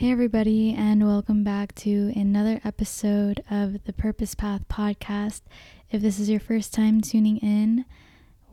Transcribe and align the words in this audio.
Hey, 0.00 0.12
everybody, 0.12 0.72
and 0.72 1.06
welcome 1.06 1.44
back 1.44 1.74
to 1.74 2.10
another 2.16 2.58
episode 2.64 3.44
of 3.50 3.84
the 3.84 3.92
Purpose 3.92 4.34
Path 4.34 4.66
podcast. 4.66 5.42
If 5.90 6.00
this 6.00 6.18
is 6.18 6.30
your 6.30 6.40
first 6.40 6.72
time 6.72 7.02
tuning 7.02 7.36
in, 7.36 7.84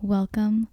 welcome, 0.02 0.68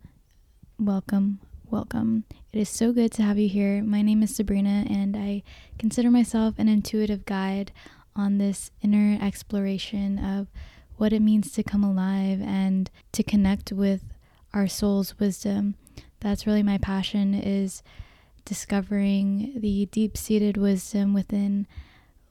welcome, 0.76 1.38
welcome. 1.70 2.24
It 2.52 2.58
is 2.58 2.68
so 2.68 2.90
good 2.90 3.12
to 3.12 3.22
have 3.22 3.38
you 3.38 3.48
here. 3.48 3.84
My 3.84 4.02
name 4.02 4.20
is 4.24 4.34
Sabrina, 4.34 4.84
and 4.90 5.16
I 5.16 5.44
consider 5.78 6.10
myself 6.10 6.56
an 6.58 6.66
intuitive 6.66 7.24
guide 7.24 7.70
on 8.16 8.38
this 8.38 8.72
inner 8.82 9.16
exploration 9.24 10.18
of 10.18 10.48
what 10.96 11.12
it 11.12 11.22
means 11.22 11.52
to 11.52 11.62
come 11.62 11.84
alive 11.84 12.42
and 12.42 12.90
to 13.12 13.22
connect 13.22 13.70
with 13.70 14.02
our 14.52 14.66
soul's 14.66 15.20
wisdom. 15.20 15.76
That's 16.18 16.48
really 16.48 16.64
my 16.64 16.78
passion 16.78 17.32
is 17.32 17.84
discovering 18.44 19.54
the 19.56 19.86
deep-seated 19.86 20.56
wisdom 20.56 21.14
within 21.14 21.66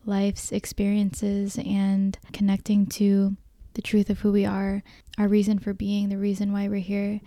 life's 0.05 0.51
experiences 0.51 1.57
and 1.57 2.17
connecting 2.31 2.85
to 2.85 3.35
the 3.73 3.81
truth 3.81 4.09
of 4.09 4.19
who 4.19 4.31
we 4.31 4.45
are, 4.45 4.83
our 5.17 5.27
reason 5.27 5.59
for 5.59 5.73
being, 5.73 6.09
the 6.09 6.17
reason 6.17 6.51
why 6.51 6.67
we're 6.67 6.79
here, 6.79 7.19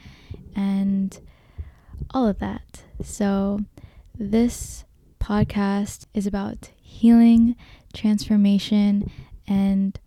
and 0.54 1.20
all 2.10 2.28
of 2.28 2.38
that. 2.38 2.82
So, 3.02 3.60
this 4.14 4.84
podcast 5.20 6.06
is 6.14 6.26
about 6.26 6.70
healing, 6.80 7.56
transformation, 7.92 9.10
and 9.46 9.98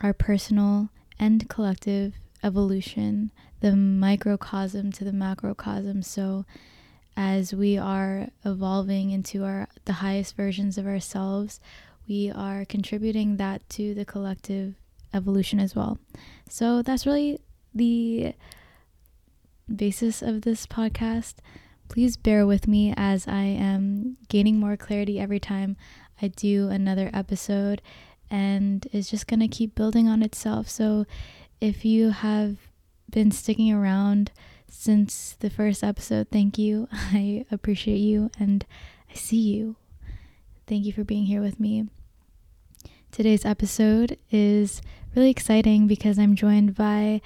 our 0.00 0.12
personal 0.12 0.90
and 1.18 1.48
collective 1.48 2.14
evolution, 2.42 3.32
the 3.60 3.74
microcosm 3.74 4.92
to 4.92 5.04
the 5.04 5.12
macrocosm. 5.12 6.02
So, 6.02 6.44
as 7.16 7.54
we 7.54 7.78
are 7.78 8.28
evolving 8.44 9.10
into 9.10 9.44
our 9.44 9.68
the 9.84 9.94
highest 9.94 10.36
versions 10.36 10.78
of 10.78 10.86
ourselves, 10.86 11.60
we 12.08 12.30
are 12.30 12.64
contributing 12.64 13.36
that 13.36 13.68
to 13.70 13.94
the 13.94 14.04
collective 14.04 14.74
evolution 15.12 15.60
as 15.60 15.74
well. 15.74 15.98
So 16.48 16.82
that's 16.82 17.06
really 17.06 17.40
the 17.74 18.34
basis 19.74 20.22
of 20.22 20.42
this 20.42 20.66
podcast. 20.66 21.34
Please 21.88 22.16
bear 22.16 22.46
with 22.46 22.66
me 22.66 22.92
as 22.96 23.28
I 23.28 23.42
am 23.42 24.16
gaining 24.28 24.58
more 24.58 24.76
clarity 24.76 25.20
every 25.20 25.40
time 25.40 25.76
I 26.20 26.28
do 26.28 26.68
another 26.68 27.10
episode 27.12 27.82
and 28.30 28.86
it's 28.92 29.10
just 29.10 29.26
going 29.26 29.40
to 29.40 29.48
keep 29.48 29.74
building 29.74 30.08
on 30.08 30.22
itself. 30.22 30.68
So 30.68 31.06
if 31.60 31.84
you 31.84 32.10
have 32.10 32.56
been 33.10 33.30
sticking 33.30 33.72
around 33.72 34.32
since 34.76 35.36
the 35.38 35.48
first 35.48 35.82
episode, 35.82 36.28
thank 36.30 36.58
you. 36.58 36.88
I 36.92 37.46
appreciate 37.50 37.98
you 37.98 38.30
and 38.38 38.66
I 39.10 39.14
see 39.14 39.38
you. 39.38 39.76
Thank 40.66 40.84
you 40.84 40.92
for 40.92 41.04
being 41.04 41.24
here 41.24 41.40
with 41.40 41.60
me. 41.60 41.86
Today's 43.10 43.44
episode 43.44 44.18
is 44.30 44.82
really 45.14 45.30
exciting 45.30 45.86
because 45.86 46.18
I'm 46.18 46.34
joined 46.34 46.74
by 46.74 47.20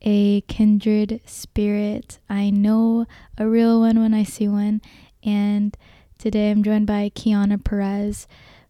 a 0.00 0.42
kindred 0.42 1.20
spirit. 1.26 2.18
I 2.30 2.50
know 2.50 3.06
a 3.36 3.48
real 3.48 3.80
one 3.80 3.98
when 3.98 4.14
I 4.14 4.22
see 4.22 4.48
one. 4.48 4.80
And 5.24 5.76
today 6.18 6.50
I'm 6.50 6.62
joined 6.62 6.86
by 6.86 7.10
Kiana 7.14 7.62
Perez. 7.62 8.26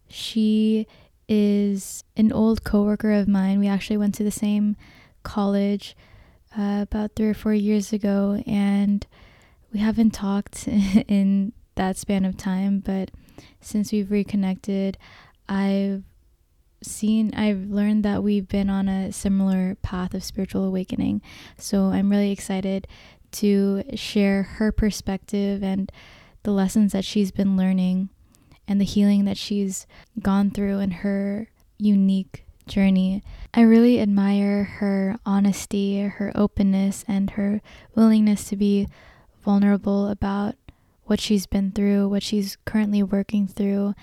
She 0.09 0.87
is 1.29 2.03
an 2.17 2.31
old 2.31 2.63
coworker 2.63 3.11
of 3.11 3.27
mine. 3.27 3.59
We 3.59 3.67
actually 3.67 3.97
went 3.97 4.15
to 4.15 4.23
the 4.23 4.31
same 4.31 4.75
college 5.21 5.95
uh, 6.57 6.79
about 6.81 7.15
three 7.15 7.27
or 7.27 7.33
four 7.33 7.53
years 7.53 7.93
ago, 7.93 8.41
and 8.45 9.05
we 9.71 9.79
haven't 9.79 10.11
talked 10.11 10.67
in 11.07 11.53
that 11.75 11.97
span 11.97 12.25
of 12.25 12.37
time. 12.37 12.79
But 12.79 13.11
since 13.61 13.91
we've 13.91 14.11
reconnected, 14.11 14.97
I've 15.49 16.03
seen, 16.81 17.33
I've 17.33 17.69
learned 17.69 18.03
that 18.03 18.23
we've 18.23 18.47
been 18.47 18.69
on 18.69 18.87
a 18.87 19.11
similar 19.11 19.75
path 19.81 20.13
of 20.13 20.23
spiritual 20.23 20.63
awakening. 20.63 21.21
So 21.57 21.85
I'm 21.85 22.09
really 22.09 22.31
excited 22.31 22.87
to 23.33 23.83
share 23.95 24.43
her 24.43 24.71
perspective 24.71 25.63
and 25.63 25.91
the 26.43 26.51
lessons 26.51 26.91
that 26.91 27.05
she's 27.05 27.31
been 27.31 27.57
learning 27.57 28.09
and 28.67 28.79
the 28.79 28.85
healing 28.85 29.25
that 29.25 29.37
she's 29.37 29.87
gone 30.21 30.51
through 30.51 30.79
in 30.79 30.91
her 30.91 31.49
unique 31.77 32.45
journey. 32.67 33.23
I 33.53 33.61
really 33.61 33.99
admire 33.99 34.63
her 34.63 35.17
honesty, 35.25 36.01
her 36.01 36.31
openness, 36.35 37.03
and 37.07 37.31
her 37.31 37.61
willingness 37.95 38.45
to 38.49 38.55
be 38.55 38.87
vulnerable 39.43 40.07
about 40.07 40.55
what 41.05 41.19
she's 41.19 41.45
been 41.45 41.71
through, 41.71 42.09
what 42.09 42.23
she's 42.23 42.57
currently 42.65 43.03
working 43.03 43.47
through, 43.47 43.93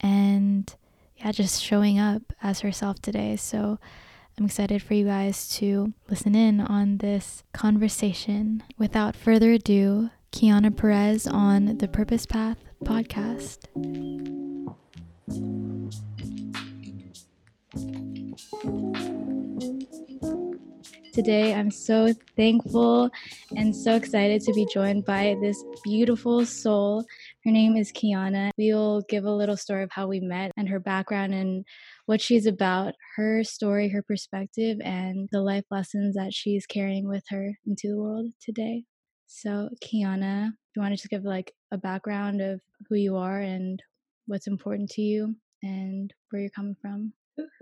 and 0.00 0.74
yeah, 1.16 1.32
just 1.32 1.62
showing 1.62 1.98
up 1.98 2.22
as 2.42 2.60
herself 2.60 3.00
today. 3.00 3.36
So 3.36 3.78
I'm 4.38 4.46
excited 4.46 4.82
for 4.82 4.94
you 4.94 5.04
guys 5.04 5.48
to 5.56 5.92
listen 6.08 6.34
in 6.34 6.60
on 6.60 6.98
this 6.98 7.42
conversation. 7.52 8.62
Without 8.78 9.14
further 9.14 9.52
ado, 9.52 10.10
Kiana 10.32 10.74
Perez 10.74 11.26
on 11.26 11.78
the 11.78 11.88
Purpose 11.88 12.24
Path 12.26 12.58
podcast. 12.84 13.66
Today, 21.12 21.54
I'm 21.54 21.70
so 21.70 22.14
thankful 22.36 23.10
and 23.56 23.74
so 23.74 23.96
excited 23.96 24.42
to 24.42 24.52
be 24.52 24.66
joined 24.72 25.04
by 25.04 25.36
this 25.42 25.62
beautiful 25.82 26.46
soul. 26.46 27.04
Her 27.44 27.50
name 27.50 27.76
is 27.76 27.92
Kiana. 27.92 28.52
We 28.56 28.72
will 28.72 29.02
give 29.08 29.24
a 29.24 29.30
little 29.30 29.56
story 29.56 29.82
of 29.82 29.90
how 29.90 30.06
we 30.06 30.20
met 30.20 30.52
and 30.56 30.68
her 30.68 30.78
background 30.78 31.34
and 31.34 31.64
what 32.06 32.20
she's 32.20 32.46
about, 32.46 32.94
her 33.16 33.42
story, 33.42 33.88
her 33.88 34.02
perspective, 34.02 34.78
and 34.84 35.28
the 35.32 35.42
life 35.42 35.64
lessons 35.70 36.14
that 36.14 36.32
she's 36.32 36.64
carrying 36.64 37.08
with 37.08 37.24
her 37.28 37.54
into 37.66 37.88
the 37.88 37.98
world 37.98 38.32
today. 38.40 38.84
So, 39.26 39.68
Kiana, 39.84 40.46
do 40.46 40.52
you 40.76 40.82
want 40.82 40.92
to 40.92 40.96
just 40.96 41.10
give 41.10 41.24
like 41.24 41.52
a 41.72 41.76
background 41.76 42.40
of 42.40 42.60
who 42.88 42.94
you 42.94 43.16
are 43.16 43.40
and 43.40 43.82
what's 44.26 44.46
important 44.46 44.90
to 44.90 45.02
you 45.02 45.34
and 45.62 46.14
where 46.30 46.42
you're 46.42 46.50
coming 46.50 46.76
from? 46.80 47.12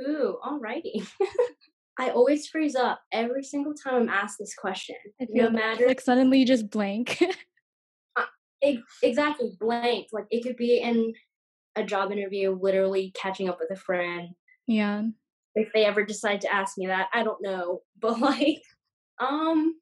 Woohoo! 0.00 0.34
Alrighty. 0.40 1.06
I 1.98 2.10
always 2.10 2.46
freeze 2.46 2.76
up 2.76 3.00
every 3.12 3.42
single 3.42 3.74
time 3.74 3.94
I'm 3.94 4.08
asked 4.08 4.36
this 4.38 4.54
question. 4.54 4.96
no 5.30 5.50
matter 5.50 5.86
like 5.86 6.00
suddenly 6.00 6.38
you 6.38 6.46
just 6.46 6.70
blank. 6.70 7.20
uh, 8.16 8.24
exactly 9.02 9.50
blank. 9.58 10.06
Like 10.12 10.26
it 10.30 10.44
could 10.44 10.56
be 10.56 10.78
in 10.78 11.12
a 11.74 11.84
job 11.84 12.12
interview, 12.12 12.56
literally 12.60 13.12
catching 13.20 13.48
up 13.48 13.58
with 13.58 13.76
a 13.76 13.80
friend. 13.80 14.28
Yeah. 14.66 15.02
If 15.54 15.72
they 15.72 15.84
ever 15.84 16.04
decide 16.04 16.40
to 16.42 16.54
ask 16.54 16.78
me 16.78 16.86
that, 16.86 17.08
I 17.12 17.24
don't 17.24 17.42
know. 17.42 17.82
But 18.00 18.20
like, 18.20 18.62
um, 19.18 19.74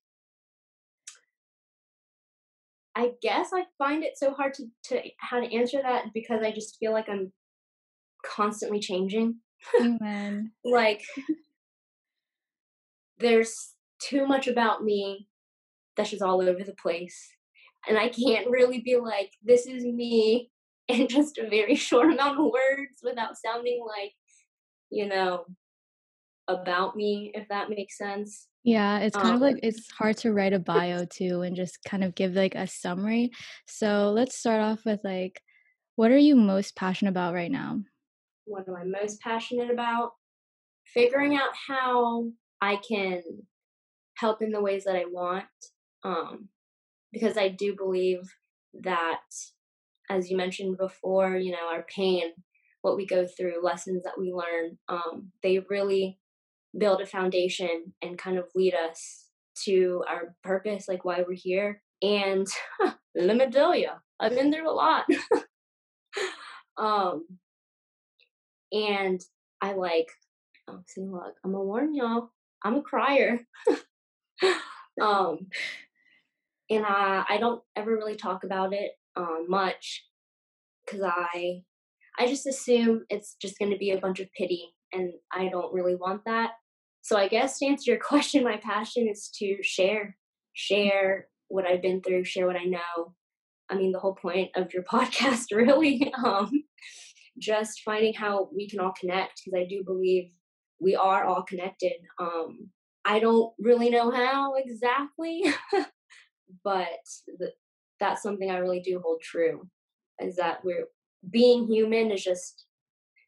I 2.94 3.10
guess 3.20 3.50
I 3.52 3.64
find 3.76 4.02
it 4.02 4.16
so 4.16 4.32
hard 4.32 4.54
to, 4.54 4.64
to 4.84 5.02
how 5.18 5.38
to 5.38 5.54
answer 5.54 5.82
that 5.82 6.06
because 6.14 6.40
I 6.42 6.50
just 6.50 6.78
feel 6.78 6.92
like 6.92 7.10
I'm 7.10 7.30
constantly 8.24 8.80
changing. 8.80 9.36
Amen. 9.80 10.52
like 10.64 11.02
there's 13.18 13.74
too 13.98 14.26
much 14.26 14.46
about 14.46 14.84
me 14.84 15.28
that's 15.96 16.10
just 16.10 16.22
all 16.22 16.40
over 16.40 16.62
the 16.62 16.74
place. 16.80 17.28
And 17.88 17.96
I 17.96 18.08
can't 18.08 18.48
really 18.50 18.80
be 18.80 18.96
like, 18.96 19.30
this 19.42 19.66
is 19.66 19.84
me 19.84 20.50
in 20.88 21.08
just 21.08 21.38
a 21.38 21.48
very 21.48 21.74
short 21.76 22.10
amount 22.10 22.38
of 22.38 22.46
words 22.46 23.00
without 23.02 23.36
sounding 23.36 23.84
like, 23.86 24.12
you 24.90 25.06
know, 25.08 25.44
about 26.48 26.96
me, 26.96 27.32
if 27.34 27.48
that 27.48 27.70
makes 27.70 27.98
sense. 27.98 28.48
Yeah, 28.62 28.98
it's 28.98 29.16
kind 29.16 29.30
um, 29.30 29.36
of 29.36 29.40
like 29.40 29.58
it's 29.62 29.90
hard 29.92 30.16
to 30.18 30.32
write 30.32 30.52
a 30.52 30.58
bio 30.58 31.04
too 31.04 31.42
and 31.42 31.54
just 31.54 31.78
kind 31.84 32.02
of 32.02 32.14
give 32.14 32.34
like 32.34 32.54
a 32.54 32.66
summary. 32.66 33.30
So 33.66 34.10
let's 34.10 34.36
start 34.36 34.60
off 34.60 34.84
with 34.84 35.00
like, 35.04 35.40
what 35.94 36.10
are 36.10 36.18
you 36.18 36.36
most 36.36 36.76
passionate 36.76 37.10
about 37.10 37.34
right 37.34 37.50
now? 37.50 37.80
What 38.46 38.68
am 38.68 38.76
I 38.76 38.84
most 38.84 39.20
passionate 39.20 39.70
about? 39.70 40.12
Figuring 40.86 41.36
out 41.36 41.50
how 41.68 42.30
I 42.60 42.76
can 42.88 43.22
help 44.14 44.40
in 44.40 44.50
the 44.50 44.60
ways 44.60 44.84
that 44.84 44.96
I 44.96 45.04
want. 45.04 45.44
Um, 46.04 46.48
because 47.12 47.36
I 47.36 47.48
do 47.48 47.74
believe 47.74 48.20
that, 48.82 49.20
as 50.08 50.30
you 50.30 50.36
mentioned 50.36 50.78
before, 50.78 51.36
you 51.36 51.52
know, 51.52 51.68
our 51.70 51.84
pain, 51.94 52.32
what 52.82 52.96
we 52.96 53.06
go 53.06 53.26
through, 53.26 53.64
lessons 53.64 54.04
that 54.04 54.18
we 54.18 54.32
learn, 54.32 54.78
um, 54.88 55.32
they 55.42 55.58
really 55.68 56.18
build 56.78 57.00
a 57.00 57.06
foundation 57.06 57.92
and 58.02 58.18
kind 58.18 58.38
of 58.38 58.46
lead 58.54 58.74
us 58.74 59.26
to 59.64 60.04
our 60.08 60.34
purpose, 60.44 60.86
like 60.88 61.04
why 61.04 61.24
we're 61.26 61.34
here. 61.34 61.82
And 62.02 62.46
let 63.14 63.36
me 63.36 63.50
tell 63.50 63.74
you, 63.74 63.90
I've 64.20 64.34
been 64.34 64.52
through 64.52 64.70
a 64.70 64.72
lot. 64.72 65.06
um, 66.76 67.26
and 68.76 69.20
I 69.60 69.72
like, 69.72 70.08
oh, 70.68 70.80
see, 70.86 71.02
look, 71.02 71.34
I'm 71.44 71.52
gonna 71.52 71.64
warn 71.64 71.94
y'all. 71.94 72.30
I'm 72.62 72.76
a 72.76 72.82
crier. 72.82 73.40
um, 75.00 75.46
and 76.68 76.84
I 76.84 77.24
I 77.28 77.38
don't 77.38 77.62
ever 77.76 77.90
really 77.90 78.16
talk 78.16 78.44
about 78.44 78.72
it 78.72 78.92
um, 79.16 79.46
much 79.48 80.04
because 80.84 81.02
I 81.02 81.62
I 82.18 82.26
just 82.26 82.46
assume 82.46 83.04
it's 83.08 83.36
just 83.40 83.58
to 83.58 83.76
be 83.78 83.90
a 83.90 84.00
bunch 84.00 84.20
of 84.20 84.32
pity, 84.32 84.74
and 84.92 85.12
I 85.32 85.48
don't 85.48 85.72
really 85.72 85.94
want 85.94 86.24
that. 86.26 86.52
So 87.02 87.16
I 87.16 87.28
guess 87.28 87.58
to 87.58 87.66
answer 87.66 87.92
your 87.92 88.00
question, 88.08 88.44
my 88.44 88.56
passion 88.56 89.08
is 89.08 89.30
to 89.38 89.58
share, 89.62 90.16
share 90.54 91.28
what 91.48 91.66
I've 91.66 91.82
been 91.82 92.02
through, 92.02 92.24
share 92.24 92.46
what 92.46 92.56
I 92.56 92.64
know. 92.64 93.14
I 93.68 93.76
mean, 93.76 93.92
the 93.92 93.98
whole 93.98 94.14
point 94.14 94.50
of 94.56 94.72
your 94.72 94.82
podcast, 94.92 95.54
really, 95.54 96.12
um, 96.24 96.50
just 97.38 97.82
finding 97.82 98.14
how 98.14 98.48
we 98.54 98.68
can 98.68 98.80
all 98.80 98.92
connect 98.98 99.42
because 99.44 99.58
I 99.58 99.66
do 99.68 99.82
believe 99.84 100.30
we 100.80 100.94
are 100.94 101.24
all 101.24 101.42
connected. 101.42 101.94
Um, 102.18 102.70
I 103.04 103.18
don't 103.18 103.52
really 103.58 103.90
know 103.90 104.10
how 104.10 104.54
exactly, 104.54 105.44
but 106.64 106.88
the, 107.38 107.52
that's 108.00 108.22
something 108.22 108.50
I 108.50 108.58
really 108.58 108.80
do 108.80 109.00
hold 109.02 109.20
true 109.22 109.68
is 110.20 110.36
that 110.36 110.64
we're 110.64 110.86
being 111.30 111.66
human 111.66 112.10
is 112.10 112.22
just 112.22 112.64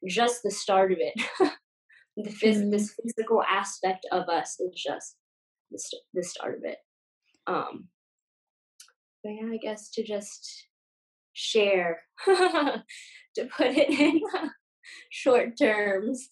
just 0.07 0.43
the 0.43 0.51
start 0.51 0.91
of 0.91 0.99
it. 0.99 1.13
the 2.17 2.29
phys- 2.29 2.57
mm-hmm. 2.57 2.71
this 2.71 2.95
physical 3.01 3.43
aspect 3.43 4.05
of 4.11 4.27
us 4.29 4.59
is 4.59 4.73
just 4.73 5.15
the, 5.71 5.79
st- 5.79 6.01
the 6.13 6.23
start 6.23 6.57
of 6.57 6.63
it. 6.63 6.77
Um, 7.47 7.87
but 9.23 9.31
yeah, 9.31 9.49
I 9.51 9.57
guess 9.57 9.89
to 9.91 10.03
just 10.03 10.67
share, 11.39 12.01
to 12.25 12.83
put 13.55 13.67
it 13.67 13.89
in 13.89 14.21
short 15.09 15.57
terms. 15.57 16.27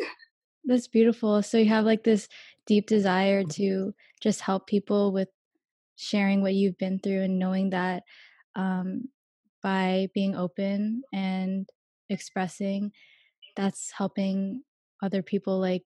That's 0.65 0.87
beautiful. 0.87 1.41
So 1.41 1.57
you 1.57 1.69
have 1.69 1.85
like 1.85 2.03
this 2.03 2.27
deep 2.65 2.87
desire 2.87 3.43
to 3.43 3.93
just 4.21 4.41
help 4.41 4.67
people 4.67 5.13
with 5.13 5.29
sharing 5.95 6.41
what 6.41 6.53
you've 6.53 6.77
been 6.77 6.99
through 6.99 7.21
and 7.21 7.39
knowing 7.39 7.69
that 7.69 8.03
um, 8.55 9.05
by 9.63 10.09
being 10.13 10.35
open 10.35 11.03
and 11.13 11.67
expressing, 12.09 12.91
that's 13.55 13.91
helping 13.97 14.63
other 15.01 15.21
people 15.21 15.59
like 15.59 15.83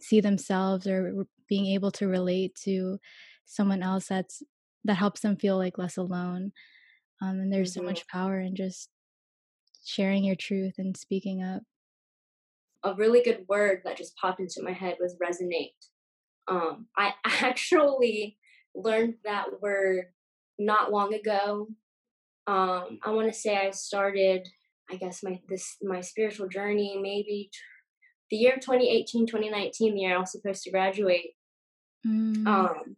see 0.00 0.20
themselves 0.20 0.86
or 0.86 1.26
being 1.48 1.66
able 1.66 1.90
to 1.90 2.08
relate 2.08 2.54
to 2.54 2.98
someone 3.44 3.82
else 3.82 4.06
that's 4.08 4.42
that 4.84 4.94
helps 4.94 5.20
them 5.20 5.36
feel 5.36 5.56
like 5.56 5.78
less 5.78 5.96
alone 5.96 6.52
um, 7.22 7.40
and 7.40 7.52
there's 7.52 7.72
mm-hmm. 7.72 7.80
so 7.80 7.86
much 7.86 8.06
power 8.08 8.40
in 8.40 8.54
just 8.54 8.90
sharing 9.84 10.24
your 10.24 10.36
truth 10.36 10.74
and 10.78 10.96
speaking 10.96 11.42
up 11.42 11.62
a 12.84 12.94
really 12.94 13.22
good 13.22 13.44
word 13.48 13.80
that 13.84 13.96
just 13.96 14.16
popped 14.16 14.40
into 14.40 14.62
my 14.62 14.72
head 14.72 14.96
was 15.00 15.16
resonate 15.22 15.74
um, 16.48 16.86
i 16.96 17.12
actually 17.24 18.36
learned 18.74 19.14
that 19.24 19.46
word 19.60 20.06
not 20.58 20.92
long 20.92 21.14
ago 21.14 21.68
um, 22.46 22.98
i 23.04 23.10
want 23.10 23.32
to 23.32 23.38
say 23.38 23.56
i 23.56 23.70
started 23.70 24.46
i 24.90 24.96
guess 24.96 25.22
my 25.22 25.38
this 25.48 25.76
my 25.82 26.00
spiritual 26.00 26.48
journey 26.48 26.98
maybe 27.00 27.50
the 28.30 28.36
year 28.36 28.56
2018 28.56 29.26
2019 29.26 29.94
the 29.94 30.00
year 30.00 30.16
i 30.16 30.18
was 30.18 30.32
supposed 30.32 30.62
to 30.62 30.70
graduate 30.70 31.30
mm. 32.06 32.46
um 32.46 32.96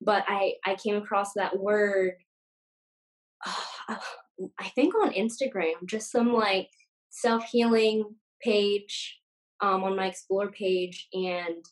but 0.00 0.24
i 0.28 0.52
i 0.64 0.74
came 0.74 0.96
across 0.96 1.32
that 1.34 1.58
word 1.58 2.12
uh, 3.46 3.96
i 4.58 4.68
think 4.74 4.94
on 4.94 5.12
instagram 5.12 5.74
just 5.84 6.10
some 6.10 6.32
like 6.32 6.68
self-healing 7.10 8.04
page 8.42 9.20
um 9.60 9.84
on 9.84 9.96
my 9.96 10.06
explore 10.06 10.50
page 10.50 11.08
and 11.12 11.64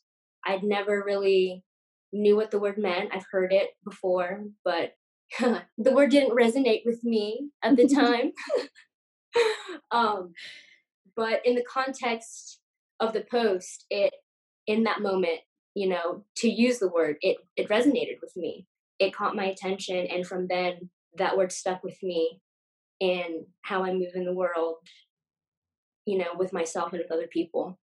i'd 0.47 0.63
never 0.63 1.03
really 1.05 1.63
knew 2.13 2.37
what 2.37 2.51
the 2.51 2.59
word 2.59 2.79
meant 2.79 3.11
i've 3.13 3.27
heard 3.31 3.53
it 3.53 3.71
before 3.85 4.45
but 4.65 4.93
the 5.41 5.93
word 5.93 6.11
didn't 6.11 6.37
resonate 6.37 6.83
with 6.85 7.03
me 7.03 7.51
at 7.63 7.77
the 7.77 7.89
time 7.95 8.33
um 9.91 10.33
but 11.17 11.41
in 11.45 11.55
the 11.55 11.65
context 11.65 12.61
of 13.01 13.13
the 13.13 13.25
post, 13.31 13.87
it 13.91 14.13
in 14.67 14.85
that 14.85 15.01
moment, 15.01 15.41
you 15.75 15.89
know, 15.89 16.25
to 16.37 16.49
use 16.49 16.79
the 16.79 16.89
word, 16.89 17.17
it 17.23 17.39
it 17.57 17.69
resonated 17.69 18.19
with 18.23 18.37
me. 18.37 18.67
It 18.99 19.15
caught 19.15 19.37
my 19.37 19.45
attention, 19.45 20.07
and 20.07 20.27
from 20.27 20.47
then, 20.47 20.91
that 21.19 21.37
word 21.37 21.53
stuck 21.53 21.83
with 21.83 22.03
me 22.03 22.41
in 23.01 23.47
how 23.63 23.85
I 23.85 23.93
move 23.93 24.13
in 24.15 24.25
the 24.25 24.35
world, 24.35 24.77
you 26.07 26.19
know, 26.19 26.31
with 26.37 26.53
myself 26.53 26.93
and 26.93 27.03
with 27.03 27.13
other 27.13 27.27
people. 27.27 27.79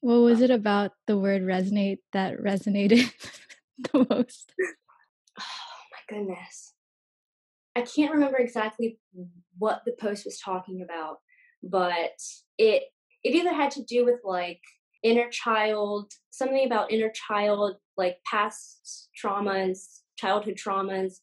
What 0.00 0.20
was 0.20 0.38
um 0.38 0.44
it 0.44 0.50
about 0.50 0.92
the 1.06 1.18
word 1.18 1.42
resonate 1.42 1.98
that 2.12 2.38
resonated 2.38 3.12
the 3.92 4.06
most? 4.08 4.52
Oh 5.38 6.12
my 6.12 6.16
goodness. 6.16 6.74
I 7.76 7.82
can't 7.82 8.12
remember 8.12 8.38
exactly 8.38 8.98
what 9.58 9.82
the 9.86 9.94
post 9.98 10.24
was 10.24 10.38
talking 10.38 10.82
about, 10.82 11.18
but 11.62 12.12
it 12.58 12.84
it 13.22 13.34
either 13.34 13.54
had 13.54 13.70
to 13.72 13.84
do 13.84 14.04
with 14.04 14.20
like 14.24 14.60
inner 15.02 15.28
child, 15.30 16.12
something 16.30 16.66
about 16.66 16.92
inner 16.92 17.10
child, 17.10 17.76
like 17.96 18.18
past 18.30 19.08
traumas, 19.22 20.00
childhood 20.16 20.56
traumas. 20.56 21.14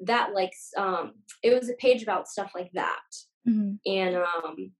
That 0.00 0.34
like 0.34 0.52
um 0.76 1.14
it 1.42 1.58
was 1.58 1.70
a 1.70 1.74
page 1.74 2.02
about 2.02 2.28
stuff 2.28 2.52
like 2.54 2.70
that. 2.74 3.00
Mm-hmm. 3.48 3.74
And 3.86 4.16
um 4.16 4.72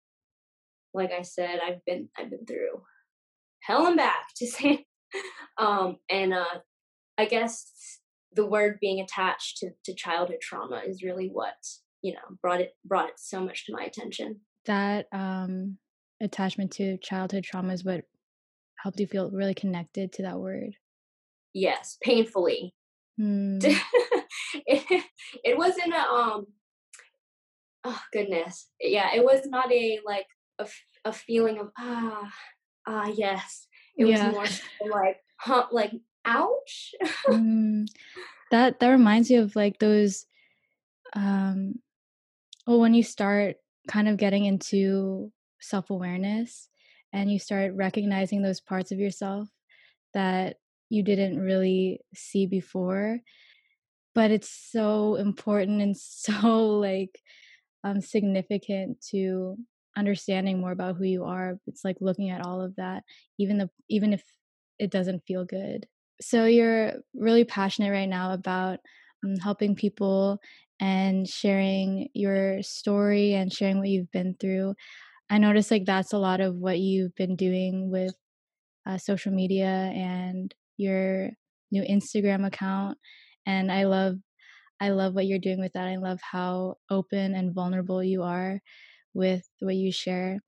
like 0.93 1.13
I 1.13 1.23
said, 1.23 1.61
I've 1.65 1.85
been 1.85 2.09
I've 2.19 2.31
been 2.31 2.47
through 2.47 2.83
hell 3.61 3.87
and 3.87 3.97
back 3.97 4.27
to 4.37 4.47
say 4.47 4.87
um 5.59 5.97
and 6.11 6.35
uh 6.35 6.61
I 7.19 7.25
guess 7.25 8.01
the 8.35 8.47
word 8.47 8.79
being 8.81 9.01
attached 9.01 9.59
to, 9.59 9.71
to 9.85 9.95
childhood 9.95 10.41
trauma 10.43 10.83
is 10.87 11.03
really 11.03 11.29
what, 11.33 11.55
you 12.03 12.13
know, 12.13 12.37
brought 12.43 12.61
it 12.61 12.73
brought 12.85 13.09
it 13.09 13.19
so 13.19 13.41
much 13.41 13.67
to 13.67 13.73
my 13.73 13.85
attention. 13.85 14.41
That 14.67 15.07
um 15.13 15.79
attachment 16.21 16.73
to 16.73 16.99
childhood 16.99 17.45
trauma 17.45 17.73
is 17.73 17.85
what 17.85 18.05
helped 18.79 19.01
you 19.01 19.07
feel 19.07 19.31
really 19.31 19.55
connected 19.55 20.13
to 20.13 20.23
that 20.23 20.39
word? 20.39 20.77
Yes, 21.53 21.97
painfully. 22.03 22.75
Hmm. 23.19 23.57
It, 24.55 25.05
it 25.45 25.59
wasn't 25.59 25.95
a 25.95 26.11
um 26.11 26.47
oh 27.85 28.01
goodness. 28.13 28.69
Yeah, 28.81 29.15
it 29.15 29.25
was 29.25 29.47
not 29.47 29.73
a 29.73 30.01
like 30.05 30.27
a, 30.59 30.67
a 31.05 31.13
feeling 31.13 31.59
of 31.59 31.71
ah 31.79 32.33
ah 32.87 33.07
yes. 33.15 33.67
It 33.97 34.07
yeah. 34.07 34.31
was 34.31 34.61
more 34.81 34.91
like 35.01 35.19
huh 35.39 35.67
like 35.71 35.93
ouch. 36.25 36.95
mm. 37.29 37.87
That 38.53 38.79
that 38.79 38.91
reminds 38.91 39.29
me 39.29 39.39
of 39.39 39.57
like 39.57 39.81
those 39.81 40.25
um 41.15 41.81
well 42.65 42.79
when 42.79 42.95
you 42.95 43.03
start 43.03 43.57
kind 43.89 44.07
of 44.07 44.19
getting 44.19 44.45
into 44.45 45.33
self 45.61 45.91
awareness 45.91 46.69
and 47.13 47.31
you 47.31 47.41
start 47.41 47.75
recognizing 47.75 48.43
those 48.43 48.61
parts 48.61 48.93
of 48.93 48.99
yourself 48.99 49.49
that 50.15 50.59
you 50.89 51.03
didn't 51.03 51.41
really 51.41 52.01
see 52.15 52.47
before. 52.47 53.19
But 54.17 54.33
it's 54.33 54.51
so 54.73 55.15
important 55.15 55.81
and 55.81 55.97
so 55.97 56.79
like 56.81 57.21
um, 57.85 58.01
significant 58.01 59.01
to 59.11 59.57
understanding 59.97 60.61
more 60.61 60.73
about 60.73 60.97
who 60.97 61.05
you 61.05 61.25
are. 61.25 61.59
It's 61.67 61.85
like 61.85 61.99
looking 62.01 62.31
at 62.31 62.45
all 62.45 62.61
of 62.61 62.75
that, 62.77 63.05
even 63.39 63.59
the 63.59 63.71
even 63.89 64.13
if 64.13 64.25
it 64.79 64.91
doesn't 64.91 65.25
feel 65.27 65.45
good. 65.45 65.87
So 66.21 66.47
you're 66.47 66.95
really 67.15 67.45
passionate 67.45 67.93
right 67.93 68.09
now 68.09 68.33
about 68.33 68.81
um, 69.25 69.37
helping 69.37 69.77
people 69.77 70.41
and 70.81 71.29
sharing 71.29 72.09
your 72.13 72.63
story 72.63 73.35
and 73.35 73.53
sharing 73.53 73.79
what 73.79 73.89
you've 73.89 74.11
been 74.11 74.37
through. 74.41 74.75
I 75.31 75.39
noticed 75.39 75.71
like 75.71 75.85
that's 75.85 76.13
a 76.13 76.19
lot 76.19 76.41
of 76.41 76.57
what 76.57 76.79
you've 76.79 77.15
been 77.15 77.37
doing 77.37 77.91
with 77.91 78.15
uh, 78.87 78.99
social 78.99 79.33
media 79.33 79.67
and 79.67 80.55
your 80.77 81.31
new 81.71 81.83
Instagram 81.83 82.47
account. 82.47 82.99
And 83.47 83.71
I 83.71 83.85
love, 83.85 84.17
I 84.81 84.91
love 84.91 85.15
what 85.15 85.27
you're 85.27 85.39
doing 85.39 85.61
with 85.61 85.73
that. 85.75 85.89
I 85.89 85.97
love 85.97 86.21
how 86.21 86.77
open 86.91 87.35
and 87.35 87.55
vulnerable 87.55 88.03
you 88.03 88.23
are 88.23 88.61
with 89.15 89.49
what 89.61 89.77
you 89.77 89.93
share. 89.93 90.41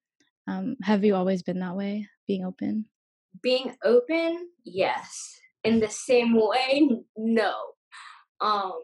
Um, 0.47 0.77
have 0.83 1.05
you 1.05 1.15
always 1.15 1.43
been 1.43 1.61
that 1.61 1.77
way, 1.77 2.09
being 2.27 2.45
open? 2.45 2.87
Being 3.43 3.77
open, 3.85 4.49
yes. 4.65 5.39
In 5.65 5.81
the 5.81 5.89
same 5.89 6.35
way, 6.35 6.89
no. 7.17 7.55
Um, 8.41 8.81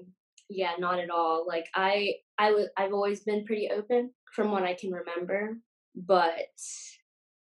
yeah, 0.49 0.73
not 0.79 0.99
at 0.99 1.11
all. 1.11 1.47
Like 1.47 1.67
I, 1.75 2.15
I 2.39 2.53
was, 2.53 2.69
I've 2.77 2.93
always 2.93 3.21
been 3.21 3.45
pretty 3.45 3.71
open 3.71 4.13
from 4.35 4.51
what 4.51 4.65
I 4.65 4.75
can 4.75 4.91
remember 4.91 5.59
but 5.95 6.49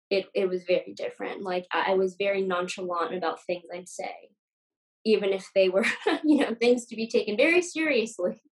it 0.09 0.27
it 0.33 0.47
was 0.47 0.63
very 0.63 0.93
different. 0.95 1.41
Like 1.41 1.65
I 1.71 1.95
was 1.95 2.15
very 2.15 2.41
nonchalant 2.41 3.15
about 3.15 3.43
things 3.45 3.65
I'd 3.73 3.89
say, 3.89 4.29
even 5.05 5.31
if 5.31 5.49
they 5.53 5.69
were 5.69 5.85
you 6.23 6.37
know 6.37 6.55
things 6.55 6.85
to 6.87 6.95
be 6.95 7.07
taken 7.07 7.37
very 7.37 7.61
seriously. 7.61 8.41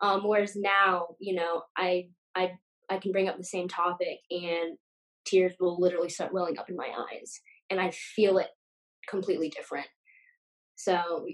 Um, 0.00 0.22
whereas 0.24 0.56
now, 0.56 1.14
you 1.20 1.34
know, 1.34 1.62
I 1.76 2.08
I 2.34 2.52
I 2.90 2.98
can 2.98 3.12
bring 3.12 3.28
up 3.28 3.38
the 3.38 3.44
same 3.44 3.68
topic 3.68 4.18
and 4.30 4.76
tears 5.24 5.54
will 5.60 5.80
literally 5.80 6.08
start 6.08 6.34
welling 6.34 6.58
up 6.58 6.68
in 6.68 6.76
my 6.76 6.88
eyes, 6.88 7.40
and 7.70 7.80
I 7.80 7.92
feel 7.92 8.38
it 8.38 8.48
completely 9.08 9.48
different. 9.48 9.86
So 10.74 11.26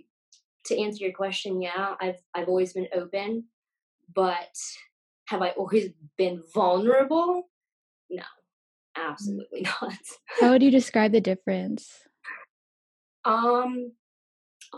to 0.66 0.78
answer 0.78 1.04
your 1.04 1.14
question, 1.14 1.62
yeah, 1.62 1.94
I've 2.00 2.20
I've 2.34 2.48
always 2.48 2.74
been 2.74 2.88
open, 2.94 3.44
but 4.14 4.54
have 5.28 5.40
I 5.40 5.50
always 5.50 5.90
been 6.18 6.42
vulnerable? 6.54 7.48
no, 8.10 8.22
absolutely 8.96 9.62
not. 9.82 9.98
How 10.40 10.50
would 10.50 10.62
you 10.62 10.70
describe 10.70 11.12
the 11.12 11.20
difference? 11.20 11.90
Um, 13.24 13.92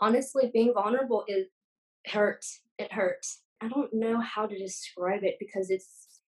honestly, 0.00 0.50
being 0.52 0.72
vulnerable 0.74 1.24
is 1.28 1.46
hurts. 2.06 2.60
It 2.78 2.92
hurts. 2.92 3.42
I 3.60 3.68
don't 3.68 3.92
know 3.94 4.20
how 4.20 4.46
to 4.46 4.58
describe 4.58 5.22
it 5.22 5.36
because 5.38 5.70
it's 5.70 6.20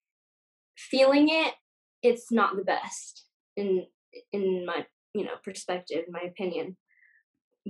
feeling 0.76 1.28
it. 1.28 1.54
It's 2.02 2.30
not 2.30 2.56
the 2.56 2.64
best 2.64 3.25
in 3.56 3.87
in 4.32 4.64
my 4.64 4.87
you 5.14 5.25
know 5.25 5.37
perspective, 5.44 6.04
my 6.11 6.20
opinion. 6.20 6.76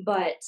But 0.04 0.42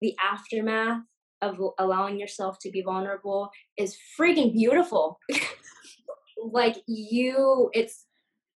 the 0.00 0.16
aftermath 0.22 1.02
of 1.42 1.60
allowing 1.78 2.18
yourself 2.18 2.58
to 2.60 2.70
be 2.70 2.82
vulnerable 2.82 3.50
is 3.76 3.96
freaking 4.18 4.52
beautiful. 4.52 5.18
like 6.52 6.76
you, 6.86 7.70
it's 7.72 8.06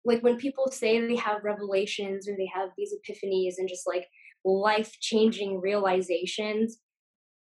like 0.05 0.23
when 0.23 0.37
people 0.37 0.69
say 0.71 1.07
they 1.07 1.17
have 1.17 1.45
revelations 1.45 2.29
or 2.29 2.37
they 2.37 2.51
have 2.53 2.71
these 2.77 2.95
epiphanies 2.95 3.55
and 3.59 3.69
just 3.69 3.87
like 3.87 4.07
life 4.47 4.97
changing 5.01 5.61
realizations 5.61 6.79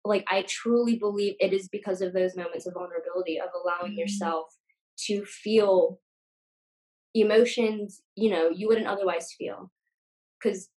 like 0.05 0.23
i 0.29 0.43
truly 0.43 0.97
believe 0.97 1.35
it 1.39 1.53
is 1.53 1.67
because 1.69 2.01
of 2.01 2.13
those 2.13 2.35
moments 2.35 2.67
of 2.67 2.73
vulnerability 2.73 3.39
of 3.39 3.50
allowing 3.53 3.91
mm-hmm. 3.91 4.00
yourself 4.00 4.45
to 4.97 5.25
feel 5.25 6.00
emotions 7.13 8.01
you 8.15 8.29
know 8.29 8.50
you 8.50 8.67
wouldn't 8.67 8.88
otherwise 8.88 9.33
feel. 9.38 9.71
Because 10.41 10.69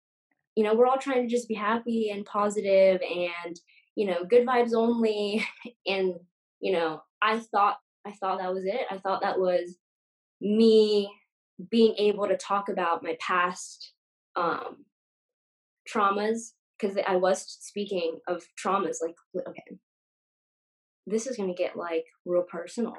you 0.54 0.64
know 0.64 0.74
we're 0.74 0.86
all 0.86 0.98
trying 0.98 1.22
to 1.26 1.34
just 1.34 1.48
be 1.48 1.54
happy 1.54 2.10
and 2.10 2.24
positive 2.24 3.00
and 3.02 3.58
you 3.94 4.06
know 4.06 4.24
good 4.24 4.46
vibes 4.46 4.74
only. 4.74 5.46
And 5.86 6.14
you 6.60 6.72
know 6.72 7.02
i 7.22 7.38
thought 7.38 7.76
i 8.06 8.12
thought 8.12 8.38
that 8.40 8.52
was 8.52 8.64
it. 8.64 8.86
I 8.90 8.98
thought 8.98 9.22
that 9.22 9.38
was 9.38 9.76
me 10.40 11.10
being 11.70 11.94
able 11.98 12.28
to 12.28 12.36
talk 12.36 12.68
about 12.68 13.02
my 13.02 13.16
past 13.20 13.92
um 14.36 14.84
traumas 15.92 16.52
because 16.78 16.96
I 17.06 17.16
was 17.16 17.44
speaking 17.60 18.18
of 18.26 18.42
traumas 18.62 18.98
like 19.02 19.16
okay. 19.48 19.78
This 21.06 21.26
is 21.26 21.36
going 21.36 21.48
to 21.48 21.54
get 21.54 21.76
like 21.76 22.04
real 22.24 22.42
personal. 22.42 22.94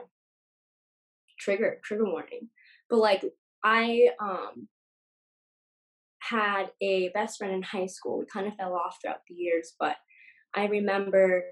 Trigger 1.39 1.79
trigger 1.83 2.05
warning. 2.05 2.49
But 2.89 2.99
like 2.99 3.23
I 3.63 4.09
um 4.19 4.67
had 6.19 6.71
a 6.81 7.09
best 7.09 7.37
friend 7.37 7.53
in 7.53 7.61
high 7.63 7.85
school. 7.85 8.19
We 8.19 8.25
kind 8.25 8.47
of 8.47 8.55
fell 8.55 8.73
off 8.73 8.97
throughout 9.01 9.21
the 9.27 9.35
years 9.35 9.73
but 9.79 9.97
I 10.53 10.65
remember 10.65 11.43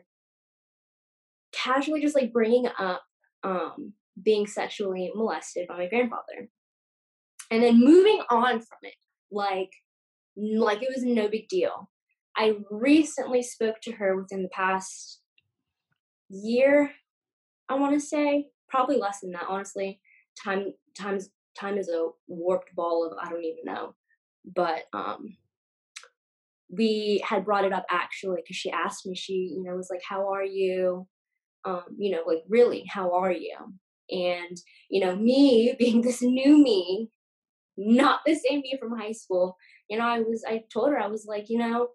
casually 1.51 2.01
just 2.01 2.15
like 2.15 2.33
bringing 2.33 2.67
up 2.77 3.03
um 3.43 3.93
being 4.21 4.47
sexually 4.47 5.11
molested 5.13 5.67
by 5.67 5.77
my 5.77 5.87
grandfather. 5.87 6.49
And 7.51 7.61
then 7.61 7.79
moving 7.79 8.21
on 8.29 8.59
from 8.59 8.79
it 8.83 8.95
like 9.31 9.71
like 10.37 10.81
it 10.81 10.89
was 10.93 11.03
no 11.03 11.27
big 11.27 11.47
deal. 11.47 11.89
I 12.37 12.57
recently 12.69 13.41
spoke 13.41 13.79
to 13.83 13.93
her 13.93 14.17
within 14.17 14.43
the 14.43 14.49
past 14.49 15.21
year, 16.29 16.91
I 17.69 17.75
want 17.75 17.93
to 17.93 18.05
say, 18.05 18.47
probably 18.69 18.97
less 18.97 19.21
than 19.21 19.31
that, 19.31 19.45
honestly. 19.47 19.99
Time 20.43 20.73
times 20.97 21.29
time 21.57 21.77
is 21.77 21.89
a 21.89 22.09
warped 22.27 22.75
ball 22.75 23.05
of 23.05 23.17
I 23.21 23.29
don't 23.29 23.43
even 23.43 23.63
know. 23.63 23.95
But 24.53 24.83
um 24.93 25.37
we 26.69 27.23
had 27.25 27.45
brought 27.45 27.65
it 27.65 27.73
up 27.73 27.85
actually 27.89 28.37
because 28.37 28.55
she 28.55 28.71
asked 28.71 29.05
me, 29.05 29.15
she, 29.15 29.53
you 29.55 29.63
know, 29.63 29.75
was 29.75 29.89
like, 29.89 30.01
How 30.07 30.31
are 30.33 30.43
you? 30.43 31.07
Um, 31.63 31.83
you 31.97 32.11
know, 32.11 32.23
like 32.27 32.43
really, 32.47 32.85
how 32.87 33.13
are 33.13 33.31
you? 33.31 33.55
And, 34.11 34.57
you 34.89 35.03
know, 35.03 35.15
me 35.15 35.75
being 35.79 36.01
this 36.01 36.21
new 36.21 36.61
me, 36.61 37.09
not 37.77 38.21
the 38.25 38.35
same 38.35 38.61
me 38.61 38.77
from 38.79 38.97
high 38.97 39.13
school, 39.13 39.57
you 39.89 39.97
know, 39.97 40.05
I 40.05 40.19
was, 40.19 40.43
I 40.47 40.63
told 40.71 40.89
her, 40.89 40.99
I 40.99 41.07
was 41.07 41.25
like, 41.27 41.45
you 41.49 41.57
know, 41.57 41.89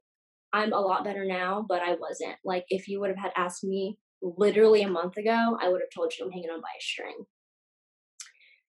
I'm 0.52 0.72
a 0.72 0.80
lot 0.80 1.04
better 1.04 1.24
now, 1.24 1.64
but 1.68 1.82
I 1.82 1.94
wasn't. 1.94 2.36
Like, 2.44 2.64
if 2.68 2.88
you 2.88 3.00
would 3.00 3.10
have 3.10 3.18
had 3.18 3.32
asked 3.36 3.64
me 3.64 3.98
literally 4.22 4.82
a 4.82 4.88
month 4.88 5.16
ago, 5.16 5.56
I 5.60 5.68
would 5.68 5.80
have 5.80 5.90
told 5.94 6.12
you 6.12 6.24
I'm 6.24 6.32
hanging 6.32 6.50
on 6.50 6.60
by 6.60 6.68
a 6.78 6.82
string. 6.82 7.24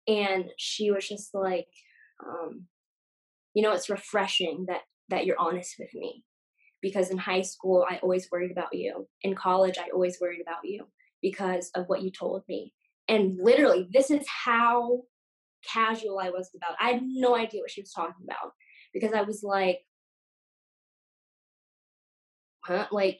And 0.07 0.45
she 0.57 0.91
was 0.91 1.07
just 1.07 1.34
like, 1.34 1.67
um, 2.25 2.67
you 3.53 3.62
know, 3.63 3.72
it's 3.72 3.89
refreshing 3.89 4.65
that 4.67 4.81
that 5.10 5.25
you're 5.25 5.39
honest 5.39 5.75
with 5.77 5.89
me, 5.93 6.24
because 6.81 7.10
in 7.10 7.17
high 7.17 7.41
school 7.41 7.86
I 7.89 7.98
always 7.98 8.27
worried 8.31 8.51
about 8.51 8.74
you. 8.74 9.07
In 9.22 9.36
college 9.36 9.77
I 9.77 9.89
always 9.93 10.17
worried 10.19 10.41
about 10.41 10.63
you 10.63 10.86
because 11.22 11.72
of 11.75 11.86
what 11.88 12.01
you 12.01 12.12
told 12.12 12.43
me. 12.48 12.74
And 13.07 13.38
literally, 13.41 13.88
this 13.91 14.10
is 14.10 14.25
how 14.45 15.01
casual 15.72 16.19
I 16.19 16.29
was 16.29 16.50
about. 16.55 16.75
I 16.79 16.91
had 16.91 17.03
no 17.03 17.36
idea 17.36 17.62
what 17.62 17.72
she 17.72 17.81
was 17.81 17.91
talking 17.91 18.25
about 18.25 18.51
because 18.95 19.13
I 19.13 19.23
was 19.23 19.43
like, 19.43 19.81
huh? 22.63 22.87
Like, 22.91 23.19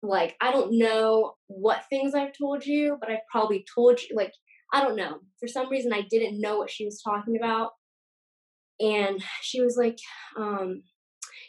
like 0.00 0.36
I 0.40 0.52
don't 0.52 0.78
know 0.78 1.34
what 1.48 1.84
things 1.90 2.14
I've 2.14 2.38
told 2.38 2.64
you, 2.64 2.96
but 3.00 3.10
I've 3.10 3.26
probably 3.30 3.66
told 3.74 4.00
you. 4.00 4.14
Like, 4.16 4.32
I 4.72 4.80
don't 4.80 4.96
know. 4.96 5.18
For 5.40 5.48
some 5.48 5.68
reason, 5.68 5.92
I 5.92 6.02
didn't 6.08 6.40
know 6.40 6.56
what 6.56 6.70
she 6.70 6.84
was 6.84 7.02
talking 7.02 7.36
about, 7.36 7.72
and 8.78 9.22
she 9.42 9.60
was 9.60 9.76
like, 9.76 9.98
um, 10.36 10.84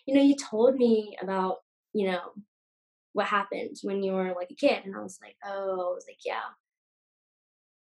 you 0.07 0.15
know, 0.15 0.23
you 0.23 0.35
told 0.35 0.75
me 0.75 1.15
about, 1.21 1.57
you 1.93 2.07
know, 2.11 2.21
what 3.13 3.27
happened 3.27 3.77
when 3.83 4.01
you 4.01 4.13
were 4.13 4.33
like 4.35 4.49
a 4.49 4.55
kid, 4.55 4.83
and 4.83 4.95
I 4.95 5.01
was 5.01 5.19
like, 5.21 5.35
oh, 5.45 5.91
I 5.91 5.93
was 5.93 6.05
like, 6.09 6.25
yeah, 6.25 6.41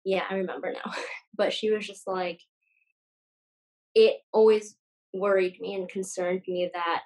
yeah, 0.04 0.24
I 0.30 0.36
remember 0.36 0.74
now. 0.74 0.92
but 1.38 1.54
she 1.54 1.72
was 1.72 1.88
just 1.88 2.06
like, 2.06 2.42
it 3.94 4.18
always 4.34 4.76
worried 5.20 5.60
me 5.60 5.76
and 5.76 5.90
concerned 5.90 6.42
me 6.48 6.70
that 6.74 7.02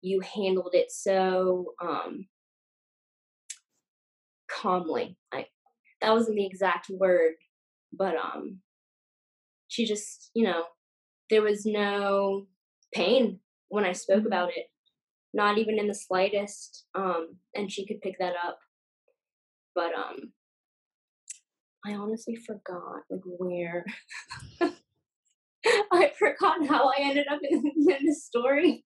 you 0.00 0.20
handled 0.20 0.74
it 0.74 0.90
so 0.90 1.74
um 1.80 2.26
calmly 4.50 5.16
i 5.32 5.46
that 6.00 6.12
wasn't 6.12 6.36
the 6.36 6.44
exact 6.46 6.90
word 6.90 7.34
but 7.92 8.14
um 8.16 8.58
she 9.68 9.86
just 9.86 10.30
you 10.34 10.44
know 10.44 10.64
there 11.30 11.42
was 11.42 11.64
no 11.64 12.46
pain 12.92 13.38
when 13.68 13.84
i 13.84 13.92
spoke 13.92 14.18
mm-hmm. 14.18 14.26
about 14.26 14.50
it 14.50 14.66
not 15.32 15.56
even 15.56 15.78
in 15.78 15.86
the 15.86 15.94
slightest 15.94 16.84
um 16.94 17.36
and 17.54 17.70
she 17.70 17.86
could 17.86 18.00
pick 18.00 18.18
that 18.18 18.34
up 18.46 18.58
but 19.74 19.94
um 19.94 20.32
i 21.86 21.94
honestly 21.94 22.36
forgot 22.36 23.02
like 23.10 23.22
where 23.24 23.84
I 25.92 26.12
forgot 26.18 26.66
how 26.66 26.88
I 26.88 27.00
ended 27.00 27.26
up 27.30 27.40
in, 27.42 27.58
in 27.76 28.06
the 28.06 28.14
story. 28.14 28.84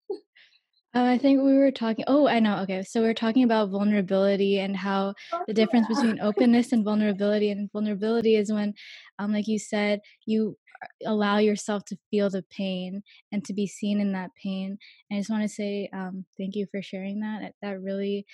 Uh, 0.96 1.04
I 1.04 1.18
think 1.20 1.42
we 1.42 1.56
were 1.56 1.72
talking. 1.72 2.04
Oh, 2.08 2.28
I 2.28 2.40
know. 2.40 2.58
Okay, 2.64 2.82
so 2.82 3.02
we 3.04 3.08
are 3.08 3.14
talking 3.14 3.44
about 3.44 3.70
vulnerability 3.70 4.58
and 4.60 4.76
how 4.76 5.14
oh, 5.32 5.44
the 5.48 5.54
difference 5.54 5.86
yeah. 5.90 5.96
between 5.96 6.20
openness 6.20 6.72
and 6.72 6.84
vulnerability. 6.84 7.52
And 7.52 7.72
vulnerability 7.72 8.36
is 8.36 8.52
when, 8.52 8.74
um, 9.20 9.32
like 9.32 9.48
you 9.48 9.60
said, 9.60 10.00
you 10.26 10.58
allow 11.06 11.38
yourself 11.38 11.84
to 11.86 11.98
feel 12.10 12.30
the 12.30 12.44
pain 12.50 13.04
and 13.32 13.46
to 13.46 13.54
be 13.54 13.68
seen 13.68 14.00
in 14.00 14.14
that 14.14 14.32
pain. 14.42 14.78
And 15.10 15.18
I 15.18 15.20
just 15.20 15.30
want 15.30 15.44
to 15.44 15.50
say 15.50 15.90
um, 15.94 16.26
thank 16.40 16.56
you 16.56 16.66
for 16.72 16.82
sharing 16.82 17.20
that. 17.20 17.54
That 17.62 17.82
really 17.82 18.26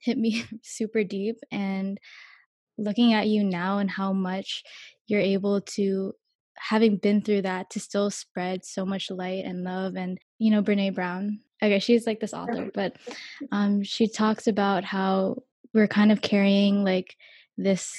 hit 0.00 0.18
me 0.18 0.44
super 0.62 1.04
deep. 1.04 1.36
And 1.50 1.98
looking 2.76 3.14
at 3.14 3.28
you 3.28 3.44
now 3.44 3.78
and 3.78 3.90
how 3.90 4.12
much 4.12 4.62
you're 5.06 5.20
able 5.20 5.60
to 5.62 6.12
having 6.60 6.96
been 6.96 7.22
through 7.22 7.42
that 7.42 7.70
to 7.70 7.80
still 7.80 8.10
spread 8.10 8.64
so 8.64 8.84
much 8.84 9.10
light 9.10 9.44
and 9.44 9.64
love 9.64 9.96
and 9.96 10.18
you 10.38 10.50
know 10.50 10.62
Brené 10.62 10.94
Brown. 10.94 11.40
Okay 11.62 11.78
she's 11.78 12.06
like 12.06 12.20
this 12.20 12.34
author 12.34 12.70
but 12.72 12.96
um 13.52 13.82
she 13.82 14.08
talks 14.08 14.46
about 14.46 14.84
how 14.84 15.36
we're 15.74 15.88
kind 15.88 16.12
of 16.12 16.22
carrying 16.22 16.84
like 16.84 17.16
this 17.56 17.98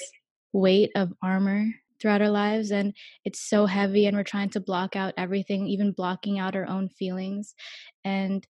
weight 0.52 0.90
of 0.94 1.12
armor 1.22 1.66
throughout 2.00 2.22
our 2.22 2.30
lives 2.30 2.70
and 2.70 2.94
it's 3.24 3.40
so 3.40 3.66
heavy 3.66 4.06
and 4.06 4.16
we're 4.16 4.22
trying 4.22 4.48
to 4.48 4.60
block 4.60 4.96
out 4.96 5.12
everything 5.18 5.66
even 5.66 5.92
blocking 5.92 6.38
out 6.38 6.56
our 6.56 6.66
own 6.66 6.88
feelings 6.88 7.54
and 8.04 8.46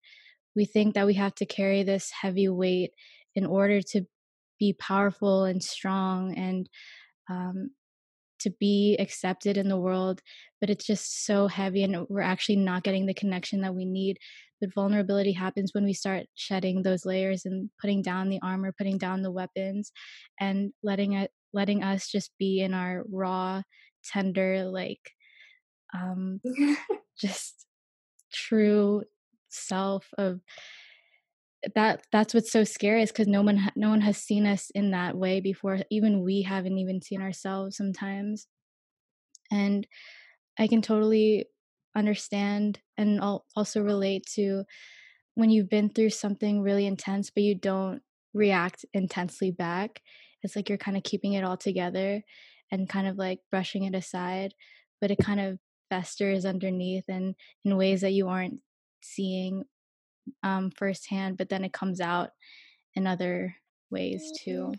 we 0.54 0.64
think 0.64 0.94
that 0.94 1.06
we 1.06 1.14
have 1.14 1.34
to 1.34 1.46
carry 1.46 1.82
this 1.82 2.10
heavy 2.10 2.48
weight 2.48 2.92
in 3.34 3.46
order 3.46 3.80
to 3.80 4.06
be 4.58 4.72
powerful 4.74 5.44
and 5.44 5.62
strong 5.62 6.34
and 6.36 6.68
um, 7.28 7.70
to 8.40 8.50
be 8.58 8.96
accepted 8.98 9.56
in 9.56 9.68
the 9.68 9.78
world, 9.78 10.20
but 10.60 10.70
it's 10.70 10.86
just 10.86 11.24
so 11.24 11.46
heavy 11.46 11.82
and 11.84 12.06
we're 12.08 12.20
actually 12.20 12.56
not 12.56 12.82
getting 12.82 13.06
the 13.06 13.14
connection 13.14 13.60
that 13.62 13.74
we 13.74 13.84
need. 13.84 14.18
But 14.60 14.74
vulnerability 14.74 15.32
happens 15.32 15.72
when 15.72 15.84
we 15.84 15.94
start 15.94 16.26
shedding 16.34 16.82
those 16.82 17.06
layers 17.06 17.46
and 17.46 17.70
putting 17.80 18.02
down 18.02 18.28
the 18.28 18.40
armor, 18.42 18.74
putting 18.76 18.98
down 18.98 19.22
the 19.22 19.30
weapons, 19.30 19.92
and 20.38 20.72
letting 20.82 21.14
it 21.14 21.30
letting 21.52 21.82
us 21.82 22.08
just 22.08 22.30
be 22.38 22.60
in 22.60 22.74
our 22.74 23.04
raw, 23.10 23.62
tender, 24.04 24.64
like 24.64 25.00
um 25.94 26.40
just 27.18 27.66
true 28.32 29.02
self 29.48 30.06
of 30.16 30.40
that 31.74 32.06
that's 32.12 32.32
what's 32.34 32.50
so 32.50 32.64
scary 32.64 33.02
is 33.02 33.12
because 33.12 33.28
no 33.28 33.42
one 33.42 33.70
no 33.76 33.90
one 33.90 34.00
has 34.00 34.16
seen 34.16 34.46
us 34.46 34.70
in 34.74 34.92
that 34.92 35.16
way 35.16 35.40
before 35.40 35.78
even 35.90 36.22
we 36.22 36.42
haven't 36.42 36.78
even 36.78 37.02
seen 37.02 37.20
ourselves 37.20 37.76
sometimes 37.76 38.46
And 39.50 39.86
I 40.58 40.68
can 40.68 40.82
totally 40.82 41.46
understand 41.96 42.80
and 42.98 43.20
also 43.20 43.82
relate 43.82 44.26
to 44.34 44.64
when 45.34 45.50
you've 45.50 45.70
been 45.70 45.90
through 45.90 46.10
something 46.10 46.62
really 46.62 46.86
intense, 46.86 47.30
but 47.30 47.44
you 47.44 47.54
don't 47.54 48.02
react 48.34 48.84
intensely 48.94 49.50
back. 49.50 50.02
It's 50.42 50.56
like 50.56 50.68
you're 50.68 50.78
kind 50.78 50.96
of 50.96 51.02
keeping 51.04 51.34
it 51.34 51.44
all 51.44 51.56
together 51.56 52.22
and 52.72 52.88
kind 52.88 53.08
of 53.08 53.16
like 53.16 53.40
brushing 53.50 53.84
it 53.84 53.94
aside, 53.94 54.54
but 55.00 55.10
it 55.10 55.18
kind 55.18 55.40
of 55.40 55.58
festers 55.90 56.44
underneath 56.46 57.04
and 57.08 57.34
in 57.64 57.76
ways 57.76 58.02
that 58.02 58.12
you 58.12 58.28
aren't 58.28 58.60
seeing 59.02 59.64
um, 60.42 60.70
firsthand, 60.70 61.36
but 61.36 61.48
then 61.48 61.64
it 61.64 61.72
comes 61.72 62.00
out 62.00 62.30
in 62.94 63.06
other 63.06 63.56
ways 63.90 64.32
too. 64.42 64.72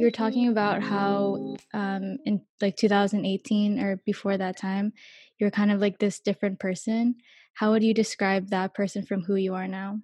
You 0.00 0.06
were 0.06 0.10
talking 0.10 0.48
about 0.48 0.82
how 0.82 1.56
um, 1.74 2.18
in 2.24 2.42
like 2.60 2.76
2018 2.76 3.80
or 3.80 3.96
before 4.06 4.36
that 4.36 4.56
time, 4.56 4.92
you're 5.38 5.50
kind 5.50 5.70
of 5.70 5.80
like 5.80 5.98
this 5.98 6.20
different 6.20 6.58
person. 6.58 7.16
How 7.54 7.72
would 7.72 7.82
you 7.82 7.92
describe 7.92 8.48
that 8.48 8.74
person 8.74 9.04
from 9.04 9.22
who 9.22 9.34
you 9.36 9.54
are 9.54 9.68
now? 9.68 9.98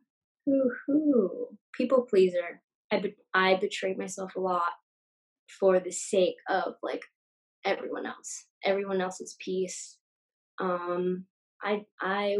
Ooh, 0.49 1.49
people 1.73 2.03
pleaser. 2.03 2.61
I 2.93 2.99
be- 3.01 3.17
I 3.35 3.55
betrayed 3.57 3.99
myself 3.99 4.37
a 4.37 4.41
lot 4.41 4.73
for 5.59 5.81
the 5.81 5.91
sake 5.91 6.37
of 6.49 6.75
like 6.83 7.03
everyone 7.65 8.07
else, 8.07 8.45
everyone 8.65 9.01
else's 9.01 9.37
peace. 9.41 9.99
Um, 10.61 11.25
I 11.63 11.83
I 12.01 12.39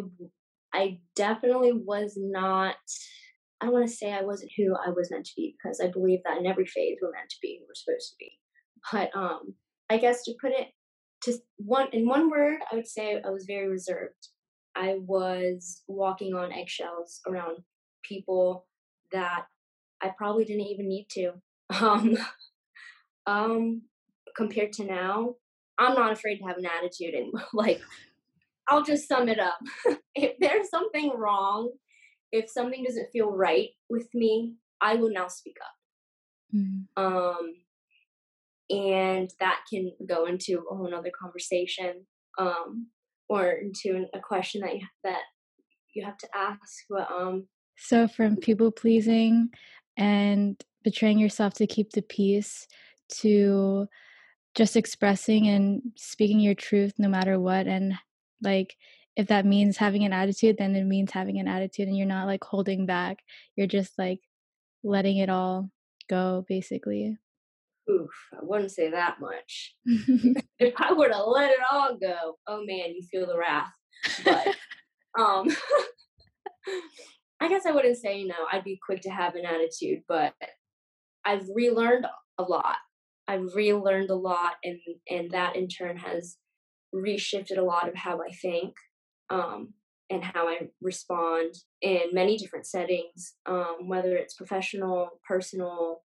I 0.73 1.01
definitely 1.15 1.73
was 1.73 2.15
not. 2.17 2.77
I 3.61 3.67
don't 3.67 3.75
want 3.75 3.89
to 3.89 3.95
say 3.95 4.13
I 4.13 4.23
wasn't 4.23 4.53
who 4.57 4.75
I 4.75 4.91
was 4.91 5.11
meant 5.11 5.25
to 5.27 5.33
be 5.35 5.57
because 5.57 5.81
I 5.81 5.91
believe 5.91 6.21
that 6.25 6.37
in 6.37 6.47
every 6.47 6.67
phase 6.67 6.99
we're 7.01 7.13
meant 7.13 7.31
to 7.31 7.37
be 7.41 7.59
who 7.59 7.67
we're 7.67 7.75
supposed 7.75 8.11
to 8.11 8.17
be. 8.19 8.33
But 8.93 9.11
um, 9.19 9.55
I 9.89 9.97
guess 9.97 10.25
to 10.25 10.35
put 10.41 10.53
it 10.53 10.69
to 11.23 11.39
one 11.57 11.89
in 11.93 12.07
one 12.07 12.31
word, 12.31 12.59
I 12.71 12.77
would 12.77 12.87
say 12.87 13.21
I 13.25 13.31
was 13.31 13.47
very 13.47 13.69
reserved. 13.69 14.29
I 14.75 14.97
was 15.01 15.83
walking 15.89 16.35
on 16.35 16.53
eggshells 16.53 17.21
around 17.27 17.59
people 18.05 18.67
that 19.13 19.47
I 20.03 20.11
probably 20.17 20.45
didn't 20.45 20.67
even 20.67 20.89
need 20.89 21.07
to. 21.13 21.33
Um, 21.69 22.17
um, 23.27 23.83
compared 24.37 24.73
to 24.75 24.85
now, 24.85 25.35
I'm 25.79 25.95
not 25.95 26.13
afraid 26.13 26.39
to 26.39 26.45
have 26.45 26.59
an 26.59 26.67
attitude 26.67 27.15
and 27.15 27.33
like 27.53 27.81
I'll 28.69 28.83
just 28.83 29.09
sum 29.09 29.29
it 29.29 29.39
up. 29.39 29.59
if 30.15 30.37
there's 30.41 30.69
something 30.71 31.13
wrong, 31.17 31.71
if 32.33 32.51
something 32.51 32.85
doesn't 32.85 33.11
feel 33.13 33.31
right 33.31 33.69
with 33.89 34.09
me, 34.15 34.55
I 34.81 34.97
will 34.97 35.13
now 35.13 35.29
speak 35.29 35.57
up. 35.63 36.57
Mm-hmm. 36.57 37.03
Um, 37.03 37.55
and 38.69 39.31
that 39.41 39.61
can 39.73 39.93
go 40.09 40.27
into 40.27 40.65
a 40.71 40.75
whole 40.75 40.93
other 40.95 41.13
conversation, 41.19 42.07
um, 42.39 42.89
or 43.29 43.51
into 43.51 44.07
a 44.13 44.21
question 44.21 44.61
that 44.63 44.75
you 44.75 44.87
that 45.05 45.23
you 45.95 46.05
have 46.05 46.19
to 46.19 46.29
ask. 46.35 46.85
But 46.91 47.09
um, 47.11 47.47
so 47.77 48.09
from 48.09 48.37
people 48.37 48.71
pleasing 48.71 49.51
and 49.97 50.61
betraying 50.83 51.19
yourself 51.19 51.55
to 51.55 51.67
keep 51.67 51.93
the 51.93 52.03
peace 52.03 52.67
to 53.09 53.87
just 54.55 54.77
expressing 54.77 55.49
and 55.49 55.83
speaking 55.97 56.41
your 56.41 56.55
truth 56.55 56.95
no 56.99 57.09
matter 57.09 57.39
what 57.39 57.67
and 57.67 57.95
like 58.43 58.77
if 59.17 59.29
that 59.29 59.47
means 59.47 59.77
having 59.77 60.05
an 60.05 60.13
attitude 60.13 60.57
then 60.59 60.75
it 60.77 60.85
means 60.85 61.11
having 61.11 61.39
an 61.39 61.49
attitude 61.49 61.89
and 61.89 61.97
you're 61.97 62.07
not 62.07 62.27
like 62.27 62.45
holding 62.45 62.87
back. 62.87 63.19
You're 63.57 63.67
just 63.67 63.99
like 63.99 64.21
letting 64.83 65.19
it 65.19 65.31
all 65.31 65.71
go 66.09 66.45
basically. 66.49 67.17
Oof 67.89 68.11
i 68.33 68.39
wouldn't 68.43 68.73
say 68.73 68.91
that 68.91 69.17
much. 69.21 69.75
If 70.59 70.75
i 70.77 70.93
were 70.93 71.09
to 71.09 71.23
let 71.23 71.51
it 71.51 71.61
all 71.71 71.97
go 71.97 72.37
oh 72.47 72.65
man 72.65 72.95
you 72.95 73.03
feel 73.11 73.27
the 73.27 73.39
wrath 73.39 73.73
but 74.25 74.49
um 75.19 75.49
i 77.41 77.49
guess 77.49 77.67
i 77.67 77.71
wouldn't 77.71 77.97
say 77.97 78.19
you 78.19 78.27
know 78.27 78.47
i'd 78.53 78.65
be 78.65 78.79
quick 78.85 79.03
to 79.03 79.11
have 79.11 79.35
an 79.35 79.45
attitude 79.45 80.01
but 80.09 80.33
i've 81.25 81.47
relearned 81.55 82.07
a 82.39 82.43
lot. 82.43 82.77
I've 83.29 83.55
relearned 83.55 84.11
a 84.11 84.15
lot 84.15 84.55
and 84.63 84.79
and 85.11 85.31
that 85.33 85.57
in 85.57 85.69
turn 85.69 85.97
has 85.97 86.37
reshifted 86.95 87.59
a 87.59 87.63
lot 87.63 87.89
of 87.89 87.95
how 87.95 88.21
I 88.21 88.31
think 88.31 88.75
um, 89.31 89.75
and 90.11 90.23
how 90.23 90.49
I 90.49 90.69
respond 90.81 91.55
in 91.83 92.01
many 92.13 92.37
different 92.37 92.67
settings, 92.67 93.35
um, 93.47 93.89
whether 93.89 94.17
it's 94.17 94.35
professional, 94.35 95.21
personal, 95.27 96.03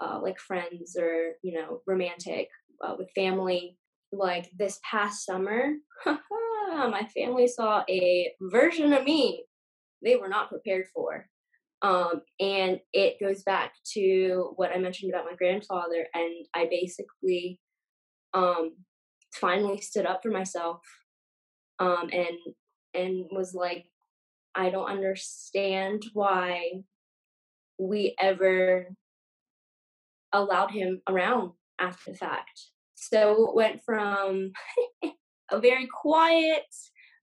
uh, 0.00 0.20
like 0.22 0.38
friends, 0.38 0.96
or 0.98 1.32
you 1.42 1.54
know, 1.54 1.80
romantic 1.86 2.48
uh, 2.84 2.94
with 2.98 3.10
family. 3.14 3.76
Like 4.12 4.50
this 4.56 4.80
past 4.88 5.24
summer, 5.24 5.74
my 6.06 7.06
family 7.14 7.46
saw 7.46 7.84
a 7.88 8.32
version 8.40 8.92
of 8.92 9.04
me 9.04 9.44
they 10.02 10.16
were 10.16 10.28
not 10.28 10.48
prepared 10.48 10.86
for. 10.94 11.26
Um, 11.82 12.22
and 12.38 12.80
it 12.92 13.16
goes 13.20 13.42
back 13.42 13.72
to 13.94 14.52
what 14.56 14.70
I 14.74 14.78
mentioned 14.78 15.12
about 15.12 15.24
my 15.24 15.36
grandfather, 15.36 16.06
and 16.14 16.46
I 16.54 16.66
basically 16.70 17.58
um, 18.34 18.72
finally 19.32 19.80
stood 19.80 20.06
up 20.06 20.22
for 20.22 20.30
myself 20.30 20.80
um, 21.78 22.08
and 22.12 22.36
and 22.94 23.26
was 23.30 23.54
like 23.54 23.86
i 24.54 24.70
don't 24.70 24.90
understand 24.90 26.02
why 26.12 26.72
we 27.78 28.14
ever 28.20 28.88
allowed 30.32 30.70
him 30.70 31.00
around 31.08 31.50
after 31.80 32.12
the 32.12 32.16
fact. 32.16 32.66
So 32.94 33.48
it 33.48 33.54
went 33.54 33.82
from 33.84 34.52
a 35.50 35.60
very 35.60 35.88
quiet 35.88 36.62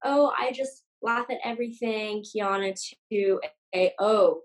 oh 0.04 0.32
i 0.38 0.52
just 0.52 0.84
laugh 1.02 1.26
at 1.30 1.38
everything 1.46 2.24
kiana 2.24 2.78
to 3.12 3.40
a 3.74 3.94
oh 4.00 4.42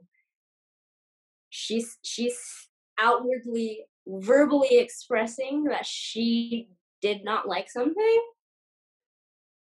she's 1.51 1.99
she's 2.03 2.39
outwardly 2.99 3.85
verbally 4.07 4.79
expressing 4.79 5.65
that 5.65 5.85
she 5.85 6.69
did 7.03 7.25
not 7.25 7.47
like 7.49 7.71
something, 7.71 8.23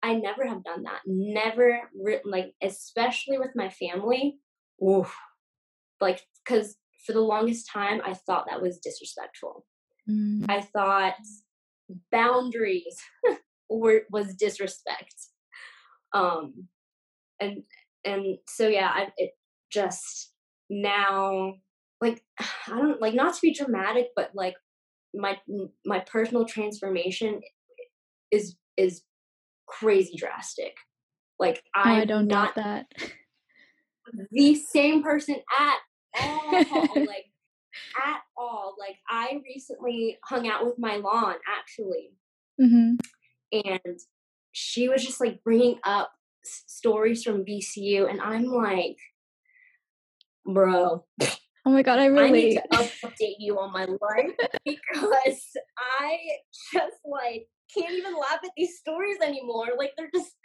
I 0.03 0.15
never 0.15 0.45
have 0.45 0.63
done 0.63 0.83
that. 0.83 1.01
Never, 1.05 1.89
written, 1.99 2.31
like, 2.31 2.53
especially 2.61 3.37
with 3.37 3.51
my 3.55 3.69
family. 3.69 4.37
Oof. 4.85 5.15
Like, 5.99 6.21
because 6.43 6.75
for 7.05 7.13
the 7.13 7.21
longest 7.21 7.69
time, 7.71 8.01
I 8.05 8.13
thought 8.13 8.45
that 8.49 8.61
was 8.61 8.79
disrespectful. 8.79 9.65
Mm. 10.09 10.45
I 10.49 10.61
thought 10.61 11.15
boundaries 12.11 12.97
were 13.69 14.03
was 14.09 14.35
disrespect. 14.35 15.15
Um, 16.13 16.67
and 17.39 17.63
and 18.03 18.37
so 18.47 18.67
yeah, 18.67 18.91
I 18.93 19.09
it 19.17 19.31
just 19.71 20.31
now 20.69 21.55
like 22.01 22.23
I 22.67 22.77
don't 22.77 23.01
like 23.01 23.13
not 23.13 23.33
to 23.35 23.41
be 23.41 23.53
dramatic, 23.53 24.07
but 24.15 24.31
like 24.33 24.55
my 25.13 25.37
my 25.85 25.99
personal 25.99 26.45
transformation 26.45 27.41
is 28.31 28.55
is 28.77 29.03
crazy 29.67 30.15
drastic. 30.17 30.75
Like 31.39 31.63
oh, 31.75 31.81
I 31.81 32.05
don't 32.05 32.27
not 32.27 32.55
that 32.55 32.87
the 34.31 34.55
same 34.55 35.03
person 35.03 35.35
at 35.59 35.77
all. 36.21 36.51
like 36.95 37.25
at 38.03 38.21
all. 38.37 38.75
Like 38.79 38.97
I 39.09 39.39
recently 39.43 40.17
hung 40.23 40.47
out 40.47 40.65
with 40.65 40.77
my 40.77 40.97
lawn 40.97 41.35
actually, 41.47 42.13
mm-hmm. 42.59 42.95
and 43.53 43.99
she 44.51 44.89
was 44.89 45.05
just 45.05 45.19
like 45.19 45.43
bringing 45.43 45.79
up 45.83 46.11
s- 46.45 46.63
stories 46.67 47.23
from 47.23 47.45
VCU, 47.45 48.09
and 48.09 48.21
I'm 48.21 48.45
like, 48.45 48.97
bro. 50.45 51.05
Oh 51.65 51.69
my 51.69 51.83
god, 51.83 51.99
I 51.99 52.05
really 52.05 52.27
I 52.27 52.31
need 52.31 52.53
to 52.53 53.07
update 53.07 53.35
you 53.39 53.59
on 53.59 53.71
my 53.71 53.85
life 53.85 54.35
because 54.65 55.43
I 55.77 56.17
just 56.73 56.97
like 57.05 57.47
can't 57.73 57.93
even 57.93 58.13
laugh 58.13 58.39
at 58.43 58.51
these 58.57 58.77
stories 58.77 59.17
anymore. 59.23 59.67
Like 59.77 59.91
they're 59.97 60.09
just 60.13 60.35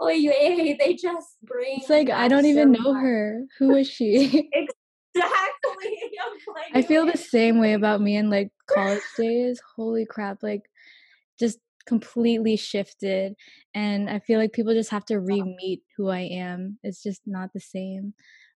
oh 0.00 0.08
eh, 0.08 0.14
yeah, 0.14 0.74
they 0.78 0.94
just 0.94 1.36
bring 1.42 1.78
It's 1.80 1.90
like 1.90 2.08
I 2.08 2.28
don't 2.28 2.46
even 2.46 2.72
know 2.72 2.94
her. 2.94 3.42
Who 3.58 3.74
is 3.74 3.88
she? 3.88 4.48
exactly. 5.14 6.00
Like, 6.54 6.70
I 6.74 6.82
feel 6.82 7.04
the 7.04 7.18
same 7.18 7.60
way 7.60 7.74
about 7.74 8.00
me 8.00 8.16
in 8.16 8.30
like 8.30 8.50
college 8.66 9.02
days. 9.18 9.60
Holy 9.76 10.06
crap, 10.06 10.42
like 10.42 10.62
just 11.38 11.58
completely 11.86 12.56
shifted 12.56 13.34
and 13.74 14.08
I 14.08 14.20
feel 14.20 14.38
like 14.38 14.52
people 14.52 14.74
just 14.74 14.90
have 14.90 15.04
to 15.06 15.18
re-meet 15.18 15.82
who 15.96 16.08
I 16.08 16.20
am. 16.20 16.78
It's 16.82 17.02
just 17.02 17.22
not 17.26 17.50
the 17.52 17.60
same. 17.60 18.14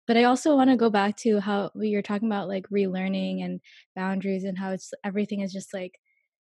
But 0.07 0.17
I 0.17 0.25
also 0.25 0.57
want 0.57 0.71
to 0.71 0.77
go 0.77 0.91
back 0.91 1.17
to 1.19 1.41
how 1.41 1.71
you're 1.75 2.03
talking 2.03 2.29
about 2.29 2.49
like 2.49 2.69
relearning 2.69 3.45
and 3.45 3.61
boundaries 3.95 4.45
and 4.45 4.59
how 4.59 4.73
it's 4.73 4.93
everything 5.05 5.41
is 5.41 5.53
just 5.53 5.73
like 5.73 5.99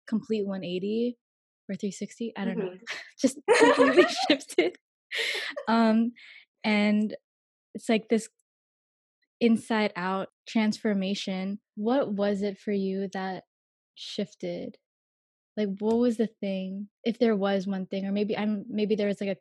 complete 0.08 0.46
180 0.46 1.16
or 1.68 1.74
360. 1.76 2.32
I 2.36 2.44
don't 2.44 2.58
mm-hmm. 2.58 2.66
know, 2.66 2.74
just 3.20 3.38
completely 3.58 4.06
shifted. 4.28 4.76
Um, 5.68 6.12
and 6.64 7.14
it's 7.74 7.88
like 7.88 8.08
this 8.08 8.28
inside 9.40 9.92
out 9.96 10.28
transformation. 10.48 11.58
What 11.76 12.12
was 12.12 12.42
it 12.42 12.58
for 12.58 12.72
you 12.72 13.08
that 13.12 13.44
shifted? 13.94 14.76
Like 15.56 15.68
what 15.78 15.98
was 15.98 16.16
the 16.16 16.28
thing? 16.40 16.88
If 17.04 17.18
there 17.18 17.36
was 17.36 17.66
one 17.66 17.86
thing 17.86 18.06
or 18.06 18.12
maybe 18.12 18.36
I'm 18.36 18.64
maybe 18.68 18.94
there 18.94 19.08
was 19.08 19.20
like 19.20 19.30
a 19.30 19.36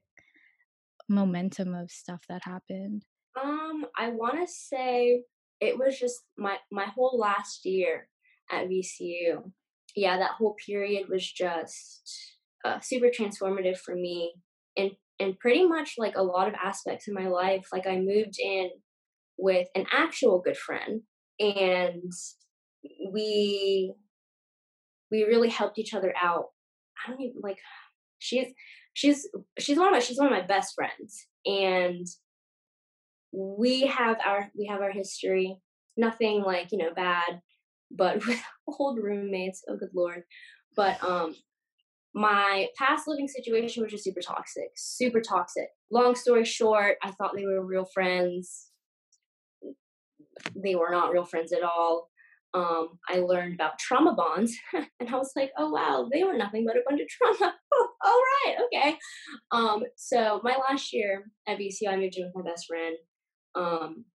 momentum 1.11 1.73
of 1.73 1.91
stuff 1.91 2.21
that 2.29 2.41
happened. 2.43 3.03
Um, 3.41 3.70
I 3.97 4.09
want 4.09 4.39
to 4.39 4.51
say 4.51 5.23
it 5.59 5.77
was 5.77 5.99
just 5.99 6.21
my 6.37 6.57
my 6.71 6.85
whole 6.85 7.17
last 7.17 7.65
year 7.65 8.07
at 8.51 8.67
VCU. 8.67 9.51
Yeah, 9.95 10.17
that 10.17 10.31
whole 10.37 10.55
period 10.65 11.07
was 11.09 11.29
just 11.29 12.35
uh, 12.65 12.79
super 12.79 13.07
transformative 13.07 13.77
for 13.77 13.95
me, 13.95 14.33
and 14.77 14.91
and 15.19 15.37
pretty 15.39 15.67
much 15.67 15.95
like 15.97 16.15
a 16.15 16.23
lot 16.23 16.47
of 16.47 16.53
aspects 16.55 17.07
in 17.07 17.13
my 17.13 17.27
life. 17.27 17.67
Like 17.71 17.87
I 17.87 17.97
moved 17.97 18.39
in 18.39 18.69
with 19.37 19.67
an 19.75 19.85
actual 19.91 20.39
good 20.39 20.57
friend, 20.57 21.01
and 21.39 22.11
we 23.11 23.93
we 25.11 25.23
really 25.23 25.49
helped 25.49 25.77
each 25.77 25.93
other 25.93 26.13
out. 26.21 26.45
I 27.05 27.11
don't 27.11 27.21
even 27.21 27.41
like 27.41 27.57
she's 28.19 28.47
she's 28.93 29.27
she's 29.59 29.77
one 29.77 29.87
of 29.87 29.93
my 29.93 29.99
she's 29.99 30.17
one 30.17 30.27
of 30.27 30.33
my 30.33 30.45
best 30.45 30.73
friends, 30.75 31.27
and 31.45 32.07
we 33.31 33.81
have 33.81 34.17
our 34.25 34.49
we 34.57 34.65
have 34.67 34.81
our 34.81 34.91
history. 34.91 35.57
Nothing 35.97 36.41
like 36.41 36.71
you 36.71 36.77
know 36.77 36.93
bad 36.95 37.41
but 37.91 38.25
with 38.27 38.41
old 38.67 38.99
roommates 39.01 39.63
oh 39.69 39.77
good 39.77 39.89
lord. 39.93 40.23
But 40.75 41.03
um 41.03 41.35
my 42.13 42.67
past 42.77 43.07
living 43.07 43.27
situation 43.27 43.81
was 43.81 43.91
just 43.91 44.03
super 44.03 44.21
toxic 44.21 44.69
super 44.75 45.21
toxic. 45.21 45.67
Long 45.91 46.15
story 46.15 46.45
short 46.45 46.97
i 47.03 47.11
thought 47.11 47.35
they 47.35 47.45
were 47.45 47.65
real 47.65 47.87
friends. 47.93 48.67
They 50.55 50.75
were 50.75 50.91
not 50.91 51.11
real 51.11 51.25
friends 51.25 51.53
at 51.53 51.63
all. 51.63 52.09
Um, 52.53 52.99
I 53.07 53.19
learned 53.19 53.53
about 53.53 53.79
trauma 53.79 54.13
bonds, 54.13 54.57
and 54.73 55.09
I 55.09 55.15
was 55.15 55.31
like, 55.35 55.51
oh 55.57 55.69
wow, 55.69 56.09
they 56.11 56.23
were 56.23 56.35
nothing 56.35 56.65
but 56.65 56.75
a 56.75 56.81
bunch 56.87 57.01
of 57.01 57.07
trauma. 57.07 57.53
all 58.03 58.21
right, 58.45 58.57
okay. 58.65 58.97
Um, 59.51 59.83
so 59.95 60.41
my 60.43 60.57
last 60.57 60.91
year 60.91 61.31
at 61.47 61.57
VCU, 61.57 61.87
I 61.87 61.95
moved 61.95 62.17
in 62.17 62.25
with 62.25 62.35
my 62.43 62.51
best 62.51 62.65
friend, 62.67 62.97
um, 63.55 64.05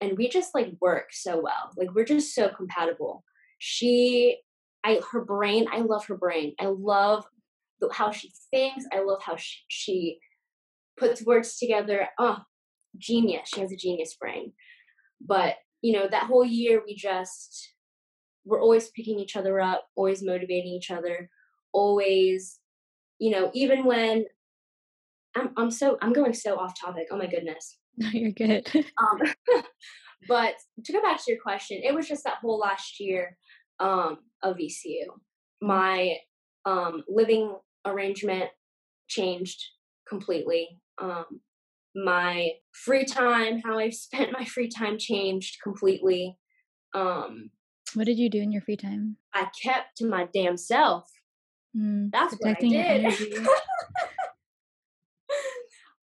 and 0.00 0.16
we 0.16 0.28
just 0.28 0.54
like 0.54 0.72
work 0.80 1.08
so 1.12 1.40
well. 1.40 1.72
Like 1.76 1.94
we're 1.94 2.04
just 2.04 2.34
so 2.34 2.48
compatible. 2.48 3.24
She, 3.58 4.38
I, 4.84 5.00
her 5.10 5.24
brain, 5.24 5.66
I 5.72 5.80
love 5.80 6.06
her 6.06 6.16
brain. 6.16 6.54
I 6.60 6.66
love 6.66 7.24
how 7.92 8.10
she 8.10 8.32
thinks. 8.50 8.84
I 8.92 9.00
love 9.00 9.22
how 9.22 9.36
she, 9.36 9.56
she 9.68 10.18
puts 10.96 11.24
words 11.24 11.58
together. 11.58 12.08
Oh, 12.18 12.38
genius! 12.96 13.50
She 13.54 13.60
has 13.60 13.72
a 13.72 13.76
genius 13.76 14.16
brain. 14.20 14.52
But 15.20 15.56
you 15.82 15.92
know, 15.92 16.08
that 16.08 16.24
whole 16.24 16.44
year 16.44 16.82
we 16.84 16.94
just 16.94 17.72
we're 18.44 18.62
always 18.62 18.90
picking 18.90 19.18
each 19.18 19.36
other 19.36 19.60
up, 19.60 19.84
always 19.94 20.22
motivating 20.22 20.72
each 20.72 20.90
other, 20.90 21.28
always, 21.72 22.58
you 23.18 23.30
know, 23.30 23.50
even 23.52 23.84
when 23.84 24.24
I'm 25.36 25.50
I'm 25.56 25.70
so 25.70 25.98
I'm 26.00 26.12
going 26.12 26.34
so 26.34 26.58
off 26.58 26.78
topic. 26.78 27.08
Oh 27.10 27.16
my 27.16 27.26
goodness. 27.26 27.78
No, 28.00 28.08
you're 28.12 28.30
good. 28.30 28.68
um, 28.74 29.18
but 30.28 30.54
to 30.84 30.92
go 30.92 31.02
back 31.02 31.18
to 31.18 31.32
your 31.32 31.40
question, 31.40 31.80
it 31.82 31.94
was 31.94 32.06
just 32.06 32.24
that 32.24 32.38
whole 32.40 32.58
last 32.58 33.00
year 33.00 33.36
um, 33.80 34.18
of 34.42 34.56
VCU. 34.56 35.06
My 35.60 36.16
um, 36.64 37.02
living 37.08 37.56
arrangement 37.84 38.50
changed 39.08 39.60
completely. 40.08 40.80
Um, 41.00 41.40
my 41.96 42.50
free 42.72 43.04
time, 43.04 43.60
how 43.64 43.78
I 43.78 43.90
spent 43.90 44.32
my 44.32 44.44
free 44.44 44.68
time 44.68 44.96
changed 44.98 45.56
completely. 45.62 46.36
Um, 46.94 47.50
what 47.94 48.06
did 48.06 48.18
you 48.18 48.30
do 48.30 48.40
in 48.40 48.52
your 48.52 48.62
free 48.62 48.76
time? 48.76 49.16
I 49.34 49.48
kept 49.62 49.96
to 49.96 50.06
my 50.06 50.28
damn 50.32 50.56
self. 50.56 51.10
Mm, 51.76 52.10
That's 52.12 52.34
what 52.38 52.56
I 52.56 52.60
did. 52.60 53.14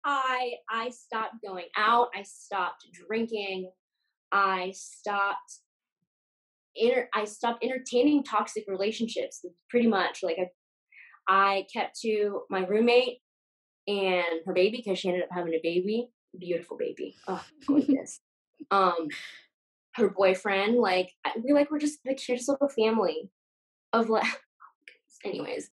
I 0.05 0.53
I 0.69 0.89
stopped 0.89 1.35
going 1.45 1.65
out. 1.75 2.09
I 2.15 2.23
stopped 2.23 2.85
drinking. 2.93 3.71
I 4.31 4.71
stopped 4.75 5.61
inter- 6.75 7.09
I 7.13 7.25
stopped 7.25 7.63
entertaining 7.63 8.23
toxic 8.23 8.65
relationships. 8.67 9.43
Pretty 9.69 9.87
much, 9.87 10.21
like 10.21 10.37
I, 10.39 10.47
I 11.27 11.65
kept 11.73 11.99
to 12.01 12.43
my 12.49 12.65
roommate 12.65 13.19
and 13.87 14.41
her 14.45 14.53
baby 14.53 14.77
because 14.77 14.99
she 14.99 15.09
ended 15.09 15.23
up 15.23 15.29
having 15.31 15.53
a 15.53 15.59
baby, 15.63 16.09
beautiful 16.37 16.77
baby. 16.77 17.15
Oh, 17.27 17.43
gorgeous. 17.67 18.19
um, 18.71 19.07
her 19.95 20.09
boyfriend, 20.09 20.75
like 20.75 21.11
we 21.43 21.53
like 21.53 21.71
we're 21.71 21.79
just 21.79 21.99
the 22.05 22.13
cutest 22.13 22.47
little 22.49 22.69
family 22.69 23.29
of 23.91 24.09
like. 24.09 24.25
Anyways, 25.23 25.71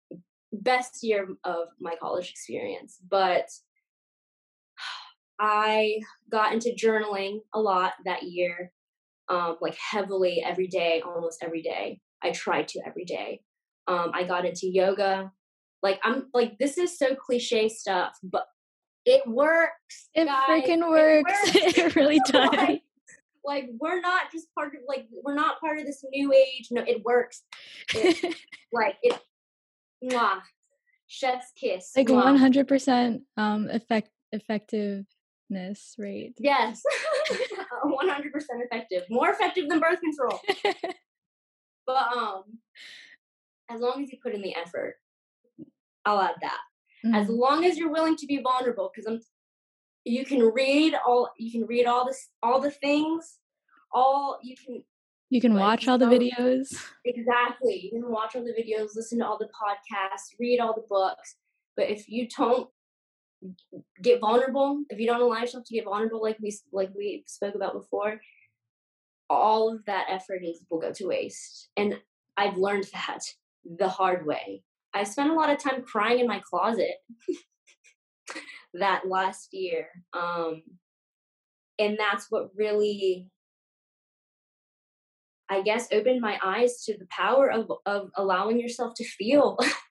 best 0.53 1.05
year 1.05 1.29
of 1.45 1.69
my 1.81 1.95
college 2.01 2.31
experience, 2.31 2.99
but 3.09 3.49
I 5.38 6.01
got 6.31 6.53
into 6.53 6.70
journaling 6.70 7.40
a 7.55 7.61
lot 7.61 7.92
that 8.05 8.22
year, 8.22 8.72
um, 9.29 9.59
like 9.61 9.77
heavily 9.77 10.42
every 10.44 10.66
day, 10.66 11.03
almost 11.05 11.42
every 11.42 11.62
day. 11.62 12.01
I 12.22 12.31
tried 12.31 12.68
to 12.68 12.81
every 12.87 13.05
day. 13.05 13.42
Um, 13.87 14.11
I 14.14 14.25
got 14.25 14.46
into 14.46 14.66
yoga. 14.66 15.31
Like 15.83 16.01
I'm 16.03 16.27
like 16.33 16.59
this 16.59 16.79
is 16.79 16.99
so 16.99 17.14
cliche 17.14 17.68
stuff, 17.68 18.16
but 18.22 18.46
it 19.05 19.22
works. 19.27 20.09
It 20.14 20.25
guys. 20.25 20.49
freaking 20.49 20.88
works. 20.88 21.33
It, 21.55 21.64
works. 21.64 21.79
it 21.79 21.96
really 21.96 22.20
does. 22.27 22.51
like, 22.51 22.83
like, 23.44 23.68
we're 23.79 24.01
not 24.01 24.33
just 24.33 24.53
part 24.55 24.75
of 24.75 24.81
like 24.88 25.07
we're 25.22 25.35
not 25.35 25.61
part 25.61 25.79
of 25.79 25.87
this 25.87 26.03
new 26.11 26.33
age. 26.33 26.68
No, 26.70 26.83
it 26.83 27.05
works. 27.05 27.42
It, 27.94 28.35
like 28.72 28.96
it. 29.03 29.18
Mwah, 30.05 30.40
chef's 31.07 31.53
kiss. 31.59 31.92
Like 31.96 32.09
one 32.09 32.37
hundred 32.37 32.66
percent 32.66 33.22
um 33.37 33.68
effect 33.70 34.11
effective 34.33 35.07
rate. 35.99 36.35
Yes, 36.39 36.83
100% 37.85 38.23
effective. 38.35 39.05
More 39.11 39.31
effective 39.31 39.69
than 39.69 39.81
birth 39.81 40.01
control. 40.01 40.41
but 41.87 42.17
um, 42.17 42.43
as 43.71 43.81
long 43.81 44.03
as 44.03 44.13
you 44.13 44.19
put 44.23 44.35
in 44.35 44.43
the 44.43 44.55
effort, 44.57 44.97
I'll 46.05 46.21
add 46.21 46.37
that. 46.41 46.59
Mm-hmm. 47.05 47.15
As 47.15 47.29
long 47.29 47.65
as 47.65 47.77
you're 47.77 47.93
willing 47.93 48.17
to 48.17 48.27
be 48.27 48.41
vulnerable, 48.43 48.91
because 48.95 49.07
I'm, 49.11 49.21
you 50.05 50.25
can 50.25 50.41
read 50.41 50.95
all, 51.07 51.31
you 51.39 51.51
can 51.51 51.67
read 51.67 51.87
all 51.87 52.07
this, 52.07 52.29
all 52.43 52.61
the 52.61 52.71
things, 52.71 53.39
all 53.93 54.39
you 54.43 54.57
can. 54.57 54.83
You 55.29 55.41
can 55.41 55.55
watch 55.55 55.89
all 55.89 55.99
the 55.99 56.07
videos. 56.07 56.69
Exactly. 57.05 57.91
You 57.93 58.01
can 58.01 58.13
watch 58.13 58.37
all 58.37 58.45
the 58.45 58.53
videos, 58.53 58.91
listen 58.95 59.19
to 59.19 59.27
all 59.27 59.39
the 59.39 59.47
podcasts, 59.47 60.35
read 60.39 60.61
all 60.61 60.75
the 60.75 60.85
books. 60.89 61.37
But 61.77 61.89
if 61.89 62.09
you 62.09 62.29
don't 62.29 62.69
get 64.03 64.21
vulnerable 64.21 64.83
if 64.91 64.99
you 64.99 65.07
don't 65.07 65.21
allow 65.21 65.41
yourself 65.41 65.65
to 65.65 65.75
get 65.75 65.85
vulnerable 65.85 66.23
like 66.23 66.39
we 66.41 66.57
like 66.73 66.91
we 66.97 67.25
spoke 67.27 67.55
about 67.55 67.75
before 67.75 68.21
all 69.29 69.73
of 69.73 69.85
that 69.87 70.07
effort 70.09 70.43
is 70.45 70.63
will 70.71 70.81
go 70.81 70.93
to 70.93 71.07
waste. 71.07 71.69
And 71.77 71.99
i've 72.37 72.57
learned 72.57 72.87
that 72.93 73.21
the 73.65 73.89
hard 73.89 74.27
way. 74.27 74.63
I 74.95 75.05
spent 75.05 75.31
a 75.31 75.35
lot 75.35 75.51
of 75.51 75.59
time 75.59 75.83
crying 75.83 76.21
in 76.21 76.27
my 76.27 76.41
closet 76.41 76.95
that 78.75 79.09
last 79.09 79.49
year 79.53 79.89
um 80.13 80.63
and 81.79 81.97
that's 81.99 82.27
what 82.31 82.51
really 82.55 83.27
i 85.49 85.63
guess 85.63 85.89
opened 85.93 86.21
my 86.21 86.39
eyes 86.45 86.83
to 86.85 86.97
the 86.99 87.07
power 87.11 87.51
of 87.51 87.71
of 87.87 88.11
allowing 88.17 88.61
yourself 88.61 88.95
to 88.95 89.05
feel 89.05 89.59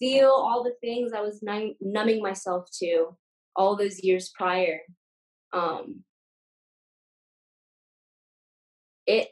feel 0.00 0.30
all 0.30 0.64
the 0.64 0.74
things 0.80 1.12
I 1.12 1.20
was 1.20 1.42
numb- 1.42 1.76
numbing 1.80 2.22
myself 2.22 2.68
to 2.80 3.16
all 3.54 3.76
those 3.76 4.02
years 4.02 4.32
prior. 4.34 4.80
Um, 5.52 6.02
it, 9.06 9.28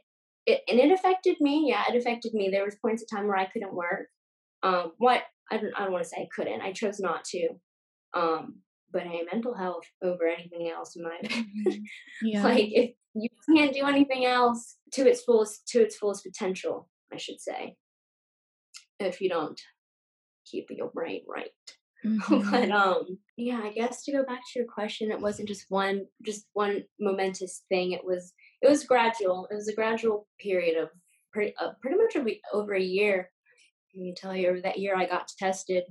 it 0.46 0.60
and 0.68 0.78
it 0.78 0.92
affected 0.92 1.40
me. 1.40 1.68
Yeah, 1.68 1.84
it 1.88 1.96
affected 1.96 2.34
me. 2.34 2.48
There 2.48 2.64
was 2.64 2.76
points 2.76 3.02
of 3.02 3.08
time 3.08 3.26
where 3.26 3.36
I 3.36 3.46
couldn't 3.46 3.74
work. 3.74 4.08
Um, 4.62 4.92
what 4.98 5.22
I 5.50 5.56
don't 5.56 5.72
I 5.76 5.84
don't 5.84 5.92
want 5.92 6.04
to 6.04 6.08
say 6.08 6.22
I 6.22 6.28
couldn't. 6.34 6.60
I 6.60 6.72
chose 6.72 7.00
not 7.00 7.24
to. 7.24 7.48
Um, 8.14 8.56
but 8.90 9.02
hey, 9.02 9.22
mental 9.30 9.54
health 9.54 9.84
over 10.02 10.26
anything 10.26 10.70
else 10.70 10.96
in 10.96 11.02
my 11.02 11.18
mm-hmm. 11.24 11.70
yeah. 12.22 12.42
like 12.42 12.68
if 12.70 12.94
you 13.14 13.28
can't 13.54 13.74
do 13.74 13.84
anything 13.84 14.24
else 14.24 14.76
to 14.92 15.08
its 15.08 15.22
fullest 15.22 15.68
to 15.68 15.80
its 15.82 15.96
fullest 15.96 16.24
potential, 16.24 16.88
I 17.12 17.16
should 17.16 17.40
say. 17.40 17.76
If 18.98 19.20
you 19.20 19.28
don't 19.28 19.60
keep 20.50 20.66
your 20.70 20.90
brain 20.90 21.22
right. 21.28 21.50
Mm-hmm. 22.06 22.50
but 22.52 22.70
um 22.70 23.18
yeah, 23.36 23.60
I 23.60 23.72
guess 23.72 24.04
to 24.04 24.12
go 24.12 24.24
back 24.24 24.38
to 24.38 24.58
your 24.60 24.68
question, 24.68 25.10
it 25.10 25.20
wasn't 25.20 25.48
just 25.48 25.64
one 25.68 26.06
just 26.24 26.46
one 26.52 26.84
momentous 27.00 27.64
thing. 27.68 27.90
It 27.90 28.04
was 28.04 28.32
it 28.62 28.68
was 28.68 28.84
gradual. 28.84 29.48
It 29.50 29.56
was 29.56 29.66
a 29.66 29.74
gradual 29.74 30.28
period 30.40 30.80
of 30.80 30.90
pretty 31.32 31.54
uh, 31.60 31.72
pretty 31.80 31.96
much 31.96 32.14
a, 32.14 32.40
over 32.56 32.74
a 32.74 32.80
year. 32.80 33.30
Let 33.94 34.02
me 34.02 34.14
tell 34.16 34.36
you, 34.36 34.48
over 34.48 34.60
that 34.60 34.78
year 34.78 34.96
I 34.96 35.06
got 35.06 35.28
tested. 35.38 35.84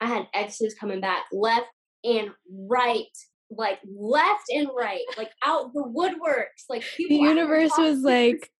I 0.00 0.06
had 0.06 0.28
exes 0.34 0.74
coming 0.74 1.00
back 1.00 1.24
left 1.32 1.66
and 2.04 2.30
right, 2.68 3.04
like 3.50 3.78
left 3.86 4.44
and 4.52 4.68
right, 4.76 5.04
like 5.18 5.30
out 5.44 5.72
the 5.74 5.82
woodworks. 5.82 6.64
Like 6.68 6.84
the 6.98 7.14
universe 7.14 7.72
was 7.76 8.00
like, 8.00 8.50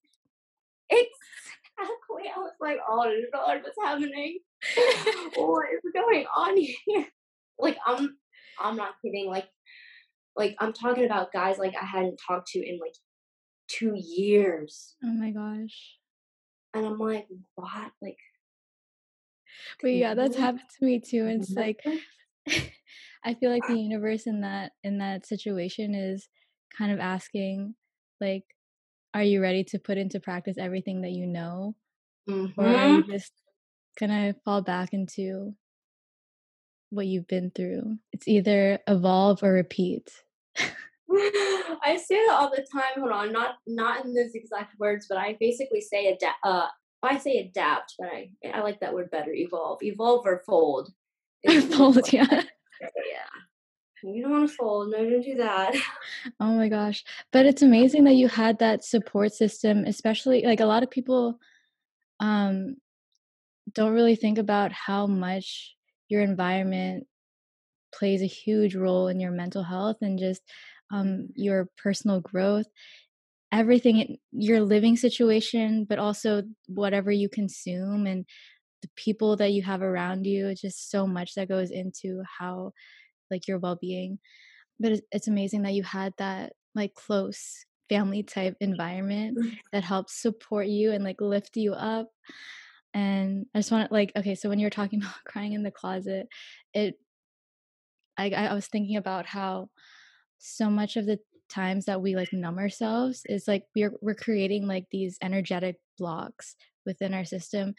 it's 0.88 1.18
exactly. 1.78 2.30
I 2.34 2.38
was 2.38 2.52
like, 2.60 2.78
oh 2.88 3.10
Lord, 3.34 3.62
what's 3.62 3.76
happening? 3.82 4.38
what 5.36 5.66
is 5.72 5.92
going 5.92 6.26
on 6.34 6.56
here? 6.56 7.06
Like 7.58 7.78
I'm 7.86 8.16
I'm 8.60 8.76
not 8.76 8.94
kidding. 9.04 9.28
Like 9.28 9.48
like 10.36 10.56
I'm 10.58 10.72
talking 10.72 11.04
about 11.04 11.32
guys 11.32 11.58
like 11.58 11.74
I 11.80 11.84
hadn't 11.84 12.20
talked 12.26 12.48
to 12.48 12.58
in 12.58 12.78
like 12.78 12.94
two 13.68 13.94
years. 13.96 14.96
Oh 15.04 15.12
my 15.12 15.30
gosh. 15.30 15.96
And 16.74 16.86
I'm 16.86 16.98
like, 16.98 17.26
what? 17.54 17.90
Like 18.00 18.18
But 19.82 19.92
yeah, 19.92 20.14
that's 20.14 20.36
happened 20.36 20.68
to 20.78 20.84
me 20.84 21.00
too. 21.00 21.26
And 21.26 21.42
it's 21.42 21.52
like 21.52 21.82
I 23.24 23.34
feel 23.34 23.50
like 23.50 23.66
the 23.66 23.78
universe 23.78 24.26
in 24.26 24.40
that 24.42 24.72
in 24.82 24.98
that 24.98 25.26
situation 25.26 25.94
is 25.94 26.28
kind 26.76 26.92
of 26.92 26.98
asking 27.00 27.74
like 28.20 28.44
are 29.12 29.22
you 29.22 29.42
ready 29.42 29.64
to 29.64 29.78
put 29.78 29.98
into 29.98 30.20
practice 30.20 30.56
everything 30.58 31.02
that 31.02 31.10
you 31.10 31.26
know 31.26 31.74
mm-hmm. 32.28 32.60
or 32.60 32.66
are 32.66 32.88
you 32.88 33.02
mm-hmm. 33.02 33.10
Just 34.00 34.10
gonna 34.10 34.34
fall 34.44 34.62
back 34.62 34.92
into 34.92 35.54
what 36.90 37.06
you've 37.06 37.26
been 37.26 37.50
through 37.54 37.96
it's 38.12 38.26
either 38.26 38.78
evolve 38.88 39.42
or 39.42 39.52
repeat 39.52 40.10
i 40.58 41.96
say 41.96 42.16
that 42.26 42.36
all 42.38 42.50
the 42.50 42.66
time 42.72 42.98
hold 42.98 43.12
on 43.12 43.32
not 43.32 43.56
not 43.66 44.04
in 44.04 44.14
those 44.14 44.34
exact 44.34 44.78
words 44.78 45.06
but 45.08 45.18
i 45.18 45.36
basically 45.38 45.80
say 45.80 46.08
adapt 46.08 46.38
uh 46.44 46.66
i 47.02 47.16
say 47.16 47.38
adapt 47.38 47.94
but 47.98 48.08
i 48.08 48.28
i 48.52 48.60
like 48.60 48.80
that 48.80 48.92
word 48.92 49.10
better 49.10 49.32
evolve 49.32 49.78
evolve 49.82 50.26
or 50.26 50.42
fold 50.46 50.90
fold 51.70 52.12
yeah 52.12 52.26
yeah 52.30 52.42
you 54.02 54.22
don't 54.22 54.30
want 54.30 54.48
to 54.48 54.56
fold. 54.56 54.90
No, 54.90 54.96
don't 54.96 55.22
do 55.22 55.34
that. 55.34 55.74
Oh 56.40 56.54
my 56.54 56.70
gosh. 56.70 57.04
But 57.32 57.44
it's 57.44 57.60
amazing 57.60 58.04
that 58.04 58.14
you 58.14 58.26
had 58.26 58.58
that 58.60 58.82
support 58.82 59.34
system, 59.34 59.84
especially 59.84 60.42
like 60.42 60.60
a 60.60 60.64
lot 60.64 60.82
of 60.82 60.90
people 60.90 61.38
um 62.18 62.76
don't 63.74 63.92
really 63.92 64.16
think 64.16 64.38
about 64.38 64.72
how 64.72 65.06
much 65.06 65.74
your 66.08 66.22
environment 66.22 67.06
plays 67.92 68.22
a 68.22 68.26
huge 68.26 68.74
role 68.74 69.08
in 69.08 69.20
your 69.20 69.32
mental 69.32 69.62
health 69.62 69.96
and 70.00 70.18
just 70.18 70.42
um 70.92 71.28
your 71.34 71.68
personal 71.76 72.20
growth. 72.20 72.66
Everything 73.52 74.18
your 74.32 74.60
living 74.60 74.96
situation 74.96 75.84
but 75.88 75.98
also 75.98 76.42
whatever 76.68 77.10
you 77.10 77.28
consume 77.28 78.06
and 78.06 78.24
the 78.82 78.88
people 78.96 79.36
that 79.36 79.52
you 79.52 79.62
have 79.62 79.82
around 79.82 80.24
you 80.24 80.48
it's 80.48 80.60
just 80.62 80.90
so 80.90 81.06
much 81.06 81.34
that 81.34 81.48
goes 81.48 81.70
into 81.70 82.22
how 82.38 82.72
like 83.30 83.46
your 83.48 83.58
well-being. 83.58 84.18
But 84.78 85.00
it's, 85.12 85.28
amazing 85.28 85.62
that 85.62 85.74
you 85.74 85.82
had 85.82 86.14
that 86.18 86.54
like 86.74 86.94
close 86.94 87.66
family 87.88 88.22
type 88.22 88.56
environment 88.60 89.36
mm. 89.36 89.58
that 89.72 89.84
helps 89.84 90.22
support 90.22 90.68
you 90.68 90.92
and 90.92 91.04
like 91.04 91.20
lift 91.20 91.56
you 91.56 91.74
up 91.74 92.08
and 92.94 93.46
i 93.54 93.58
just 93.58 93.70
want 93.70 93.88
to 93.88 93.94
like 93.94 94.12
okay 94.16 94.34
so 94.34 94.48
when 94.48 94.58
you're 94.58 94.70
talking 94.70 95.00
about 95.02 95.24
crying 95.24 95.52
in 95.52 95.62
the 95.62 95.70
closet 95.70 96.26
it 96.74 96.96
I, 98.20 98.30
I 98.30 98.54
was 98.54 98.66
thinking 98.66 98.96
about 98.96 99.26
how 99.26 99.70
so 100.38 100.68
much 100.68 100.96
of 100.96 101.06
the 101.06 101.18
times 101.50 101.86
that 101.86 102.00
we 102.00 102.14
like 102.14 102.32
numb 102.32 102.58
ourselves 102.58 103.22
is 103.26 103.48
like 103.48 103.64
we're 103.74 103.92
we're 104.00 104.14
creating 104.14 104.66
like 104.66 104.86
these 104.90 105.18
energetic 105.22 105.76
blocks 105.98 106.54
within 106.86 107.12
our 107.14 107.24
system. 107.24 107.74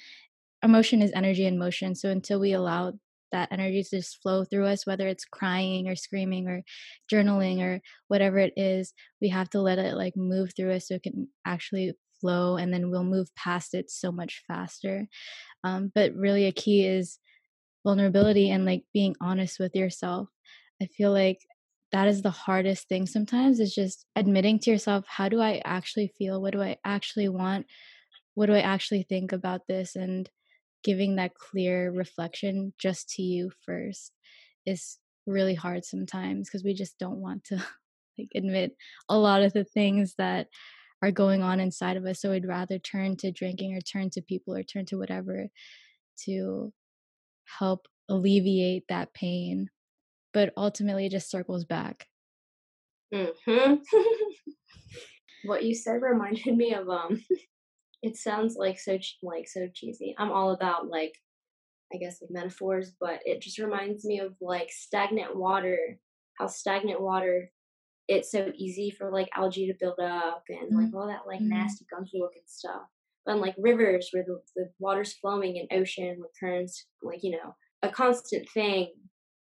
Emotion 0.64 1.02
is 1.02 1.12
energy 1.16 1.46
in 1.46 1.58
motion 1.58 1.96
so 1.96 2.10
until 2.10 2.40
we 2.40 2.54
allow 2.54 2.94
that 3.32 3.50
energy 3.52 3.82
to 3.82 3.98
just 3.98 4.22
flow 4.22 4.44
through 4.44 4.66
us, 4.66 4.86
whether 4.86 5.08
it's 5.08 5.26
crying 5.26 5.88
or 5.88 5.96
screaming 5.96 6.48
or 6.48 6.62
journaling 7.12 7.62
or 7.62 7.80
whatever 8.10 8.40
it 8.40 8.54
is, 8.58 8.94
we 9.22 9.30
have 9.30 9.50
to 9.52 9.62
let 9.62 9.80
it 9.80 9.96
like 9.96 10.14
move 10.18 10.52
through 10.56 10.74
us 10.74 10.88
so 10.88 10.96
it 10.96 11.04
can 11.04 11.30
actually 11.46 11.94
flow 12.22 12.56
and 12.58 12.74
then 12.74 12.90
we'll 12.90 13.04
move 13.04 13.34
past 13.36 13.74
it 13.74 13.92
so 13.92 14.12
much 14.12 14.44
faster. 14.48 15.08
Um, 15.64 15.92
but 15.94 16.14
really, 16.14 16.46
a 16.46 16.52
key 16.52 16.86
is 16.86 17.20
vulnerability 17.84 18.50
and 18.50 18.66
like 18.66 18.84
being 18.94 19.16
honest 19.20 19.60
with 19.60 19.76
yourself. 19.76 20.30
I 20.82 20.86
feel 20.86 21.12
like 21.12 21.40
that 21.92 22.08
is 22.08 22.22
the 22.22 22.32
hardest 22.32 22.88
thing 22.88 23.06
sometimes 23.06 23.60
is 23.60 23.76
just 23.76 24.06
admitting 24.16 24.60
to 24.60 24.72
yourself, 24.72 25.06
how 25.08 25.28
do 25.28 25.42
I 25.42 25.62
actually 25.66 26.14
feel? 26.18 26.42
What 26.42 26.54
do 26.54 26.62
I 26.62 26.78
actually 26.86 27.28
want? 27.28 27.66
What 28.34 28.46
do 28.46 28.54
I 28.54 28.62
actually 28.62 29.04
think 29.04 29.34
about 29.34 29.68
this? 29.68 29.96
And 29.96 30.30
giving 30.84 31.16
that 31.16 31.36
clear 31.36 31.92
reflection 31.92 32.74
just 32.78 33.10
to 33.10 33.22
you 33.22 33.52
first 33.66 34.14
is 34.66 34.98
really 35.28 35.56
hard 35.56 35.86
sometimes 35.86 36.48
because 36.48 36.64
we 36.64 36.74
just 36.74 36.98
don't 36.98 37.18
want 37.18 37.44
to 37.46 37.56
like 38.18 38.30
admit 38.36 38.76
a 39.10 39.18
lot 39.18 39.44
of 39.44 39.54
the 39.54 39.64
things 39.64 40.16
that 40.18 40.48
are 41.02 41.12
going 41.12 41.42
on 41.42 41.60
inside 41.60 41.98
of 41.98 42.06
us 42.06 42.22
so 42.22 42.32
we'd 42.32 42.48
rather 42.48 42.78
turn 42.78 43.16
to 43.18 43.32
drinking 43.32 43.76
or 43.76 43.82
turn 43.82 44.10
to 44.10 44.22
people 44.22 44.56
or 44.56 44.64
turn 44.64 44.86
to 44.86 44.98
whatever 44.98 45.48
to 46.26 46.72
help 47.60 47.88
alleviate 48.10 48.84
that 48.90 49.14
pain 49.14 49.68
but 50.34 50.54
ultimately 50.58 51.06
it 51.06 51.12
just 51.12 51.30
circles 51.30 51.66
back 51.66 52.06
mm-hmm. 53.14 53.76
what 55.46 55.64
you 55.64 55.74
said 55.74 56.02
reminded 56.02 56.56
me 56.56 56.74
of 56.74 56.88
um 56.90 57.22
it 58.02 58.18
sounds 58.18 58.56
like 58.58 58.80
so 58.80 58.98
like 59.22 59.48
so 59.48 59.68
cheesy. 59.74 60.16
I'm 60.18 60.32
all 60.32 60.52
about 60.52 60.88
like 60.88 61.14
I 61.94 61.98
guess 61.98 62.22
like 62.22 62.32
metaphors, 62.32 62.94
but 63.00 63.20
it 63.26 63.42
just 63.42 63.60
reminds 63.60 64.06
me 64.06 64.20
of 64.20 64.34
like 64.42 64.70
stagnant 64.72 65.36
water. 65.36 66.00
How 66.40 66.48
stagnant 66.48 67.02
water 67.02 67.52
it's 68.08 68.32
so 68.32 68.52
easy 68.56 68.92
for 68.92 69.12
like 69.12 69.30
algae 69.36 69.68
to 69.68 69.74
build 69.80 70.00
up 70.00 70.44
and 70.50 70.76
like 70.76 70.88
mm-hmm. 70.88 70.98
all 70.98 71.08
that 71.08 71.28
like 71.28 71.40
mm-hmm. 71.40 71.50
nasty 71.50 71.86
gunky 71.94 72.20
looking 72.20 72.44
stuff. 72.46 72.82
But 73.26 73.40
like 73.40 73.56
rivers 73.58 74.10
where 74.12 74.24
the, 74.26 74.42
the 74.56 74.70
water's 74.80 75.14
flowing 75.14 75.60
and 75.60 75.80
ocean 75.80 76.18
with 76.20 76.32
currents, 76.40 76.88
like, 77.04 77.24
you 77.24 77.32
know, 77.32 77.56
a 77.84 77.90
constant 77.90 78.50
thing, 78.50 78.92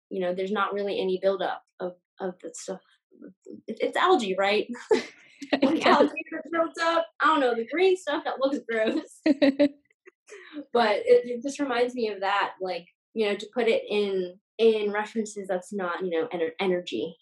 you 0.10 0.20
know, 0.20 0.34
there's 0.36 0.52
not 0.52 0.74
really 0.74 1.00
any 1.00 1.20
buildup 1.22 1.62
of, 1.80 1.94
of 2.20 2.36
the 2.44 2.52
stuff. 2.54 2.82
It's 3.68 3.96
algae, 3.96 4.36
right? 4.38 4.68
when 5.60 5.82
alligators 5.82 6.46
built 6.52 6.78
up. 6.82 7.08
I 7.22 7.28
don't 7.28 7.40
know 7.40 7.56
the 7.56 7.68
green 7.72 7.98
stuff 7.98 8.24
that 8.26 8.40
looks 8.40 8.60
gross, 8.70 9.20
but 10.74 10.98
it, 10.98 11.26
it, 11.26 11.42
just 11.42 11.60
reminds 11.60 11.96
me 11.96 12.10
of 12.10 12.22
that. 12.22 12.54
Like 12.62 12.86
you 13.14 13.28
know, 13.28 13.36
to 13.36 13.48
put 13.54 13.68
it 13.68 13.84
in 13.90 14.36
in 14.58 14.92
references 14.92 15.48
that's 15.48 15.74
not 15.74 16.04
you 16.04 16.10
know 16.10 16.28
ener- 16.34 16.52
energy. 16.60 17.16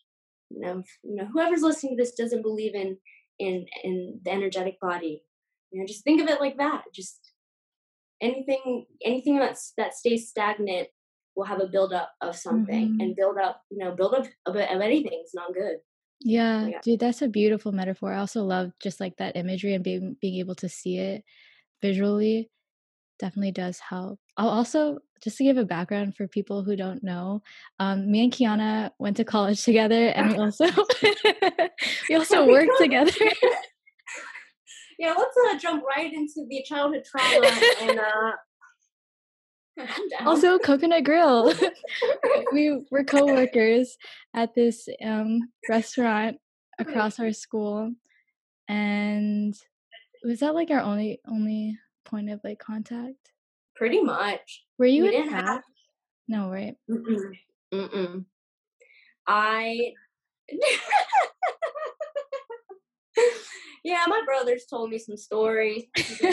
You 0.49 0.61
know, 0.61 0.79
if, 0.79 0.97
you 1.03 1.15
know, 1.15 1.25
whoever's 1.31 1.61
listening 1.61 1.97
to 1.97 2.03
this 2.03 2.13
doesn't 2.13 2.41
believe 2.41 2.75
in 2.75 2.97
in 3.39 3.65
in 3.83 4.19
the 4.23 4.31
energetic 4.31 4.79
body. 4.79 5.23
You 5.71 5.81
know, 5.81 5.87
just 5.87 6.03
think 6.03 6.21
of 6.21 6.29
it 6.29 6.39
like 6.39 6.57
that. 6.57 6.83
Just 6.93 7.33
anything 8.21 8.85
anything 9.03 9.37
that's 9.37 9.73
that 9.77 9.93
stays 9.93 10.29
stagnant 10.29 10.87
will 11.35 11.45
have 11.45 11.61
a 11.61 11.67
buildup 11.67 12.11
of 12.21 12.35
something 12.35 12.89
mm-hmm. 12.89 12.99
and 12.99 13.15
build 13.15 13.37
up 13.37 13.61
you 13.69 13.77
know 13.77 13.91
build 13.91 14.15
up 14.15 14.25
of, 14.47 14.55
of 14.55 14.81
anything 14.81 15.21
is 15.23 15.35
not 15.35 15.53
good 15.53 15.77
yeah, 16.21 16.67
yeah, 16.67 16.79
dude, 16.81 16.99
that's 16.99 17.21
a 17.21 17.27
beautiful 17.27 17.71
metaphor. 17.71 18.13
I 18.13 18.19
also 18.19 18.43
love 18.43 18.71
just 18.81 18.99
like 18.99 19.17
that 19.17 19.35
imagery 19.35 19.73
and 19.73 19.83
being 19.83 20.17
being 20.19 20.39
able 20.39 20.55
to 20.55 20.69
see 20.69 20.97
it 20.97 21.23
visually 21.81 22.49
definitely 23.19 23.51
does 23.51 23.79
help. 23.79 24.19
I'll 24.37 24.49
also 24.49 24.99
just 25.23 25.37
to 25.37 25.43
give 25.43 25.57
a 25.57 25.65
background 25.65 26.15
for 26.15 26.27
people 26.27 26.63
who 26.63 26.75
don't 26.75 27.03
know, 27.03 27.41
um, 27.79 28.09
me 28.11 28.23
and 28.23 28.33
Kiana 28.33 28.91
went 28.99 29.17
to 29.17 29.23
college 29.23 29.63
together, 29.65 30.09
and 30.09 30.31
we 30.31 30.37
also 30.37 30.65
we 32.09 32.15
also 32.15 32.47
worked 32.47 32.77
together. 32.79 33.11
yeah, 34.99 35.13
let's 35.17 35.35
uh, 35.49 35.57
jump 35.57 35.83
right 35.85 36.13
into 36.13 36.45
the 36.49 36.63
childhood 36.63 37.03
trauma 37.09 37.51
and 37.81 37.99
uh, 37.99 38.31
also 40.25 40.57
coconut 40.57 41.03
grill 41.03 41.53
we 42.51 42.83
were 42.89 43.03
co-workers 43.03 43.95
at 44.33 44.55
this 44.55 44.89
um, 45.05 45.39
restaurant 45.69 46.37
across 46.79 47.19
our 47.19 47.31
school 47.31 47.91
and 48.67 49.53
was 50.23 50.39
that 50.39 50.55
like 50.55 50.71
our 50.71 50.81
only 50.81 51.19
only 51.27 51.77
point 52.07 52.29
of 52.29 52.39
like 52.43 52.59
contact 52.59 53.31
pretty 53.75 54.01
much 54.01 54.65
were 54.77 54.85
you 54.85 55.03
we 55.03 55.15
in 55.15 55.29
have... 55.29 55.61
no 56.27 56.49
right 56.49 56.75
Mm-mm. 56.89 57.31
Mm-mm. 57.73 58.25
i 59.27 59.93
yeah 63.83 64.05
my 64.07 64.21
brothers 64.25 64.65
told 64.69 64.89
me 64.89 64.97
some 64.97 65.17
stories 65.17 65.83
yeah, 66.21 66.31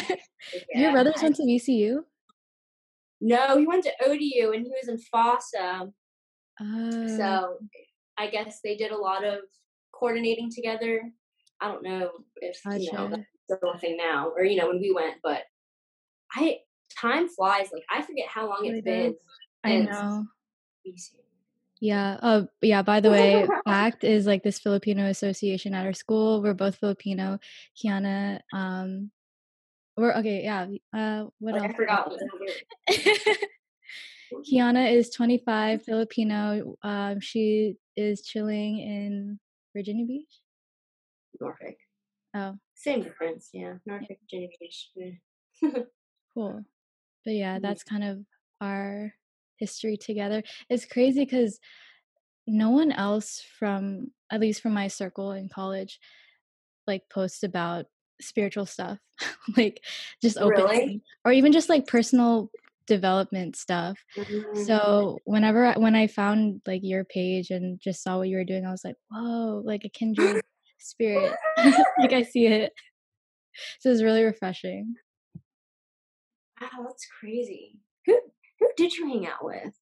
your 0.74 0.92
brothers 0.92 1.20
went 1.22 1.36
to 1.36 1.42
vcu 1.42 2.04
no, 3.24 3.56
he 3.56 3.66
went 3.66 3.84
to 3.84 3.92
ODU 4.04 4.52
and 4.52 4.66
he 4.66 4.70
was 4.70 4.88
in 4.88 4.98
FASA. 4.98 5.90
Uh, 6.60 7.08
so 7.16 7.56
I 8.18 8.28
guess 8.28 8.60
they 8.62 8.76
did 8.76 8.92
a 8.92 8.98
lot 8.98 9.24
of 9.24 9.38
coordinating 9.98 10.50
together. 10.54 11.02
I 11.58 11.68
don't 11.68 11.82
know 11.82 12.10
if 12.36 12.62
gotcha. 12.62 12.80
you 12.80 12.92
know 12.92 13.08
that's 13.08 13.24
the 13.48 13.78
thing 13.80 13.96
now, 13.96 14.30
or 14.36 14.44
you 14.44 14.56
know 14.56 14.68
when 14.68 14.78
we 14.78 14.92
went, 14.92 15.16
but 15.22 15.42
I 16.34 16.58
time 16.90 17.28
flies. 17.28 17.68
Like 17.72 17.84
I 17.90 18.02
forget 18.02 18.28
how 18.28 18.48
long 18.48 18.64
it's 18.64 18.84
been. 18.84 19.14
I 19.62 19.78
know. 19.80 20.26
Yeah. 21.80 22.18
Oh, 22.22 22.46
yeah. 22.62 22.82
By 22.82 23.00
the 23.00 23.10
way, 23.10 23.46
ACT 23.66 24.04
is 24.04 24.26
like 24.26 24.42
this 24.42 24.58
Filipino 24.58 25.06
association 25.06 25.74
at 25.74 25.86
our 25.86 25.92
school. 25.92 26.42
We're 26.42 26.54
both 26.54 26.76
Filipino. 26.76 27.38
Kiana 27.76 28.40
um, 28.52 29.10
Or 29.96 30.16
okay, 30.18 30.42
yeah. 30.44 30.66
Uh, 30.94 31.26
what 31.40 31.54
Like, 31.54 31.62
else? 31.62 31.72
I 31.72 31.76
forgot 31.76 32.10
what 32.10 32.18
the 32.18 32.26
hell 32.26 32.38
we 32.40 33.26
were- 33.32 33.36
Kiana 34.50 34.92
is 34.92 35.10
25, 35.10 35.82
Filipino. 35.84 36.76
Um, 36.82 37.20
she 37.20 37.76
is 37.96 38.22
chilling 38.22 38.78
in 38.80 39.38
Virginia 39.76 40.06
Beach. 40.06 40.40
Norfolk. 41.40 41.76
Oh, 42.34 42.54
Same 42.74 43.02
difference, 43.02 43.50
yeah. 43.52 43.74
Norfolk, 43.86 44.18
Virginia 44.22 44.48
Beach. 44.58 44.90
cool. 46.34 46.64
But 47.24 47.34
yeah, 47.34 47.58
that's 47.58 47.82
kind 47.82 48.04
of 48.04 48.18
our 48.60 49.14
history 49.56 49.96
together. 49.96 50.42
It's 50.68 50.84
crazy 50.84 51.24
because 51.24 51.58
no 52.46 52.70
one 52.70 52.92
else 52.92 53.42
from, 53.58 54.10
at 54.30 54.40
least 54.40 54.60
from 54.60 54.74
my 54.74 54.88
circle 54.88 55.32
in 55.32 55.48
college, 55.48 55.98
like 56.86 57.02
posts 57.10 57.42
about 57.42 57.86
spiritual 58.20 58.66
stuff, 58.66 58.98
like 59.56 59.80
just 60.22 60.38
Really? 60.38 61.02
or 61.24 61.32
even 61.32 61.52
just 61.52 61.68
like 61.68 61.86
personal 61.86 62.50
development 62.86 63.56
stuff. 63.56 63.98
Mhm. 64.16 64.66
So 64.66 65.18
whenever 65.24 65.66
I, 65.66 65.78
when 65.78 65.94
I 65.94 66.06
found 66.06 66.60
like 66.66 66.82
your 66.84 67.04
page 67.04 67.50
and 67.50 67.80
just 67.80 68.02
saw 68.02 68.18
what 68.18 68.28
you 68.28 68.36
were 68.36 68.44
doing, 68.44 68.66
I 68.66 68.70
was 68.70 68.84
like, 68.84 68.96
whoa, 69.10 69.62
like 69.64 69.84
a 69.84 69.88
kindred 69.88 70.42
spirit. 70.78 71.34
like 71.98 72.12
I 72.12 72.22
see 72.22 72.46
it. 72.46 72.72
So 73.80 73.90
it's 73.90 74.02
really 74.02 74.24
refreshing. 74.24 74.94
Wow, 76.60 76.84
that's 76.86 77.06
crazy. 77.06 77.80
Who 78.06 78.20
who 78.58 78.70
did 78.76 78.94
you 78.96 79.06
hang 79.06 79.26
out 79.26 79.44
with? 79.44 79.78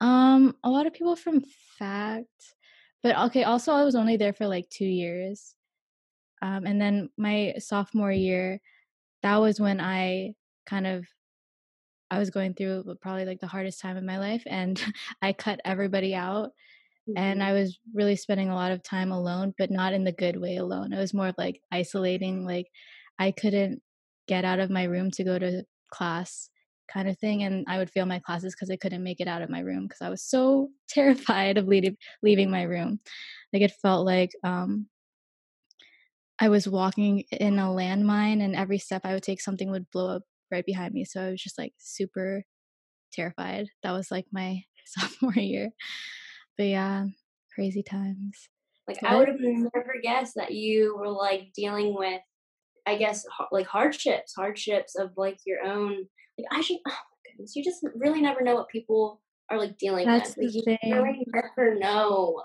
Um, 0.00 0.56
a 0.64 0.70
lot 0.70 0.86
of 0.86 0.92
people 0.94 1.16
from 1.16 1.40
Fact, 1.78 2.54
but 3.02 3.16
okay. 3.26 3.44
Also, 3.44 3.72
I 3.72 3.84
was 3.84 3.94
only 3.94 4.16
there 4.16 4.32
for 4.32 4.46
like 4.46 4.68
two 4.70 4.86
years, 4.86 5.54
um, 6.42 6.66
and 6.66 6.80
then 6.80 7.10
my 7.18 7.54
sophomore 7.58 8.12
year, 8.12 8.60
that 9.22 9.38
was 9.38 9.60
when 9.60 9.80
I 9.80 10.34
kind 10.66 10.86
of 10.86 11.06
I 12.10 12.18
was 12.18 12.30
going 12.30 12.54
through 12.54 12.96
probably 13.00 13.24
like 13.24 13.40
the 13.40 13.46
hardest 13.46 13.80
time 13.80 13.96
in 13.96 14.06
my 14.06 14.18
life, 14.18 14.42
and 14.46 14.82
I 15.22 15.32
cut 15.32 15.60
everybody 15.64 16.14
out, 16.14 16.50
and 17.16 17.42
Mhm. 17.42 17.44
I 17.44 17.52
was 17.54 17.78
really 17.94 18.16
spending 18.16 18.50
a 18.50 18.54
lot 18.56 18.72
of 18.72 18.82
time 18.82 19.12
alone, 19.12 19.54
but 19.58 19.70
not 19.70 19.94
in 19.94 20.04
the 20.04 20.12
good 20.12 20.38
way 20.40 20.56
alone. 20.56 20.92
It 20.92 20.98
was 20.98 21.14
more 21.14 21.28
of 21.28 21.36
like 21.38 21.62
isolating. 21.72 22.44
Like 22.46 22.68
I 23.18 23.32
couldn't 23.32 23.82
get 24.28 24.44
out 24.46 24.60
of 24.60 24.70
my 24.70 24.84
room 24.84 25.10
to 25.12 25.24
go 25.24 25.38
to 25.38 25.64
class 25.90 26.50
kind 26.92 27.08
of 27.08 27.18
thing 27.18 27.44
and 27.44 27.64
i 27.68 27.78
would 27.78 27.90
fail 27.90 28.06
my 28.06 28.18
classes 28.18 28.54
because 28.54 28.70
i 28.70 28.76
couldn't 28.76 29.02
make 29.02 29.20
it 29.20 29.28
out 29.28 29.42
of 29.42 29.50
my 29.50 29.60
room 29.60 29.84
because 29.84 30.00
i 30.02 30.08
was 30.08 30.22
so 30.22 30.68
terrified 30.88 31.56
of 31.56 31.68
leaving 31.68 31.96
leaving 32.22 32.50
my 32.50 32.62
room. 32.62 32.98
Like 33.52 33.62
it 33.62 33.72
felt 33.82 34.06
like 34.06 34.30
um 34.44 34.86
i 36.40 36.48
was 36.48 36.66
walking 36.66 37.24
in 37.30 37.58
a 37.58 37.66
landmine 37.66 38.42
and 38.42 38.56
every 38.56 38.78
step 38.78 39.02
i 39.04 39.14
would 39.14 39.22
take 39.22 39.40
something 39.40 39.70
would 39.70 39.90
blow 39.90 40.16
up 40.16 40.22
right 40.50 40.66
behind 40.66 40.94
me 40.94 41.04
so 41.04 41.20
i 41.22 41.30
was 41.30 41.42
just 41.42 41.58
like 41.58 41.72
super 41.78 42.42
terrified. 43.12 43.66
That 43.82 43.92
was 43.92 44.10
like 44.10 44.26
my 44.32 44.62
sophomore 44.86 45.34
year. 45.34 45.70
But 46.56 46.64
yeah 46.64 47.06
crazy 47.54 47.82
times. 47.82 48.48
Like 48.88 49.02
I 49.04 49.16
would 49.16 49.28
have 49.28 49.38
never 49.40 49.94
guessed 50.02 50.34
that 50.36 50.52
you 50.52 50.96
were 50.98 51.10
like 51.10 51.52
dealing 51.54 51.94
with, 51.94 52.20
I 52.86 52.96
guess, 52.96 53.24
like 53.52 53.66
hardships, 53.66 54.34
hardships 54.34 54.96
of 54.96 55.12
like 55.16 55.38
your 55.46 55.64
own. 55.64 56.06
Like 56.38 56.46
I 56.50 56.60
should, 56.60 56.78
oh 56.86 56.90
my 56.90 57.30
goodness, 57.30 57.56
you 57.56 57.64
just 57.64 57.84
really 57.94 58.20
never 58.20 58.42
know 58.42 58.54
what 58.54 58.68
people 58.68 59.20
are 59.50 59.58
like 59.58 59.78
dealing 59.78 60.06
That's 60.06 60.36
with. 60.36 60.52
the 60.52 60.78
you 60.82 60.94
really 60.94 61.26
never 61.26 61.74
know. 61.74 62.42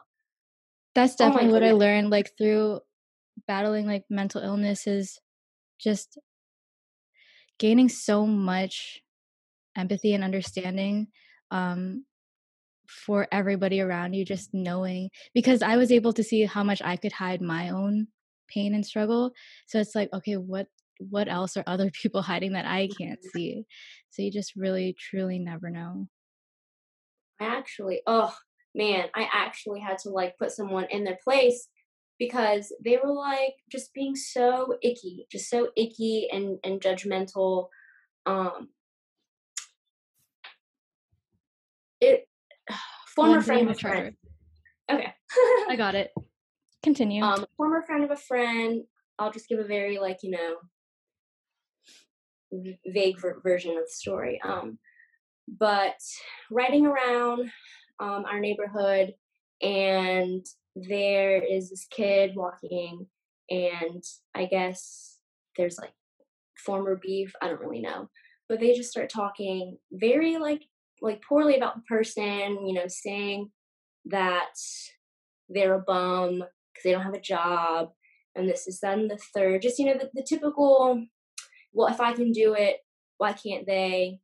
that's 0.94 1.16
Oh 1.16 1.18
definitely 1.30 1.52
what 1.52 1.64
I 1.64 1.72
learned 1.72 2.10
like 2.10 2.32
through 2.38 2.82
battling 3.48 3.86
like 3.86 4.04
mental 4.10 4.42
illness 4.42 4.88
is 4.88 5.20
just 5.80 6.18
gaining 7.60 7.90
so 7.90 8.26
much 8.26 9.02
empathy 9.78 10.14
and 10.14 10.24
understanding 10.24 11.08
um 11.52 12.06
for 12.88 13.28
everybody 13.32 13.82
around 13.82 14.14
you 14.14 14.24
just 14.24 14.54
knowing 14.54 15.10
because 15.34 15.62
I 15.62 15.78
was 15.78 15.92
able 15.92 16.14
to 16.14 16.24
see 16.24 16.46
how 16.46 16.64
much 16.64 16.82
I 16.82 16.96
could 16.98 17.12
hide 17.12 17.42
my 17.42 17.70
own 17.70 18.08
pain 18.48 18.74
and 18.74 18.86
struggle 18.86 19.32
so 19.68 19.80
it's 19.80 19.96
like 19.96 20.10
okay 20.14 20.38
what 20.38 20.68
what 21.00 21.28
else 21.28 21.58
are 21.58 21.64
other 21.68 21.90
people 22.02 22.22
hiding 22.22 22.54
that 22.54 22.66
I 22.66 22.88
can't 22.88 23.20
Mhm. 23.20 23.32
see 23.32 23.66
so 24.10 24.22
you 24.22 24.32
just 24.32 24.56
really 24.56 24.94
truly 24.98 25.40
never 25.40 25.70
know 25.70 26.08
I 27.40 27.46
actually, 27.46 28.02
oh 28.08 28.34
man, 28.74 29.10
I 29.14 29.28
actually 29.34 29.82
had 29.82 29.98
to 30.00 30.10
like 30.10 30.38
put 30.38 30.52
someone 30.52 30.86
in 30.90 31.04
their 31.04 31.20
place 31.24 31.68
because 32.18 32.74
they 32.84 32.98
were 33.04 33.12
like 33.12 33.56
just 33.70 33.94
being 33.94 34.16
so 34.16 34.78
icky, 34.82 35.28
just 35.32 35.50
so 35.50 35.70
icky 35.76 36.30
and 36.32 36.60
and 36.64 36.80
judgmental. 36.80 37.68
Um, 38.26 38.70
it 42.00 42.28
former 43.16 43.42
friend 43.42 43.70
of 43.70 43.80
friend. 43.80 44.16
charter. 44.90 45.02
Okay. 45.04 45.14
I 45.70 45.76
got 45.76 45.96
it 45.96 46.12
continue 46.86 47.24
um, 47.24 47.46
former 47.58 47.82
friend 47.82 48.04
of 48.04 48.12
a 48.12 48.16
friend. 48.16 48.84
I'll 49.18 49.32
just 49.32 49.50
give 49.50 49.60
a 49.60 49.64
very 49.64 49.98
like 49.98 50.20
you 50.24 50.32
know 50.32 50.56
vague 52.86 53.20
ver- 53.20 53.42
version 53.44 53.72
of 53.72 53.84
the 53.84 53.90
story. 53.90 54.40
Um, 54.42 54.78
but 55.48 56.00
riding 56.50 56.86
around 56.86 57.52
um, 58.00 58.26
our 58.26 58.40
neighborhood, 58.40 59.14
and 59.62 60.46
there 60.76 61.44
is 61.44 61.70
this 61.70 61.88
kid 61.90 62.36
walking, 62.36 63.08
and 63.50 64.04
I 64.36 64.46
guess 64.46 65.18
there's 65.58 65.80
like 65.80 65.94
former 66.66 67.00
beef. 67.02 67.34
I 67.42 67.48
don't 67.48 67.62
really 67.62 67.82
know, 67.82 68.10
but 68.48 68.60
they 68.60 68.74
just 68.74 68.92
start 68.92 69.10
talking 69.10 69.78
very 69.92 70.38
like 70.38 70.62
like 71.02 71.24
poorly 71.28 71.58
about 71.58 71.76
the 71.76 71.84
person. 71.90 72.68
You 72.68 72.74
know, 72.76 72.88
saying 72.88 73.50
that 74.06 74.54
they're 75.50 75.76
a 75.76 75.82
bum 75.82 76.44
because 76.76 76.84
they 76.84 76.92
don't 76.92 77.04
have 77.04 77.14
a 77.14 77.22
job, 77.22 77.92
and 78.36 78.50
this 78.50 78.68
is 78.68 78.80
then 78.82 79.08
the 79.08 79.18
third. 79.34 79.62
Just 79.62 79.80
you 79.80 79.86
know 79.86 79.98
the, 79.98 80.10
the 80.14 80.24
typical. 80.24 81.04
Well, 81.74 81.88
if 81.88 82.00
I 82.00 82.14
can 82.14 82.32
do 82.32 82.54
it, 82.54 82.78
why 83.18 83.34
can't 83.34 83.66
they? 83.66 84.20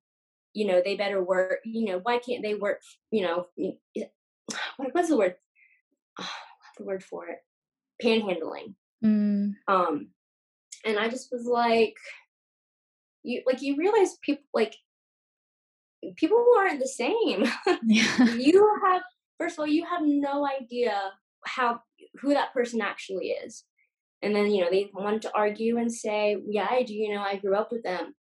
You 0.54 0.68
know, 0.68 0.82
they 0.84 0.96
better 0.96 1.24
work. 1.24 1.60
You 1.64 1.86
know, 1.86 2.00
why 2.04 2.18
can't 2.20 2.44
they 2.44 2.56
work? 2.56 2.82
You 3.12 3.24
know, 3.24 3.46
what, 4.78 4.90
what's 4.92 5.10
the 5.10 5.18
word? 5.18 5.36
the 6.78 6.84
word 6.86 7.04
for 7.04 7.28
it? 7.28 7.38
Panhandling. 8.04 8.76
mm, 9.04 9.54
Um, 9.68 10.08
and 10.84 10.98
I 10.98 11.08
just 11.10 11.30
was 11.32 11.46
like, 11.46 11.96
you 13.24 13.44
like 13.46 13.62
you 13.62 13.76
realize 13.78 14.18
people 14.22 14.44
like 14.54 14.76
people 16.16 16.44
aren't 16.58 16.80
the 16.80 16.88
same. 16.88 17.46
yeah 17.84 18.26
you 18.34 18.68
have 18.84 19.04
first 19.40 19.56
of 19.56 19.60
all, 19.60 19.68
you 19.68 19.86
have 19.86 20.02
no 20.04 20.48
idea 20.48 21.12
how 21.46 21.80
who 22.20 22.34
that 22.34 22.54
person 22.54 22.82
actually 22.82 23.30
is. 23.30 23.64
And 24.22 24.36
then, 24.36 24.52
you 24.52 24.64
know, 24.64 24.70
they 24.70 24.90
wanted 24.94 25.22
to 25.24 25.36
argue 25.36 25.78
and 25.78 25.92
say, 25.92 26.38
Yeah, 26.48 26.68
I 26.70 26.84
do, 26.84 26.94
you 26.94 27.14
know, 27.14 27.22
I 27.22 27.38
grew 27.38 27.56
up 27.56 27.72
with 27.72 27.84
them. 27.84 28.16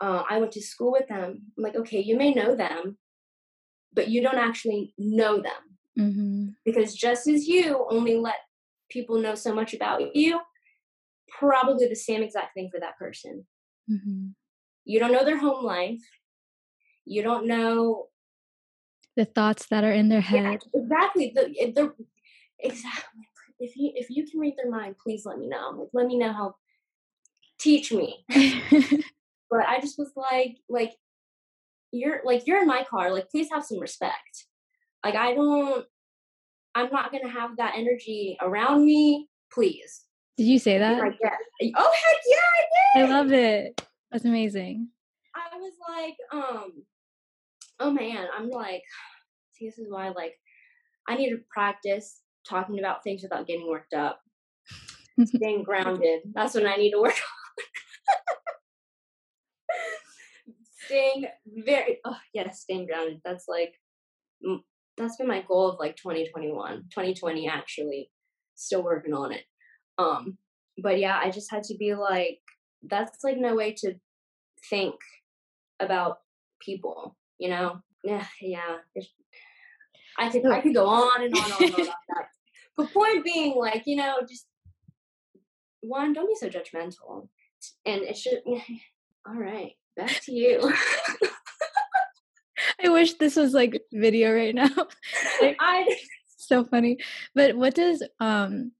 Uh, 0.00 0.22
I 0.28 0.38
went 0.38 0.52
to 0.52 0.62
school 0.62 0.92
with 0.92 1.08
them. 1.08 1.42
I'm 1.56 1.64
like, 1.64 1.74
okay, 1.74 2.00
you 2.00 2.16
may 2.16 2.32
know 2.34 2.54
them, 2.54 2.98
but 3.94 4.08
you 4.08 4.20
don't 4.22 4.38
actually 4.38 4.92
know 4.98 5.40
them. 5.40 5.62
hmm 5.96 6.48
Because 6.64 6.94
just 6.94 7.26
as 7.28 7.48
you 7.48 7.86
only 7.90 8.16
let 8.16 8.36
people 8.90 9.18
know 9.18 9.34
so 9.34 9.54
much 9.54 9.72
about 9.74 10.14
you, 10.14 10.40
probably 11.28 11.86
the 11.88 11.96
same 11.96 12.22
exact 12.22 12.54
thing 12.54 12.68
for 12.70 12.78
that 12.80 12.98
person. 12.98 13.46
hmm 13.88 14.28
You 14.84 15.00
don't 15.00 15.12
know 15.12 15.24
their 15.24 15.38
home 15.38 15.64
life. 15.64 16.02
You 17.04 17.22
don't 17.22 17.46
know 17.46 18.08
the 19.16 19.24
thoughts 19.24 19.66
that 19.68 19.82
are 19.82 19.92
in 19.92 20.08
their 20.08 20.20
Yeah, 20.20 20.50
head 20.50 20.60
exactly. 20.74 21.32
The, 21.34 21.72
the 21.74 21.94
exactly. 22.60 23.28
If 23.58 23.76
you 23.76 23.92
if 23.94 24.10
you 24.10 24.26
can 24.26 24.40
read 24.40 24.54
their 24.56 24.70
mind, 24.70 24.96
please 25.02 25.24
let 25.24 25.38
me 25.38 25.48
know. 25.48 25.70
Like, 25.78 25.88
let 25.92 26.06
me 26.06 26.18
know 26.18 26.32
how. 26.32 26.54
Teach 27.58 27.90
me. 27.90 28.24
But 29.50 29.66
I 29.66 29.80
just 29.80 29.98
was 29.98 30.10
like, 30.16 30.56
like, 30.68 30.92
you're 31.92 32.20
like 32.24 32.46
you're 32.46 32.60
in 32.60 32.66
my 32.66 32.84
car. 32.88 33.12
Like, 33.12 33.30
please 33.30 33.48
have 33.52 33.64
some 33.64 33.78
respect. 33.78 34.46
Like, 35.04 35.14
I 35.14 35.34
don't. 35.34 35.86
I'm 36.74 36.90
not 36.90 37.12
gonna 37.12 37.28
have 37.30 37.56
that 37.56 37.74
energy 37.76 38.36
around 38.40 38.84
me. 38.84 39.28
Please. 39.52 40.02
did 40.36 40.46
you 40.46 40.58
say 40.58 40.78
that 40.78 40.98
Like, 40.98 41.16
yeah. 41.22 41.70
Oh 41.76 41.92
heck 41.92 42.22
yeah, 42.26 42.36
I 42.36 43.00
did. 43.00 43.10
I 43.10 43.16
love 43.16 43.32
it. 43.32 43.86
That's 44.10 44.24
amazing. 44.24 44.88
I 45.34 45.56
was 45.56 45.72
like, 45.88 46.16
um, 46.32 46.72
oh 47.80 47.90
man, 47.90 48.26
I'm 48.36 48.50
like, 48.50 48.82
see, 49.52 49.66
this 49.66 49.78
is 49.78 49.86
why, 49.90 50.08
like, 50.10 50.34
I 51.08 51.16
need 51.16 51.30
to 51.30 51.38
practice 51.50 52.20
talking 52.48 52.78
about 52.78 53.02
things 53.02 53.22
without 53.22 53.46
getting 53.46 53.68
worked 53.68 53.94
up. 53.94 54.20
Staying 55.24 55.62
grounded. 55.62 56.20
That's 56.34 56.54
what 56.54 56.66
I 56.66 56.76
need 56.76 56.92
to 56.92 57.00
work 57.00 57.14
on. 57.14 57.74
staying 60.86 61.26
very, 61.46 61.98
oh, 62.04 62.18
yes, 62.32 62.60
staying 62.60 62.86
grounded. 62.86 63.20
That's 63.24 63.46
like, 63.48 63.74
that's 64.96 65.16
been 65.16 65.26
my 65.26 65.42
goal 65.42 65.70
of 65.70 65.78
like 65.78 65.96
2021, 65.96 66.84
2020, 66.90 67.48
actually. 67.48 68.10
Still 68.54 68.82
working 68.82 69.14
on 69.14 69.32
it. 69.32 69.42
Um, 69.98 70.38
but 70.78 70.98
yeah, 70.98 71.18
I 71.22 71.30
just 71.30 71.50
had 71.50 71.62
to 71.64 71.76
be 71.76 71.94
like 71.94 72.40
that's 72.82 73.24
like 73.24 73.38
no 73.38 73.54
way 73.54 73.72
to 73.78 73.94
think 74.68 74.94
about 75.80 76.18
people, 76.60 77.16
you 77.38 77.48
know? 77.48 77.80
Yeah, 78.04 78.26
yeah. 78.40 78.76
I 80.18 80.28
could 80.30 80.46
I 80.46 80.60
could 80.60 80.74
go 80.80 80.86
on 80.86 81.22
and 81.22 81.34
on 81.34 81.52
and 81.62 81.74
on 81.74 81.80
about 81.80 81.94
that. 82.08 82.26
The 82.76 82.86
point 82.86 83.24
being, 83.24 83.54
like, 83.56 83.84
you 83.86 83.96
know, 83.96 84.18
just 84.28 84.46
one, 85.80 86.12
don't 86.12 86.28
be 86.28 86.34
so 86.34 86.48
judgmental. 86.48 87.28
And 87.84 88.02
it 88.02 88.16
should 88.16 88.40
all 89.26 89.34
right, 89.34 89.72
back 89.96 90.20
to 90.24 90.32
you. 90.32 90.72
I 92.82 92.88
wish 92.88 93.14
this 93.14 93.36
was 93.36 93.54
like 93.54 93.80
video 93.92 94.34
right 94.34 94.54
now. 94.54 94.68
I 95.60 95.96
so 96.36 96.64
funny. 96.64 96.98
But 97.34 97.56
what 97.56 97.74
does 97.74 98.02
um 98.20 98.72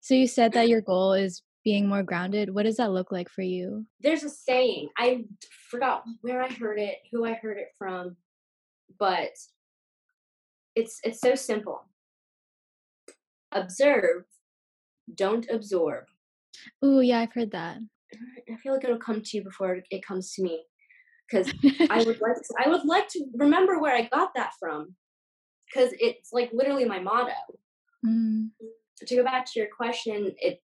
so 0.00 0.14
you 0.14 0.26
said 0.26 0.52
that 0.52 0.68
your 0.68 0.80
goal 0.80 1.12
is 1.12 1.42
being 1.64 1.86
more 1.86 2.02
grounded. 2.02 2.54
What 2.54 2.64
does 2.64 2.76
that 2.76 2.92
look 2.92 3.12
like 3.12 3.28
for 3.28 3.42
you? 3.42 3.86
There's 4.00 4.22
a 4.22 4.30
saying. 4.30 4.88
I 4.96 5.24
forgot 5.68 6.04
where 6.22 6.42
I 6.42 6.48
heard 6.48 6.78
it, 6.78 6.96
who 7.12 7.24
I 7.24 7.34
heard 7.34 7.58
it 7.58 7.68
from, 7.78 8.16
but 8.98 9.30
it's 10.74 11.00
it's 11.02 11.20
so 11.20 11.34
simple. 11.34 11.82
Observe, 13.52 14.24
don't 15.14 15.46
absorb. 15.50 16.04
Oh 16.82 17.00
yeah, 17.00 17.20
I've 17.20 17.32
heard 17.32 17.50
that. 17.52 17.78
I 18.50 18.56
feel 18.56 18.72
like 18.72 18.84
it'll 18.84 18.98
come 18.98 19.22
to 19.22 19.36
you 19.36 19.44
before 19.44 19.78
it 19.90 20.06
comes 20.06 20.32
to 20.34 20.42
me, 20.42 20.62
because 21.28 21.52
I 21.90 21.98
would 22.04 22.20
like 22.20 22.36
to, 22.36 22.54
I 22.64 22.68
would 22.68 22.84
like 22.84 23.08
to 23.08 23.24
remember 23.34 23.78
where 23.78 23.94
I 23.94 24.02
got 24.02 24.34
that 24.34 24.52
from, 24.58 24.94
because 25.66 25.92
it's 25.98 26.32
like 26.32 26.50
literally 26.52 26.84
my 26.84 26.98
motto. 26.98 27.32
Mm. 28.06 28.50
To 29.06 29.16
go 29.16 29.24
back 29.24 29.46
to 29.46 29.58
your 29.58 29.68
question, 29.74 30.32
it 30.38 30.60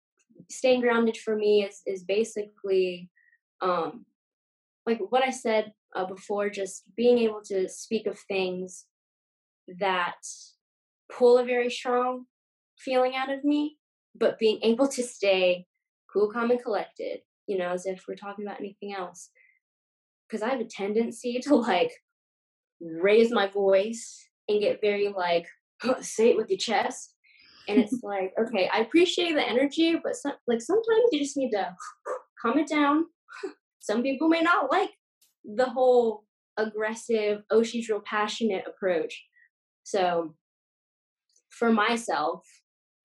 staying 0.50 0.82
grounded 0.82 1.18
for 1.18 1.36
me 1.36 1.64
is 1.64 1.82
is 1.86 2.04
basically 2.04 3.10
um 3.62 4.06
like 4.86 5.00
what 5.10 5.24
I 5.24 5.32
said 5.32 5.74
uh, 5.96 6.06
before, 6.06 6.50
just 6.50 6.84
being 6.96 7.18
able 7.20 7.42
to 7.46 7.68
speak 7.70 8.06
of 8.06 8.20
things 8.20 8.86
that 9.80 10.16
pull 11.12 11.38
a 11.38 11.46
very 11.46 11.70
strong 11.70 12.26
feeling 12.78 13.16
out 13.16 13.32
of 13.32 13.44
me, 13.44 13.78
but 14.16 14.40
being 14.40 14.60
able 14.64 14.88
to 14.88 15.04
stay 15.04 15.66
cool, 16.12 16.32
calm, 16.32 16.52
and 16.52 16.62
collected, 16.62 17.20
you 17.48 17.58
know, 17.58 17.72
as 17.72 17.86
if 17.86 18.04
we're 18.08 18.16
talking 18.16 18.46
about 18.46 18.60
anything 18.60 18.94
else. 18.94 19.30
Because 20.28 20.42
I 20.42 20.50
have 20.50 20.60
a 20.60 20.66
tendency 20.66 21.40
to 21.44 21.56
like 21.56 21.92
raise 22.82 23.32
my 23.32 23.48
voice 23.48 24.28
and 24.48 24.60
get 24.60 24.82
very 24.82 25.10
like, 25.10 25.48
say 26.02 26.32
it 26.32 26.38
with 26.38 26.50
your 26.50 26.58
chest. 26.58 27.14
And 27.68 27.80
it's 27.80 28.00
like, 28.04 28.34
okay, 28.40 28.70
I 28.74 28.80
appreciate 28.80 29.34
the 29.34 29.48
energy, 29.48 30.00
but 30.02 30.16
some, 30.16 30.34
like 30.48 30.62
sometimes 30.62 31.10
you 31.12 31.20
just 31.20 31.38
need 31.38 31.52
to 31.52 31.76
calm 32.42 32.58
it 32.60 32.68
down. 32.68 33.06
Some 33.80 34.02
people 34.02 34.30
may 34.30 34.42
not 34.42 34.72
like 34.72 34.90
the 35.44 35.70
whole 35.70 36.24
aggressive, 36.58 37.44
oh, 37.52 37.62
she's 37.62 37.88
real 37.88 38.02
passionate 38.04 38.64
approach. 38.68 39.24
So 39.86 40.34
for 41.52 41.72
myself, 41.72 42.44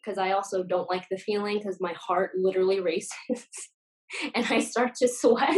because 0.03 0.19
I 0.19 0.33
also 0.33 0.63
don't 0.63 0.89
like 0.89 1.07
the 1.11 1.19
feeling 1.19 1.59
because 1.59 1.79
my 1.81 1.93
heart 1.93 2.33
literally 2.37 2.81
races 2.93 3.47
and 4.35 4.45
I 4.49 4.61
start 4.61 4.95
to 4.97 5.09
sweat. 5.09 5.57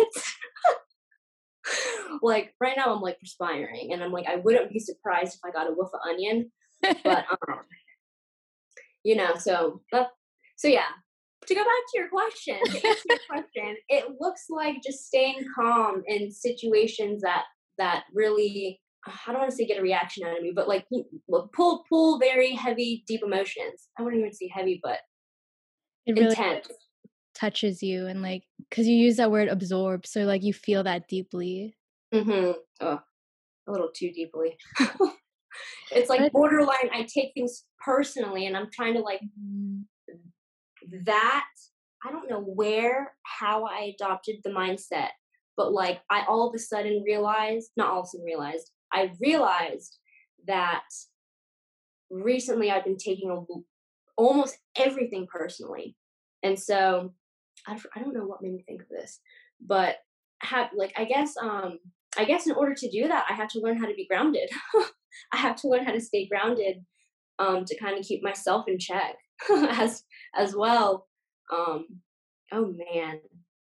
like 2.23 2.55
right 2.61 2.77
now, 2.77 2.95
I'm 2.95 3.01
like 3.01 3.21
perspiring, 3.21 3.93
and 3.93 4.03
I'm 4.03 4.13
like, 4.13 4.27
I 4.27 4.37
wouldn't 4.37 4.73
be 4.73 4.81
surprised 4.81 5.37
if 5.37 5.41
I 5.45 5.53
got 5.53 5.71
a 5.71 5.75
woof 5.75 5.91
of 5.95 6.01
onion, 6.09 6.51
but 7.05 7.25
um, 7.49 7.61
you 9.05 9.17
know, 9.17 9.37
so 9.37 9.81
but, 9.91 10.11
so 10.57 10.69
yeah. 10.69 10.91
To 11.49 11.57
go 11.57 11.61
back 11.65 11.67
to 11.93 11.99
your 11.99 12.09
question, 12.09 12.57
to 12.65 12.97
your 13.09 13.19
question, 13.29 13.77
it 13.89 14.05
looks 14.21 14.45
like 14.49 14.77
just 14.81 15.07
staying 15.07 15.45
calm 15.57 16.05
in 16.07 16.31
situations 16.31 17.23
that 17.23 17.47
that 17.79 18.05
really 18.15 18.81
I 19.07 19.33
don't 19.33 19.41
want 19.41 19.51
to 19.51 19.57
say 19.57 19.67
get 19.67 19.79
a 19.79 19.83
reaction 19.83 20.25
out 20.27 20.37
of 20.37 20.43
me, 20.43 20.53
but 20.55 20.69
like 20.69 20.87
pull 21.55 21.85
pull 21.89 22.19
very 22.19 22.55
heavy, 22.55 23.03
deep 23.07 23.23
emotions. 23.25 23.89
I 23.99 24.03
wouldn't 24.03 24.21
even 24.21 24.33
say 24.33 24.49
heavy, 24.53 24.81
but 24.83 24.99
it 26.07 26.13
really 26.13 26.27
intense. 26.27 26.69
touches 27.35 27.83
you 27.83 28.07
and 28.07 28.23
like 28.23 28.45
because 28.59 28.87
you 28.87 28.97
use 28.97 29.17
that 29.17 29.31
word 29.31 29.49
absorb, 29.49 30.07
so 30.07 30.21
like 30.23 30.43
you 30.43 30.53
feel 30.53 30.85
that 30.85 31.09
deeply. 31.09 31.77
Mm-hmm. 32.15 32.53
Oh, 32.81 33.01
a 33.69 33.73
little 33.73 33.91
too 33.95 34.13
deeply. 34.13 34.57
it's 35.91 36.09
like 36.09 36.31
borderline. 36.33 36.91
I 36.93 37.07
take 37.13 37.33
things 37.35 37.65
personally, 37.85 38.47
and 38.47 38.57
I'm 38.57 38.71
trying 38.73 38.95
to 38.95 39.01
like 39.01 39.21
mm-hmm. 39.21 39.81
that. 41.05 41.47
I 42.05 42.11
don't 42.11 42.29
know 42.29 42.41
where, 42.41 43.13
how 43.23 43.65
I 43.65 43.95
adopted 43.95 44.37
the 44.43 44.51
mindset, 44.51 45.11
but 45.57 45.73
like 45.73 46.01
I 46.11 46.25
all 46.29 46.49
of 46.49 46.55
a 46.55 46.59
sudden 46.59 47.03
realized, 47.07 47.71
not 47.77 47.91
all 47.91 48.01
of 48.01 48.07
a 48.07 48.09
sudden 48.09 48.27
realized, 48.27 48.71
I 48.93 49.13
realized 49.21 49.99
that 50.47 50.85
recently 52.11 52.71
I've 52.71 52.85
been 52.85 52.99
taking 52.99 53.31
a, 53.31 53.41
almost 54.17 54.59
everything 54.77 55.27
personally. 55.33 55.97
And 56.43 56.59
so 56.59 57.15
I, 57.67 57.79
I 57.95 58.01
don't 58.01 58.15
know 58.15 58.25
what 58.27 58.43
made 58.43 58.53
me 58.53 58.65
think 58.67 58.83
of 58.83 58.89
this, 58.89 59.21
but 59.61 59.97
have 60.43 60.71
like 60.77 60.93
I 60.97 61.05
guess 61.05 61.35
um 61.41 61.79
I 62.19 62.25
guess 62.25 62.47
in 62.47 62.53
order 62.53 62.75
to 62.75 62.91
do 62.91 63.09
that 63.09 63.27
I 63.31 63.35
have 63.35 63.49
to 63.51 63.61
learn 63.61 63.79
how 63.79 63.87
to 63.87 63.95
be 63.95 64.07
grounded. 64.07 64.51
I 65.33 65.37
have 65.37 65.57
to 65.57 65.69
learn 65.69 65.85
how 65.85 65.93
to 65.93 66.01
stay 66.01 66.27
grounded 66.27 66.85
um 67.39 67.65
to 67.65 67.79
kind 67.79 67.99
of 67.99 68.05
keep 68.05 68.23
myself 68.23 68.65
in 68.69 68.79
check 68.79 69.15
as 69.51 70.05
as 70.35 70.55
well. 70.55 71.07
Um 71.55 71.87
oh 72.53 72.75
man, 72.93 73.21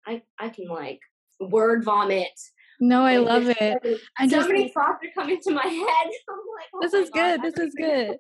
I 0.06 0.22
I 0.40 0.50
can 0.50 0.68
like 0.68 1.00
word 1.40 1.84
vomit 1.84 2.40
no, 2.80 3.04
I 3.04 3.18
like, 3.18 3.28
love 3.28 3.56
it. 3.60 4.02
I 4.18 4.28
so 4.28 4.38
just, 4.38 4.50
many 4.50 4.70
thoughts 4.70 5.04
are 5.04 5.22
coming 5.22 5.40
to 5.42 5.52
my 5.52 5.66
head. 5.66 6.08
Like, 6.08 6.68
oh 6.74 6.80
this 6.82 6.94
is 6.94 7.10
God, 7.10 7.42
good. 7.42 7.54
This 7.54 7.60
is 7.60 7.76
good. 7.76 8.18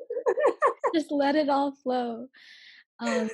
just 0.95 1.11
let 1.11 1.35
it 1.35 1.49
all 1.49 1.71
flow. 1.71 2.27
Um, 2.99 3.29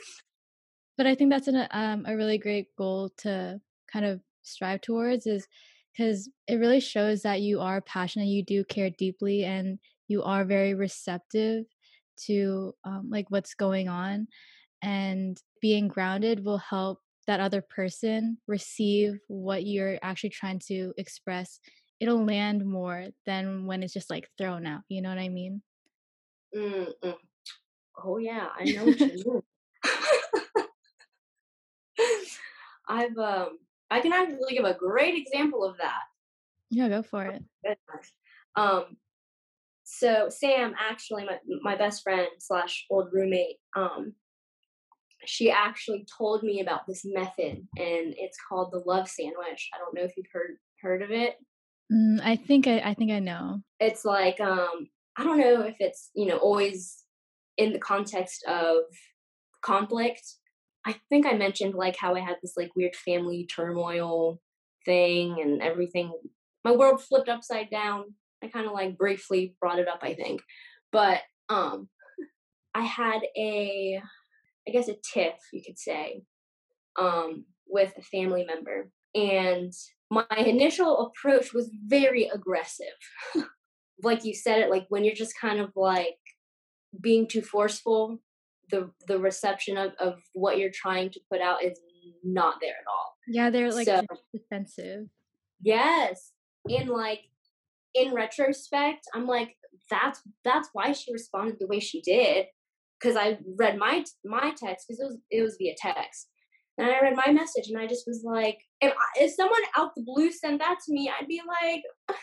but 0.98 1.08
I 1.08 1.16
think 1.16 1.32
that's 1.32 1.48
an, 1.48 1.68
um, 1.72 2.06
a 2.08 2.16
really 2.16 2.38
great 2.38 2.68
goal 2.78 3.12
to 3.20 3.60
kind 3.92 4.06
of 4.06 4.22
strive 4.44 4.82
towards 4.82 5.26
is 5.26 5.48
because 5.96 6.30
it 6.48 6.56
really 6.56 6.80
shows 6.80 7.22
that 7.22 7.42
you 7.42 7.62
are 7.62 7.82
passionate, 7.82 8.26
you 8.26 8.44
do 8.44 8.64
care 8.64 8.90
deeply, 8.90 9.44
and 9.46 9.80
you 10.08 10.24
are 10.24 10.44
very 10.44 10.74
receptive 10.74 11.66
to 12.26 12.74
um, 12.84 13.10
like 13.10 13.26
what's 13.30 13.54
going 13.54 13.88
on. 13.88 14.28
And 14.82 15.38
being 15.62 15.88
grounded 15.88 16.44
will 16.44 16.58
help 16.58 17.00
that 17.28 17.40
other 17.40 17.62
person 17.62 18.38
receive 18.48 19.20
what 19.28 19.66
you're 19.66 19.98
actually 20.02 20.30
trying 20.30 20.60
to 20.68 20.94
express, 20.98 21.60
it'll 22.00 22.26
land 22.26 22.66
more 22.66 23.08
than 23.26 23.66
when 23.66 23.84
it's 23.84 23.94
just 23.94 24.10
like 24.10 24.30
thrown 24.38 24.66
out. 24.66 24.82
You 24.90 25.02
know 25.02 25.10
what 25.10 25.20
I 25.20 25.30
mean? 25.30 25.62
Mm-mm. 26.56 27.16
Oh 28.04 28.18
yeah, 28.18 28.48
I 28.58 28.64
know 28.66 28.86
what 28.86 29.00
you 29.00 29.08
mean. 29.26 29.42
I've 32.88 33.18
um, 33.18 33.60
I 33.90 34.02
can 34.02 34.14
actually 34.14 34.56
give 34.56 34.66
a 34.66 34.74
great 34.74 35.16
example 35.16 35.64
of 35.64 35.78
that. 35.78 36.02
Yeah, 36.70 36.90
go 36.90 37.04
for 37.04 37.26
it. 37.26 37.44
Um, 38.56 38.98
so 39.84 40.28
Sam, 40.30 40.76
actually, 40.80 41.26
my 41.26 41.40
my 41.62 41.76
best 41.76 42.04
friend 42.04 42.28
slash 42.40 42.86
old 42.90 43.10
roommate, 43.12 43.58
um, 43.76 44.14
she 45.26 45.52
actually 45.52 46.06
told 46.18 46.44
me 46.44 46.62
about 46.62 46.82
this 46.88 47.04
method 47.06 47.68
and 47.78 48.14
it's 48.18 48.38
called 48.50 48.72
the 48.72 48.84
love 48.86 49.08
sandwich. 49.08 49.70
I 49.74 49.78
don't 49.78 49.94
know 49.94 50.04
if 50.04 50.14
you've 50.18 50.32
heard 50.32 50.58
heard 50.82 51.02
of 51.02 51.12
it. 51.12 51.38
Mm, 51.92 52.20
i 52.24 52.36
think 52.36 52.68
I, 52.68 52.80
I 52.80 52.94
think 52.94 53.12
i 53.12 53.20
know. 53.20 53.62
It's 53.80 54.06
like 54.06 54.40
um 54.40 54.90
i 55.18 55.24
don't 55.24 55.40
know 55.40 55.62
if 55.62 55.76
it's 55.80 56.10
you 56.16 56.26
know 56.26 56.38
always 56.38 57.04
in 57.58 57.74
the 57.74 57.80
context 57.80 58.44
of 58.46 58.78
conflict. 59.62 60.24
I 60.86 60.96
think 61.10 61.26
i 61.26 61.34
mentioned 61.34 61.76
like 61.76 61.96
how 61.98 62.16
i 62.16 62.20
had 62.20 62.38
this 62.42 62.58
like 62.58 62.76
weird 62.76 62.96
family 62.96 63.46
turmoil 63.46 64.42
thing 64.86 65.40
and 65.42 65.62
everything 65.62 66.14
my 66.66 66.72
world 66.72 67.02
flipped 67.02 67.30
upside 67.30 67.70
down. 67.70 68.14
I 68.42 68.48
kind 68.48 68.66
of 68.66 68.74
like 68.74 68.98
briefly 68.98 69.56
brought 69.60 69.80
it 69.80 69.88
up 69.88 70.00
i 70.02 70.14
think. 70.14 70.42
But 70.92 71.22
um 71.50 71.90
i 72.74 72.82
had 72.82 73.22
a 73.38 74.02
I 74.68 74.72
guess 74.72 74.88
a 74.88 74.96
tiff, 75.14 75.36
you 75.52 75.62
could 75.66 75.78
say, 75.78 76.24
um, 77.00 77.46
with 77.68 77.94
a 77.98 78.02
family 78.02 78.46
member. 78.46 78.90
And 79.16 79.74
my 80.10 80.26
initial 80.38 81.08
approach 81.08 81.54
was 81.54 81.70
very 81.88 82.30
aggressive. 82.34 82.88
like 84.04 84.26
you 84.26 84.34
said 84.34 84.60
it, 84.60 84.70
like 84.70 84.86
when 84.90 85.04
you're 85.04 85.16
just 85.16 85.40
kind 85.40 85.60
of 85.60 85.72
like 85.76 86.18
being 87.00 87.28
too 87.28 87.42
forceful, 87.42 88.20
the 88.70 88.90
the 89.08 89.20
reception 89.20 89.78
of, 89.78 89.92
of 90.00 90.20
what 90.34 90.58
you're 90.58 90.72
trying 90.74 91.10
to 91.12 91.20
put 91.32 91.42
out 91.42 91.64
is 91.64 91.80
not 92.24 92.56
there 92.62 92.72
at 92.72 92.88
all. 92.88 93.16
Yeah, 93.28 93.50
they're 93.50 93.72
like 93.72 93.88
so, 93.88 94.02
defensive. 94.34 95.08
Yes. 95.62 96.32
And 96.68 96.90
like 96.90 97.22
in 97.94 98.14
retrospect, 98.14 99.06
I'm 99.14 99.28
like, 99.28 99.56
that's 99.90 100.22
that's 100.44 100.70
why 100.74 100.92
she 100.94 101.12
responded 101.12 101.58
the 101.60 101.68
way 101.68 101.80
she 101.80 102.02
did 102.02 102.48
because 103.04 103.18
I 103.18 103.38
read 103.58 103.78
my 103.78 104.04
my 104.24 104.54
text 104.58 104.88
because 104.88 105.00
it 105.00 105.06
was 105.06 105.18
it 105.30 105.42
was 105.42 105.56
via 105.58 105.74
text, 105.78 106.30
and 106.78 106.88
I 106.88 107.02
read 107.02 107.16
my 107.16 107.32
message 107.32 107.68
and 107.68 107.78
I 107.78 107.88
just 107.88 108.06
was 108.08 108.24
like, 108.26 108.60
if 108.82 108.92
I, 108.92 109.24
if 109.24 109.34
someone 109.34 109.62
out 109.78 109.92
the 109.96 110.04
blue 110.04 110.32
sent 110.32 110.60
that 110.60 110.78
to 110.86 110.94
me, 110.94 111.10
I'd 111.10 111.28
be 111.28 111.42
like, 111.48 111.84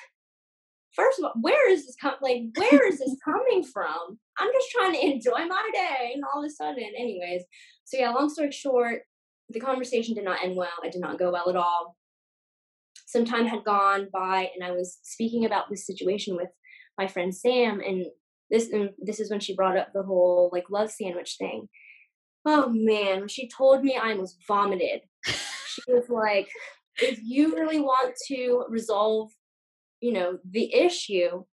first 0.94 1.18
of 1.18 1.26
all, 1.26 1.34
where 1.40 1.70
is 1.70 1.86
this 1.86 1.96
com- 2.00 2.14
like 2.22 2.42
where 2.56 2.86
is 2.88 2.98
this 2.98 3.16
coming 3.24 3.64
from? 3.64 4.18
I'm 4.38 4.50
just 4.52 4.70
trying 4.70 4.92
to 4.94 5.04
enjoy 5.04 5.46
my 5.46 5.70
day, 5.72 6.12
and 6.14 6.22
all 6.24 6.42
of 6.42 6.48
a 6.48 6.50
sudden, 6.50 6.92
anyways. 6.98 7.42
So 7.84 7.98
yeah, 7.98 8.10
long 8.10 8.30
story 8.30 8.52
short, 8.52 9.02
the 9.50 9.60
conversation 9.60 10.14
did 10.14 10.24
not 10.24 10.42
end 10.42 10.56
well. 10.56 10.68
It 10.84 10.92
did 10.92 11.02
not 11.02 11.18
go 11.18 11.30
well 11.32 11.50
at 11.50 11.56
all. 11.56 11.96
Some 13.06 13.24
time 13.24 13.46
had 13.46 13.64
gone 13.64 14.08
by, 14.12 14.50
and 14.54 14.64
I 14.64 14.70
was 14.70 14.98
speaking 15.02 15.44
about 15.44 15.68
this 15.68 15.86
situation 15.86 16.36
with 16.36 16.48
my 16.96 17.06
friend 17.06 17.34
Sam, 17.34 17.80
and 17.80 18.06
this 18.50 18.70
and 18.70 18.90
this 18.98 19.20
is 19.20 19.30
when 19.30 19.40
she 19.40 19.54
brought 19.54 19.76
up 19.76 19.88
the 19.92 20.02
whole 20.02 20.50
like 20.52 20.70
love 20.70 20.90
sandwich 20.90 21.36
thing. 21.38 21.68
Oh 22.44 22.70
man, 22.70 23.28
she 23.28 23.48
told 23.48 23.82
me 23.82 23.96
I 23.96 24.10
almost 24.10 24.38
vomited. 24.46 25.02
she 25.24 25.82
was 25.88 26.08
like, 26.08 26.48
if 27.00 27.20
you 27.22 27.54
really 27.54 27.80
want 27.80 28.14
to 28.28 28.64
resolve, 28.68 29.30
you 30.00 30.12
know, 30.12 30.38
the 30.50 30.74
issue, 30.74 31.44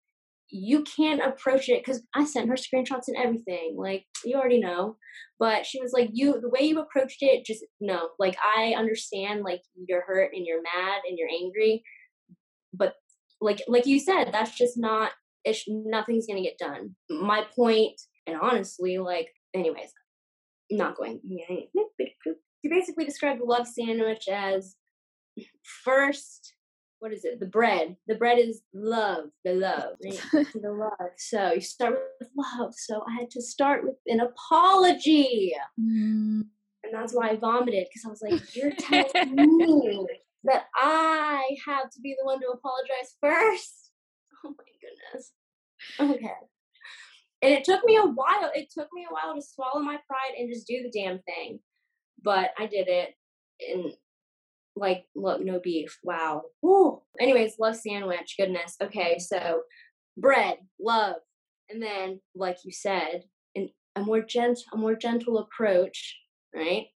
you 0.49 0.83
can't 0.83 1.21
approach 1.21 1.67
it 1.67 1.83
because 1.83 2.01
I 2.15 2.25
sent 2.25 2.49
her 2.49 2.55
screenshots 2.55 3.07
and 3.07 3.17
everything. 3.17 3.75
Like 3.77 4.05
you 4.23 4.37
already 4.37 4.59
know. 4.59 4.95
But 5.39 5.65
she 5.65 5.79
was 5.81 5.93
like, 5.93 6.09
you 6.13 6.39
the 6.41 6.49
way 6.49 6.61
you 6.61 6.79
approached 6.79 7.21
it, 7.21 7.45
just 7.45 7.63
no. 7.79 8.09
Like 8.17 8.37
I 8.43 8.73
understand 8.77 9.43
like 9.43 9.61
you're 9.87 10.05
hurt 10.05 10.31
and 10.33 10.45
you're 10.45 10.61
mad 10.61 11.01
and 11.07 11.17
you're 11.17 11.29
angry. 11.29 11.83
But 12.73 12.93
like 13.41 13.61
like 13.67 13.85
you 13.85 13.99
said, 13.99 14.29
that's 14.31 14.57
just 14.57 14.77
not 14.77 15.11
it's 15.47 15.65
nothing's 15.67 16.27
gonna 16.27 16.41
get 16.41 16.57
done. 16.57 16.95
My 17.09 17.45
point, 17.55 17.99
and 18.25 18.37
honestly, 18.39 18.97
like 18.97 19.29
anyways, 19.53 19.91
I'm 20.71 20.77
not 20.77 20.97
going 20.97 21.19
you 21.23 22.69
basically 22.69 23.05
describe 23.05 23.39
the 23.39 23.45
love 23.45 23.67
sandwich 23.67 24.27
as 24.27 24.75
first 25.83 26.53
what 26.99 27.13
is 27.13 27.25
it? 27.25 27.39
The 27.39 27.45
bread. 27.45 27.95
The 28.07 28.15
bread 28.15 28.39
is 28.39 28.61
love, 28.73 29.25
the 29.43 29.53
love, 29.53 29.95
right? 30.03 30.19
the 30.53 30.71
love. 30.71 31.11
So 31.17 31.53
you 31.53 31.61
start 31.61 31.99
with 32.19 32.29
love. 32.35 32.73
So 32.75 33.03
I 33.07 33.19
had 33.19 33.29
to 33.31 33.41
start 33.41 33.83
with 33.83 33.95
an 34.07 34.19
apology. 34.19 35.53
Mm. 35.79 36.45
And 36.83 36.93
that's 36.93 37.13
why 37.13 37.29
I 37.29 37.35
vomited 37.35 37.87
because 37.87 38.05
I 38.05 38.09
was 38.09 38.21
like, 38.21 38.55
you're 38.55 38.71
telling 38.79 39.57
me 39.57 40.05
that 40.45 40.65
I 40.75 41.55
have 41.65 41.89
to 41.91 42.01
be 42.01 42.15
the 42.17 42.25
one 42.25 42.39
to 42.39 42.47
apologize 42.47 43.15
first. 43.21 43.86
Oh 44.45 44.49
my 44.49 44.65
goodness. 44.81 45.31
Okay. 45.99 46.33
And 47.41 47.53
it 47.53 47.63
took 47.63 47.83
me 47.85 47.97
a 47.97 48.03
while. 48.03 48.51
It 48.53 48.69
took 48.71 48.87
me 48.93 49.05
a 49.09 49.13
while 49.13 49.35
to 49.35 49.41
swallow 49.41 49.81
my 49.81 49.97
pride 50.07 50.37
and 50.37 50.51
just 50.51 50.67
do 50.67 50.81
the 50.83 50.91
damn 50.91 51.19
thing. 51.19 51.59
But 52.23 52.51
I 52.57 52.65
did 52.65 52.87
it. 52.87 53.13
And 53.71 53.93
like 54.77 55.05
look 55.15 55.43
no 55.43 55.59
beef 55.59 55.97
wow 56.03 56.43
Ooh. 56.63 57.01
anyways 57.19 57.55
love 57.59 57.75
sandwich 57.75 58.35
goodness 58.37 58.75
okay 58.81 59.17
so 59.17 59.61
bread 60.17 60.57
love 60.79 61.15
and 61.69 61.81
then 61.81 62.19
like 62.35 62.57
you 62.63 62.71
said 62.71 63.23
an, 63.55 63.69
a 63.95 64.01
more 64.01 64.21
gentle 64.21 64.63
a 64.73 64.77
more 64.77 64.95
gentle 64.95 65.39
approach 65.39 66.17
right 66.55 66.87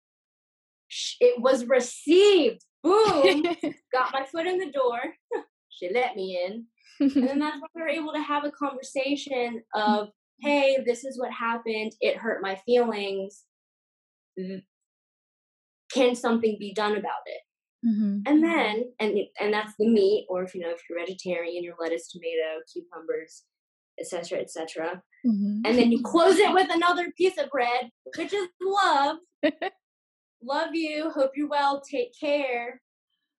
it 1.19 1.41
was 1.41 1.65
received 1.65 2.63
boom 2.83 3.43
got 3.93 4.13
my 4.13 4.25
foot 4.31 4.47
in 4.47 4.57
the 4.57 4.71
door 4.71 4.99
she 5.69 5.89
let 5.93 6.15
me 6.15 6.39
in 6.45 6.65
and 7.01 7.27
then 7.27 7.39
that's 7.39 7.57
when 7.59 7.69
we 7.75 7.81
were 7.81 7.87
able 7.87 8.13
to 8.13 8.21
have 8.21 8.45
a 8.45 8.51
conversation 8.51 9.61
of 9.73 10.09
hey 10.41 10.77
this 10.85 11.03
is 11.03 11.19
what 11.19 11.31
happened 11.31 11.91
it 11.99 12.17
hurt 12.17 12.41
my 12.41 12.55
feelings 12.65 13.43
can 15.93 16.15
something 16.15 16.55
be 16.59 16.73
done 16.73 16.93
about 16.93 17.21
it 17.25 17.41
Mm-hmm. 17.85 18.19
And 18.27 18.43
then, 18.43 18.83
and 18.99 19.17
and 19.39 19.53
that's 19.53 19.73
the 19.79 19.87
meat, 19.87 20.27
or 20.29 20.43
if 20.43 20.53
you 20.53 20.61
know, 20.61 20.69
if 20.69 20.81
you're 20.87 20.99
vegetarian, 20.99 21.63
your 21.63 21.75
lettuce, 21.79 22.11
tomato, 22.11 22.61
cucumbers, 22.71 23.43
etc., 23.99 24.39
etc. 24.39 25.01
Mm-hmm. 25.25 25.61
And 25.65 25.77
then 25.77 25.91
you 25.91 26.01
close 26.03 26.37
it 26.37 26.53
with 26.53 26.67
another 26.71 27.11
piece 27.17 27.37
of 27.39 27.49
bread, 27.49 27.89
which 28.17 28.33
is 28.33 28.47
love. 28.61 29.17
love 30.43 30.75
you. 30.75 31.09
Hope 31.09 31.31
you're 31.35 31.49
well. 31.49 31.81
Take 31.81 32.11
care. 32.19 32.81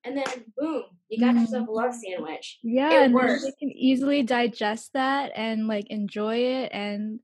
And 0.04 0.16
then 0.16 0.24
boom, 0.56 0.84
you 1.08 1.20
got 1.20 1.34
mm-hmm. 1.34 1.42
yourself 1.42 1.68
a 1.68 1.70
love 1.70 1.94
sandwich. 1.94 2.58
Yeah, 2.62 3.02
it 3.02 3.04
and 3.04 3.14
works. 3.14 3.44
you 3.44 3.52
can 3.58 3.70
easily 3.70 4.22
digest 4.22 4.90
that 4.94 5.32
and 5.36 5.68
like 5.68 5.88
enjoy 5.90 6.36
it 6.36 6.70
and 6.72 7.20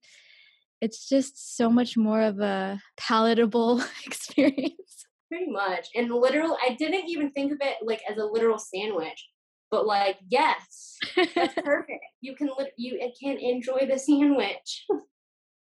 it's 0.80 1.08
just 1.08 1.56
so 1.56 1.68
much 1.70 1.96
more 1.96 2.22
of 2.22 2.38
a 2.40 2.80
palatable 2.96 3.82
experience. 4.06 5.06
Pretty 5.28 5.50
much. 5.50 5.88
And 5.94 6.10
literal, 6.10 6.56
I 6.62 6.74
didn't 6.74 7.08
even 7.08 7.30
think 7.32 7.52
of 7.52 7.58
it 7.60 7.76
like 7.82 8.00
as 8.08 8.16
a 8.16 8.24
literal 8.24 8.58
sandwich, 8.58 9.28
but 9.70 9.86
like, 9.86 10.18
yes, 10.28 10.96
that's 11.34 11.54
perfect. 11.64 12.04
You 12.20 12.34
can 12.34 12.48
you 12.76 12.98
can 13.20 13.36
enjoy 13.38 13.86
the 13.90 13.98
sandwich. 13.98 14.86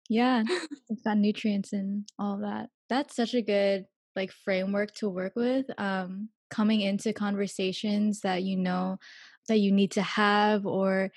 yeah, 0.10 0.43
it's 0.89 1.01
got 1.04 1.18
nutrients 1.18 1.74
and 1.74 2.08
all 2.18 2.39
that. 2.39 2.70
That's 2.89 3.16
such 3.16 3.34
a 3.34 3.41
good 3.41 3.86
like 4.16 4.32
framework 4.32 4.93
to 4.95 5.10
work 5.10 5.34
with. 5.36 5.66
Um, 5.78 6.30
coming 6.54 6.82
into 6.82 7.14
conversations 7.14 8.22
that 8.22 8.43
you 8.43 8.56
know 8.56 8.97
that 9.47 9.58
you 9.58 9.72
need 9.72 9.91
to 9.91 10.01
have 10.01 10.66
or 10.66 11.12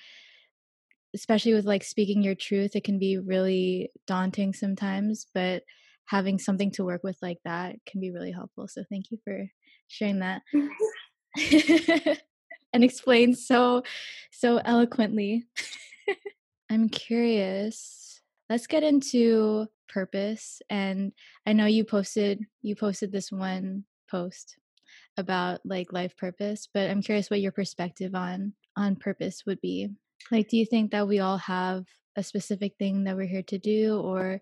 especially 1.13 1.53
with 1.53 1.65
like 1.65 1.83
speaking 1.83 2.21
your 2.21 2.35
truth 2.35 2.75
it 2.75 2.83
can 2.83 2.99
be 2.99 3.17
really 3.17 3.89
daunting 4.07 4.53
sometimes 4.53 5.27
but 5.33 5.63
having 6.07 6.39
something 6.39 6.71
to 6.71 6.85
work 6.85 7.03
with 7.03 7.17
like 7.21 7.39
that 7.45 7.75
can 7.85 8.01
be 8.01 8.11
really 8.11 8.31
helpful. 8.31 8.67
So 8.67 8.83
thank 8.89 9.11
you 9.11 9.19
for 9.23 9.45
sharing 9.87 10.19
that. 10.19 10.41
Mm-hmm. 10.55 12.11
and 12.73 12.83
explain 12.83 13.35
so 13.35 13.83
so 14.31 14.57
eloquently. 14.57 15.45
I'm 16.69 16.89
curious. 16.89 18.21
Let's 18.49 18.67
get 18.67 18.83
into 18.83 19.67
purpose 19.89 20.61
and 20.69 21.11
I 21.45 21.53
know 21.53 21.65
you 21.65 21.83
posted 21.83 22.43
you 22.61 22.75
posted 22.75 23.11
this 23.11 23.31
one 23.31 23.85
post 24.09 24.57
about 25.17 25.61
like 25.65 25.91
life 25.91 26.15
purpose, 26.17 26.67
but 26.73 26.89
I'm 26.89 27.01
curious 27.01 27.29
what 27.29 27.41
your 27.41 27.51
perspective 27.51 28.15
on 28.15 28.53
on 28.75 28.95
purpose 28.95 29.43
would 29.45 29.59
be. 29.61 29.89
Like 30.31 30.49
do 30.49 30.57
you 30.57 30.65
think 30.65 30.91
that 30.91 31.07
we 31.07 31.19
all 31.19 31.37
have 31.37 31.85
a 32.15 32.23
specific 32.23 32.73
thing 32.77 33.03
that 33.03 33.15
we're 33.15 33.27
here 33.27 33.43
to 33.43 33.57
do 33.57 33.99
or 33.99 34.41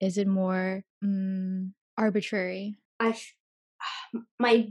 is 0.00 0.18
it 0.18 0.26
more 0.26 0.84
um, 1.02 1.74
arbitrary? 1.96 2.76
I 2.98 3.16
my 4.38 4.68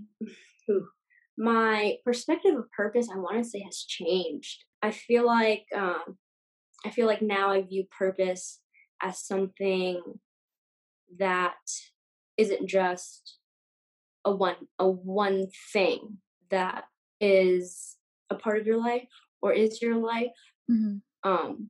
my 1.38 1.96
perspective 2.06 2.56
of 2.56 2.72
purpose, 2.72 3.10
I 3.12 3.18
want 3.18 3.38
to 3.38 3.50
say, 3.50 3.62
has 3.62 3.84
changed. 3.88 4.66
I 4.82 4.92
feel 4.92 5.26
like 5.26 5.66
um, 5.76 6.18
I 6.86 6.90
feel 6.92 7.08
like 7.08 7.22
now 7.22 7.52
I 7.52 7.62
view 7.62 7.86
purpose 7.98 8.60
as 9.02 9.20
something 9.20 10.02
that 11.18 11.56
isn't 12.38 12.68
just 12.68 13.38
a 14.26 14.32
one 14.36 14.56
a 14.80 14.90
one 14.90 15.48
thing 15.74 16.18
that 16.50 16.86
is 17.20 17.98
a 18.30 18.36
part 18.36 18.60
of 18.60 18.68
your 18.68 18.80
life 18.80 19.08
or 19.42 19.54
is 19.54 19.82
your 19.82 19.96
life. 19.96 20.28
Mm-hmm. 20.70 20.98
Um, 21.30 21.70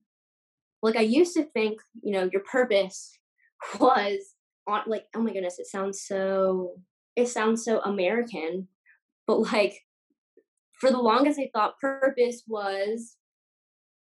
like 0.82 0.96
I 0.96 1.02
used 1.02 1.34
to 1.36 1.44
think, 1.44 1.80
you 2.02 2.14
know, 2.14 2.30
your 2.32 2.44
purpose 2.44 3.18
was 3.80 4.36
on 4.68 4.82
like 4.88 5.06
oh 5.16 5.22
my 5.22 5.34
goodness 5.34 5.60
it 5.60 5.68
sounds 5.68 6.02
so 6.02 6.74
it 7.16 7.28
sounds 7.28 7.64
so 7.64 7.80
american 7.82 8.68
but 9.28 9.40
like 9.52 9.74
for 10.74 10.92
the 10.92 11.00
longest 11.00 11.40
i 11.40 11.50
thought 11.54 11.80
purpose 11.80 12.44
was 12.48 13.18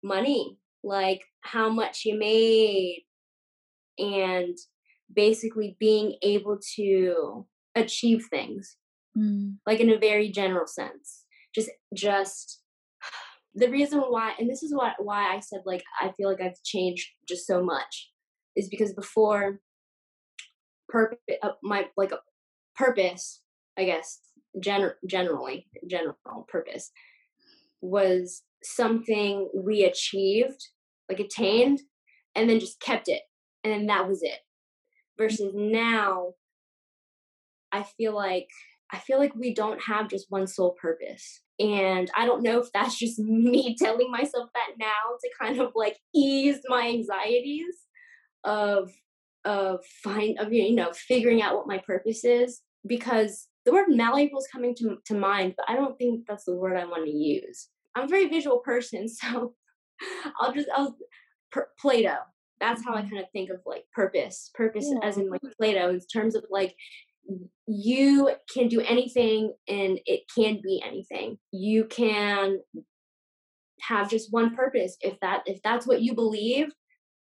money 0.03 0.57
like 0.82 1.22
how 1.43 1.68
much 1.68 2.05
you 2.05 2.18
made 2.18 3.05
and 3.99 4.57
basically 5.14 5.76
being 5.78 6.16
able 6.22 6.59
to 6.76 7.47
achieve 7.75 8.27
things 8.31 8.77
mm. 9.16 9.55
like 9.66 9.81
in 9.81 9.91
a 9.91 9.99
very 9.99 10.31
general 10.31 10.66
sense. 10.66 11.25
Just 11.55 11.71
just 11.95 12.62
the 13.55 13.68
reason 13.68 14.01
why 14.01 14.33
and 14.39 14.49
this 14.49 14.62
is 14.62 14.73
what 14.73 14.93
why 14.99 15.35
i 15.35 15.41
said 15.41 15.61
like 15.66 15.83
i 16.01 16.12
feel 16.16 16.29
like 16.29 16.41
i've 16.41 16.62
changed 16.64 17.09
just 17.29 17.45
so 17.49 17.61
much 17.61 18.12
is 18.55 18.68
because 18.68 18.93
before 18.93 19.59
purpose 20.89 21.18
uh, 21.43 21.51
my 21.61 21.87
like 21.97 22.12
a 22.12 22.21
purpose 22.77 23.43
i 23.77 23.85
guess 23.85 24.21
gen- 24.61 24.95
generally 25.05 25.66
general 25.89 26.47
purpose 26.49 26.93
was 27.81 28.43
something 28.62 29.51
we 29.53 29.83
achieved 29.83 30.68
like 31.09 31.18
attained 31.18 31.81
and 32.37 32.49
then 32.49 32.61
just 32.61 32.81
kept 32.81 33.09
it 33.09 33.23
and 33.64 33.73
then 33.73 33.87
that 33.87 34.09
was 34.09 34.23
it. 34.23 34.39
Versus 35.18 35.53
now 35.55 36.33
i 37.73 37.83
feel 37.83 38.14
like 38.14 38.49
i 38.93 38.99
feel 38.99 39.18
like 39.18 39.35
we 39.35 39.55
don't 39.55 39.81
have 39.83 40.09
just 40.09 40.27
one 40.29 40.47
sole 40.47 40.77
purpose 40.81 41.43
and 41.59 42.11
i 42.16 42.25
don't 42.25 42.43
know 42.43 42.61
if 42.61 42.68
that's 42.73 42.99
just 42.99 43.18
me 43.18 43.77
telling 43.79 44.11
myself 44.11 44.49
that 44.55 44.75
now 44.79 45.16
to 45.21 45.31
kind 45.41 45.61
of 45.61 45.73
like 45.75 45.97
ease 46.14 46.59
my 46.68 46.89
anxieties 46.89 47.77
of 48.45 48.91
of 49.45 49.85
find 50.03 50.39
of 50.39 50.53
you 50.53 50.75
know 50.75 50.93
figuring 50.93 51.41
out 51.43 51.55
what 51.55 51.66
my 51.66 51.79
purpose 51.79 52.25
is 52.25 52.62
because 52.87 53.49
the 53.64 53.73
word 53.73 53.89
malleable 53.89 54.39
is 54.39 54.49
coming 54.51 54.75
to, 54.77 54.97
to 55.07 55.14
mind, 55.14 55.55
but 55.57 55.68
I 55.68 55.77
don't 55.77 55.97
think 55.99 56.27
that's 56.27 56.45
the 56.45 56.55
word 56.55 56.77
I 56.77 56.85
want 56.87 57.05
to 57.05 57.11
use. 57.11 57.68
I'm 57.95 58.05
a 58.05 58.09
very 58.09 58.29
visual 58.29 58.59
person, 58.59 59.09
so 59.09 59.55
I'll 60.41 60.53
just, 60.53 60.68
I'll, 60.75 60.97
per, 61.53 61.68
Play-Doh. 61.81 62.16
That's 62.61 62.85
how 62.85 62.95
I 62.95 63.01
mm-hmm. 63.01 63.11
kind 63.11 63.23
of 63.23 63.31
think 63.33 63.51
of 63.51 63.61
like 63.64 63.85
purpose, 63.95 64.51
purpose 64.55 64.87
yeah. 64.87 65.07
as 65.07 65.16
in 65.16 65.31
like 65.31 65.41
Play-Doh 65.59 65.91
in 65.91 66.01
terms 66.12 66.35
of 66.35 66.45
like 66.51 66.75
you 67.66 68.31
can 68.53 68.68
do 68.68 68.81
anything 68.81 69.53
and 69.68 70.01
it 70.07 70.22
can 70.35 70.61
be 70.62 70.83
anything. 70.85 71.39
You 71.53 71.85
can 71.85 72.61
have 73.83 74.11
just 74.11 74.33
one 74.33 74.55
purpose. 74.55 74.97
If 75.01 75.18
that 75.20 75.43
if 75.47 75.62
that's 75.62 75.87
what 75.87 76.03
you 76.03 76.14
believe, 76.14 76.72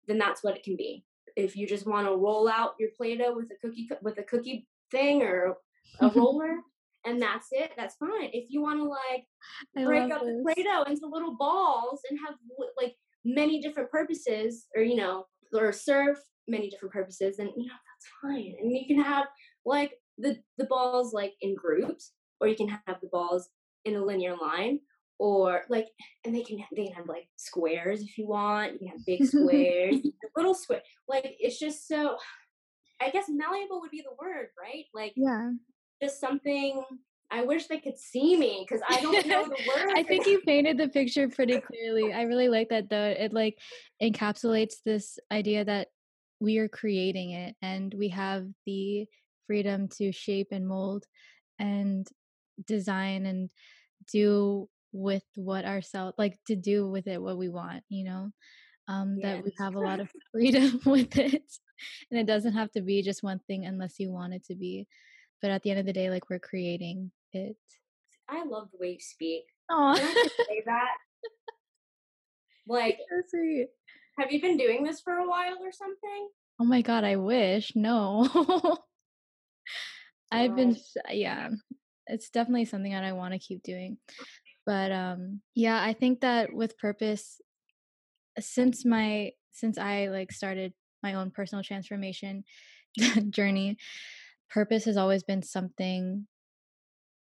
then 0.06 0.18
that's 0.18 0.42
what 0.42 0.56
it 0.56 0.62
can 0.62 0.76
be. 0.76 1.04
If 1.36 1.56
you 1.56 1.66
just 1.66 1.86
want 1.86 2.06
to 2.06 2.16
roll 2.16 2.48
out 2.48 2.74
your 2.80 2.90
Play-Doh 2.96 3.34
with 3.34 3.50
a 3.52 3.66
cookie 3.66 3.88
with 4.02 4.18
a 4.18 4.24
cookie 4.24 4.66
thing 4.90 5.22
or 5.22 5.56
a 6.00 6.08
roller 6.14 6.56
and 7.04 7.22
that's 7.22 7.48
it, 7.52 7.72
that's 7.76 7.96
fine. 7.96 8.30
If 8.32 8.50
you 8.50 8.62
want 8.62 8.80
to 8.80 8.84
like 8.84 9.86
break 9.86 10.12
up 10.12 10.22
this. 10.22 10.30
the 10.30 10.42
Play-Doh 10.42 10.84
into 10.84 11.06
little 11.06 11.36
balls 11.36 12.00
and 12.10 12.18
have 12.26 12.34
like 12.80 12.94
many 13.24 13.60
different 13.60 13.90
purposes 13.90 14.66
or 14.76 14.82
you 14.82 14.96
know 14.96 15.26
or 15.52 15.72
serve 15.72 16.16
many 16.46 16.70
different 16.70 16.92
purposes 16.92 17.36
then 17.36 17.50
you 17.56 17.66
know 17.66 17.72
that's 17.72 18.08
fine 18.22 18.54
and 18.60 18.72
you 18.72 18.86
can 18.86 19.02
have 19.02 19.26
like 19.68 19.94
the 20.18 20.38
the 20.56 20.64
balls 20.64 21.12
like 21.12 21.34
in 21.40 21.54
groups 21.54 22.12
or 22.40 22.48
you 22.48 22.56
can 22.56 22.68
have 22.68 23.00
the 23.00 23.08
balls 23.08 23.48
in 23.84 23.94
a 23.94 24.04
linear 24.04 24.36
line 24.36 24.80
or 25.18 25.62
like 25.68 25.88
and 26.24 26.34
they 26.34 26.42
can 26.42 26.58
they 26.74 26.86
can 26.86 26.94
have 26.94 27.08
like 27.08 27.28
squares 27.36 28.02
if 28.02 28.16
you 28.18 28.26
want 28.26 28.72
you 28.72 28.78
can 28.78 28.88
have 28.88 29.06
big 29.06 29.24
squares 29.24 29.96
little 30.36 30.54
square 30.54 30.82
like 31.08 31.36
it's 31.38 31.58
just 31.58 31.86
so 31.86 32.16
i 33.00 33.10
guess 33.10 33.26
malleable 33.28 33.80
would 33.80 33.90
be 33.90 34.02
the 34.02 34.16
word 34.20 34.48
right 34.60 34.84
like 34.94 35.12
yeah 35.16 35.50
just 36.02 36.20
something 36.20 36.82
I 37.30 37.42
wish 37.42 37.66
they 37.66 37.78
could 37.78 37.98
see 37.98 38.36
me 38.36 38.66
because 38.66 38.82
I 38.88 39.00
don't 39.02 39.26
know 39.26 39.44
the 39.44 39.50
word. 39.50 39.92
I 39.96 40.02
think 40.02 40.26
you 40.26 40.40
painted 40.46 40.78
the 40.78 40.88
picture 40.88 41.28
pretty 41.28 41.60
clearly. 41.60 42.12
I 42.12 42.22
really 42.22 42.48
like 42.48 42.70
that 42.70 42.88
though. 42.88 43.14
It 43.18 43.32
like 43.32 43.58
encapsulates 44.02 44.76
this 44.84 45.18
idea 45.30 45.64
that 45.64 45.88
we 46.40 46.58
are 46.58 46.68
creating 46.68 47.32
it 47.32 47.54
and 47.60 47.92
we 47.92 48.08
have 48.08 48.46
the 48.64 49.06
freedom 49.48 49.88
to 49.88 50.12
shape 50.12 50.48
and 50.52 50.68
mold 50.68 51.04
and 51.58 52.06
design 52.66 53.26
and 53.26 53.50
do 54.12 54.68
with 54.92 55.24
what 55.34 55.64
ourselves 55.64 56.14
like 56.18 56.38
to 56.46 56.54
do 56.54 56.88
with 56.88 57.06
it 57.06 57.20
what 57.20 57.36
we 57.36 57.48
want 57.48 57.82
you 57.88 58.04
know? 58.04 58.30
Um 58.86 59.18
yes. 59.18 59.36
that 59.36 59.44
we 59.44 59.52
have 59.58 59.74
a 59.74 59.80
lot 59.80 60.00
of 60.00 60.10
freedom 60.32 60.80
with 60.86 61.18
it 61.18 61.42
and 62.10 62.20
it 62.20 62.26
doesn't 62.26 62.52
have 62.52 62.70
to 62.72 62.82
be 62.82 63.02
just 63.02 63.22
one 63.22 63.40
thing 63.46 63.64
unless 63.66 63.98
you 63.98 64.12
want 64.12 64.34
it 64.34 64.44
to 64.44 64.54
be 64.54 64.86
but 65.42 65.50
at 65.50 65.62
the 65.62 65.70
end 65.70 65.80
of 65.80 65.86
the 65.86 65.92
day 65.92 66.10
like 66.10 66.28
we're 66.30 66.38
creating 66.38 67.10
it. 67.32 67.56
I 68.28 68.44
love 68.44 68.68
the 68.70 68.78
way 68.78 68.92
you 68.92 69.00
speak. 69.00 69.44
Oh 69.70 69.94
say 69.96 70.62
that 70.66 70.96
like 72.68 72.98
have 74.18 74.32
you 74.32 74.40
been 74.40 74.56
doing 74.56 74.82
this 74.84 75.00
for 75.00 75.14
a 75.14 75.28
while 75.28 75.56
or 75.62 75.72
something? 75.72 76.28
Oh 76.60 76.64
my 76.64 76.82
god 76.82 77.04
i 77.04 77.16
wish. 77.16 77.72
No 77.74 78.28
I've 80.30 80.56
been 80.56 80.76
yeah, 81.10 81.50
it's 82.06 82.30
definitely 82.30 82.64
something 82.66 82.92
that 82.92 83.04
I 83.04 83.12
want 83.12 83.32
to 83.32 83.38
keep 83.38 83.62
doing. 83.62 83.98
But 84.66 84.92
um 84.92 85.40
yeah, 85.54 85.82
I 85.82 85.92
think 85.92 86.20
that 86.20 86.52
with 86.52 86.78
purpose 86.78 87.40
since 88.38 88.84
my 88.84 89.32
since 89.52 89.78
I 89.78 90.08
like 90.08 90.32
started 90.32 90.72
my 91.02 91.14
own 91.14 91.30
personal 91.30 91.64
transformation 91.64 92.44
journey, 93.30 93.78
purpose 94.50 94.84
has 94.84 94.96
always 94.96 95.22
been 95.22 95.42
something 95.42 96.26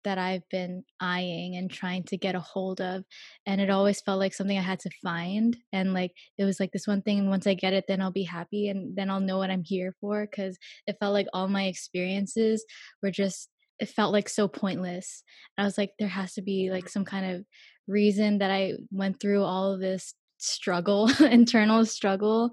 that 0.03 0.17
I've 0.17 0.47
been 0.49 0.83
eyeing 0.99 1.55
and 1.55 1.69
trying 1.69 2.03
to 2.03 2.17
get 2.17 2.35
a 2.35 2.39
hold 2.39 2.81
of. 2.81 3.03
And 3.45 3.61
it 3.61 3.69
always 3.69 4.01
felt 4.01 4.19
like 4.19 4.33
something 4.33 4.57
I 4.57 4.61
had 4.61 4.79
to 4.81 4.89
find. 5.03 5.55
And 5.71 5.93
like 5.93 6.11
it 6.37 6.45
was 6.45 6.59
like 6.59 6.71
this 6.71 6.87
one 6.87 7.01
thing, 7.01 7.19
and 7.19 7.29
once 7.29 7.47
I 7.47 7.53
get 7.53 7.73
it, 7.73 7.85
then 7.87 8.01
I'll 8.01 8.11
be 8.11 8.23
happy 8.23 8.69
and 8.69 8.95
then 8.95 9.09
I'll 9.09 9.19
know 9.19 9.37
what 9.37 9.51
I'm 9.51 9.63
here 9.63 9.95
for. 10.01 10.27
Cause 10.27 10.57
it 10.87 10.97
felt 10.99 11.13
like 11.13 11.27
all 11.33 11.47
my 11.47 11.65
experiences 11.65 12.65
were 13.01 13.11
just, 13.11 13.49
it 13.79 13.89
felt 13.89 14.13
like 14.13 14.29
so 14.29 14.47
pointless. 14.47 15.23
I 15.57 15.63
was 15.63 15.77
like, 15.77 15.91
there 15.97 16.07
has 16.07 16.33
to 16.33 16.41
be 16.41 16.69
like 16.71 16.89
some 16.89 17.05
kind 17.05 17.35
of 17.35 17.45
reason 17.87 18.39
that 18.39 18.51
I 18.51 18.73
went 18.91 19.19
through 19.19 19.43
all 19.43 19.73
of 19.73 19.79
this 19.79 20.13
struggle, 20.37 21.09
internal 21.19 21.85
struggle. 21.85 22.51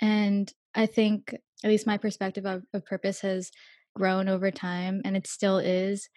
And 0.00 0.52
I 0.74 0.86
think, 0.86 1.34
at 1.64 1.70
least 1.70 1.86
my 1.86 1.96
perspective 1.96 2.44
of, 2.44 2.64
of 2.74 2.84
purpose 2.84 3.20
has 3.20 3.52
grown 3.94 4.28
over 4.28 4.50
time 4.50 5.02
and 5.04 5.16
it 5.16 5.26
still 5.26 5.58
is 5.58 6.08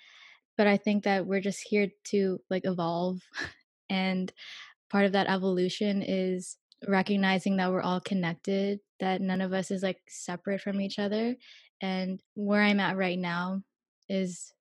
but 0.58 0.68
i 0.68 0.78
think 0.78 1.03
that 1.03 1.26
we're 1.26 1.41
just 1.41 1.62
here 1.68 1.89
to 2.03 2.39
like 2.49 2.66
evolve 2.66 3.20
and 3.89 4.32
part 4.89 5.06
of 5.06 5.12
that 5.14 5.28
evolution 5.28 6.01
is 6.01 6.58
recognizing 6.88 7.58
that 7.58 7.72
we're 7.72 7.82
all 7.82 7.99
connected 7.99 8.80
that 8.99 9.22
none 9.22 9.41
of 9.41 9.53
us 9.53 9.72
is 9.72 9.84
like 9.84 9.99
separate 10.08 10.62
from 10.62 10.80
each 10.80 10.99
other 10.99 11.36
and 11.82 12.20
where 12.36 12.62
i'm 12.62 12.80
at 12.80 12.97
right 12.97 13.20
now 13.20 13.62
is 14.10 14.53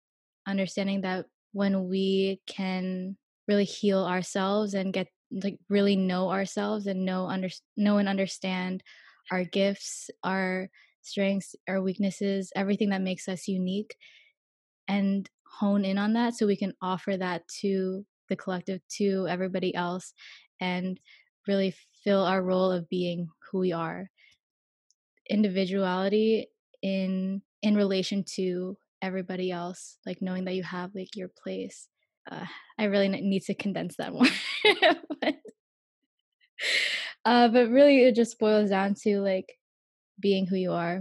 understanding 0.46 1.02
that 1.02 1.26
when 1.52 1.88
we 1.88 2.40
can 2.46 3.16
really 3.46 3.64
heal 3.64 4.04
ourselves 4.04 4.74
and 4.74 4.92
get 4.92 5.08
like 5.30 5.58
really 5.68 5.96
know 5.96 6.30
ourselves 6.30 6.86
and 6.86 7.04
know 7.04 7.26
under 7.26 7.48
know 7.76 7.98
and 7.98 8.08
understand 8.08 8.82
our 9.30 9.44
gifts 9.44 10.10
our 10.22 10.68
strengths 11.02 11.54
our 11.68 11.82
weaknesses 11.82 12.52
everything 12.54 12.90
that 12.90 13.02
makes 13.02 13.28
us 13.28 13.48
unique 13.48 13.96
and 14.88 15.28
hone 15.58 15.84
in 15.84 15.98
on 15.98 16.12
that 16.14 16.34
so 16.34 16.46
we 16.46 16.56
can 16.56 16.74
offer 16.82 17.16
that 17.16 17.46
to 17.60 18.04
the 18.28 18.36
collective 18.36 18.80
to 18.88 19.26
everybody 19.28 19.74
else 19.74 20.14
and 20.60 20.98
really 21.46 21.74
fill 22.02 22.24
our 22.24 22.42
role 22.42 22.70
of 22.70 22.88
being 22.88 23.28
who 23.50 23.58
we 23.58 23.72
are. 23.72 24.10
Individuality 25.28 26.48
in 26.82 27.42
in 27.62 27.74
relation 27.74 28.24
to 28.36 28.76
everybody 29.00 29.50
else 29.50 29.96
like 30.04 30.20
knowing 30.20 30.44
that 30.44 30.54
you 30.54 30.62
have 30.62 30.90
like 30.94 31.16
your 31.16 31.28
place. 31.42 31.88
Uh, 32.30 32.46
i 32.78 32.84
really 32.84 33.08
need 33.08 33.42
to 33.42 33.54
condense 33.54 33.96
that 33.96 34.12
more. 34.12 34.26
But, 35.20 35.34
uh, 37.24 37.48
but 37.48 37.68
really 37.70 38.04
it 38.04 38.14
just 38.14 38.38
boils 38.38 38.70
down 38.70 38.94
to 39.02 39.20
like 39.20 39.58
being 40.20 40.46
who 40.46 40.56
you 40.56 40.72
are. 40.72 41.00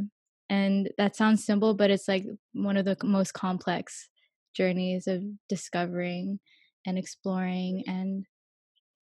And 0.50 0.90
that 0.98 1.16
sounds 1.16 1.46
simple 1.46 1.74
but 1.74 1.92
it's 1.92 2.08
like 2.08 2.26
one 2.54 2.78
of 2.78 2.86
the 2.86 2.98
most 3.04 3.34
complex 3.34 4.10
journeys 4.54 5.08
of 5.08 5.24
discovering 5.50 6.40
and 6.86 6.98
exploring 6.98 7.84
and 7.88 8.26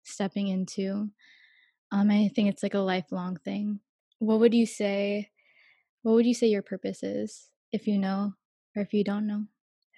stepping 0.04 0.48
into. 0.48 1.10
Um, 1.92 2.10
I 2.10 2.30
think 2.34 2.48
it's 2.48 2.62
like 2.62 2.74
a 2.74 2.80
lifelong 2.80 3.36
thing. 3.36 3.80
What 4.18 4.40
would 4.40 4.54
you 4.54 4.66
say? 4.66 5.30
What 6.02 6.12
would 6.14 6.26
you 6.26 6.34
say 6.34 6.46
your 6.46 6.62
purpose 6.62 7.02
is? 7.02 7.48
If 7.72 7.86
you 7.86 7.98
know, 7.98 8.34
or 8.76 8.82
if 8.82 8.92
you 8.92 9.04
don't 9.04 9.26
know, 9.26 9.44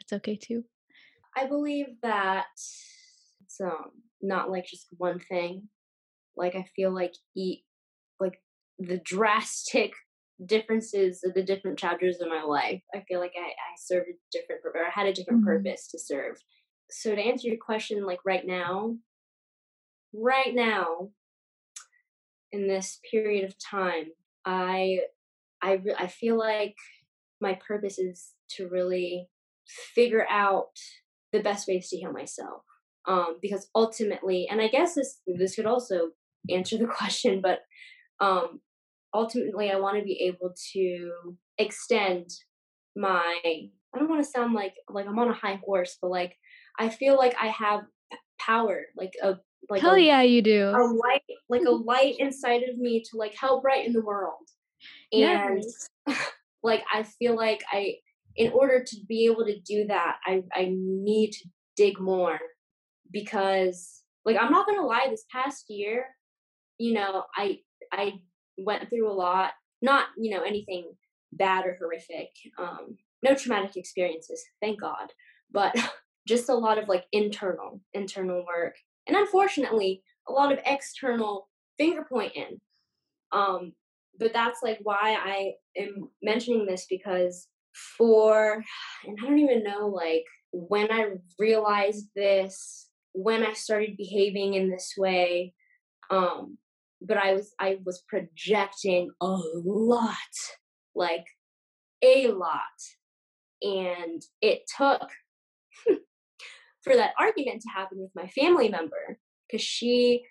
it's 0.00 0.12
okay 0.12 0.36
too. 0.36 0.64
I 1.36 1.46
believe 1.46 1.86
that 2.03 2.46
it's 2.55 3.61
um 3.61 3.90
not 4.20 4.50
like 4.50 4.66
just 4.66 4.86
one 4.96 5.20
thing. 5.20 5.68
Like 6.36 6.55
I 6.55 6.66
feel 6.74 6.94
like 6.94 7.14
eat 7.36 7.64
like 8.20 8.40
the 8.78 8.98
drastic 8.98 9.92
differences 10.47 11.22
of 11.24 11.34
the 11.34 11.43
different 11.43 11.78
chapters 11.78 12.20
of 12.20 12.28
my 12.28 12.43
life. 12.43 12.82
I 12.95 13.01
feel 13.09 13.20
like 13.20 13.34
I, 13.36 13.49
I 13.49 13.74
served 13.78 14.09
a 14.09 14.12
different 14.30 14.62
or 14.64 14.84
I 14.84 14.90
had 14.90 15.07
a 15.07 15.12
different 15.12 15.40
mm-hmm. 15.40 15.49
purpose 15.49 15.88
to 15.88 15.99
serve. 15.99 16.36
So 16.90 17.14
to 17.14 17.20
answer 17.20 17.49
your 17.49 17.59
question, 17.59 18.05
like 18.05 18.20
right 18.24 18.47
now, 18.47 18.97
right 20.12 20.55
now, 20.55 21.11
in 22.51 22.68
this 22.68 23.01
period 23.11 23.45
of 23.45 23.55
time, 23.59 24.09
I 24.45 25.01
I 25.62 25.80
I 25.99 26.07
feel 26.07 26.38
like 26.38 26.76
my 27.40 27.59
purpose 27.66 27.99
is 27.99 28.32
to 28.57 28.68
really 28.68 29.28
figure 29.66 30.26
out 30.28 30.76
the 31.32 31.40
best 31.40 31.66
ways 31.66 31.88
to 31.88 31.97
heal 31.97 32.12
myself. 32.12 32.62
Um, 33.09 33.38
because 33.40 33.68
ultimately, 33.74 34.47
and 34.49 34.61
I 34.61 34.68
guess 34.68 34.95
this 34.95 35.20
this 35.26 35.57
could 35.57 35.66
also 35.66 36.11
answer 36.51 36.76
the 36.76 36.86
question, 36.99 37.40
but 37.40 37.61
um, 38.20 38.61
ultimately 39.14 39.70
I 39.70 39.76
want 39.76 39.98
to 39.98 40.04
be 40.04 40.20
able 40.22 40.54
to 40.72 41.12
extend 41.58 42.30
my 42.96 43.40
I 43.44 43.98
don't 43.98 44.08
want 44.08 44.24
to 44.24 44.30
sound 44.30 44.54
like 44.54 44.74
like 44.88 45.06
I'm 45.06 45.18
on 45.18 45.28
a 45.28 45.34
high 45.34 45.60
horse, 45.64 45.98
but 46.00 46.10
like 46.10 46.36
I 46.78 46.88
feel 46.88 47.16
like 47.16 47.34
I 47.40 47.48
have 47.48 47.82
power, 48.40 48.86
like 48.96 49.12
a 49.22 49.36
like 49.68 49.82
hell 49.82 49.94
a, 49.94 49.98
yeah, 50.00 50.22
you 50.22 50.42
do 50.42 50.70
a 50.70 50.82
light, 50.82 51.22
like 51.48 51.62
a 51.66 51.70
light 51.70 52.16
inside 52.18 52.62
of 52.62 52.78
me 52.78 53.02
to 53.10 53.16
like 53.16 53.34
help 53.34 53.62
brighten 53.62 53.92
the 53.92 54.02
world, 54.02 54.48
and 55.12 55.62
yes. 56.08 56.30
like 56.62 56.82
I 56.92 57.02
feel 57.02 57.36
like 57.36 57.62
I, 57.70 57.96
in 58.36 58.52
order 58.52 58.82
to 58.82 58.96
be 59.08 59.26
able 59.26 59.44
to 59.44 59.60
do 59.60 59.86
that, 59.88 60.16
I 60.26 60.42
I 60.54 60.70
need 60.72 61.32
to 61.32 61.48
dig 61.76 62.00
more 62.00 62.38
because 63.10 64.02
like 64.24 64.36
I'm 64.40 64.52
not 64.52 64.66
gonna 64.66 64.86
lie, 64.86 65.06
this 65.10 65.24
past 65.30 65.66
year, 65.68 66.06
you 66.78 66.94
know, 66.94 67.24
I 67.36 67.58
I 67.92 68.14
went 68.59 68.88
through 68.88 69.11
a 69.11 69.12
lot. 69.12 69.53
Not, 69.80 70.07
you 70.16 70.30
know, 70.30 70.42
anything 70.42 70.92
bad 71.32 71.66
or 71.66 71.76
horrific. 71.78 72.30
Um, 72.59 72.96
no 73.22 73.34
traumatic 73.34 73.76
experiences, 73.76 74.44
thank 74.61 74.80
God, 74.80 75.12
but 75.50 75.74
just 76.28 76.48
a 76.48 76.55
lot 76.55 76.78
of 76.78 76.88
like 76.88 77.05
internal, 77.12 77.80
internal 77.94 78.44
work. 78.46 78.74
And 79.07 79.16
unfortunately, 79.16 80.03
a 80.28 80.32
lot 80.32 80.53
of 80.53 80.61
external 80.64 81.48
finger 81.78 82.07
pointing. 82.09 82.61
Um, 83.32 83.72
but 84.18 84.32
that's 84.32 84.61
like 84.62 84.78
why 84.82 85.16
I 85.18 85.53
am 85.76 86.11
mentioning 86.22 86.66
this 86.66 86.86
because 86.88 87.48
for, 87.98 88.62
and 89.07 89.18
I 89.20 89.26
don't 89.26 89.38
even 89.38 89.64
know 89.64 89.88
like 89.88 90.24
when 90.53 90.92
I 90.92 91.14
realized 91.38 92.09
this, 92.14 92.88
when 93.14 93.44
I 93.44 93.53
started 93.53 93.96
behaving 93.96 94.55
in 94.55 94.70
this 94.70 94.94
way, 94.96 95.55
um, 96.11 96.59
but 97.07 97.16
I 97.16 97.34
was 97.34 97.53
I 97.59 97.78
was 97.84 98.03
projecting 98.09 99.11
a 99.20 99.26
lot, 99.64 100.16
like 100.94 101.26
a 102.03 102.28
lot. 102.28 102.61
And 103.62 104.22
it 104.40 104.62
took 104.76 105.09
for 106.82 106.94
that 106.94 107.12
argument 107.18 107.62
to 107.62 107.68
happen 107.74 107.98
with 108.00 108.11
my 108.14 108.28
family 108.28 108.68
member 108.68 109.18
because 109.48 109.64
she 109.64 110.24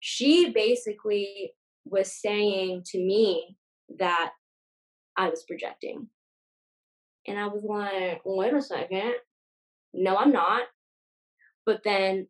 she 0.00 0.50
basically 0.50 1.52
was 1.84 2.12
saying 2.12 2.82
to 2.86 2.98
me 2.98 3.56
that 3.98 4.32
I 5.16 5.28
was 5.28 5.44
projecting. 5.44 6.08
And 7.26 7.38
I 7.38 7.46
was 7.48 7.62
like, 7.62 8.22
wait 8.24 8.54
a 8.54 8.62
second. 8.62 9.12
No, 9.92 10.16
I'm 10.16 10.32
not. 10.32 10.62
But 11.66 11.82
then 11.84 12.28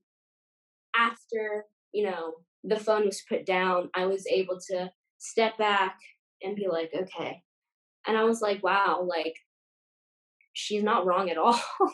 after, 0.96 1.64
you 1.92 2.04
know, 2.04 2.34
the 2.64 2.76
phone 2.76 3.06
was 3.06 3.22
put 3.28 3.46
down, 3.46 3.90
I 3.94 4.06
was 4.06 4.26
able 4.26 4.58
to 4.70 4.90
step 5.18 5.56
back 5.58 5.98
and 6.42 6.56
be 6.56 6.68
like, 6.68 6.90
okay. 6.94 7.42
And 8.06 8.16
I 8.16 8.24
was 8.24 8.40
like, 8.40 8.62
wow, 8.62 9.06
like, 9.08 9.34
she's 10.52 10.82
not 10.82 11.06
wrong 11.06 11.30
at 11.30 11.38
all. 11.38 11.60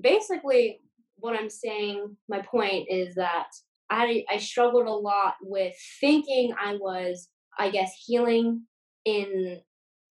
Basically, 0.00 0.80
what 1.16 1.38
I'm 1.38 1.50
saying, 1.50 2.16
my 2.28 2.42
point 2.42 2.86
is 2.90 3.14
that 3.16 3.48
I, 3.90 4.24
I 4.30 4.38
struggled 4.38 4.86
a 4.86 4.92
lot 4.92 5.34
with 5.42 5.74
thinking 6.00 6.52
I 6.60 6.76
was, 6.76 7.28
I 7.58 7.70
guess, 7.70 7.92
healing 8.06 8.62
in, 9.04 9.60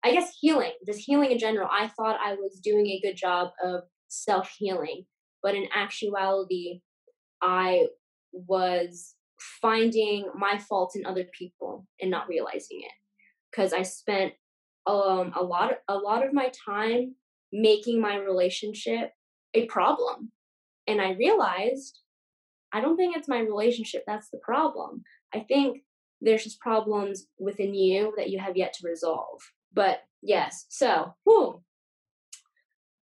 I 0.04 0.12
guess, 0.12 0.36
healing, 0.40 0.72
just 0.86 1.00
healing 1.00 1.30
in 1.30 1.38
general. 1.38 1.68
I 1.70 1.88
thought 1.88 2.18
I 2.22 2.34
was 2.34 2.60
doing 2.62 2.86
a 2.86 3.00
good 3.00 3.16
job 3.16 3.50
of 3.64 3.82
self 4.08 4.50
healing, 4.58 5.04
but 5.42 5.54
in 5.54 5.66
actuality, 5.74 6.80
I 7.40 7.86
was 8.32 9.14
finding 9.60 10.26
my 10.34 10.58
faults 10.58 10.96
in 10.96 11.06
other 11.06 11.24
people 11.36 11.86
and 12.00 12.10
not 12.10 12.28
realizing 12.28 12.80
it 12.80 12.92
because 13.50 13.72
I 13.72 13.82
spent 13.82 14.32
um 14.86 15.32
a 15.36 15.42
lot 15.42 15.72
of, 15.72 15.76
a 15.88 15.96
lot 15.96 16.26
of 16.26 16.32
my 16.32 16.50
time 16.66 17.14
making 17.52 18.00
my 18.00 18.16
relationship 18.16 19.10
a 19.54 19.66
problem 19.66 20.30
and 20.86 21.00
I 21.00 21.12
realized 21.12 22.00
I 22.72 22.80
don't 22.80 22.96
think 22.96 23.16
it's 23.16 23.28
my 23.28 23.40
relationship 23.40 24.04
that's 24.06 24.30
the 24.30 24.38
problem. 24.38 25.02
I 25.34 25.40
think 25.40 25.82
there's 26.20 26.44
just 26.44 26.60
problems 26.60 27.26
within 27.38 27.74
you 27.74 28.12
that 28.16 28.30
you 28.30 28.38
have 28.38 28.56
yet 28.56 28.72
to 28.74 28.88
resolve. 28.88 29.40
But 29.72 30.00
yes, 30.22 30.66
so 30.68 31.14
whew, 31.24 31.62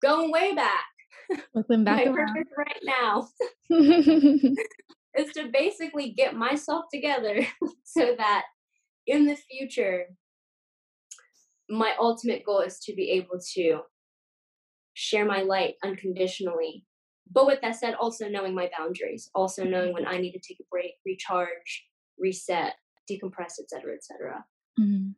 going 0.02 0.30
way 0.30 0.54
back. 0.54 0.84
Looking 1.54 1.84
back 1.84 2.06
right 2.06 2.82
now 2.82 3.28
is 5.18 5.32
to 5.32 5.48
basically 5.52 6.10
get 6.10 6.36
myself 6.36 6.84
together 6.92 7.46
so 7.84 8.14
that 8.16 8.44
in 9.06 9.26
the 9.26 9.36
future, 9.36 10.06
my 11.68 11.92
ultimate 12.00 12.44
goal 12.44 12.60
is 12.60 12.78
to 12.80 12.94
be 12.94 13.10
able 13.10 13.38
to 13.54 13.80
share 14.94 15.24
my 15.24 15.42
light 15.42 15.74
unconditionally. 15.84 16.84
But 17.30 17.46
with 17.46 17.60
that 17.60 17.76
said, 17.76 17.94
also 17.94 18.28
knowing 18.28 18.54
my 18.54 18.70
boundaries, 18.76 19.30
also 19.34 19.64
knowing 19.64 19.92
when 19.92 20.06
I 20.06 20.18
need 20.18 20.32
to 20.32 20.40
take 20.40 20.60
a 20.60 20.68
break, 20.70 20.92
recharge, 21.04 21.86
reset, 22.18 22.74
decompress, 23.10 23.58
etc., 23.60 23.94
etc. 23.94 24.44
Mm-hmm. 24.80 25.10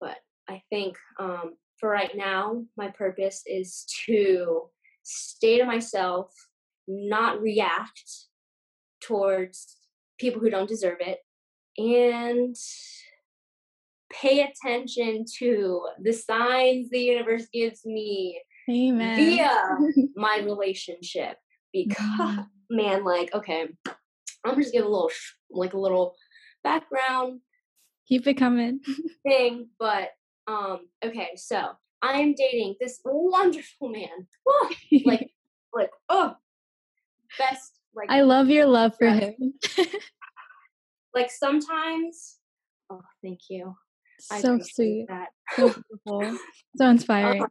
But 0.00 0.16
I 0.48 0.62
think 0.70 0.96
um, 1.18 1.54
for 1.78 1.90
right 1.90 2.12
now, 2.14 2.64
my 2.76 2.88
purpose 2.88 3.42
is 3.46 3.86
to 4.06 4.70
stay 5.02 5.58
to 5.58 5.64
myself, 5.64 6.32
not 6.88 7.40
react 7.40 8.28
towards 9.02 9.76
people 10.18 10.40
who 10.40 10.50
don't 10.50 10.68
deserve 10.68 10.98
it, 11.00 11.18
and 11.78 12.56
pay 14.12 14.42
attention 14.42 15.24
to 15.38 15.80
the 16.00 16.12
signs 16.12 16.90
the 16.90 17.00
universe 17.00 17.46
gives 17.52 17.84
me 17.84 18.40
Amen. 18.70 19.16
via 19.16 19.50
my 20.16 20.40
relationship. 20.44 21.36
Because, 21.72 22.04
mm-hmm. 22.20 22.42
man, 22.76 23.04
like, 23.04 23.34
okay, 23.34 23.68
I'm 24.44 24.56
just 24.56 24.72
give 24.72 24.84
a 24.84 24.88
little, 24.88 25.10
like, 25.50 25.72
a 25.72 25.78
little 25.78 26.14
background. 26.62 27.40
Keep 28.08 28.26
it 28.26 28.34
coming. 28.34 28.80
thing, 29.26 29.68
but, 29.78 30.10
um, 30.46 30.80
okay, 31.02 31.30
so 31.36 31.70
I'm 32.02 32.34
dating 32.34 32.74
this 32.78 33.00
wonderful 33.04 33.88
man. 33.88 34.26
like, 35.06 35.30
like, 35.72 35.90
oh, 36.10 36.34
best 37.38 37.72
like 37.94 38.10
I 38.10 38.22
love 38.22 38.48
your 38.48 38.66
love 38.66 38.92
for 38.98 39.08
him. 39.08 39.34
like 41.14 41.30
sometimes 41.30 42.38
oh 42.90 43.02
thank 43.22 43.40
you. 43.50 43.74
So 44.20 44.58
sweet. 44.62 45.06
That. 45.08 45.28
So 45.56 45.68
beautiful. 46.06 46.38
so 46.76 46.88
inspiring. 46.88 47.42
Um, 47.42 47.48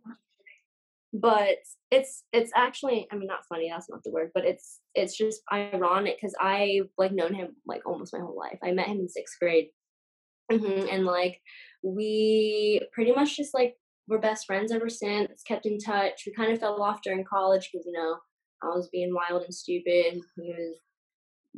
but 1.14 1.58
it's 1.92 2.24
it's 2.32 2.52
actually 2.56 3.08
I 3.12 3.16
mean 3.16 3.28
not 3.28 3.46
funny, 3.50 3.70
that's 3.70 3.90
not 3.90 4.04
the 4.04 4.12
word, 4.12 4.32
but 4.34 4.46
it's 4.46 4.80
it's 4.96 5.18
just 5.18 5.42
ironic 5.52 6.18
because 6.18 6.36
I've 6.40 6.90
like 6.98 7.12
known 7.12 7.34
him 7.34 7.56
like 7.66 7.82
almost 7.86 8.14
my 8.14 8.20
whole 8.20 8.38
life. 8.38 8.60
I 8.64 8.72
met 8.72 8.88
him 8.88 9.00
in 9.00 9.10
sixth 9.10 9.38
grade. 9.40 9.68
Mm-hmm. 10.52 10.88
And 10.90 11.06
like 11.06 11.42
we 11.84 12.82
pretty 12.94 13.12
much 13.12 13.38
just 13.38 13.54
like 13.54 13.76
we're 14.08 14.20
best 14.20 14.46
friends 14.46 14.72
ever 14.72 14.90
since, 14.90 15.42
kept 15.44 15.66
in 15.66 15.78
touch. 15.80 16.24
We 16.26 16.34
kind 16.34 16.52
of 16.52 16.60
fell 16.60 16.82
off 16.82 17.02
during 17.02 17.24
college 17.24 17.70
because, 17.72 17.86
you 17.86 17.94
know, 17.94 18.18
I 18.64 18.68
was 18.68 18.90
being 18.92 19.14
wild 19.14 19.44
and 19.44 19.54
stupid. 19.54 20.20
He 20.36 20.54
was 20.54 20.78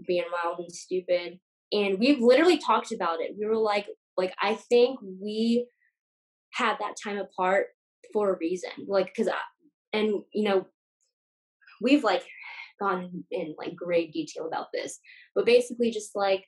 being 0.08 0.26
wild 0.32 0.60
and 0.60 0.72
stupid. 0.72 1.40
And 1.72 2.00
we've 2.00 2.22
literally 2.22 2.58
talked 2.58 2.92
about 2.92 3.20
it. 3.20 3.36
We 3.38 3.46
were 3.46 3.58
like, 3.58 3.88
like, 4.16 4.34
I 4.42 4.56
think 4.56 5.00
we 5.02 5.68
had 6.54 6.78
that 6.80 6.96
time 7.04 7.18
apart 7.18 7.68
for 8.12 8.34
a 8.34 8.38
reason. 8.38 8.70
Like, 8.88 9.14
cause 9.16 9.28
I, 9.28 9.34
and 9.92 10.22
you 10.34 10.44
know, 10.44 10.66
we've 11.82 12.04
like 12.04 12.24
gone 12.80 13.24
in 13.32 13.56
like 13.58 13.76
great 13.76 14.14
detail 14.14 14.48
about 14.48 14.68
this, 14.74 15.00
but 15.36 15.46
basically 15.46 15.92
just 15.92 16.16
like, 16.16 16.46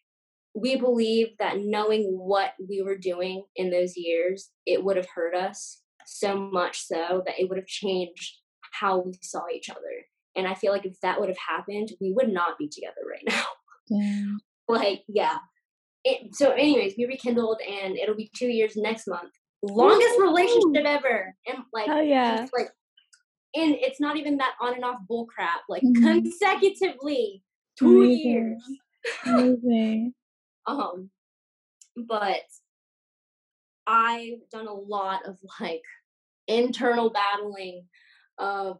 we 0.53 0.77
believe 0.77 1.29
that 1.39 1.59
knowing 1.59 2.03
what 2.03 2.53
we 2.69 2.81
were 2.81 2.97
doing 2.97 3.43
in 3.55 3.71
those 3.71 3.97
years, 3.97 4.51
it 4.65 4.83
would 4.83 4.95
have 4.95 5.07
hurt 5.13 5.35
us 5.35 5.81
so 6.05 6.37
much 6.37 6.79
so 6.79 7.23
that 7.25 7.39
it 7.39 7.49
would 7.49 7.57
have 7.57 7.67
changed 7.67 8.37
how 8.79 8.99
we 8.99 9.13
saw 9.21 9.41
each 9.53 9.69
other. 9.69 10.05
And 10.35 10.47
I 10.47 10.53
feel 10.53 10.71
like 10.71 10.85
if 10.85 10.99
that 11.01 11.19
would 11.19 11.29
have 11.29 11.37
happened, 11.37 11.91
we 12.01 12.11
would 12.11 12.29
not 12.29 12.57
be 12.57 12.67
together 12.67 13.01
right 13.09 13.23
now. 13.27 13.43
Yeah. 13.87 14.25
like, 14.67 15.03
yeah. 15.07 15.37
It, 16.03 16.33
so, 16.33 16.49
anyways, 16.49 16.95
we 16.97 17.05
rekindled, 17.05 17.61
and 17.61 17.95
it'll 17.95 18.15
be 18.15 18.31
two 18.35 18.47
years 18.47 18.75
next 18.75 19.05
month. 19.07 19.31
Longest 19.61 20.19
relationship 20.19 20.85
ever, 20.85 21.35
and 21.45 21.59
like, 21.71 21.87
oh 21.87 22.01
yeah, 22.01 22.47
like, 22.51 22.69
and 23.53 23.75
it's 23.75 24.01
not 24.01 24.17
even 24.17 24.37
that 24.37 24.53
on 24.59 24.73
and 24.73 24.83
off 24.83 24.97
bull 25.07 25.27
crap. 25.27 25.61
Like 25.69 25.83
mm-hmm. 25.83 26.03
consecutively, 26.03 27.43
two 27.77 28.01
Amazing. 28.01 28.31
years. 28.31 28.63
Amazing. 29.27 30.13
um, 30.65 31.11
but 32.07 32.41
I've 33.87 34.49
done 34.51 34.67
a 34.67 34.73
lot 34.73 35.25
of 35.25 35.37
like 35.59 35.83
internal 36.47 37.11
battling 37.11 37.85
of 38.37 38.77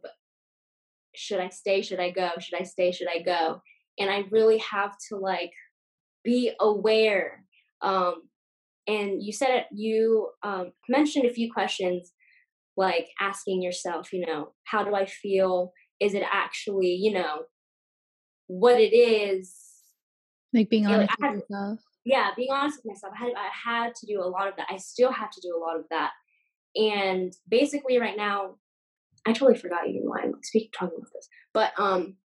should 1.16 1.40
I 1.40 1.48
stay? 1.48 1.82
Should 1.82 2.00
I 2.00 2.10
go? 2.10 2.30
Should 2.38 2.60
I 2.60 2.64
stay? 2.64 2.92
Should 2.92 3.08
I 3.08 3.22
go? 3.22 3.60
And 3.98 4.10
I 4.10 4.24
really 4.30 4.58
have 4.58 4.92
to 5.08 5.16
like 5.16 5.52
be 6.24 6.52
aware. 6.60 7.44
Um, 7.82 8.22
and 8.86 9.22
you 9.22 9.32
said 9.32 9.50
it, 9.50 9.64
you 9.72 10.28
um, 10.42 10.72
mentioned 10.88 11.26
a 11.26 11.32
few 11.32 11.52
questions 11.52 12.12
like 12.76 13.08
asking 13.20 13.62
yourself, 13.62 14.12
you 14.12 14.24
know, 14.26 14.52
how 14.64 14.84
do 14.84 14.94
I 14.94 15.06
feel? 15.06 15.72
Is 15.98 16.14
it 16.14 16.22
actually, 16.30 16.94
you 16.94 17.12
know, 17.12 17.44
what 18.46 18.78
it 18.78 18.94
is? 18.94 19.54
Like 20.52 20.68
being 20.68 20.86
honest 20.86 21.12
you 21.18 21.26
know, 21.26 21.32
with 21.32 21.42
yourself. 21.50 21.80
Yeah, 22.04 22.30
being 22.36 22.50
honest 22.52 22.78
with 22.78 22.94
myself. 22.94 23.14
I 23.16 23.24
had, 23.24 23.32
I 23.36 23.84
had 23.84 23.94
to 23.96 24.06
do 24.06 24.20
a 24.20 24.28
lot 24.28 24.48
of 24.48 24.54
that. 24.56 24.68
I 24.70 24.76
still 24.76 25.10
have 25.10 25.30
to 25.30 25.40
do 25.40 25.56
a 25.56 25.60
lot 25.60 25.76
of 25.76 25.84
that. 25.90 26.12
And 26.76 27.32
basically, 27.48 27.98
right 27.98 28.16
now, 28.16 28.56
I 29.26 29.32
totally 29.32 29.58
forgot 29.58 29.88
even 29.88 30.02
why 30.02 30.20
I'm 30.22 30.34
speaking 30.42 30.70
talking 30.72 30.96
about 30.96 31.10
this. 31.12 31.28
But 31.52 31.72
um 31.78 32.16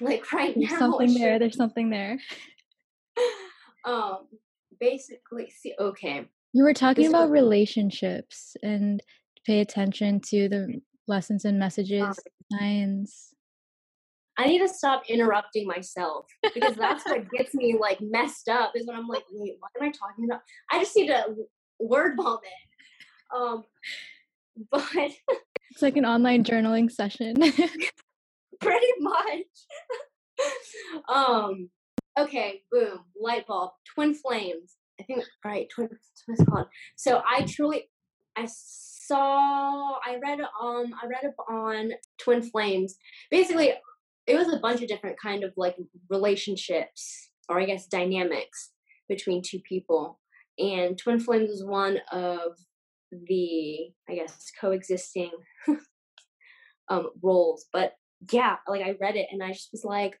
like 0.00 0.32
right 0.32 0.54
There's 0.56 0.72
now 0.72 0.78
something 0.78 1.14
there, 1.14 1.38
there's 1.38 1.56
something 1.56 1.90
there. 1.90 2.18
um 3.84 4.26
basically 4.80 5.50
see 5.50 5.74
okay. 5.78 6.26
You 6.52 6.64
were 6.64 6.74
talking 6.74 7.08
about 7.08 7.30
relationships 7.30 8.56
and 8.62 9.02
pay 9.44 9.60
attention 9.60 10.20
to 10.28 10.48
the 10.48 10.80
lessons 11.06 11.44
and 11.44 11.58
messages, 11.58 12.02
Um, 12.02 12.14
signs. 12.52 13.34
I 14.36 14.46
need 14.46 14.60
to 14.60 14.68
stop 14.68 15.04
interrupting 15.08 15.66
myself 15.66 16.26
because 16.54 16.74
that's 16.74 17.04
what 17.06 17.30
gets 17.30 17.54
me 17.54 17.76
like 17.78 18.00
messed 18.00 18.48
up 18.48 18.72
is 18.74 18.86
when 18.86 18.96
I'm 18.96 19.06
like, 19.06 19.24
wait, 19.30 19.56
what 19.60 19.70
am 19.80 19.88
I 19.88 19.92
talking 19.92 20.24
about? 20.24 20.40
I 20.70 20.80
just 20.80 20.96
need 20.96 21.06
to 21.08 21.34
word 21.78 22.16
vomit. 22.16 22.40
Um, 23.34 23.64
but 24.70 25.10
It's 25.74 25.82
like 25.82 25.96
an 25.96 26.06
online 26.06 26.44
journaling 26.44 26.88
session. 26.88 27.34
pretty 28.60 28.92
much. 29.00 29.42
um, 31.08 31.68
okay, 32.16 32.62
boom, 32.70 33.00
light 33.20 33.44
bulb, 33.48 33.72
twin 33.92 34.14
flames. 34.14 34.76
I 35.00 35.02
think 35.02 35.24
right, 35.44 35.66
twin 35.74 35.88
called? 36.48 36.68
So 36.94 37.22
I 37.28 37.42
truly 37.42 37.90
I 38.36 38.46
saw 38.46 39.94
I 39.94 40.20
read 40.22 40.38
um 40.40 40.94
I 41.02 41.06
read 41.08 41.24
up 41.26 41.44
on 41.50 41.90
twin 42.20 42.42
flames. 42.42 42.96
Basically 43.32 43.72
it 44.28 44.36
was 44.36 44.52
a 44.52 44.60
bunch 44.60 44.80
of 44.80 44.86
different 44.86 45.18
kind 45.20 45.42
of 45.42 45.54
like 45.56 45.76
relationships 46.08 47.30
or 47.48 47.58
I 47.58 47.64
guess 47.64 47.88
dynamics 47.88 48.70
between 49.08 49.42
two 49.42 49.58
people. 49.68 50.20
And 50.56 50.96
twin 50.96 51.18
flames 51.18 51.50
is 51.50 51.64
one 51.64 51.98
of 52.12 52.52
the 53.26 53.90
I 54.08 54.14
guess 54.14 54.50
coexisting 54.60 55.30
um 56.88 57.10
roles. 57.22 57.66
But 57.72 57.94
yeah, 58.30 58.56
like 58.68 58.82
I 58.82 58.96
read 59.00 59.16
it 59.16 59.28
and 59.30 59.42
I 59.42 59.52
just 59.52 59.70
was 59.72 59.84
like 59.84 60.18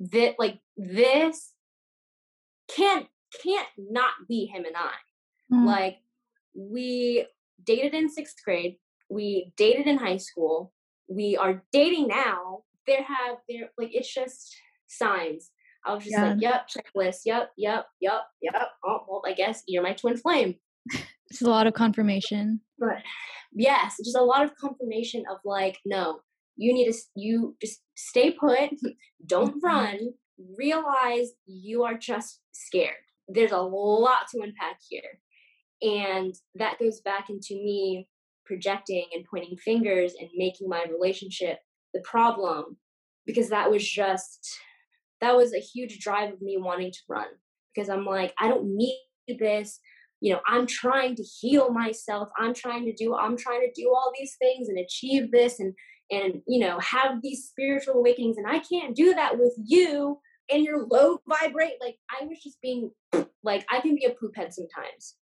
that 0.00 0.36
like 0.38 0.60
this 0.76 1.52
can't 2.68 3.06
can't 3.42 3.68
not 3.76 4.12
be 4.28 4.46
him 4.46 4.64
and 4.64 4.76
I. 4.76 5.54
Mm. 5.54 5.66
Like 5.66 5.98
we 6.54 7.26
dated 7.64 7.94
in 7.94 8.08
sixth 8.08 8.36
grade, 8.44 8.76
we 9.08 9.52
dated 9.56 9.86
in 9.86 9.98
high 9.98 10.16
school, 10.16 10.72
we 11.08 11.36
are 11.36 11.62
dating 11.72 12.08
now. 12.08 12.62
There 12.86 13.02
have 13.02 13.36
there 13.48 13.70
like 13.76 13.94
it's 13.94 14.12
just 14.12 14.56
signs. 14.86 15.50
I 15.84 15.94
was 15.94 16.04
just 16.04 16.16
Yeah. 16.16 16.30
like, 16.30 16.40
yep, 16.40 16.68
checklist, 16.68 17.20
yep, 17.24 17.52
yep, 17.56 17.86
yep, 18.00 18.22
yep. 18.42 18.68
Oh 18.84 19.04
well, 19.08 19.22
I 19.26 19.32
guess 19.32 19.62
you're 19.66 19.82
my 19.82 19.92
twin 19.94 20.16
flame. 20.16 20.56
It's 21.30 21.42
a 21.42 21.50
lot 21.50 21.66
of 21.66 21.74
confirmation. 21.74 22.60
But 22.78 23.02
yes, 23.52 23.96
just 24.02 24.16
a 24.16 24.22
lot 24.22 24.42
of 24.44 24.56
confirmation 24.56 25.24
of 25.30 25.38
like, 25.44 25.78
no, 25.84 26.20
you 26.56 26.72
need 26.72 26.90
to 26.90 26.98
you 27.14 27.56
just 27.60 27.80
stay 27.96 28.30
put, 28.30 28.70
don't 29.26 29.56
Mhm. 29.56 29.62
run, 29.62 29.98
realize 30.56 31.32
you 31.46 31.84
are 31.84 31.98
just 31.98 32.40
scared. 32.52 32.96
There's 33.28 33.52
a 33.52 33.60
lot 33.60 34.28
to 34.32 34.40
unpack 34.40 34.78
here. 34.88 35.20
And 35.82 36.34
that 36.54 36.78
goes 36.78 37.00
back 37.00 37.30
into 37.30 37.54
me 37.54 38.08
projecting 38.46 39.06
and 39.14 39.24
pointing 39.30 39.56
fingers 39.58 40.14
and 40.18 40.28
making 40.34 40.68
my 40.68 40.84
relationship 40.90 41.58
the 41.92 42.00
problem 42.00 42.78
because 43.26 43.50
that 43.50 43.70
was 43.70 43.86
just 43.86 44.48
that 45.20 45.36
was 45.36 45.52
a 45.52 45.58
huge 45.58 45.98
drive 45.98 46.32
of 46.32 46.40
me 46.40 46.56
wanting 46.56 46.92
to 46.92 46.98
run 47.08 47.26
because 47.74 47.90
I'm 47.90 48.04
like, 48.06 48.32
I 48.40 48.48
don't 48.48 48.76
need 48.76 48.98
this 49.38 49.80
you 50.20 50.32
know 50.32 50.40
i'm 50.46 50.66
trying 50.66 51.14
to 51.14 51.22
heal 51.22 51.70
myself 51.70 52.28
i'm 52.38 52.54
trying 52.54 52.84
to 52.84 52.92
do 52.92 53.14
i'm 53.14 53.36
trying 53.36 53.60
to 53.60 53.80
do 53.80 53.88
all 53.88 54.12
these 54.18 54.36
things 54.38 54.68
and 54.68 54.78
achieve 54.78 55.30
this 55.30 55.60
and 55.60 55.74
and 56.10 56.40
you 56.46 56.58
know 56.58 56.78
have 56.80 57.22
these 57.22 57.48
spiritual 57.48 57.94
awakenings 57.94 58.36
and 58.36 58.46
i 58.46 58.58
can't 58.58 58.96
do 58.96 59.14
that 59.14 59.38
with 59.38 59.54
you 59.64 60.18
and 60.50 60.64
you're 60.64 60.86
low 60.86 61.18
vibrate 61.28 61.74
like 61.80 61.96
i 62.10 62.24
was 62.24 62.38
just 62.42 62.60
being 62.60 62.90
like 63.42 63.64
i 63.70 63.80
can 63.80 63.94
be 63.94 64.04
a 64.04 64.10
poop 64.10 64.34
head 64.36 64.52
sometimes. 64.52 65.16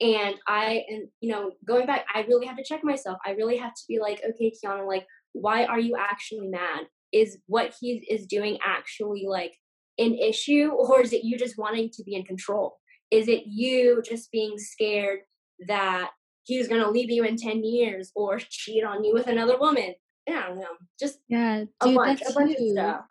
And 0.00 0.34
i 0.48 0.82
and 0.88 1.08
you 1.20 1.30
know 1.30 1.52
going 1.64 1.86
back 1.86 2.04
i 2.12 2.22
really 2.22 2.46
have 2.46 2.56
to 2.56 2.64
check 2.64 2.82
myself 2.82 3.18
i 3.24 3.30
really 3.30 3.56
have 3.56 3.72
to 3.72 3.82
be 3.88 4.00
like 4.00 4.20
okay 4.28 4.52
kiana 4.52 4.86
like 4.86 5.06
why 5.32 5.64
are 5.64 5.80
you 5.80 5.96
actually 5.98 6.48
mad? 6.48 6.86
Is 7.12 7.38
what 7.46 7.74
he 7.78 8.06
is 8.08 8.26
doing 8.26 8.58
actually 8.64 9.26
like 9.28 9.54
an 9.98 10.14
issue 10.14 10.70
or 10.70 11.02
is 11.02 11.12
it 11.12 11.24
you 11.24 11.36
just 11.36 11.58
wanting 11.58 11.90
to 11.90 12.02
be 12.04 12.14
in 12.14 12.24
control 12.24 12.78
is 13.12 13.28
it 13.28 13.44
you 13.46 14.02
just 14.04 14.32
being 14.32 14.58
scared 14.58 15.20
that 15.68 16.10
he's 16.44 16.66
going 16.66 16.82
to 16.82 16.90
leave 16.90 17.10
you 17.10 17.24
in 17.24 17.36
10 17.36 17.62
years 17.62 18.10
or 18.16 18.38
cheat 18.50 18.82
on 18.84 19.04
you 19.04 19.12
with 19.14 19.28
another 19.28 19.58
woman? 19.58 19.94
Yeah, 20.26 20.42
I 20.44 20.48
don't 20.48 20.58
know. 20.58 20.76
Just 20.98 21.18
Yeah, 21.28 21.64
a 21.80 21.86
dude, 21.86 21.96
bunch, 21.96 22.20
that's 22.20 22.36
huge. 22.36 22.58
of 22.58 22.68
stuff. 22.72 23.04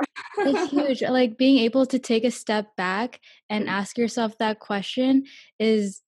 That's 0.44 0.70
huge. 0.72 1.02
Like 1.04 1.38
being 1.38 1.60
able 1.60 1.86
to 1.86 2.00
take 2.00 2.24
a 2.26 2.32
step 2.32 2.76
back 2.76 3.20
and 3.50 3.66
Mhm. 3.68 3.72
ask 3.72 3.98
yourself 3.98 4.38
that 4.40 4.60
question 4.60 5.26
is 5.60 6.02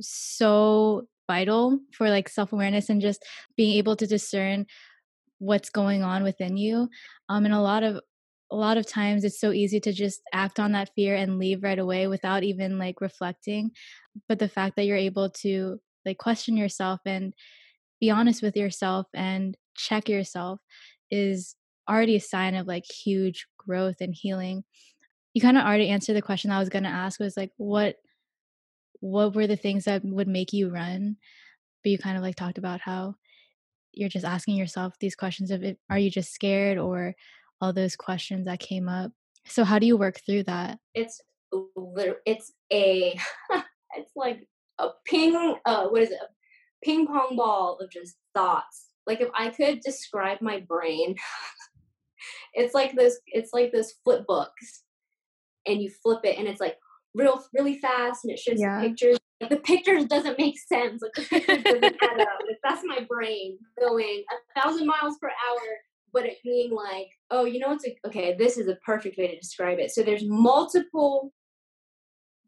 so 0.00 1.06
vital 1.30 1.78
for 1.92 2.08
like 2.10 2.28
self-awareness 2.28 2.88
and 2.90 3.00
just 3.00 3.24
being 3.56 3.76
able 3.78 3.96
to 3.96 4.06
discern 4.06 4.66
what's 5.38 5.70
going 5.70 6.02
on 6.02 6.22
within 6.22 6.56
you. 6.56 6.88
Um 7.28 7.44
and 7.44 7.54
a 7.54 7.60
lot 7.60 7.82
of 7.82 8.00
a 8.52 8.54
lot 8.54 8.76
of 8.76 8.86
times 8.86 9.24
it's 9.24 9.40
so 9.40 9.50
easy 9.50 9.80
to 9.80 9.92
just 9.92 10.20
act 10.32 10.60
on 10.60 10.72
that 10.72 10.90
fear 10.94 11.14
and 11.14 11.38
leave 11.38 11.62
right 11.62 11.78
away 11.78 12.06
without 12.06 12.44
even 12.44 12.78
like 12.78 13.00
reflecting. 13.00 13.70
But 14.28 14.38
the 14.38 14.48
fact 14.48 14.76
that 14.76 14.84
you're 14.84 14.96
able 14.96 15.30
to 15.40 15.80
like 16.04 16.18
question 16.18 16.56
yourself 16.56 17.00
and 17.06 17.32
be 17.98 18.10
honest 18.10 18.42
with 18.42 18.54
yourself 18.54 19.06
and 19.14 19.56
check 19.74 20.06
yourself 20.06 20.60
is 21.10 21.56
already 21.88 22.16
a 22.16 22.20
sign 22.20 22.54
of 22.54 22.66
like 22.66 22.84
huge 22.84 23.46
growth 23.56 23.96
and 24.00 24.14
healing. 24.14 24.64
You 25.32 25.40
kind 25.40 25.56
of 25.56 25.64
already 25.64 25.88
answered 25.88 26.14
the 26.14 26.22
question 26.22 26.50
I 26.50 26.58
was 26.58 26.68
going 26.68 26.84
to 26.84 26.90
ask 26.90 27.18
was 27.18 27.36
like 27.36 27.52
what 27.56 27.96
what 29.00 29.34
were 29.34 29.46
the 29.46 29.56
things 29.56 29.84
that 29.84 30.04
would 30.04 30.28
make 30.28 30.52
you 30.52 30.68
run? 30.68 31.16
But 31.82 31.90
you 31.90 31.98
kind 31.98 32.18
of 32.18 32.22
like 32.22 32.36
talked 32.36 32.58
about 32.58 32.82
how 32.82 33.14
you're 33.92 34.10
just 34.10 34.26
asking 34.26 34.56
yourself 34.56 34.94
these 35.00 35.16
questions 35.16 35.50
of 35.50 35.64
are 35.90 35.98
you 35.98 36.10
just 36.10 36.32
scared 36.32 36.78
or 36.78 37.14
all 37.62 37.72
those 37.72 37.96
questions 37.96 38.44
that 38.46 38.60
came 38.60 38.88
up. 38.88 39.12
So 39.46 39.64
how 39.64 39.78
do 39.78 39.86
you 39.86 39.96
work 39.96 40.20
through 40.26 40.42
that? 40.44 40.78
it's 40.94 41.20
it's 42.26 42.52
a 42.72 43.18
it's 43.96 44.12
like 44.16 44.48
a 44.78 44.88
ping 45.04 45.56
uh 45.64 45.86
what 45.88 46.02
is 46.02 46.10
it 46.10 46.18
a 46.20 46.26
ping 46.84 47.06
pong 47.06 47.36
ball 47.36 47.78
of 47.80 47.90
just 47.90 48.16
thoughts 48.34 48.88
like 49.06 49.20
if 49.20 49.28
i 49.34 49.48
could 49.50 49.80
describe 49.80 50.40
my 50.40 50.60
brain 50.60 51.14
it's 52.54 52.74
like 52.74 52.94
this 52.94 53.18
it's 53.26 53.52
like 53.52 53.70
this 53.70 53.94
flip 54.02 54.26
books 54.26 54.82
and 55.66 55.82
you 55.82 55.90
flip 56.02 56.20
it 56.24 56.38
and 56.38 56.48
it's 56.48 56.60
like 56.60 56.76
real 57.14 57.42
really 57.52 57.78
fast 57.78 58.24
and 58.24 58.32
it 58.32 58.38
shows 58.38 58.58
Yeah. 58.58 58.80
pictures 58.80 59.18
like 59.40 59.50
the 59.50 59.56
pictures 59.56 60.06
doesn't 60.06 60.38
make 60.38 60.58
sense 60.58 61.02
like 61.02 61.12
the 61.14 61.22
pictures 61.22 61.62
doesn't 61.64 61.96
add 62.02 62.20
up 62.20 62.38
like, 62.48 62.58
that's 62.64 62.82
my 62.84 63.00
brain 63.08 63.58
going 63.78 64.24
a 64.32 64.60
thousand 64.60 64.86
miles 64.86 65.18
per 65.20 65.28
hour 65.28 65.60
but 66.12 66.26
it 66.26 66.38
being 66.44 66.72
like, 66.72 67.08
oh, 67.30 67.44
you 67.44 67.58
know 67.58 67.68
what's 67.68 67.86
a, 67.86 67.96
okay, 68.06 68.34
this 68.36 68.58
is 68.58 68.68
a 68.68 68.76
perfect 68.76 69.16
way 69.18 69.28
to 69.28 69.38
describe 69.38 69.78
it. 69.78 69.90
So 69.90 70.02
there's 70.02 70.24
multiple 70.26 71.32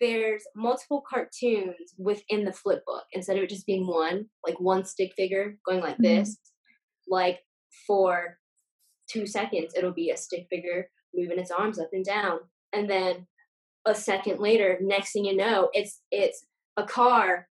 there's 0.00 0.42
multiple 0.56 1.02
cartoons 1.08 1.94
within 1.98 2.44
the 2.44 2.52
flip 2.52 2.84
book 2.84 3.04
instead 3.12 3.36
of 3.36 3.44
it 3.44 3.48
just 3.48 3.64
being 3.66 3.86
one, 3.86 4.26
like 4.46 4.58
one 4.60 4.84
stick 4.84 5.12
figure 5.16 5.56
going 5.64 5.80
like 5.80 5.96
Mhm. 5.98 6.02
this. 6.02 6.38
Like 7.06 7.44
for 7.86 8.40
two 9.08 9.26
seconds, 9.26 9.74
it'll 9.76 9.92
be 9.92 10.10
a 10.10 10.16
stick 10.16 10.48
figure 10.50 10.90
moving 11.14 11.38
its 11.38 11.50
arms 11.52 11.78
up 11.78 11.90
and 11.92 12.04
down. 12.04 12.40
And 12.72 12.90
then 12.90 13.26
a 13.86 13.94
second 13.94 14.40
later, 14.40 14.78
next 14.80 15.12
thing 15.12 15.24
you 15.24 15.36
know, 15.36 15.70
it's 15.72 16.02
it's 16.10 16.44
a 16.76 16.84
car 16.84 17.48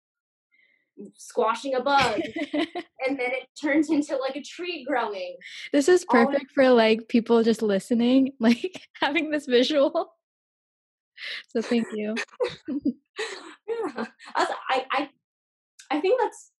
squashing 1.15 1.75
a 1.75 1.81
bug 1.81 2.21
and 2.53 3.17
then 3.17 3.31
it 3.31 3.47
turns 3.61 3.89
into 3.89 4.15
like 4.17 4.35
a 4.35 4.41
tree 4.41 4.85
growing 4.87 5.35
this 5.71 5.87
is 5.87 6.05
All 6.09 6.25
perfect 6.25 6.51
for 6.51 6.69
like 6.69 7.07
people 7.07 7.43
just 7.43 7.61
listening, 7.61 8.33
like 8.39 8.87
having 8.99 9.31
this 9.31 9.45
visual. 9.45 10.13
So 11.49 11.61
thank 11.61 11.87
you. 11.93 12.15
yeah. 12.69 14.05
I, 14.35 14.53
I, 14.69 14.85
I, 14.91 15.09
I 15.91 15.99
think 15.99 16.19
that's. 16.21 16.51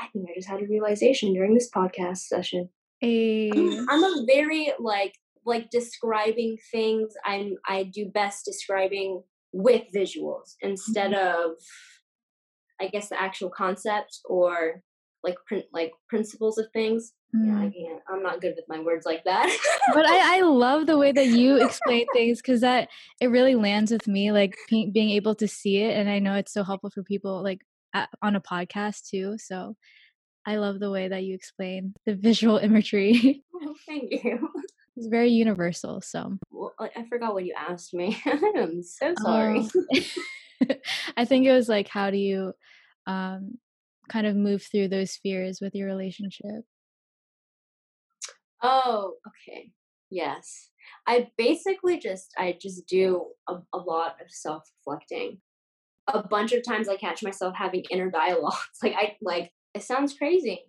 I 0.00 0.06
think 0.12 0.28
I 0.30 0.34
just 0.34 0.48
had 0.48 0.62
a 0.62 0.66
realization 0.66 1.34
during 1.34 1.54
this 1.54 1.70
podcast 1.74 2.18
session. 2.18 2.68
A 3.02 3.50
I'm 3.88 4.04
a 4.04 4.24
very 4.26 4.72
like 4.78 5.14
like 5.44 5.70
describing 5.70 6.56
things. 6.70 7.12
I'm 7.24 7.54
I 7.66 7.84
do 7.84 8.06
best 8.06 8.44
describing 8.44 9.22
with 9.52 9.82
visuals 9.94 10.54
instead 10.60 11.12
mm-hmm. 11.12 11.50
of, 11.50 11.56
I 12.80 12.88
guess, 12.88 13.08
the 13.08 13.20
actual 13.20 13.50
concept 13.50 14.20
or 14.24 14.82
like 15.24 15.36
print 15.46 15.64
like 15.72 15.92
principles 16.08 16.58
of 16.58 16.66
things. 16.72 17.12
Yeah, 17.34 17.58
I 17.58 17.66
Mm. 17.66 17.74
can't. 17.74 18.02
I'm 18.08 18.22
not 18.22 18.40
good 18.40 18.54
with 18.56 18.64
my 18.68 18.80
words 18.80 19.04
like 19.04 19.24
that. 19.24 19.46
but 19.94 20.06
I, 20.06 20.38
I 20.38 20.40
love 20.64 20.86
the 20.86 20.96
way 20.96 21.12
that 21.12 21.26
you 21.26 21.56
explain 21.62 22.06
things 22.14 22.40
because 22.40 22.62
that 22.62 22.88
it 23.20 23.26
really 23.28 23.54
lands 23.54 23.90
with 23.92 24.06
me 24.08 24.32
like 24.32 24.56
be- 24.70 24.90
being 24.90 25.10
able 25.10 25.34
to 25.36 25.46
see 25.48 25.78
it 25.78 25.94
and 25.98 26.08
i 26.08 26.18
know 26.20 26.34
it's 26.34 26.52
so 26.52 26.62
helpful 26.64 26.90
for 26.90 27.02
people 27.02 27.42
like 27.42 27.60
at, 27.94 28.08
on 28.22 28.34
a 28.36 28.40
podcast 28.40 29.08
too 29.10 29.36
so 29.38 29.76
i 30.46 30.56
love 30.56 30.78
the 30.80 30.90
way 30.90 31.08
that 31.08 31.24
you 31.24 31.34
explain 31.34 31.92
the 32.06 32.14
visual 32.14 32.56
imagery 32.68 33.42
Thank 33.86 34.10
you. 34.24 34.48
it's 34.96 35.06
very 35.08 35.30
universal 35.30 36.00
so 36.00 36.38
Well, 36.50 36.72
I 36.80 36.90
I 36.96 37.06
forgot 37.08 37.34
what 37.34 37.44
you 37.44 37.54
asked 37.58 37.92
me. 37.92 38.16
I'm 38.24 38.82
so 38.82 39.14
sorry. 39.16 39.58
Um, 39.58 39.70
i 41.16 41.24
think 41.24 41.46
it 41.46 41.52
was 41.52 41.68
like 41.68 41.88
how 41.88 42.10
do 42.10 42.16
you 42.16 42.52
um 43.06 43.58
kind 44.08 44.26
of 44.26 44.36
move 44.36 44.62
through 44.62 44.88
those 44.88 45.16
fears 45.16 45.60
with 45.60 45.74
your 45.74 45.86
relationship? 45.86 46.64
Oh, 48.62 49.14
okay. 49.26 49.70
Yes. 50.10 50.70
I 51.06 51.28
basically 51.36 51.98
just 51.98 52.32
I 52.36 52.56
just 52.60 52.86
do 52.86 53.26
a, 53.46 53.56
a 53.72 53.78
lot 53.78 54.16
of 54.20 54.30
self-reflecting. 54.30 55.38
A 56.08 56.22
bunch 56.22 56.52
of 56.52 56.64
times 56.64 56.88
I 56.88 56.96
catch 56.96 57.22
myself 57.22 57.54
having 57.54 57.84
inner 57.90 58.10
dialogues. 58.22 58.78
Like 58.82 58.94
I 58.96 59.16
like 59.22 59.52
it 59.74 59.82
sounds 59.82 60.14
crazy. 60.14 60.62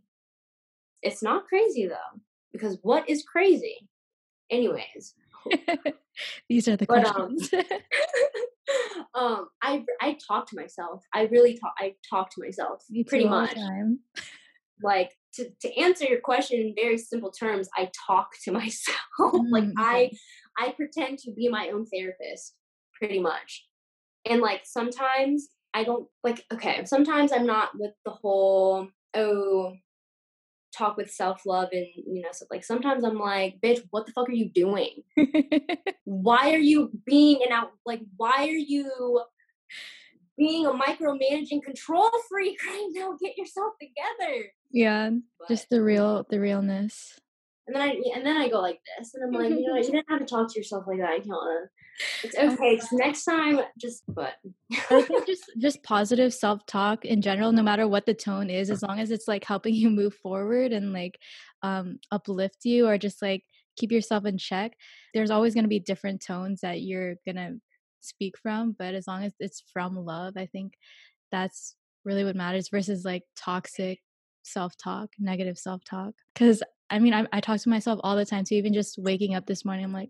It's 1.01 1.23
not 1.23 1.47
crazy 1.47 1.87
though, 1.87 2.19
because 2.51 2.77
what 2.81 3.09
is 3.09 3.23
crazy? 3.23 3.87
Anyways. 4.51 5.15
These 6.49 6.67
are 6.67 6.75
the 6.75 6.85
but, 6.85 7.05
um, 7.05 7.37
questions. 7.37 7.53
Um, 7.53 7.63
um, 9.13 9.47
I 9.61 9.85
I 10.01 10.17
talk 10.27 10.49
to 10.49 10.55
myself. 10.55 11.03
I 11.13 11.23
really 11.23 11.57
talk. 11.57 11.73
I 11.77 11.95
talk 12.09 12.29
to 12.35 12.41
myself 12.41 12.83
pretty 13.07 13.25
much. 13.25 13.55
Like 14.81 15.11
to, 15.33 15.49
to 15.61 15.77
answer 15.77 16.05
your 16.05 16.21
question 16.21 16.59
in 16.59 16.73
very 16.75 16.97
simple 16.97 17.31
terms, 17.31 17.67
I 17.77 17.89
talk 18.07 18.29
to 18.43 18.51
myself. 18.61 18.97
Mm-hmm. 19.19 19.51
like 19.51 19.65
I 19.77 20.11
I 20.57 20.71
pretend 20.71 21.19
to 21.19 21.31
be 21.31 21.49
my 21.49 21.69
own 21.69 21.85
therapist 21.85 22.55
pretty 22.93 23.19
much. 23.19 23.65
And 24.25 24.41
like 24.41 24.61
sometimes 24.65 25.49
I 25.73 25.83
don't 25.83 26.07
like 26.23 26.43
okay, 26.53 26.85
sometimes 26.85 27.31
I'm 27.31 27.45
not 27.45 27.69
with 27.75 27.93
the 28.05 28.11
whole 28.11 28.87
oh 29.13 29.73
talk 30.71 30.97
with 30.97 31.11
self-love 31.11 31.69
and 31.71 31.87
you 31.95 32.21
know 32.21 32.29
stuff 32.31 32.47
like 32.51 32.63
sometimes 32.63 33.03
i'm 33.03 33.17
like 33.17 33.59
bitch 33.61 33.81
what 33.89 34.05
the 34.05 34.11
fuck 34.11 34.29
are 34.29 34.33
you 34.33 34.49
doing 34.49 35.03
why 36.05 36.51
are 36.51 36.59
you 36.59 36.91
being 37.05 37.39
an 37.45 37.51
out 37.51 37.71
like 37.85 38.01
why 38.17 38.43
are 38.43 38.51
you 38.51 39.21
being 40.39 40.65
a 40.65 40.71
micromanaging 40.71 41.61
control 41.61 42.09
freak 42.29 42.57
right 42.67 42.87
now. 42.91 43.15
Get 43.21 43.37
yourself 43.37 43.73
together. 43.79 44.45
Yeah, 44.71 45.11
but, 45.37 45.49
just 45.49 45.69
the 45.69 45.83
real, 45.83 46.25
the 46.29 46.39
realness. 46.39 47.19
And 47.69 47.75
then 47.75 47.81
I 47.83 48.01
and 48.15 48.25
then 48.25 48.35
I 48.35 48.49
go 48.49 48.61
like 48.61 48.79
this, 48.97 49.13
and 49.13 49.23
I'm 49.23 49.31
like, 49.31 49.51
you 49.51 49.67
know, 49.67 49.73
what? 49.73 49.85
you 49.85 49.91
didn't 49.91 50.09
have 50.09 50.19
to 50.19 50.25
talk 50.25 50.51
to 50.51 50.59
yourself 50.59 50.85
like 50.87 50.97
that, 50.97 51.23
Kiana. 51.23 51.65
It's 52.23 52.35
okay. 52.35 52.77
Just 52.77 52.93
next 52.93 53.25
time, 53.25 53.59
just 53.79 54.03
but. 54.07 54.33
I 54.89 55.01
think 55.03 55.27
just 55.27 55.43
just 55.59 55.83
positive 55.83 56.33
self 56.33 56.65
talk 56.65 57.05
in 57.05 57.21
general, 57.21 57.51
no 57.51 57.61
matter 57.61 57.87
what 57.87 58.07
the 58.07 58.15
tone 58.15 58.49
is, 58.49 58.71
as 58.71 58.81
long 58.81 58.99
as 58.99 59.11
it's 59.11 59.27
like 59.27 59.43
helping 59.43 59.75
you 59.75 59.91
move 59.91 60.15
forward 60.15 60.71
and 60.73 60.93
like 60.93 61.19
um 61.61 61.99
uplift 62.11 62.65
you, 62.65 62.87
or 62.87 62.97
just 62.97 63.21
like 63.21 63.43
keep 63.77 63.91
yourself 63.91 64.25
in 64.25 64.39
check. 64.39 64.71
There's 65.13 65.31
always 65.31 65.53
going 65.53 65.65
to 65.65 65.69
be 65.69 65.79
different 65.79 66.23
tones 66.25 66.61
that 66.61 66.81
you're 66.81 67.15
gonna 67.27 67.57
speak 68.01 68.35
from 68.41 68.75
but 68.77 68.93
as 68.93 69.07
long 69.07 69.23
as 69.23 69.33
it's 69.39 69.63
from 69.73 69.95
love 69.95 70.33
i 70.37 70.45
think 70.45 70.73
that's 71.31 71.75
really 72.05 72.23
what 72.23 72.35
matters 72.35 72.69
versus 72.69 73.03
like 73.05 73.23
toxic 73.35 73.99
self-talk 74.43 75.09
negative 75.19 75.57
self-talk 75.57 76.13
because 76.33 76.63
i 76.89 76.99
mean 76.99 77.13
I, 77.13 77.25
I 77.31 77.39
talk 77.39 77.59
to 77.61 77.69
myself 77.69 77.99
all 78.03 78.15
the 78.15 78.25
time 78.25 78.43
too 78.43 78.55
even 78.55 78.73
just 78.73 78.97
waking 78.97 79.35
up 79.35 79.45
this 79.45 79.65
morning 79.65 79.85
i'm 79.85 79.93
like 79.93 80.09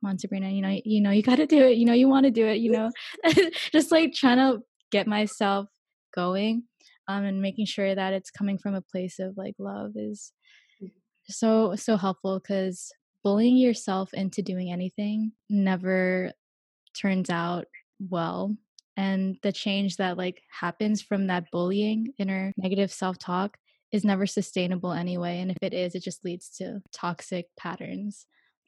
come 0.00 0.10
on 0.10 0.18
sabrina 0.18 0.50
you 0.50 0.62
know 0.62 0.80
you 0.84 1.00
know 1.00 1.10
you 1.10 1.22
got 1.22 1.36
to 1.36 1.46
do 1.46 1.64
it 1.64 1.76
you 1.76 1.84
know 1.84 1.92
you 1.92 2.08
want 2.08 2.24
to 2.24 2.30
do 2.30 2.46
it 2.46 2.58
you 2.58 2.70
know 2.72 2.90
just 3.72 3.90
like 3.90 4.12
trying 4.14 4.38
to 4.38 4.60
get 4.90 5.06
myself 5.06 5.66
going 6.14 6.64
um 7.08 7.24
and 7.24 7.40
making 7.40 7.66
sure 7.66 7.94
that 7.94 8.12
it's 8.12 8.30
coming 8.30 8.58
from 8.58 8.74
a 8.74 8.82
place 8.82 9.18
of 9.18 9.36
like 9.36 9.54
love 9.58 9.92
is 9.94 10.32
mm. 10.82 10.90
so 11.28 11.74
so 11.76 11.96
helpful 11.96 12.40
because 12.40 12.90
bullying 13.22 13.56
yourself 13.56 14.12
into 14.14 14.42
doing 14.42 14.72
anything 14.72 15.32
never 15.48 16.32
turns 16.94 17.30
out 17.30 17.66
well 17.98 18.56
and 18.96 19.36
the 19.42 19.52
change 19.52 19.96
that 19.96 20.16
like 20.16 20.42
happens 20.60 21.00
from 21.00 21.26
that 21.28 21.44
bullying 21.52 22.12
inner 22.18 22.52
negative 22.56 22.92
self-talk 22.92 23.56
is 23.92 24.04
never 24.04 24.26
sustainable 24.26 24.92
anyway 24.92 25.40
and 25.40 25.50
if 25.50 25.56
it 25.62 25.72
is 25.72 25.94
it 25.94 26.02
just 26.02 26.24
leads 26.24 26.48
to 26.48 26.80
toxic 26.92 27.46
patterns 27.58 28.26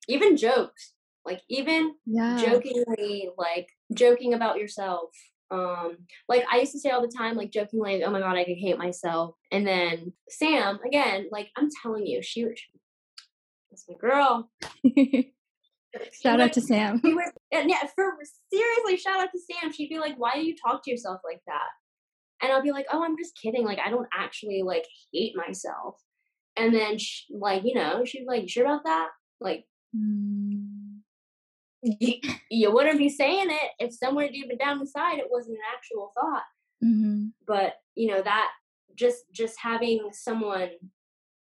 even 0.09 0.37
jokes 0.37 0.93
like 1.25 1.41
even 1.49 1.95
yeah. 2.07 2.43
jokingly 2.45 3.31
like 3.37 3.69
joking 3.95 4.35
about 4.35 4.59
yourself 4.59 5.11
um 5.51 5.99
like 6.29 6.45
i 6.51 6.59
used 6.59 6.73
to 6.73 6.81
say 6.81 6.91
all 6.91 7.03
the 7.03 7.13
time 7.17 7.37
like 7.37 7.53
jokingly 7.53 8.03
oh 8.03 8.11
my 8.11 8.21
god 8.21 8.37
i 8.37 8.45
could 8.45 8.57
hate 8.57 8.79
myself 8.79 9.35
and 9.51 9.67
then 9.67 10.13
sam 10.29 10.79
again 10.87 11.29
like 11.31 11.49
i'm 11.57 11.69
telling 11.83 12.07
you 12.07 12.23
she 12.23 12.45
was 12.45 12.61
that's 13.71 13.85
my 13.89 13.97
girl 13.97 14.51
Shout 16.23 16.41
out 16.41 16.53
to 16.55 16.61
Sam. 16.61 17.01
Was, 17.05 17.33
and 17.53 17.69
yeah, 17.69 17.87
for 17.95 18.15
seriously, 18.51 18.97
shout 18.97 19.21
out 19.21 19.29
to 19.33 19.39
Sam. 19.39 19.73
She'd 19.73 19.91
be 19.91 19.99
like, 19.99 20.15
"Why 20.17 20.35
do 20.35 20.41
you 20.41 20.55
talk 20.57 20.83
to 20.85 20.91
yourself 20.91 21.21
like 21.25 21.41
that?" 21.47 21.69
And 22.43 22.53
I'll 22.53 22.63
be 22.63 22.73
like, 22.73 22.87
"Oh, 22.93 23.05
I'm 23.05 23.17
just 23.17 23.39
kidding. 23.41 23.65
Like, 23.65 23.79
I 23.85 23.91
don't 23.91 24.09
actually 24.17 24.63
like 24.65 24.85
hate 25.13 25.35
myself." 25.37 25.97
And 26.57 26.75
then, 26.75 26.99
she, 26.99 27.25
like, 27.35 27.63
you 27.65 27.75
know, 27.75 28.05
she'd 28.05 28.21
be 28.21 28.27
like, 28.27 28.43
"You 28.43 28.49
sure 28.49 28.65
about 28.65 28.85
that?" 28.85 29.09
Like, 29.41 29.65
mm. 29.97 31.01
you, 31.83 32.15
you, 32.51 32.73
wouldn't 32.73 32.99
be 32.99 33.09
saying 33.09 33.51
it 33.51 33.71
if 33.79 33.95
somewhere 33.95 34.29
deep 34.29 34.51
down 34.59 34.81
inside 34.81 35.19
it 35.19 35.31
wasn't 35.31 35.57
an 35.57 35.63
actual 35.75 36.13
thought. 36.15 36.43
Mm-hmm. 36.85 37.27
But 37.47 37.75
you 37.95 38.09
know 38.09 38.23
that 38.23 38.49
just 38.97 39.25
just 39.33 39.57
having 39.61 40.09
someone 40.13 40.71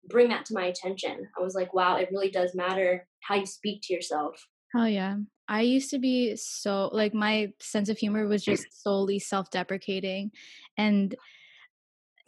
bring 0.09 0.29
that 0.29 0.45
to 0.47 0.55
my 0.55 0.67
attention. 0.67 1.29
I 1.39 1.43
was 1.43 1.55
like, 1.55 1.73
wow, 1.73 1.97
it 1.97 2.11
really 2.13 2.31
does 2.31 2.55
matter 2.55 3.07
how 3.21 3.37
you 3.37 3.47
speak 3.47 3.81
to 3.85 3.95
yourself. 3.95 4.35
Oh 4.77 4.85
yeah. 4.85 5.17
I 5.49 5.63
used 5.63 5.91
to 5.91 5.99
be 5.99 6.37
so 6.37 6.91
like 6.93 7.15
my 7.15 7.53
sense 7.61 7.89
of 7.89 7.99
humor 7.99 8.27
was 8.27 8.45
just 8.45 8.83
solely 8.83 9.19
self-deprecating 9.19 10.31
and 10.77 11.15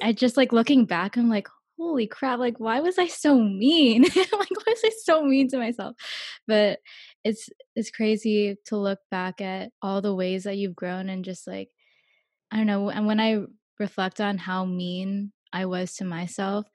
I 0.02 0.12
just 0.12 0.36
like 0.36 0.52
looking 0.52 0.84
back 0.84 1.16
I'm 1.16 1.28
like 1.28 1.48
holy 1.78 2.06
crap 2.06 2.38
like 2.38 2.58
why 2.58 2.80
was 2.80 2.98
I 2.98 3.06
so 3.06 3.38
mean? 3.38 4.02
like 4.16 4.26
why 4.32 4.64
was 4.66 4.82
I 4.84 4.90
so 5.04 5.22
mean 5.22 5.48
to 5.48 5.58
myself? 5.58 5.96
But 6.46 6.80
it's 7.24 7.48
it's 7.74 7.90
crazy 7.90 8.56
to 8.66 8.76
look 8.76 9.00
back 9.10 9.40
at 9.40 9.70
all 9.82 10.00
the 10.02 10.14
ways 10.14 10.44
that 10.44 10.56
you've 10.56 10.76
grown 10.76 11.08
and 11.08 11.24
just 11.24 11.46
like 11.46 11.70
I 12.50 12.58
don't 12.58 12.66
know 12.66 12.90
and 12.90 13.06
when 13.06 13.20
I 13.20 13.40
reflect 13.78 14.20
on 14.20 14.38
how 14.38 14.64
mean 14.64 15.32
I 15.52 15.66
was 15.66 15.94
to 15.96 16.04
myself 16.04 16.66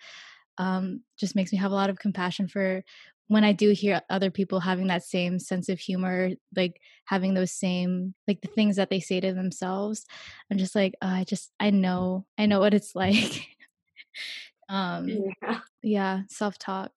um, 0.57 1.01
just 1.17 1.35
makes 1.35 1.51
me 1.51 1.57
have 1.57 1.71
a 1.71 1.75
lot 1.75 1.89
of 1.89 1.97
compassion 1.97 2.47
for 2.47 2.83
when 3.31 3.45
I 3.45 3.53
do 3.53 3.71
hear 3.71 4.01
other 4.09 4.29
people 4.29 4.59
having 4.59 4.87
that 4.87 5.05
same 5.05 5.39
sense 5.39 5.69
of 5.69 5.79
humor, 5.79 6.31
like 6.53 6.81
having 7.05 7.33
those 7.33 7.53
same 7.53 8.13
like 8.27 8.41
the 8.41 8.49
things 8.49 8.75
that 8.75 8.89
they 8.89 8.99
say 8.99 9.21
to 9.21 9.33
themselves. 9.33 10.05
I'm 10.51 10.57
just 10.57 10.75
like, 10.75 10.95
oh, 11.01 11.07
I 11.07 11.23
just 11.23 11.49
I 11.57 11.69
know 11.69 12.25
I 12.37 12.45
know 12.45 12.59
what 12.59 12.73
it's 12.73 12.93
like. 12.95 13.47
um, 14.67 15.07
yeah, 15.07 15.59
yeah 15.81 16.21
self 16.27 16.57
talk. 16.57 16.91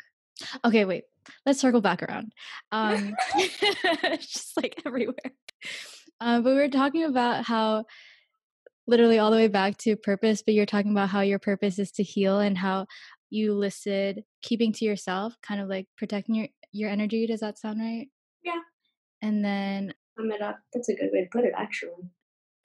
Okay, 0.64 0.85
wait. 0.85 1.05
Let's 1.47 1.61
circle 1.61 1.80
back 1.80 2.03
around. 2.03 2.32
Um, 2.72 3.14
just 4.18 4.57
like 4.57 4.82
everywhere. 4.85 5.14
Uh, 6.20 6.41
but 6.41 6.51
we 6.51 6.57
were 6.57 6.68
talking 6.68 7.05
about 7.05 7.45
how 7.45 7.85
literally 8.89 9.20
all 9.20 9.30
the 9.30 9.37
way 9.37 9.49
back 9.49 9.78
to 9.78 9.97
purpose, 9.97 10.43
but 10.43 10.55
you're 10.55 10.66
talking 10.66 10.91
about 10.91 11.11
how 11.11 11.20
your 11.20 11.39
purpose 11.39 11.78
is 11.78 11.93
to 11.93 12.03
heal 12.03 12.41
and 12.41 12.59
how 12.59 12.87
you 13.30 13.54
listed 13.54 14.24
keeping 14.42 14.72
to 14.74 14.84
yourself, 14.84 15.34
kind 15.42 15.60
of 15.60 15.68
like 15.68 15.86
protecting 15.96 16.34
your 16.34 16.48
your 16.72 16.90
energy. 16.90 17.26
Does 17.26 17.40
that 17.40 17.58
sound 17.58 17.80
right? 17.80 18.08
Yeah. 18.42 18.60
And 19.22 19.44
then 19.44 19.94
sum 20.18 20.30
it 20.30 20.42
up. 20.42 20.58
That's 20.72 20.88
a 20.88 20.94
good 20.94 21.10
way 21.12 21.22
to 21.22 21.28
put 21.30 21.44
it, 21.44 21.52
actually. 21.56 22.10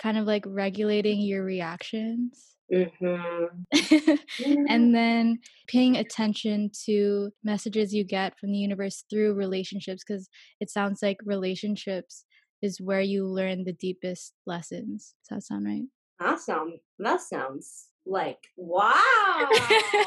Kind 0.01 0.17
of 0.17 0.25
like 0.25 0.43
regulating 0.47 1.21
your 1.21 1.43
reactions. 1.43 2.55
Mm-hmm. 2.71 4.15
and 4.69 4.93
then 4.93 5.39
paying 5.67 5.95
attention 5.97 6.69
to 6.85 7.31
messages 7.43 7.93
you 7.93 8.03
get 8.03 8.37
from 8.37 8.51
the 8.51 8.59
universe 8.59 9.03
through 9.09 9.33
relationships, 9.33 10.03
because 10.07 10.29
it 10.59 10.69
sounds 10.69 11.01
like 11.01 11.17
relationships 11.25 12.25
is 12.61 12.81
where 12.81 13.01
you 13.01 13.25
learn 13.25 13.63
the 13.63 13.73
deepest 13.73 14.33
lessons. 14.45 15.15
Does 15.29 15.37
that 15.37 15.43
sound 15.43 15.65
right? 15.65 16.39
Sounds 16.39 16.73
that 16.99 17.21
sounds 17.21 17.87
like 18.05 18.37
wow. 18.57 18.91
I 18.93 20.05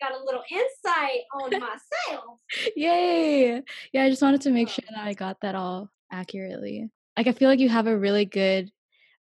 got 0.00 0.12
a 0.12 0.24
little 0.24 0.42
insight 0.50 1.20
on 1.34 1.50
myself. 1.50 2.38
Yay. 2.76 3.62
Yeah, 3.92 4.04
I 4.04 4.10
just 4.10 4.22
wanted 4.22 4.40
to 4.42 4.50
make 4.50 4.68
sure 4.68 4.84
that 4.90 5.04
I 5.04 5.14
got 5.14 5.38
that 5.42 5.54
all 5.54 5.90
accurately. 6.12 6.90
Like 7.16 7.26
I 7.26 7.32
feel 7.32 7.48
like 7.48 7.60
you 7.60 7.68
have 7.68 7.86
a 7.86 7.98
really 7.98 8.24
good 8.24 8.70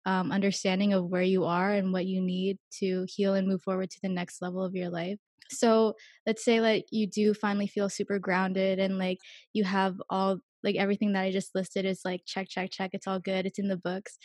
um, 0.06 0.32
understanding 0.32 0.94
of 0.94 1.06
where 1.06 1.22
you 1.22 1.46
are 1.46 1.72
and 1.72 1.92
what 1.92 2.06
you 2.06 2.22
need 2.22 2.58
to 2.80 3.06
heal 3.10 3.34
and 3.34 3.48
move 3.48 3.62
forward 3.62 3.90
to 3.90 4.00
the 4.02 4.10
next 4.10 4.42
level 4.42 4.64
of 4.64 4.76
your 4.76 4.90
life. 4.90 5.18
So 5.50 5.96
let's 6.26 6.44
say 6.44 6.62
like 6.62 6.86
you 6.92 7.08
do 7.08 7.34
finally 7.34 7.68
feel 7.68 7.90
super 7.90 8.20
grounded 8.20 8.80
and 8.80 8.98
like 8.98 9.18
you 9.54 9.64
have 9.64 9.96
all 10.10 10.40
like 10.64 10.76
everything 10.76 11.14
that 11.14 11.24
I 11.24 11.32
just 11.32 11.56
listed 11.56 11.86
is 11.86 12.02
like 12.06 12.22
check, 12.26 12.48
check, 12.50 12.72
check. 12.72 12.92
It's 12.94 13.08
all 13.08 13.20
good. 13.20 13.46
It's 13.46 13.60
in 13.60 13.68
the 13.68 13.78
books. 13.78 14.18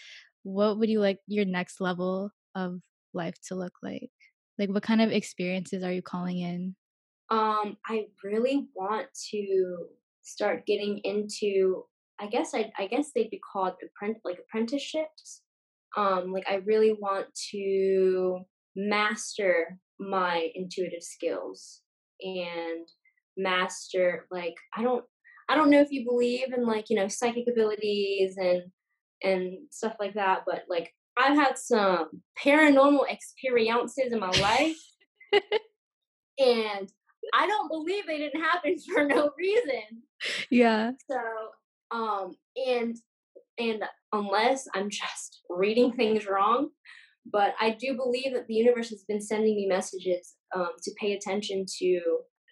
What 0.42 0.78
would 0.78 0.88
you 0.88 1.00
like 1.00 1.18
your 1.26 1.44
next 1.44 1.80
level 1.80 2.30
of 2.54 2.80
life 3.12 3.34
to 3.48 3.54
look 3.54 3.74
like? 3.82 4.10
Like, 4.62 4.70
what 4.70 4.84
kind 4.84 5.02
of 5.02 5.10
experiences 5.10 5.82
are 5.82 5.92
you 5.92 6.02
calling 6.02 6.38
in? 6.38 6.76
Um, 7.30 7.76
I 7.84 8.06
really 8.22 8.68
want 8.76 9.08
to 9.32 9.86
start 10.22 10.66
getting 10.66 10.98
into. 10.98 11.84
I 12.20 12.28
guess 12.28 12.54
I, 12.54 12.70
I 12.78 12.86
guess 12.86 13.10
they'd 13.12 13.30
be 13.30 13.40
called 13.52 13.72
apprent 13.84 14.18
like 14.24 14.38
apprenticeships. 14.38 15.42
Um, 15.96 16.32
like 16.32 16.44
I 16.48 16.56
really 16.64 16.92
want 16.92 17.26
to 17.50 18.38
master 18.76 19.78
my 19.98 20.48
intuitive 20.54 21.02
skills 21.02 21.80
and 22.20 22.86
master 23.36 24.26
like 24.30 24.54
I 24.76 24.82
don't 24.82 25.04
I 25.48 25.56
don't 25.56 25.70
know 25.70 25.80
if 25.80 25.90
you 25.90 26.04
believe 26.04 26.52
in 26.56 26.64
like, 26.66 26.88
you 26.88 26.96
know, 26.96 27.08
psychic 27.08 27.46
abilities 27.50 28.36
and 28.36 28.62
and 29.24 29.58
stuff 29.70 29.96
like 29.98 30.14
that, 30.14 30.44
but 30.46 30.62
like 30.68 30.94
I've 31.18 31.36
had 31.36 31.58
some 31.58 32.08
paranormal 32.44 33.04
experiences 33.08 34.12
in 34.12 34.20
my 34.20 34.30
life. 34.30 34.76
and 36.38 36.92
I 37.34 37.46
don't 37.46 37.68
believe 37.68 38.06
they 38.06 38.18
didn't 38.18 38.42
happen 38.42 38.76
for 38.94 39.04
no 39.04 39.30
reason. 39.38 40.02
Yeah. 40.50 40.92
So, 41.10 41.18
um 41.96 42.36
and 42.56 42.96
and 43.58 43.84
unless 44.12 44.66
I'm 44.74 44.88
just 44.88 45.42
reading 45.50 45.92
things 45.92 46.26
wrong, 46.26 46.70
but 47.30 47.54
I 47.60 47.76
do 47.78 47.94
believe 47.94 48.32
that 48.34 48.46
the 48.46 48.54
universe 48.54 48.88
has 48.90 49.04
been 49.06 49.20
sending 49.20 49.54
me 49.54 49.66
messages 49.66 50.34
um, 50.54 50.70
to 50.82 50.90
pay 50.98 51.12
attention 51.12 51.66
to 51.78 52.00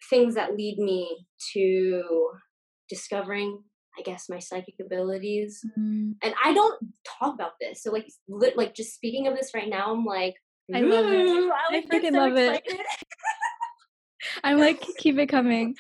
things 0.09 0.35
that 0.35 0.57
lead 0.57 0.79
me 0.79 1.27
to 1.55 2.03
discovering 2.89 3.63
I 4.01 4.03
guess 4.03 4.29
my 4.29 4.39
psychic 4.39 4.75
abilities. 4.81 5.65
Mm. 5.79 6.15
And 6.23 6.35
I 6.45 6.55
don't 6.55 6.81
talk 7.19 7.35
about 7.35 7.53
this. 7.61 7.83
So 7.83 7.93
like 7.93 8.09
li- 8.29 8.53
like 8.57 8.75
just 8.75 8.95
speaking 8.95 9.27
of 9.27 9.37
this 9.37 9.51
right 9.55 9.69
now, 9.69 9.93
I'm 9.93 10.05
like 10.05 10.35
I 10.75 10.81
love 10.81 11.07
it. 11.13 11.27
"Ooh, 11.27 11.53
I 11.53 11.83
freaking 11.91 12.13
so 12.13 12.19
love 12.19 12.37
excited. 12.37 12.63
it. 12.67 12.87
I'm 14.45 14.59
like, 14.59 14.81
keep 14.99 15.19
it 15.19 15.27
coming. 15.29 15.75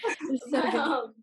So. 0.50 0.60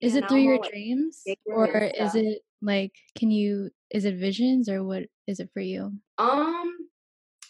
Um, 0.00 0.06
Is 0.06 0.14
it 0.14 0.28
through 0.28 0.38
I'm 0.38 0.44
your 0.44 0.54
all, 0.54 0.60
like, 0.60 0.70
dreams, 0.70 1.22
or 1.46 1.76
is 1.76 2.14
it 2.14 2.42
like, 2.62 2.92
can 3.18 3.32
you? 3.32 3.70
Is 3.90 4.04
it 4.04 4.14
visions, 4.14 4.68
or 4.68 4.84
what 4.84 5.04
is 5.26 5.40
it 5.40 5.50
for 5.52 5.60
you? 5.60 5.92
um 6.18 6.76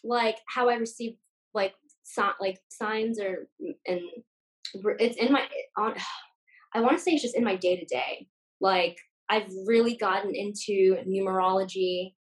like 0.04 0.38
how 0.46 0.68
I 0.68 0.74
receive 0.76 1.16
like 1.54 1.74
si- 2.04 2.38
like 2.40 2.58
signs 2.68 3.18
or 3.20 3.48
and 3.86 4.00
it's 4.98 5.16
in 5.16 5.32
my 5.32 5.42
on 5.76 5.94
I 6.74 6.80
want 6.80 6.96
to 6.96 7.02
say 7.02 7.12
it's 7.12 7.22
just 7.22 7.36
in 7.36 7.44
my 7.44 7.56
day 7.56 7.76
to 7.76 7.84
day. 7.84 8.28
Like 8.60 8.98
I've 9.28 9.48
really 9.66 9.96
gotten 9.96 10.34
into 10.34 10.96
numerology. 11.06 12.14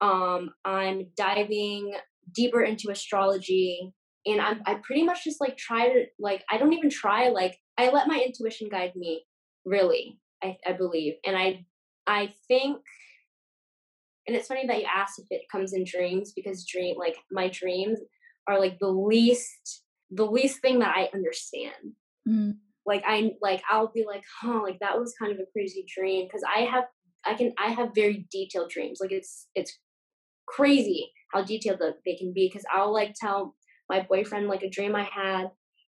Um 0.00 0.50
I'm 0.64 1.08
diving 1.16 1.94
deeper 2.34 2.62
into 2.62 2.90
astrology 2.90 3.92
and 4.26 4.40
I'm 4.40 4.60
I 4.66 4.74
pretty 4.82 5.02
much 5.02 5.24
just 5.24 5.40
like 5.40 5.56
try 5.56 5.88
to 5.88 6.04
like 6.18 6.44
I 6.50 6.58
don't 6.58 6.72
even 6.72 6.90
try 6.90 7.28
like 7.28 7.58
I 7.76 7.90
let 7.90 8.08
my 8.08 8.22
intuition 8.24 8.68
guide 8.68 8.92
me 8.96 9.24
really. 9.64 10.18
I 10.42 10.56
I 10.66 10.72
believe 10.72 11.14
and 11.26 11.36
I 11.36 11.64
I 12.06 12.32
think 12.48 12.78
and 14.26 14.36
it's 14.36 14.48
funny 14.48 14.66
that 14.66 14.78
you 14.78 14.86
asked 14.94 15.18
if 15.18 15.26
it 15.30 15.48
comes 15.50 15.72
in 15.72 15.84
dreams 15.84 16.32
because 16.36 16.66
dream 16.66 16.96
like 16.98 17.16
my 17.30 17.48
dreams 17.48 17.98
are 18.46 18.60
like 18.60 18.78
the 18.78 18.88
least 18.88 19.82
the 20.10 20.24
least 20.24 20.60
thing 20.60 20.78
that 20.78 20.94
I 20.96 21.10
understand. 21.14 21.94
Mm. 22.26 22.56
Like 22.88 23.04
I 23.06 23.32
like 23.42 23.62
I'll 23.70 23.92
be 23.94 24.04
like, 24.06 24.24
huh, 24.40 24.62
like 24.62 24.78
that 24.80 24.98
was 24.98 25.14
kind 25.20 25.30
of 25.30 25.38
a 25.38 25.50
crazy 25.52 25.84
dream 25.94 26.26
because 26.26 26.42
I 26.42 26.60
have 26.62 26.84
I 27.24 27.34
can 27.34 27.52
I 27.58 27.70
have 27.70 27.90
very 27.94 28.26
detailed 28.32 28.70
dreams. 28.70 28.98
Like 29.00 29.12
it's 29.12 29.48
it's 29.54 29.78
crazy 30.46 31.12
how 31.32 31.42
detailed 31.42 31.80
they 32.04 32.16
can 32.16 32.32
be 32.32 32.48
because 32.48 32.64
I'll 32.72 32.92
like 32.92 33.14
tell 33.14 33.54
my 33.90 34.00
boyfriend 34.00 34.48
like 34.48 34.62
a 34.62 34.70
dream 34.70 34.96
I 34.96 35.04
had 35.04 35.50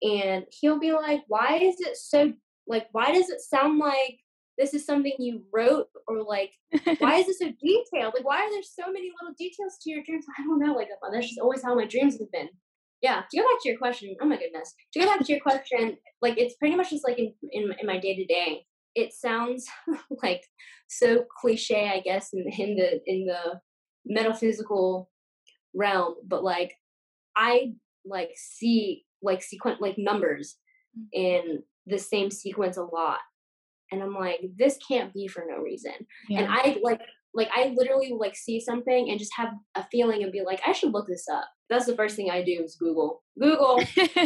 and 0.03 0.43
he'll 0.59 0.79
be 0.79 0.91
like, 0.91 1.21
why 1.27 1.59
is 1.61 1.75
it 1.79 1.95
so 1.95 2.33
like 2.67 2.87
why 2.91 3.13
does 3.13 3.29
it 3.29 3.39
sound 3.39 3.79
like 3.79 4.19
this 4.57 4.73
is 4.73 4.85
something 4.85 5.13
you 5.17 5.43
wrote 5.53 5.87
or 6.07 6.23
like 6.23 6.51
why 6.99 7.15
is 7.15 7.29
it 7.29 7.37
so 7.37 7.45
detailed? 7.63 8.13
Like, 8.13 8.25
why 8.25 8.37
are 8.37 8.51
there 8.51 8.63
so 8.63 8.91
many 8.91 9.11
little 9.21 9.35
details 9.37 9.77
to 9.81 9.89
your 9.89 10.03
dreams? 10.03 10.25
I 10.37 10.43
don't 10.43 10.59
know. 10.59 10.73
Like, 10.73 10.89
that's 11.11 11.27
just 11.27 11.39
always 11.39 11.63
how 11.63 11.75
my 11.75 11.85
dreams 11.85 12.17
have 12.19 12.31
been. 12.31 12.49
Yeah. 13.01 13.23
To 13.29 13.37
go 13.37 13.43
back 13.43 13.61
to 13.63 13.69
your 13.69 13.77
question, 13.77 14.15
oh 14.21 14.25
my 14.25 14.37
goodness. 14.37 14.73
To 14.93 14.99
go 14.99 15.05
back 15.05 15.19
to 15.25 15.31
your 15.31 15.41
question, 15.41 15.97
like, 16.21 16.37
it's 16.37 16.55
pretty 16.55 16.75
much 16.75 16.91
just 16.91 17.07
like 17.07 17.17
in 17.17 17.33
in, 17.51 17.73
in 17.79 17.87
my 17.87 17.99
day 17.99 18.15
to 18.15 18.25
day. 18.25 18.65
It 18.93 19.13
sounds 19.13 19.67
like 20.23 20.43
so 20.87 21.25
cliche, 21.39 21.89
I 21.89 22.01
guess, 22.01 22.29
in, 22.33 22.45
in 22.57 22.75
the 22.75 23.01
in 23.05 23.25
the 23.25 23.59
metaphysical 24.05 25.09
realm, 25.73 26.15
but 26.27 26.43
like, 26.43 26.73
I 27.35 27.73
like 28.05 28.31
see 28.35 29.05
like 29.21 29.43
sequent 29.43 29.81
like 29.81 29.97
numbers 29.97 30.57
mm-hmm. 30.97 31.05
in 31.13 31.63
the 31.87 31.97
same 31.97 32.29
sequence 32.31 32.77
a 32.77 32.83
lot 32.83 33.19
and 33.91 34.01
i'm 34.01 34.13
like 34.13 34.39
this 34.57 34.77
can't 34.87 35.13
be 35.13 35.27
for 35.27 35.43
no 35.47 35.57
reason 35.57 35.93
and 36.29 36.47
i 36.49 36.77
like 36.81 37.01
like 37.33 37.49
i 37.55 37.73
literally 37.75 38.13
like 38.17 38.35
see 38.35 38.59
something 38.59 39.09
and 39.09 39.19
just 39.19 39.31
have 39.35 39.49
a 39.75 39.85
feeling 39.91 40.23
and 40.23 40.31
be 40.31 40.41
like 40.41 40.61
i 40.65 40.71
should 40.71 40.91
look 40.91 41.07
this 41.07 41.27
up 41.31 41.47
that's 41.71 41.85
the 41.87 41.95
first 41.95 42.15
thing 42.15 42.29
i 42.29 42.43
do 42.43 42.61
is 42.63 42.75
google 42.75 43.23
google 43.39 43.81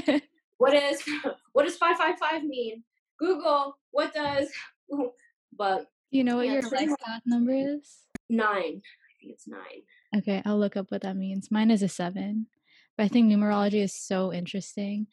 what 0.58 0.74
is 0.74 1.02
what 1.54 1.64
does 1.66 1.78
555 1.78 2.44
mean 2.44 2.84
google 3.20 3.78
what 3.92 4.14
does 4.14 4.50
but 5.58 5.86
Do 6.12 6.18
you 6.18 6.24
know 6.24 6.38
what 6.38 6.48
Yeah, 6.48 6.54
your 6.54 6.62
pretty 6.64 6.86
life 6.88 6.90
much. 6.92 7.00
path 7.06 7.22
number 7.26 7.54
is? 7.54 8.00
nine 8.30 8.82
i 8.82 9.12
think 9.22 9.34
it's 9.34 9.48
nine 9.48 9.84
Okay, 10.18 10.42
I'll 10.46 10.58
look 10.58 10.78
up 10.78 10.92
what 10.92 11.02
that 11.02 11.18
means. 11.18 11.52
Mine 11.52 11.70
is 11.72 11.84
a 11.84 11.90
seven, 11.90 12.48
but 12.96 13.04
I 13.04 13.08
think 13.10 13.30
numerology 13.30 13.84
is 13.84 13.94
so 13.94 14.32
interesting. 14.32 15.08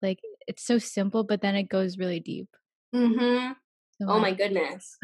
Like 0.00 0.18
it's 0.46 0.64
so 0.64 0.78
simple, 0.78 1.24
but 1.24 1.42
then 1.42 1.54
it 1.56 1.68
goes 1.68 1.98
really 1.98 2.20
deep. 2.20 2.48
mm-hmm. 2.94 3.52
So 4.00 4.06
oh 4.08 4.18
my 4.18 4.32
goodness 4.32 4.96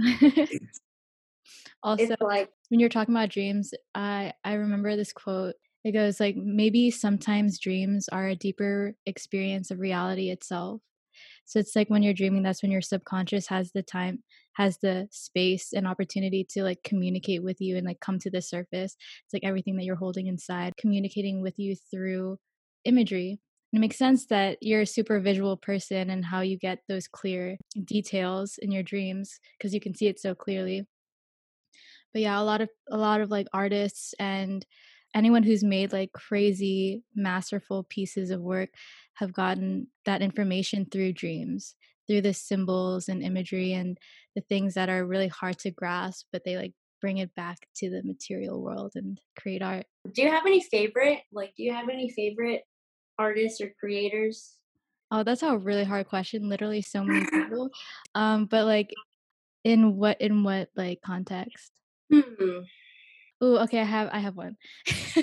also, 1.83 2.03
it's 2.05 2.23
like 2.23 2.51
when 2.69 2.81
you're 2.81 2.89
talking 2.89 3.15
about 3.15 3.29
dreams, 3.31 3.75
I 3.95 4.33
I 4.45 4.55
remember 4.55 4.97
this 4.97 5.13
quote. 5.13 5.55
It 5.85 5.93
goes 5.93 6.21
like 6.21 6.37
maybe 6.37 6.91
sometimes 6.91 7.59
dreams 7.59 8.09
are 8.09 8.29
a 8.29 8.37
deeper 8.37 8.95
experience 9.07 9.71
of 9.71 9.81
reality 9.81 10.31
itself. 10.31 10.81
So 11.45 11.59
it's 11.59 11.75
like 11.77 11.91
when 11.91 12.03
you're 12.03 12.15
dreaming, 12.15 12.43
that's 12.43 12.63
when 12.63 12.71
your 12.71 12.81
subconscious 12.81 13.49
has 13.49 13.73
the 13.73 13.83
time, 13.83 14.23
has 14.55 14.79
the 14.79 15.09
space 15.11 15.73
and 15.73 15.87
opportunity 15.87 16.47
to 16.51 16.63
like 16.63 16.83
communicate 16.85 17.43
with 17.43 17.61
you 17.61 17.77
and 17.77 17.87
like 17.87 18.01
come 18.01 18.19
to 18.21 18.31
the 18.31 18.41
surface. 18.41 18.97
It's 19.25 19.33
like 19.33 19.45
everything 19.45 19.77
that 19.77 19.85
you're 19.85 19.97
holding 19.97 20.29
inside, 20.29 20.75
communicating 20.79 21.43
with 21.43 21.59
you 21.59 21.75
through 21.91 22.39
imagery. 22.85 23.41
And 23.73 23.79
it 23.79 23.81
makes 23.81 23.99
sense 23.99 24.27
that 24.27 24.59
you're 24.61 24.83
a 24.83 24.87
super 24.87 25.19
visual 25.19 25.57
person 25.57 26.11
and 26.11 26.25
how 26.25 26.41
you 26.41 26.59
get 26.59 26.81
those 26.89 27.09
clear 27.09 27.57
details 27.85 28.59
in 28.61 28.71
your 28.71 28.83
dreams 28.83 29.41
because 29.59 29.75
you 29.75 29.81
can 29.81 29.95
see 29.95 30.07
it 30.07 30.21
so 30.21 30.35
clearly 30.35 30.87
but 32.13 32.23
yeah 32.23 32.39
a 32.39 32.43
lot 32.43 32.61
of 32.61 32.69
a 32.91 32.97
lot 32.97 33.21
of 33.21 33.31
like 33.31 33.47
artists 33.53 34.15
and 34.19 34.67
anyone 35.15 35.43
who's 35.43 35.65
made 35.65 35.93
like 35.93 36.13
crazy 36.13 37.03
masterful 37.15 37.85
pieces 37.85 38.31
of 38.31 38.41
work 38.41 38.71
have 39.15 39.33
gotten 39.33 39.87
that 40.05 40.23
information 40.23 40.87
through 40.87 41.13
dreams 41.13 41.75
through 42.09 42.21
the 42.21 42.35
symbols 42.35 43.09
and 43.09 43.23
imagery 43.23 43.73
and 43.73 43.99
the 44.35 44.41
things 44.43 44.75
that 44.75 44.89
are 44.89 45.07
really 45.07 45.29
hard 45.29 45.59
to 45.59 45.71
grasp 45.71 46.27
but 46.33 46.43
they 46.45 46.57
like 46.57 46.73
bring 47.01 47.19
it 47.19 47.35
back 47.35 47.59
to 47.75 47.91
the 47.91 48.03
material 48.05 48.63
world 48.63 48.93
and 48.95 49.21
create 49.37 49.61
art. 49.61 49.87
Do 50.13 50.23
you 50.23 50.31
have 50.31 50.47
any 50.47 50.61
favorite 50.61 51.21
like 51.33 51.53
do 51.57 51.63
you 51.63 51.73
have 51.73 51.89
any 51.89 52.11
favorite 52.11 52.63
artists 53.19 53.61
or 53.61 53.73
creators? 53.79 54.57
Oh 55.11 55.23
that's 55.23 55.43
a 55.43 55.57
really 55.57 55.85
hard 55.85 56.09
question 56.09 56.49
literally 56.49 56.83
so 56.83 57.05
many 57.05 57.25
people 57.31 57.71
um 58.15 58.47
but 58.47 58.67
like 58.67 58.93
in 59.65 59.97
what 59.97 60.21
in 60.21 60.43
what 60.45 60.69
like 60.77 61.01
context? 61.05 61.73
Hmm 62.13 62.61
Oh, 63.43 63.59
okay. 63.65 63.81
I 63.81 63.85
have 63.85 64.11
I 64.13 64.21
have 64.21 64.37
one. 64.37 64.57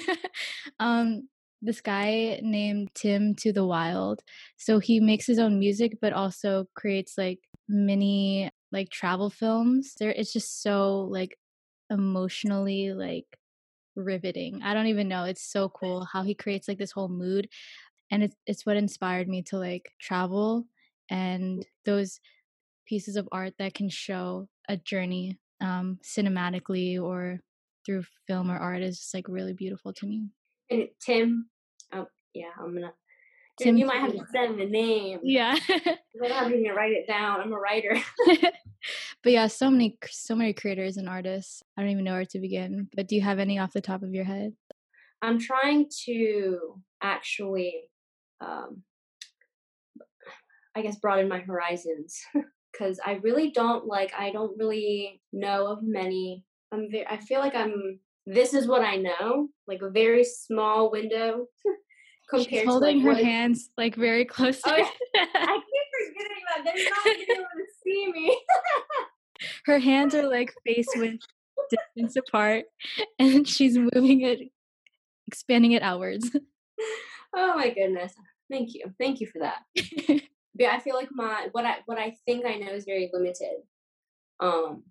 um, 0.82 1.30
this 1.62 1.82
guy 1.82 2.40
named 2.44 2.90
Tim 2.96 3.36
to 3.38 3.54
the 3.54 3.66
Wild. 3.66 4.22
So 4.58 4.80
he 4.80 5.00
makes 5.00 5.28
his 5.28 5.40
own 5.40 5.60
music, 5.60 6.00
but 6.02 6.14
also 6.14 6.68
creates 6.76 7.18
like 7.18 7.40
mini 7.70 8.52
like 8.74 8.90
travel 8.92 9.32
films. 9.32 9.96
There, 10.00 10.12
it's 10.12 10.34
just 10.34 10.62
so 10.64 11.02
like 11.12 11.38
emotionally 11.92 12.94
like 12.94 13.28
riveting. 13.96 14.62
I 14.64 14.74
don't 14.76 14.88
even 14.88 15.08
know. 15.10 15.26
It's 15.26 15.44
so 15.44 15.70
cool 15.70 16.06
how 16.06 16.24
he 16.24 16.36
creates 16.36 16.68
like 16.70 16.80
this 16.80 16.94
whole 16.94 17.10
mood, 17.10 17.50
and 18.12 18.24
it's 18.24 18.36
it's 18.48 18.66
what 18.66 18.78
inspired 18.78 19.30
me 19.30 19.44
to 19.44 19.58
like 19.60 19.92
travel 20.02 20.66
and 21.12 21.66
those 21.86 22.20
pieces 22.88 23.18
of 23.18 23.30
art 23.32 23.56
that 23.60 23.74
can 23.76 23.90
show 23.90 24.48
a 24.70 24.78
journey 24.78 25.38
um 25.62 26.00
cinematically 26.04 27.02
or 27.02 27.40
through 27.90 28.04
film 28.28 28.52
or 28.52 28.58
art 28.58 28.84
is 28.84 29.00
just 29.00 29.14
like 29.16 29.28
really 29.28 29.54
beautiful 29.54 29.92
to 29.94 30.06
me. 30.06 30.30
And 30.70 30.88
Tim, 31.04 31.50
oh 31.92 32.06
yeah, 32.36 32.52
I'm 32.62 32.74
gonna. 32.74 32.94
Tim 33.60 33.78
you 33.78 33.88
might 33.88 34.00
have 34.00 34.14
to 34.14 34.26
send 34.32 34.60
the 34.60 34.66
name. 34.66 35.20
Yeah. 35.24 35.58
I 35.68 35.98
don't 36.22 36.32
have 36.32 36.50
to 36.50 36.74
write 36.74 36.94
it 36.94 37.08
down. 37.08 37.42
I'm 37.42 37.52
a 37.52 37.58
writer. 37.58 37.98
but 39.24 39.32
yeah, 39.32 39.48
so 39.48 39.72
many 39.72 39.98
so 40.10 40.36
many 40.36 40.54
creators 40.54 40.98
and 40.98 41.10
artists. 41.10 41.64
I 41.76 41.82
don't 41.82 41.90
even 41.90 42.04
know 42.04 42.14
where 42.14 42.26
to 42.26 42.40
begin. 42.40 42.88
But 42.96 43.08
do 43.08 43.16
you 43.16 43.22
have 43.22 43.40
any 43.40 43.58
off 43.58 43.74
the 43.74 43.82
top 43.82 44.04
of 44.04 44.14
your 44.14 44.24
head? 44.24 44.54
I'm 45.22 45.40
trying 45.40 45.90
to 46.06 46.82
actually, 47.02 47.90
um, 48.40 48.84
I 50.76 50.82
guess, 50.82 51.00
broaden 51.00 51.28
my 51.28 51.40
horizons 51.40 52.22
because 52.72 53.00
I 53.04 53.14
really 53.24 53.52
don't 53.52 53.86
like. 53.86 54.14
I 54.18 54.32
don't 54.32 54.58
really 54.58 55.22
know 55.34 55.68
of 55.68 55.80
many. 55.82 56.46
I'm. 56.72 56.90
Very, 56.92 57.08
I 57.08 57.18
feel 57.18 57.40
like 57.40 57.56
I'm. 57.56 58.00
This 58.26 58.54
is 58.54 58.68
what 58.68 58.84
I 58.84 58.96
know. 58.98 59.50
Like 59.68 59.82
a 59.82 59.90
very 59.90 60.24
small 60.24 60.92
window 60.92 61.48
compared 62.30 62.50
She's 62.50 62.62
to 62.62 62.68
holding 62.68 63.04
like 63.04 63.18
her 63.18 63.24
hands 63.24 63.70
like 63.78 63.96
very 63.96 64.26
close. 64.26 64.62
Oh, 64.66 64.76
to 64.76 64.78
yeah. 64.78 64.86
I 65.36 65.60
keep 65.60 65.88
forgetting 66.08 66.44
that 66.48 66.64
they're 66.64 66.84
not 66.86 67.04
gonna 67.04 67.40
able 67.40 67.44
to 67.44 67.66
see 67.84 68.12
me. 68.12 68.40
her 69.66 69.80
hands 69.80 70.14
are 70.16 70.28
like 70.28 70.54
face 70.66 70.88
width 70.96 71.26
distance 71.70 72.16
apart, 72.16 72.66
and 73.18 73.48
she's 73.48 73.78
moving 73.78 74.22
it, 74.22 74.40
expanding 75.28 75.74
it 75.74 75.82
outwards. 75.82 76.30
oh 77.36 77.56
my 77.56 77.70
goodness. 77.70 78.14
Thank 78.50 78.74
you. 78.74 78.94
Thank 79.00 79.20
you 79.20 79.28
for 79.28 79.40
that. 79.40 79.60
yeah, 80.56 80.72
I 80.72 80.80
feel 80.80 80.96
like 80.96 81.10
my 81.12 81.48
what 81.52 81.66
I 81.66 81.78
what 81.86 82.00
I 82.00 82.16
think 82.26 82.46
I 82.46 82.56
know 82.56 82.72
is 82.72 82.86
very 82.86 83.10
limited. 83.14 83.62
Um, 84.40 84.84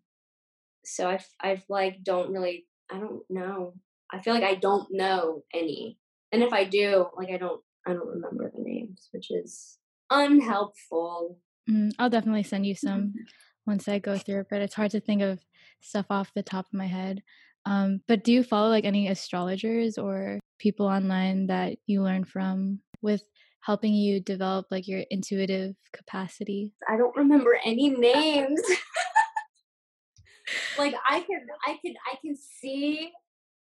so 0.94 1.08
I 1.08 1.20
I 1.40 1.62
like 1.68 2.02
don't 2.02 2.30
really 2.32 2.66
I 2.90 2.98
don't 2.98 3.22
know. 3.28 3.74
I 4.10 4.20
feel 4.20 4.32
like 4.34 4.44
I 4.44 4.54
don't 4.54 4.88
know 4.90 5.44
any, 5.54 5.98
and 6.32 6.42
if 6.42 6.52
I 6.52 6.64
do, 6.64 7.06
like 7.16 7.30
I 7.30 7.36
don't 7.36 7.60
I 7.86 7.92
don't 7.92 8.08
remember 8.08 8.50
the 8.54 8.62
names, 8.62 9.08
which 9.12 9.30
is 9.30 9.78
unhelpful. 10.10 11.38
Mm, 11.70 11.92
I'll 11.98 12.10
definitely 12.10 12.42
send 12.44 12.66
you 12.66 12.74
some 12.74 13.00
Mm-hmm. 13.00 13.24
once 13.66 13.88
I 13.88 13.98
go 13.98 14.16
through 14.16 14.40
it, 14.40 14.46
but 14.50 14.62
it's 14.62 14.74
hard 14.74 14.90
to 14.92 15.00
think 15.00 15.22
of 15.22 15.40
stuff 15.80 16.06
off 16.10 16.32
the 16.34 16.42
top 16.42 16.66
of 16.66 16.72
my 16.72 16.86
head. 16.86 17.22
Um, 17.66 18.00
but 18.08 18.24
do 18.24 18.32
you 18.32 18.42
follow 18.42 18.68
like 18.70 18.84
any 18.86 19.08
astrologers 19.08 19.98
or 19.98 20.38
people 20.58 20.86
online 20.86 21.46
that 21.48 21.76
you 21.86 22.02
learn 22.02 22.24
from 22.24 22.80
with 23.02 23.22
helping 23.60 23.92
you 23.94 24.20
develop 24.20 24.66
like 24.70 24.88
your 24.88 25.04
intuitive 25.10 25.74
capacity? 25.92 26.72
I 26.88 26.96
don't 26.96 27.14
remember 27.16 27.58
any 27.64 27.90
names. 27.90 28.60
like 30.78 30.94
I 31.08 31.20
can 31.20 31.46
I 31.66 31.78
can 31.84 31.94
I 32.10 32.16
can 32.20 32.36
see 32.36 33.10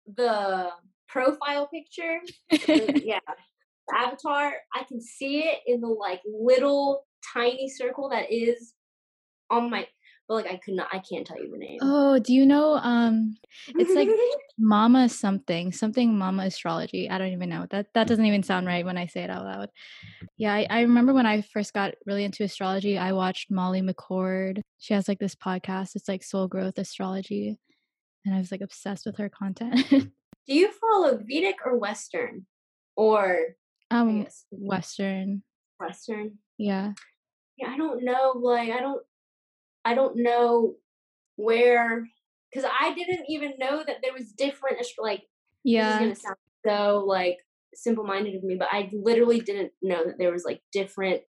the 0.07 0.71
profile 1.09 1.69
picture. 1.69 2.21
yeah. 3.05 3.19
Avatar, 3.93 4.53
I 4.75 4.85
can 4.85 5.01
see 5.01 5.41
it 5.41 5.59
in 5.67 5.81
the 5.81 5.89
like 5.89 6.21
little 6.27 7.07
tiny 7.35 7.69
circle 7.69 8.09
that 8.11 8.33
is 8.33 8.75
on 9.51 9.69
my 9.71 9.87
but 10.31 10.45
like 10.45 10.47
I 10.47 10.59
could 10.59 10.75
not 10.75 10.87
I 10.93 11.01
can't 11.01 11.27
tell 11.27 11.43
you 11.43 11.51
the 11.51 11.59
name. 11.59 11.79
oh, 11.83 12.21
do 12.21 12.33
you 12.33 12.47
know 12.47 12.75
um 12.75 13.37
it's 13.71 13.95
like 13.95 14.09
Mama 14.59 15.09
something, 15.09 15.73
something 15.73 16.17
Mama 16.17 16.45
astrology. 16.45 17.11
I 17.11 17.19
don't 17.19 17.33
even 17.33 17.49
know. 17.49 17.67
That 17.71 17.89
that 17.95 18.07
doesn't 18.07 18.25
even 18.25 18.45
sound 18.45 18.69
right 18.69 18.85
when 18.85 18.97
I 18.97 19.07
say 19.07 19.23
it 19.23 19.31
out 19.31 19.45
loud. 19.45 19.71
Yeah, 20.37 20.55
I, 20.55 20.67
I 20.71 20.81
remember 20.83 21.13
when 21.13 21.27
I 21.27 21.41
first 21.41 21.75
got 21.75 21.95
really 22.07 22.23
into 22.23 22.45
astrology, 22.45 22.97
I 22.97 23.13
watched 23.13 23.51
Molly 23.51 23.83
McCord. 23.83 24.61
She 24.79 24.95
has 24.95 25.09
like 25.09 25.19
this 25.19 25.35
podcast. 25.35 25.97
It's 25.97 26.07
like 26.07 26.23
soul 26.23 26.47
growth 26.47 26.79
astrology. 26.79 27.59
And 28.25 28.33
I 28.33 28.39
was 28.39 28.53
like 28.53 28.61
obsessed 28.61 29.07
with 29.07 29.17
her 29.17 29.31
content. 29.31 29.85
Do 29.91 30.55
you 30.55 30.71
follow 30.71 31.19
Vedic 31.21 31.57
or 31.67 31.77
Western? 31.77 32.47
Or 32.95 33.57
um 33.91 34.29
Western. 34.53 35.43
Western? 35.81 36.39
Yeah. 36.57 36.93
yeah, 37.57 37.71
I 37.71 37.77
don't 37.77 38.05
know. 38.05 38.35
Like, 38.37 38.71
I 38.71 38.79
don't, 38.79 39.03
I 39.91 39.95
don't 39.95 40.17
know 40.23 40.75
where, 41.37 42.07
because 42.53 42.71
I 42.81 42.95
didn't 42.95 43.25
even 43.29 43.55
know 43.59 43.83
that 43.85 43.97
there 44.03 44.13
was 44.13 44.31
different. 44.33 44.79
Like, 44.99 45.21
this 45.21 45.27
is 45.27 45.29
Yeah. 45.65 45.99
gonna 45.99 46.15
sound 46.15 46.37
so 46.65 47.05
like 47.07 47.39
simple-minded 47.75 48.37
of 48.37 48.45
me, 48.45 48.55
but 48.57 48.69
I 48.71 48.89
literally 48.93 49.41
didn't 49.41 49.73
know 49.83 50.05
that 50.05 50.17
there 50.19 50.31
was 50.31 50.45
like 50.45 50.61
different 50.73 51.23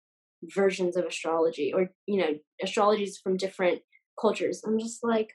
versions 0.54 0.96
of 0.96 1.06
astrology, 1.06 1.72
or 1.72 1.90
you 2.06 2.18
know, 2.20 2.38
astrologies 2.62 3.14
from 3.22 3.38
different 3.38 3.80
cultures. 4.20 4.62
I'm 4.66 4.78
just 4.78 5.02
like, 5.02 5.30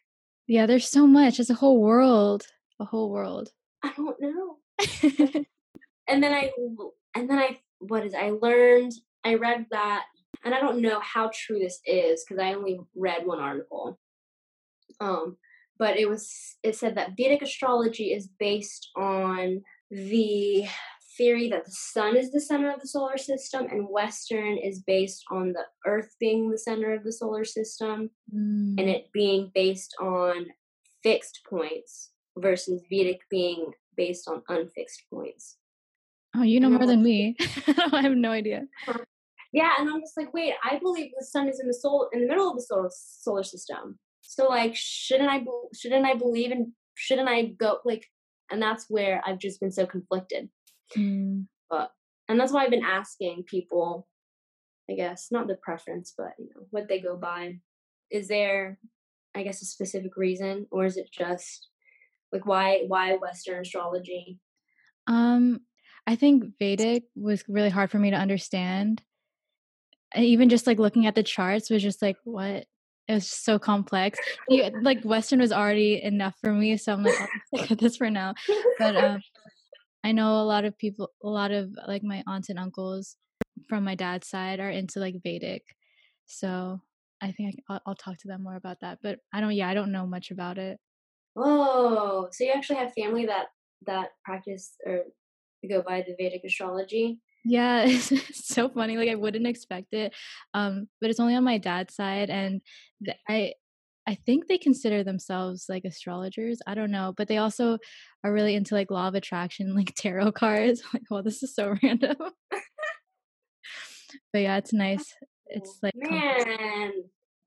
Yeah, 0.48 0.68
there's 0.68 0.88
so 0.88 1.08
much. 1.08 1.40
It's 1.40 1.50
a 1.50 1.56
whole 1.56 1.82
world. 1.82 2.46
A 2.80 2.86
whole 2.86 3.10
world. 3.10 3.50
I 3.84 3.92
don't 3.96 4.18
know. 4.22 4.58
and 6.08 6.22
then 6.24 6.32
I 6.32 6.52
and 7.16 7.28
then 7.30 7.40
I 7.40 7.60
what 7.80 8.06
is 8.06 8.14
I 8.14 8.30
learned 8.30 8.94
I 9.24 9.36
read 9.36 9.66
that 9.72 10.06
and 10.46 10.54
I 10.54 10.60
don't 10.62 10.82
know 10.82 11.00
how 11.02 11.30
true 11.34 11.60
this 11.60 11.80
is 11.86 12.24
because 12.24 12.42
I 12.42 12.54
only 12.54 12.80
read 12.96 13.26
one 13.26 13.40
article. 13.40 14.00
Um 15.00 15.38
but 15.78 15.98
it 15.98 16.08
was 16.08 16.56
it 16.64 16.76
said 16.76 16.96
that 16.96 17.18
Vedic 17.18 17.42
astrology 17.42 18.14
is 18.14 18.28
based 18.40 18.90
on 18.96 19.62
the 19.92 20.66
theory 21.18 21.50
that 21.50 21.66
the 21.66 21.72
sun 21.72 22.16
is 22.18 22.32
the 22.32 22.40
center 22.42 22.70
of 22.72 22.80
the 22.82 22.88
solar 22.88 23.18
system 23.18 23.68
and 23.72 23.88
western 23.90 24.58
is 24.58 24.82
based 24.82 25.24
on 25.32 25.54
the 25.54 25.64
earth 25.86 26.14
being 26.20 26.50
the 26.52 26.58
center 26.58 26.94
of 26.94 27.04
the 27.04 27.12
solar 27.12 27.46
system 27.46 28.10
and 28.34 28.80
Mm. 28.80 28.88
it 28.96 29.12
being 29.14 29.52
based 29.54 29.96
on 30.02 30.48
fixed 31.04 31.42
points 31.50 32.12
versus 32.38 32.82
Vedic 32.90 33.22
being 33.30 33.72
based 33.96 34.28
on 34.28 34.44
unfixed 34.50 35.04
points. 35.10 35.56
Oh, 36.36 36.42
you 36.42 36.60
know 36.60 36.68
and 36.68 36.76
I'm 36.76 36.82
more 36.82 36.88
than 36.88 37.04
me. 37.12 37.38
I 37.94 38.02
have 38.02 38.16
no 38.18 38.32
idea. 38.32 38.68
Yeah, 39.56 39.72
and 39.80 39.90
I'm 39.90 40.02
just 40.02 40.18
like, 40.18 40.34
wait, 40.34 40.52
I 40.70 40.80
believe 40.80 41.12
the 41.18 41.26
sun 41.26 41.48
is 41.48 41.62
in 41.62 41.68
the 41.68 41.74
soul 41.74 42.10
in 42.12 42.20
the 42.20 42.28
middle 42.28 42.50
of 42.50 42.58
the 42.58 42.62
solar 42.62 42.90
solar 42.92 43.44
system. 43.44 43.98
So 44.20 44.50
like, 44.50 44.76
shouldn't 44.76 45.30
I 45.30 45.46
shouldn't 45.74 46.06
I 46.06 46.16
believe 46.16 46.52
in 46.52 46.74
shouldn't 46.96 47.30
I 47.30 47.44
go 47.46 47.80
like? 47.86 48.06
And 48.52 48.62
that's 48.62 48.88
where 48.90 49.22
I've 49.26 49.40
just 49.40 49.62
been 49.62 49.72
so 49.72 49.86
conflicted. 49.86 50.50
Mm. 50.98 51.46
But 51.70 51.92
and 52.28 52.38
that's 52.38 52.52
why 52.52 52.66
I've 52.66 52.70
been 52.70 52.84
asking 52.84 53.46
people, 53.48 54.10
I 54.92 54.96
guess 54.96 55.30
not 55.32 55.48
the 55.48 55.56
preference, 55.56 56.14
but 56.18 56.34
you 56.38 56.50
know 56.54 56.68
what 56.72 56.90
they 56.90 57.00
go 57.00 57.16
by. 57.16 57.60
Is 58.12 58.28
there, 58.28 58.78
I 59.34 59.44
guess, 59.44 59.62
a 59.62 59.66
specific 59.66 60.18
reason, 60.18 60.68
or 60.70 60.84
is 60.84 60.98
it 60.98 61.08
just 61.18 61.70
like 62.34 62.46
why 62.46 62.84
why 62.90 63.14
Western 63.14 63.62
astrology? 63.62 64.38
Um, 65.08 65.62
I 66.06 66.18
think 66.18 66.58
Vedic 66.60 67.04
was 67.16 67.46
really 67.48 67.70
hard 67.70 67.90
for 67.90 68.00
me 68.00 68.12
to 68.12 68.18
understand. 68.18 69.02
Even 70.18 70.50
just 70.50 70.68
like 70.68 70.80
looking 70.80 71.06
at 71.06 71.16
the 71.16 71.24
charts 71.24 71.70
was 71.70 71.84
just 71.84 72.02
like, 72.02 72.18
what? 72.24 72.66
It 73.08 73.14
was 73.14 73.30
so 73.30 73.60
complex. 73.60 74.18
Like 74.50 75.04
Western 75.04 75.40
was 75.40 75.52
already 75.52 76.02
enough 76.02 76.36
for 76.42 76.52
me, 76.52 76.76
so 76.78 76.94
I'm 76.94 77.04
like, 77.04 77.20
I'll 77.20 77.28
stick 77.54 77.70
with 77.70 77.80
this 77.80 77.98
for 77.98 78.10
now. 78.10 78.34
But 78.80 78.96
um, 78.96 79.22
I 80.04 80.12
know 80.12 80.42
a 80.42 80.44
lot 80.44 80.66
of 80.66 80.78
people, 80.78 81.12
a 81.24 81.28
lot 81.28 81.52
of 81.52 81.70
like 81.88 82.04
my 82.04 82.24
aunts 82.26 82.50
and 82.50 82.58
uncles 82.58 83.16
from 83.70 83.84
my 83.84 83.96
dad's 83.96 84.28
side 84.28 84.60
are 84.60 84.72
into 84.72 85.00
like 85.00 85.22
Vedic, 85.24 85.64
so 86.26 86.82
I 87.22 87.32
think 87.32 87.56
I, 87.70 87.74
I'll, 87.74 87.82
I'll 87.86 87.96
talk 87.96 88.18
to 88.20 88.28
them 88.28 88.44
more 88.44 88.56
about 88.56 88.78
that. 88.82 89.00
But 89.04 89.20
I 89.32 89.40
don't, 89.40 89.54
yeah, 89.54 89.70
I 89.70 89.74
don't 89.76 89.92
know 89.92 90.08
much 90.08 90.32
about 90.32 90.58
it. 90.58 90.80
Oh, 91.36 92.30
so 92.32 92.44
you 92.44 92.52
actually 92.52 92.78
have 92.78 92.94
family 92.94 93.26
that 93.28 93.48
that 93.86 94.10
practice 94.24 94.76
or 94.86 95.04
go 95.70 95.82
by 95.82 96.02
the 96.02 96.16
Vedic 96.20 96.42
astrology? 96.44 97.20
Yeah, 97.46 97.84
it's, 97.84 98.12
it's 98.12 98.48
so 98.48 98.68
funny. 98.70 98.98
Like 98.98 99.10
I 99.10 99.16
wouldn't 99.16 99.48
expect 99.48 99.94
it, 99.94 100.14
um, 100.54 100.90
but 101.00 101.10
it's 101.10 101.20
only 101.20 101.36
on 101.36 101.44
my 101.44 101.60
dad's 101.60 101.96
side, 101.96 102.30
and 102.30 102.62
th- 103.06 103.18
I, 103.30 103.54
I 104.08 104.16
think 104.16 104.48
they 104.48 104.58
consider 104.58 105.04
themselves 105.04 105.66
like 105.70 105.86
astrologers. 105.86 106.60
I 106.68 106.74
don't 106.74 106.92
know, 106.92 107.14
but 107.16 107.28
they 107.28 107.38
also 107.38 107.78
are 108.24 108.34
really 108.34 108.56
into 108.56 108.74
like 108.74 108.92
law 108.92 109.08
of 109.08 109.16
attraction, 109.16 109.76
like 109.76 109.94
tarot 109.96 110.34
cards. 110.34 110.82
I'm 110.82 110.90
like, 110.94 111.04
well, 111.10 111.24
this 111.24 111.44
is 111.44 111.56
so 111.56 111.76
random. 111.84 112.16
but 114.34 114.40
yeah, 114.40 114.58
it's 114.58 114.74
nice. 114.74 115.14
It's 115.48 115.78
like 115.84 115.94
man, 115.96 116.92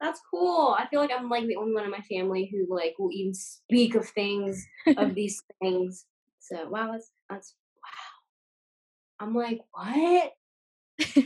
that's 0.01 0.21
cool. 0.31 0.77
I 0.79 0.87
feel 0.87 1.01
like 1.01 1.11
I'm 1.11 1.29
like 1.29 1.47
the 1.47 1.57
only 1.57 1.75
one 1.75 1.85
in 1.85 1.91
my 1.91 2.03
family 2.03 2.49
who 2.53 2.73
like 2.73 2.95
will 3.01 3.13
even 3.13 3.35
speak 3.35 3.97
of 3.97 4.09
things 4.09 4.65
of 4.97 5.17
these 5.17 5.43
things. 5.61 6.07
So 6.39 6.69
wow, 6.69 6.93
that's 6.93 7.11
that's. 7.29 7.55
I'm 9.21 9.35
like, 9.35 9.61
what? 9.73 10.33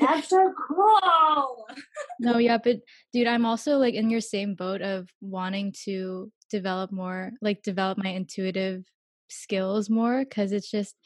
That's 0.01 0.29
so 0.29 0.53
cool. 0.69 1.67
No, 2.21 2.39
yeah, 2.39 2.59
but 2.59 2.81
dude, 3.13 3.27
I'm 3.27 3.47
also 3.47 3.79
like 3.79 3.95
in 3.95 4.11
your 4.11 4.21
same 4.21 4.55
boat 4.55 4.83
of 4.83 5.09
wanting 5.21 5.75
to 5.85 6.31
develop 6.51 6.93
more, 6.93 7.33
like 7.41 7.63
develop 7.63 7.99
my 7.99 8.11
intuitive 8.11 8.85
skills 9.29 9.89
more 9.89 10.25
because 10.25 10.53
it's 10.53 10.71
just, 10.71 10.97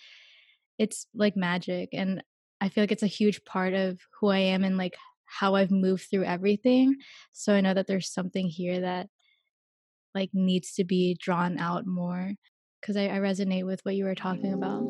it's 0.79 1.07
like 1.15 1.37
magic. 1.37 1.91
And 1.93 2.23
I 2.61 2.69
feel 2.69 2.83
like 2.83 2.93
it's 2.93 3.03
a 3.03 3.09
huge 3.09 3.45
part 3.45 3.75
of 3.75 4.01
who 4.21 4.29
I 4.29 4.39
am 4.39 4.65
and 4.65 4.77
like 4.77 4.97
how 5.27 5.55
I've 5.55 5.71
moved 5.71 6.07
through 6.11 6.25
everything. 6.25 6.97
So 7.33 7.55
I 7.55 7.61
know 7.61 7.75
that 7.75 7.87
there's 7.87 8.13
something 8.13 8.49
here 8.49 8.81
that 8.81 9.09
like 10.15 10.31
needs 10.33 10.73
to 10.75 10.85
be 10.85 11.17
drawn 11.21 11.59
out 11.59 11.87
more 11.87 12.33
because 12.87 12.97
I, 12.97 13.07
I 13.07 13.19
resonate 13.19 13.67
with 13.67 13.85
what 13.85 13.97
you 13.97 14.05
were 14.05 14.15
talking 14.15 14.53
about. 14.53 14.83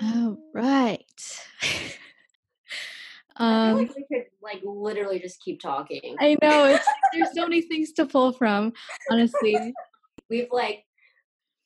All 0.00 0.38
right. 0.54 1.40
I 3.36 3.42
feel 3.42 3.46
um, 3.46 3.76
like 3.78 3.96
we 3.96 4.04
could 4.04 4.26
like 4.40 4.60
literally 4.62 5.18
just 5.18 5.42
keep 5.42 5.60
talking. 5.60 6.14
I 6.20 6.36
know 6.40 6.66
it's, 6.66 6.86
there's 7.12 7.34
so 7.34 7.42
many 7.42 7.62
things 7.68 7.90
to 7.92 8.06
pull 8.06 8.32
from. 8.32 8.72
Honestly, 9.10 9.74
We've 10.28 10.52
like 10.52 10.84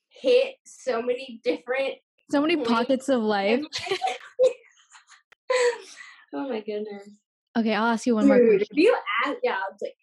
hit 0.09 0.55
so 0.65 1.03
many 1.03 1.41
different 1.45 1.97
so 2.31 2.41
many 2.41 2.57
Point. 2.57 2.69
pockets 2.69 3.11
of 3.11 3.21
life. 3.21 3.63
oh 6.33 6.49
my 6.49 6.61
goodness. 6.61 7.11
Okay, 7.59 7.75
I'll 7.75 7.93
ask 7.93 8.07
you 8.07 8.15
one 8.15 8.27
more 8.27 8.39
question. 8.39 8.69
if 8.71 8.77
you 8.79 8.97
ask, 9.27 9.37
yeah, 9.43 9.57
I 9.57 9.71
was 9.71 9.83
like, 9.83 9.97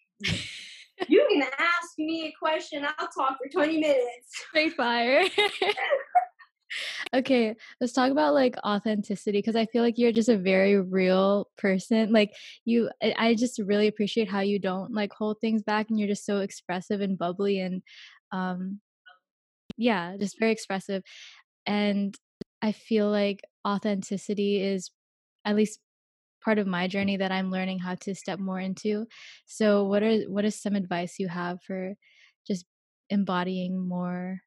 you 1.08 1.26
can 1.30 1.42
ask 1.58 1.98
me 1.98 2.26
a 2.26 2.32
question, 2.38 2.84
I'll 2.98 3.08
talk 3.08 3.38
for 3.38 3.48
20 3.50 3.80
minutes. 3.80 4.28
Straight 4.48 4.74
fire. 4.74 5.24
okay, 7.14 7.54
let's 7.80 7.92
talk 7.92 8.10
about 8.10 8.34
like 8.34 8.56
authenticity 8.64 9.38
because 9.38 9.56
I 9.56 9.66
feel 9.66 9.82
like 9.82 9.98
you're 9.98 10.12
just 10.12 10.28
a 10.28 10.38
very 10.38 10.80
real 10.80 11.48
person. 11.58 12.12
Like 12.12 12.32
you 12.64 12.90
I 13.02 13.34
just 13.34 13.58
really 13.58 13.88
appreciate 13.88 14.30
how 14.30 14.40
you 14.40 14.58
don't 14.58 14.92
like 14.92 15.12
hold 15.12 15.40
things 15.40 15.62
back 15.62 15.90
and 15.90 15.98
you're 15.98 16.08
just 16.08 16.26
so 16.26 16.38
expressive 16.40 17.00
and 17.00 17.18
bubbly 17.18 17.60
and 17.60 17.82
um 18.32 18.80
yeah, 19.76 20.16
just 20.18 20.38
very 20.38 20.52
expressive. 20.52 21.02
And 21.66 22.16
I 22.60 22.72
feel 22.72 23.10
like 23.10 23.40
authenticity 23.66 24.62
is 24.62 24.90
at 25.44 25.56
least 25.56 25.80
part 26.44 26.58
of 26.58 26.66
my 26.66 26.88
journey 26.88 27.16
that 27.16 27.32
I'm 27.32 27.50
learning 27.50 27.78
how 27.78 27.94
to 27.96 28.14
step 28.14 28.38
more 28.38 28.60
into. 28.60 29.06
So 29.46 29.84
what 29.84 30.02
are 30.02 30.22
what 30.22 30.44
is 30.44 30.60
some 30.60 30.74
advice 30.74 31.16
you 31.18 31.28
have 31.28 31.62
for 31.66 31.94
just 32.46 32.66
embodying 33.10 33.78
more 33.78 34.40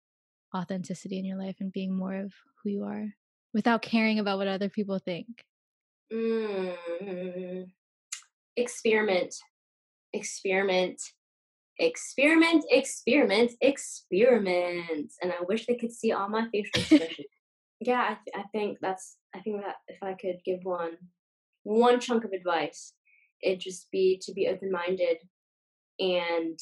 authenticity 0.55 1.19
in 1.19 1.25
your 1.25 1.37
life 1.37 1.57
and 1.59 1.71
being 1.71 1.95
more 1.95 2.15
of 2.15 2.33
who 2.63 2.69
you 2.69 2.83
are 2.83 3.07
without 3.53 3.81
caring 3.81 4.19
about 4.19 4.37
what 4.37 4.47
other 4.47 4.69
people 4.69 4.99
think? 4.99 5.27
Mm, 6.13 7.65
experiment, 8.55 9.35
experiment, 10.13 11.01
experiment, 11.79 12.63
experiment, 12.69 13.51
experiment. 13.61 15.11
And 15.21 15.31
I 15.31 15.43
wish 15.47 15.65
they 15.65 15.75
could 15.75 15.91
see 15.91 16.11
all 16.11 16.29
my 16.29 16.47
facial 16.51 16.81
expressions. 16.81 17.27
yeah, 17.79 18.01
I, 18.01 18.17
th- 18.23 18.45
I 18.45 18.47
think 18.51 18.77
that's. 18.81 19.17
I 19.35 19.39
think 19.39 19.61
that 19.61 19.75
if 19.87 20.01
I 20.01 20.13
could 20.13 20.37
give 20.45 20.59
one, 20.63 20.97
one 21.65 21.99
chunk 21.99 22.23
of 22.23 22.31
advice, 22.31 22.93
it'd 23.43 23.59
just 23.59 23.91
be 23.91 24.21
to 24.23 24.31
be 24.31 24.47
open 24.47 24.71
minded 24.71 25.17
and 25.99 26.57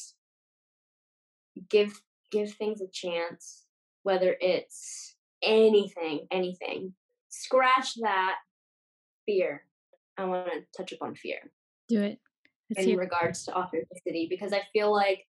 give 1.70 2.00
give 2.32 2.52
things 2.54 2.80
a 2.80 2.88
chance 2.92 3.64
whether 4.02 4.36
it's 4.40 5.16
anything, 5.42 6.26
anything. 6.30 6.94
Scratch 7.28 7.94
that 8.00 8.36
fear. 9.26 9.62
I 10.16 10.24
want 10.26 10.46
to 10.46 10.60
touch 10.76 10.92
upon 10.92 11.16
fear. 11.16 11.38
Do 11.88 12.02
it. 12.02 12.20
Let's 12.70 12.86
in 12.86 12.96
regards 12.96 13.44
to 13.44 13.56
authenticity 13.56 14.26
because 14.30 14.52
I 14.52 14.62
feel 14.72 14.92
like 14.92 15.26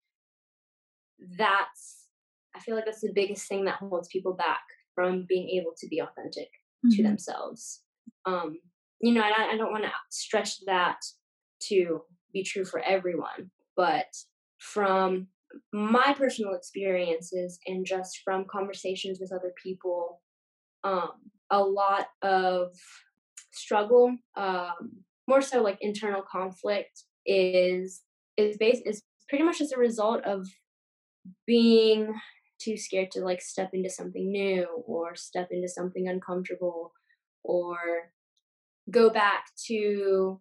that's 1.36 2.06
I 2.54 2.60
feel 2.60 2.74
like 2.74 2.86
that's 2.86 3.00
the 3.00 3.12
biggest 3.12 3.48
thing 3.48 3.64
that 3.66 3.74
holds 3.76 4.08
people 4.08 4.32
back 4.32 4.62
from 4.94 5.26
being 5.28 5.48
able 5.50 5.72
to 5.78 5.86
be 5.88 6.00
authentic 6.00 6.48
mm-hmm. 6.84 6.90
to 6.90 7.02
themselves. 7.02 7.82
Um, 8.24 8.58
you 9.00 9.12
know, 9.12 9.22
I, 9.22 9.50
I 9.52 9.56
don't 9.56 9.72
want 9.72 9.84
to 9.84 9.92
stretch 10.10 10.64
that 10.66 10.98
to 11.68 12.02
be 12.32 12.42
true 12.42 12.64
for 12.64 12.80
everyone, 12.80 13.50
but 13.76 14.06
from 14.58 15.28
my 15.72 16.14
personal 16.16 16.54
experiences 16.54 17.58
and 17.66 17.86
just 17.86 18.20
from 18.24 18.44
conversations 18.50 19.18
with 19.20 19.32
other 19.32 19.52
people, 19.62 20.20
um, 20.84 21.10
a 21.50 21.60
lot 21.60 22.08
of 22.22 22.72
struggle, 23.52 24.16
um, 24.36 24.92
more 25.26 25.40
so 25.40 25.62
like 25.62 25.78
internal 25.80 26.22
conflict, 26.22 27.04
is 27.26 28.02
is 28.36 28.56
based 28.56 28.82
is 28.86 29.02
pretty 29.28 29.44
much 29.44 29.60
as 29.60 29.72
a 29.72 29.78
result 29.78 30.24
of 30.24 30.46
being 31.46 32.14
too 32.58 32.76
scared 32.76 33.10
to 33.10 33.20
like 33.20 33.40
step 33.40 33.70
into 33.72 33.90
something 33.90 34.30
new 34.30 34.66
or 34.86 35.14
step 35.14 35.48
into 35.50 35.68
something 35.68 36.08
uncomfortable 36.08 36.92
or 37.44 38.10
go 38.90 39.10
back 39.10 39.46
to 39.66 40.40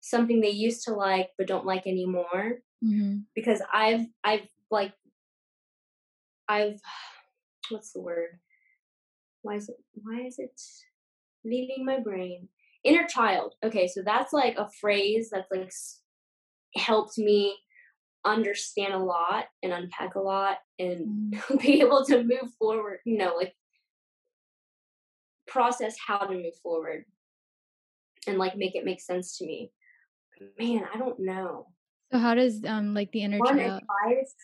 something 0.00 0.40
they 0.40 0.50
used 0.50 0.84
to 0.84 0.92
like 0.92 1.30
but 1.36 1.46
don't 1.46 1.66
like 1.66 1.86
anymore 1.86 2.58
mm-hmm. 2.84 3.18
because 3.34 3.62
I've 3.72 4.06
I've 4.24 4.46
like 4.70 4.92
I've 6.48 6.80
what's 7.70 7.92
the 7.92 8.00
word? 8.00 8.38
Why 9.42 9.56
is 9.56 9.68
it 9.68 9.76
why 9.94 10.26
is 10.26 10.38
it 10.38 10.60
leaving 11.44 11.84
my 11.84 12.00
brain? 12.00 12.48
Inner 12.84 13.06
child. 13.06 13.54
Okay, 13.64 13.88
so 13.88 14.02
that's 14.04 14.32
like 14.32 14.56
a 14.56 14.68
phrase 14.80 15.30
that's 15.32 15.50
like 15.50 15.70
helped 16.76 17.18
me 17.18 17.56
understand 18.24 18.94
a 18.94 18.98
lot 18.98 19.46
and 19.62 19.72
unpack 19.72 20.14
a 20.14 20.20
lot 20.20 20.58
and 20.78 21.34
mm. 21.34 21.60
be 21.60 21.80
able 21.80 22.04
to 22.04 22.22
move 22.22 22.52
forward, 22.58 22.98
you 23.04 23.18
know, 23.18 23.34
like 23.36 23.54
process 25.46 25.96
how 26.06 26.18
to 26.18 26.34
move 26.34 26.54
forward 26.62 27.04
and 28.26 28.38
like 28.38 28.56
make 28.56 28.74
it 28.74 28.84
make 28.84 29.00
sense 29.00 29.36
to 29.38 29.46
me. 29.46 29.70
Man, 30.58 30.86
I 30.92 30.98
don't 30.98 31.18
know. 31.18 31.68
So 32.12 32.18
how 32.18 32.34
does 32.34 32.64
um 32.64 32.94
like 32.94 33.12
the 33.12 33.22
inner 33.22 33.38
one 33.38 33.58
child 33.58 33.82
advice? 33.82 34.34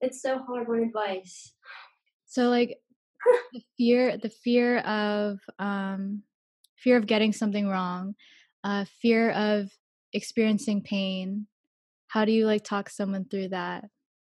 It's 0.00 0.22
so 0.22 0.38
hard 0.38 0.68
one 0.68 0.82
advice. 0.82 1.52
So 2.26 2.48
like 2.48 2.78
the 3.52 3.62
fear 3.76 4.16
the 4.16 4.30
fear 4.30 4.78
of 4.78 5.38
um 5.58 6.22
fear 6.76 6.96
of 6.96 7.06
getting 7.06 7.32
something 7.32 7.68
wrong, 7.68 8.14
uh 8.64 8.84
fear 9.00 9.30
of 9.30 9.70
experiencing 10.12 10.82
pain. 10.82 11.46
How 12.08 12.24
do 12.24 12.32
you 12.32 12.46
like 12.46 12.64
talk 12.64 12.88
someone 12.88 13.26
through 13.26 13.48
that? 13.48 13.84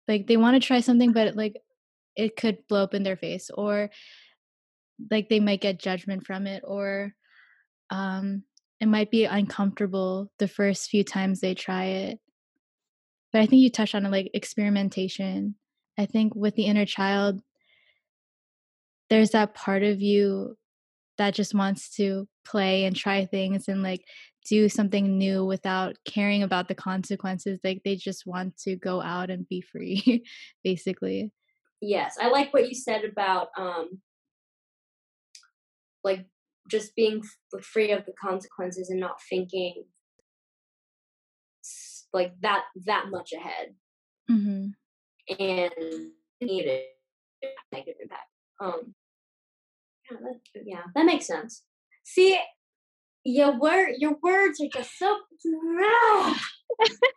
Like 0.08 0.26
they 0.26 0.36
want 0.36 0.60
to 0.60 0.66
try 0.66 0.80
something 0.80 1.12
but 1.12 1.36
like 1.36 1.56
it 2.16 2.36
could 2.36 2.58
blow 2.68 2.82
up 2.82 2.94
in 2.94 3.02
their 3.02 3.16
face 3.16 3.50
or 3.52 3.90
like 5.10 5.28
they 5.28 5.40
might 5.40 5.60
get 5.60 5.80
judgment 5.80 6.26
from 6.26 6.46
it 6.46 6.62
or 6.66 7.12
um 7.90 8.42
it 8.80 8.86
might 8.86 9.10
be 9.10 9.24
uncomfortable 9.24 10.30
the 10.38 10.48
first 10.48 10.90
few 10.90 11.04
times 11.04 11.40
they 11.40 11.54
try 11.54 11.84
it. 11.84 12.18
But 13.32 13.42
i 13.42 13.46
think 13.46 13.62
you 13.62 13.70
touched 13.70 13.94
on 13.94 14.06
it 14.06 14.10
like 14.10 14.30
experimentation. 14.34 15.56
I 15.96 16.06
think 16.06 16.34
with 16.34 16.56
the 16.56 16.66
inner 16.66 16.86
child 16.86 17.40
there's 19.10 19.30
that 19.30 19.54
part 19.54 19.82
of 19.82 20.00
you 20.00 20.56
that 21.18 21.34
just 21.34 21.54
wants 21.54 21.94
to 21.96 22.26
play 22.44 22.84
and 22.84 22.96
try 22.96 23.24
things 23.24 23.68
and 23.68 23.82
like 23.82 24.04
do 24.48 24.68
something 24.68 25.16
new 25.16 25.44
without 25.44 25.96
caring 26.04 26.42
about 26.42 26.68
the 26.68 26.74
consequences 26.74 27.60
like 27.64 27.82
they 27.84 27.96
just 27.96 28.26
want 28.26 28.56
to 28.58 28.76
go 28.76 29.00
out 29.00 29.30
and 29.30 29.48
be 29.48 29.60
free 29.60 30.24
basically. 30.64 31.30
Yes 31.80 32.16
i 32.20 32.28
like 32.28 32.52
what 32.52 32.68
you 32.68 32.74
said 32.74 33.04
about 33.04 33.48
um 33.56 34.00
like 36.02 36.26
just 36.68 36.94
being 36.96 37.22
free 37.62 37.90
of 37.90 38.04
the 38.06 38.12
consequences 38.20 38.90
and 38.90 39.00
not 39.00 39.16
thinking 39.28 39.84
like 42.12 42.32
that 42.42 42.62
that 42.86 43.06
much 43.10 43.32
ahead. 43.32 43.74
Mm-hmm. 44.30 44.68
and 45.38 46.10
needed 46.40 46.80
negative 47.72 47.94
impact. 48.02 48.28
Um 48.62 48.94
yeah 50.10 50.18
that, 50.22 50.62
yeah 50.64 50.82
that 50.94 51.04
makes 51.06 51.26
sense. 51.26 51.62
See 52.04 52.38
your 53.24 53.58
word 53.58 53.94
your 53.98 54.16
words 54.22 54.60
are 54.60 54.68
just 54.72 54.98
so 54.98 55.18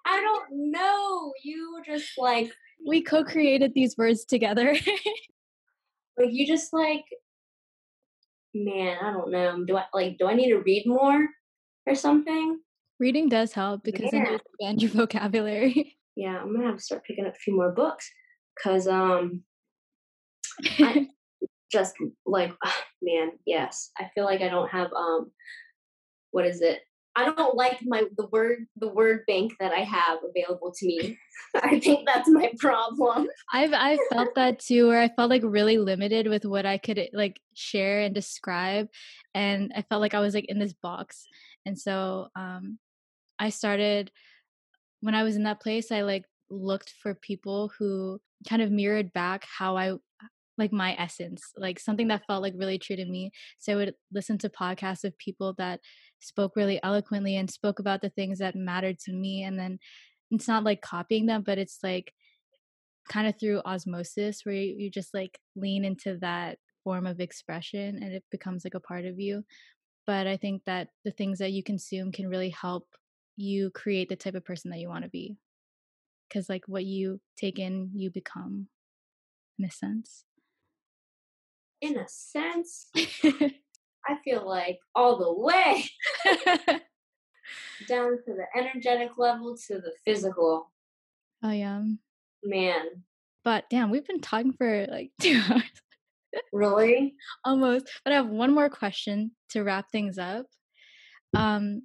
i 0.06 0.22
don't 0.22 0.72
know. 0.72 1.34
You 1.44 1.82
just 1.86 2.10
like 2.18 2.52
we 2.86 3.02
co-created 3.02 3.74
these 3.74 3.98
words 3.98 4.26
together. 4.26 4.76
Like 6.18 6.30
you 6.32 6.48
just 6.48 6.74
like 6.74 7.06
man, 8.54 8.98
I 9.02 9.12
don't 9.12 9.32
know. 9.32 9.64
Do 9.66 9.78
I 9.78 9.86
like 9.94 10.18
do 10.18 10.28
I 10.28 10.34
need 10.34 10.50
to 10.50 10.60
read 10.60 10.86
more 10.86 11.28
or 11.86 11.96
something? 11.96 12.60
Reading 13.00 13.30
does 13.30 13.54
help 13.54 13.84
because 13.84 14.10
yeah. 14.12 14.24
then 14.24 14.26
you 14.26 14.36
expand 14.36 14.82
your 14.82 14.92
vocabulary. 15.06 15.98
Yeah, 16.16 16.38
I'm 16.38 16.54
gonna 16.54 16.68
have 16.68 16.78
to 16.78 16.84
start 16.84 17.04
picking 17.06 17.26
up 17.26 17.36
a 17.36 17.38
few 17.38 17.56
more 17.56 17.72
books 17.72 18.10
because 18.56 18.88
um, 18.88 19.44
I 20.80 21.08
just 21.72 21.96
like 22.26 22.54
oh, 22.66 22.76
man, 23.02 23.32
yes, 23.46 23.92
I 24.00 24.10
feel 24.16 24.26
like 24.26 24.42
I 24.42 24.50
don't 24.50 24.70
have 24.70 24.92
um, 24.94 25.32
what 26.32 26.46
is 26.46 26.62
it? 26.62 26.80
I 27.18 27.26
don't 27.26 27.56
like 27.56 27.80
my 27.84 28.04
the 28.16 28.28
word 28.28 28.68
the 28.76 28.90
word 28.90 29.22
bank 29.26 29.54
that 29.60 29.72
I 29.72 29.80
have 29.80 30.20
available 30.24 30.72
to 30.72 30.86
me. 30.86 31.18
I 31.56 31.80
think 31.80 32.06
that's 32.06 32.30
my 32.30 32.52
problem. 32.60 33.28
I've 33.52 33.74
I've 33.74 34.00
felt 34.12 34.36
that 34.36 34.60
too, 34.60 34.88
where 34.88 35.02
I 35.02 35.10
felt 35.10 35.32
like 35.32 35.42
really 35.44 35.80
limited 35.80 36.28
with 36.28 36.46
what 36.46 36.68
I 36.68 36.78
could 36.78 37.10
like 37.14 37.40
share 37.56 38.02
and 38.02 38.14
describe, 38.14 38.88
and 39.34 39.74
I 39.76 39.82
felt 39.82 40.02
like 40.02 40.14
I 40.14 40.20
was 40.20 40.36
like 40.36 40.46
in 40.46 40.60
this 40.60 40.74
box. 40.74 41.26
And 41.66 41.78
so 41.78 42.28
um, 42.36 42.78
I 43.40 43.50
started 43.50 44.12
when 45.02 45.16
I 45.16 45.24
was 45.24 45.36
in 45.36 45.44
that 45.44 45.60
place. 45.60 45.92
I 45.92 46.04
like 46.04 46.26
looked 46.52 46.94
for 47.02 47.16
people 47.16 47.72
who 47.80 48.22
kind 48.48 48.62
of 48.62 48.70
mirrored 48.70 49.12
back 49.12 49.44
how 49.58 49.76
I 49.76 49.94
like 50.58 50.72
my 50.72 50.96
essence, 50.98 51.52
like 51.56 51.80
something 51.80 52.08
that 52.10 52.26
felt 52.26 52.42
like 52.42 52.54
really 52.56 52.80
true 52.80 52.96
to 52.96 53.06
me. 53.06 53.32
So 53.60 53.74
I 53.74 53.76
would 53.76 53.96
listen 54.12 54.38
to 54.40 54.50
podcasts 54.50 55.04
of 55.04 55.18
people 55.18 55.54
that 55.58 55.80
spoke 56.20 56.56
really 56.56 56.80
eloquently 56.84 57.36
and 57.38 57.50
spoke 57.50 57.80
about 57.80 58.02
the 58.02 58.10
things 58.10 58.40
that 58.40 58.56
mattered 58.56 59.00
to 59.00 59.14
me. 59.14 59.44
And 59.44 59.58
then 59.60 59.80
it's 60.32 60.48
not 60.48 60.64
like 60.64 60.82
copying 60.82 61.26
them, 61.26 61.44
but 61.44 61.58
it's 61.58 61.80
like 61.84 62.14
kind 63.10 63.28
of 63.28 63.40
through 63.40 63.62
osmosis 63.66 64.42
where 64.44 64.56
you, 64.56 64.76
you 64.78 64.90
just 64.90 65.14
like 65.14 65.40
lean 65.56 65.86
into 65.86 66.18
that 66.18 66.58
form 66.84 67.06
of 67.06 67.20
expression 67.20 68.00
and 68.02 68.14
it 68.14 68.24
becomes 68.32 68.64
like 68.66 68.74
a 68.74 68.80
part 68.80 69.06
of 69.06 69.20
you. 69.20 69.44
But 70.06 70.28
I 70.28 70.38
think 70.38 70.64
that 70.66 70.90
the 71.04 71.12
things 71.12 71.40
that 71.40 71.52
you 71.52 71.64
consume 71.64 72.12
can 72.12 72.30
really 72.30 72.50
help 72.50 72.88
you 73.36 73.70
create 73.72 74.10
the 74.10 74.16
type 74.16 74.36
of 74.36 74.46
person 74.46 74.72
that 74.72 74.80
you 74.80 74.90
want 74.90 75.04
to 75.04 75.10
be. 75.10 75.38
because 76.28 76.50
like 76.50 76.64
what 76.68 76.86
you 76.86 77.20
take 77.38 77.60
in, 77.60 77.92
you 77.94 78.10
become, 78.10 78.68
in 79.60 79.66
a 79.66 79.72
sense. 79.72 80.24
In 81.82 81.98
a 81.98 82.08
sense, 82.08 82.88
I 84.08 84.16
feel 84.24 84.48
like 84.48 84.80
all 84.96 85.18
the 85.18 85.34
way 85.34 85.84
down 87.88 88.18
to 88.26 88.34
the 88.34 88.46
energetic 88.56 89.12
level 89.18 89.56
to 89.68 89.76
the 89.76 89.92
physical. 90.06 90.72
oh 91.44 91.52
yeah. 91.52 91.84
Man, 92.44 93.04
But 93.44 93.66
damn, 93.70 93.90
we've 93.90 94.06
been 94.06 94.22
talking 94.22 94.54
for 94.54 94.86
like 94.88 95.12
two 95.22 95.42
hours 95.50 95.64
really? 96.54 97.16
almost. 97.44 97.90
But 98.04 98.14
I 98.14 98.18
have 98.18 98.28
one 98.30 98.54
more 98.54 98.70
question 98.70 99.32
to 99.50 99.64
wrap 99.64 99.92
things 99.92 100.18
up. 100.18 100.46
Um, 101.36 101.84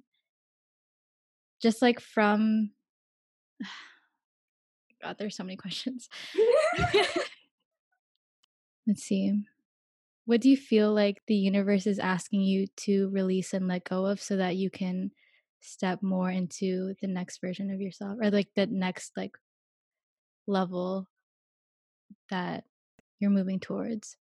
just 1.61 1.81
like 1.81 1.99
from 1.99 2.71
God, 5.01 5.15
there's 5.19 5.35
so 5.35 5.43
many 5.43 5.57
questions. 5.57 6.07
Let's 8.87 9.03
see. 9.03 9.43
What 10.25 10.41
do 10.41 10.49
you 10.49 10.57
feel 10.57 10.93
like 10.93 11.21
the 11.27 11.35
universe 11.35 11.85
is 11.85 11.99
asking 11.99 12.41
you 12.41 12.67
to 12.77 13.09
release 13.09 13.53
and 13.53 13.67
let 13.67 13.83
go 13.83 14.05
of 14.05 14.21
so 14.21 14.37
that 14.37 14.55
you 14.55 14.69
can 14.69 15.11
step 15.61 16.01
more 16.01 16.29
into 16.31 16.93
the 17.01 17.07
next 17.07 17.39
version 17.41 17.71
of 17.71 17.81
yourself 17.81 18.17
or 18.21 18.31
like 18.31 18.47
the 18.55 18.65
next 18.67 19.11
like 19.17 19.35
level 20.47 21.07
that 22.29 22.63
you're 23.19 23.31
moving 23.31 23.59
towards? 23.59 24.17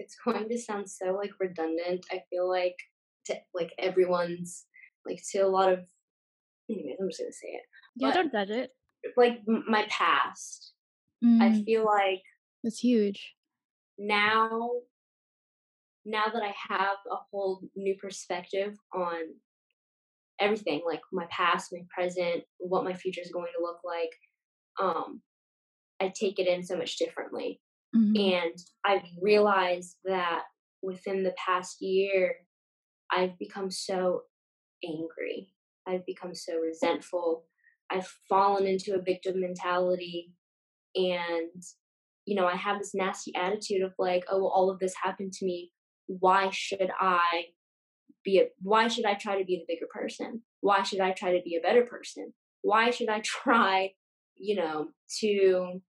it's 0.00 0.14
going 0.24 0.48
to 0.48 0.56
sound 0.56 0.88
so 0.88 1.06
like 1.06 1.32
redundant. 1.40 2.06
I 2.12 2.22
feel 2.30 2.48
like 2.48 2.76
to 3.26 3.34
like 3.52 3.72
everyone's 3.80 4.64
like 5.04 5.20
to 5.32 5.38
a 5.40 5.48
lot 5.48 5.72
of 5.72 5.80
anyways, 6.70 6.96
I'm 7.00 7.08
just 7.08 7.20
gonna 7.20 7.32
say 7.32 7.48
it. 7.48 7.62
Yeah, 7.96 8.08
But- 8.10 8.14
don't 8.14 8.32
judge 8.32 8.50
it. 8.50 8.70
Like 9.16 9.40
my 9.46 9.86
past. 9.90 10.72
I 11.24 11.26
Mm, 11.26 11.64
feel 11.64 11.84
like 11.84 12.22
that's 12.62 12.78
huge. 12.78 13.34
now 13.98 14.70
now 16.08 16.24
that 16.32 16.42
I 16.42 16.54
have 16.68 16.96
a 17.10 17.16
whole 17.30 17.60
new 17.76 17.94
perspective 18.00 18.74
on 18.94 19.34
everything, 20.40 20.80
like 20.86 21.02
my 21.12 21.26
past, 21.30 21.68
my 21.72 21.80
present, 21.90 22.44
what 22.58 22.84
my 22.84 22.94
future 22.94 23.20
is 23.20 23.30
going 23.30 23.52
to 23.56 23.62
look 23.62 23.80
like, 23.84 24.10
um, 24.80 25.20
I 26.00 26.12
take 26.18 26.38
it 26.38 26.46
in 26.46 26.62
so 26.62 26.76
much 26.76 26.96
differently. 26.96 27.60
Mhm. 27.94 28.34
And 28.34 28.58
I've 28.84 29.06
realized 29.20 29.98
that 30.04 30.44
within 30.82 31.22
the 31.24 31.34
past 31.44 31.82
year, 31.82 32.46
I've 33.10 33.38
become 33.38 33.70
so 33.70 34.22
angry. 34.84 35.52
I've 35.86 36.06
become 36.06 36.34
so 36.34 36.58
resentful. 36.58 37.46
I've 37.90 38.06
fallen 38.28 38.66
into 38.66 38.94
a 38.94 39.02
victim 39.02 39.40
mentality. 39.40 40.32
And, 40.94 41.62
you 42.26 42.34
know, 42.34 42.46
I 42.46 42.56
have 42.56 42.78
this 42.78 42.94
nasty 42.94 43.34
attitude 43.34 43.82
of 43.82 43.94
like, 43.98 44.24
oh, 44.30 44.38
well, 44.38 44.52
all 44.52 44.70
of 44.70 44.78
this 44.78 44.94
happened 45.02 45.32
to 45.34 45.44
me. 45.46 45.72
Why 46.08 46.50
should 46.50 46.90
I 47.00 47.44
be 48.24 48.40
a, 48.40 48.48
why 48.60 48.88
should 48.88 49.04
I 49.04 49.14
try 49.14 49.38
to 49.38 49.44
be 49.44 49.56
the 49.56 49.72
bigger 49.72 49.86
person? 49.88 50.42
Why 50.60 50.82
should 50.82 51.00
I 51.00 51.12
try 51.12 51.36
to 51.36 51.42
be 51.42 51.54
a 51.56 51.60
better 51.60 51.84
person? 51.84 52.34
Why 52.62 52.90
should 52.90 53.08
I 53.08 53.20
try, 53.24 53.92
you 54.36 54.56
know, 54.56 54.88
to 55.20 55.80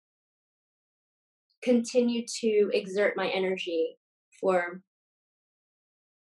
continue 1.64 2.26
to 2.41 2.70
exert 2.74 3.18
my 3.18 3.28
energy 3.30 3.98
for 4.40 4.82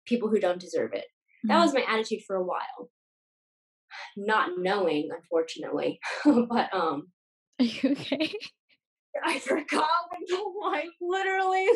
people 0.07 0.29
who 0.29 0.39
don't 0.39 0.61
deserve 0.61 0.93
it. 0.93 1.07
That 1.45 1.57
Mhm. 1.57 1.63
was 1.63 1.75
my 1.75 1.83
attitude 1.85 2.25
for 2.27 2.37
a 2.37 2.43
while. 2.45 2.91
Not 4.17 4.59
knowing, 4.59 5.11
unfortunately. 5.11 6.01
but 6.25 6.73
um 6.75 7.13
Are 7.59 7.65
you 7.65 7.91
okay? 7.93 8.33
I 9.25 9.39
forgot 9.39 9.89
what 10.09 10.21
the 10.27 10.43
wife 10.45 10.91
literally 11.01 11.69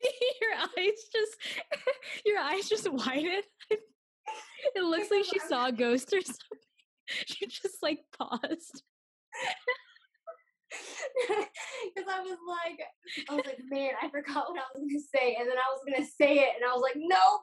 your 0.40 0.54
eyes 0.54 0.98
just 1.12 1.36
your 2.26 2.38
eyes 2.38 2.68
just 2.68 2.90
widened. 2.90 3.44
it 3.70 4.82
looks 4.82 5.10
like 5.10 5.24
she 5.24 5.38
saw 5.38 5.66
a 5.66 5.72
ghost 5.72 6.12
or 6.12 6.20
something. 6.20 6.58
She 7.26 7.46
just 7.46 7.82
like 7.82 8.00
paused. 8.18 8.82
because 11.94 12.08
I 12.10 12.20
was 12.20 12.38
like 12.48 12.80
I 13.28 13.34
was 13.34 13.46
like, 13.46 13.58
man, 13.70 13.90
I 14.00 14.08
forgot 14.08 14.50
what 14.50 14.58
I 14.60 14.64
was 14.74 14.82
gonna 14.88 15.00
say. 15.14 15.36
And 15.38 15.48
then 15.48 15.56
I 15.58 15.70
was 15.72 15.80
gonna 15.86 16.06
say 16.06 16.40
it 16.40 16.50
and 16.56 16.64
I 16.64 16.72
was 16.72 16.82
like, 16.82 16.96
no, 16.96 17.40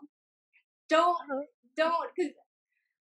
don't 0.90 1.16
Uh-huh. 1.16 1.42
don't 1.76 2.10
because 2.16 2.32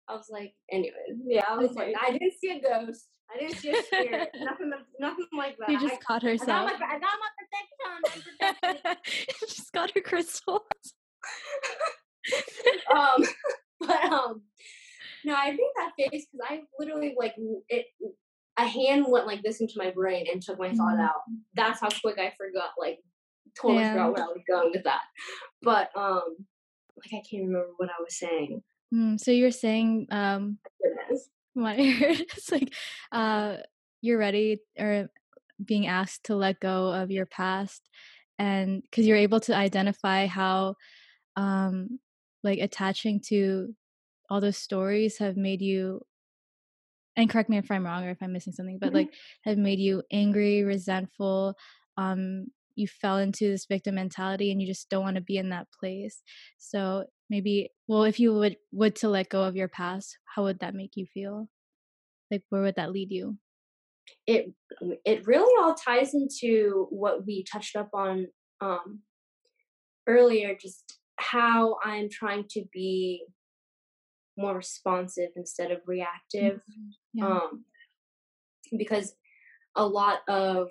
I 0.08 0.14
was 0.14 0.28
like, 0.30 0.54
anyway, 0.70 0.94
yeah, 1.26 1.44
I 1.48 1.56
was 1.56 1.72
like, 1.72 1.94
I 2.00 2.12
didn't 2.12 2.34
see 2.40 2.50
a 2.50 2.60
ghost. 2.60 3.06
I 3.34 3.38
didn't 3.40 3.56
see 3.56 3.70
a 3.70 3.82
spirit. 3.82 4.28
nothing 4.40 4.70
nothing 5.00 5.26
like 5.36 5.56
that. 5.58 5.68
She 5.70 5.76
I- 5.76 5.80
just 5.88 6.00
caught 6.04 6.22
I 6.24 6.36
got 6.36 6.40
herself. 6.40 6.70
my 6.80 6.86
I 6.86 6.98
got 6.98 7.18
my 7.20 7.30
protection. 7.38 8.34
My 8.40 8.52
protection. 8.78 9.26
She's 9.48 9.70
got 9.70 9.90
her 9.92 10.00
crystals. 10.00 10.60
um, 12.94 13.24
but 13.80 14.04
um, 14.12 14.42
no, 15.24 15.34
I 15.34 15.56
think 15.56 15.72
that 15.76 15.92
face 15.98 16.26
because 16.32 16.46
I 16.48 16.60
literally 16.78 17.14
like 17.18 17.34
it. 17.68 17.86
A 18.58 18.66
hand 18.66 19.04
went 19.08 19.26
like 19.26 19.42
this 19.42 19.60
into 19.60 19.74
my 19.76 19.90
brain 19.90 20.26
and 20.32 20.40
took 20.40 20.58
my 20.58 20.72
thought 20.72 20.96
Mhm. 20.96 21.04
out. 21.04 21.20
That's 21.54 21.78
how 21.80 21.90
quick 22.02 22.18
I 22.18 22.32
forgot. 22.38 22.70
Like 22.78 23.00
totally 23.54 23.82
Yeah. 23.82 23.92
forgot 23.92 24.12
where 24.14 24.24
I 24.24 24.28
was 24.28 24.42
going 24.48 24.70
with 24.72 24.84
that. 24.84 25.02
But 25.60 25.90
um, 25.94 26.36
like 26.96 27.12
I 27.12 27.20
can't 27.28 27.44
remember 27.46 27.68
what 27.76 27.90
I 27.90 28.00
was 28.02 28.16
saying. 28.18 28.62
Mm, 28.94 29.20
so 29.20 29.30
you're 29.30 29.50
saying 29.50 30.06
um 30.10 30.58
Goodness. 30.82 31.28
What 31.56 31.80
I 31.80 31.86
heard 31.90 32.22
is 32.36 32.52
like 32.52 32.74
uh 33.12 33.58
you're 34.02 34.18
ready 34.18 34.60
or 34.78 35.08
being 35.64 35.86
asked 35.88 36.24
to 36.26 36.36
let 36.36 36.60
go 36.60 36.92
of 36.92 37.10
your 37.10 37.26
past 37.26 37.88
and 38.38 38.82
because 38.82 39.06
you're 39.06 39.16
able 39.18 39.40
to 39.40 39.56
identify 39.56 40.26
how 40.26 40.76
um 41.36 42.00
like 42.44 42.60
attaching 42.60 43.20
to 43.28 43.74
all 44.30 44.40
those 44.40 44.58
stories 44.58 45.18
have 45.18 45.36
made 45.36 45.62
you 45.62 46.02
and 47.16 47.30
correct 47.30 47.48
me 47.48 47.58
if 47.58 47.70
i'm 47.70 47.84
wrong 47.84 48.04
or 48.04 48.10
if 48.10 48.22
i'm 48.22 48.32
missing 48.32 48.52
something 48.52 48.78
but 48.78 48.92
Mhm. 48.92 48.94
like 48.94 49.14
have 49.44 49.58
made 49.58 49.78
you 49.78 50.02
angry 50.10 50.62
resentful 50.62 51.56
um 51.96 52.46
you 52.74 52.86
fell 52.86 53.16
into 53.18 53.48
this 53.48 53.66
victim 53.66 53.94
mentality 53.94 54.50
and 54.52 54.60
you 54.60 54.66
just 54.66 54.90
don't 54.90 55.02
want 55.02 55.16
to 55.16 55.22
be 55.22 55.38
in 55.38 55.48
that 55.50 55.66
place 55.72 56.22
so 56.58 57.06
maybe 57.28 57.70
well 57.88 58.04
if 58.04 58.20
you 58.20 58.34
would 58.34 58.56
would 58.72 58.96
to 58.96 59.08
let 59.08 59.28
go 59.28 59.42
of 59.44 59.56
your 59.56 59.68
past 59.68 60.18
how 60.36 60.44
would 60.44 60.60
that 60.60 60.74
make 60.74 60.92
you 60.96 61.06
feel? 61.06 61.48
Like 62.30 62.42
where 62.50 62.62
would 62.62 62.76
that 62.76 62.92
lead 62.92 63.10
you? 63.10 63.38
It 64.26 64.52
it 65.04 65.26
really 65.26 65.52
all 65.60 65.74
ties 65.74 66.12
into 66.14 66.86
what 66.90 67.26
we 67.26 67.44
touched 67.50 67.74
up 67.74 67.88
on 67.94 68.26
um 68.60 69.00
earlier 70.06 70.56
just 70.58 70.98
how 71.18 71.76
i'm 71.84 72.08
trying 72.10 72.44
to 72.48 72.64
be 72.72 73.24
more 74.38 74.54
responsive 74.54 75.30
instead 75.36 75.70
of 75.70 75.78
reactive 75.86 76.60
yeah. 77.12 77.26
um 77.26 77.64
because 78.78 79.14
a 79.74 79.86
lot 79.86 80.20
of 80.28 80.68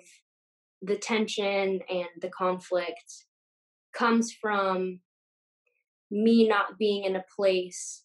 the 0.82 0.96
tension 0.96 1.80
and 1.88 2.08
the 2.20 2.28
conflict 2.28 3.12
comes 3.92 4.32
from 4.32 5.00
me 6.10 6.48
not 6.48 6.78
being 6.78 7.04
in 7.04 7.16
a 7.16 7.24
place 7.34 8.04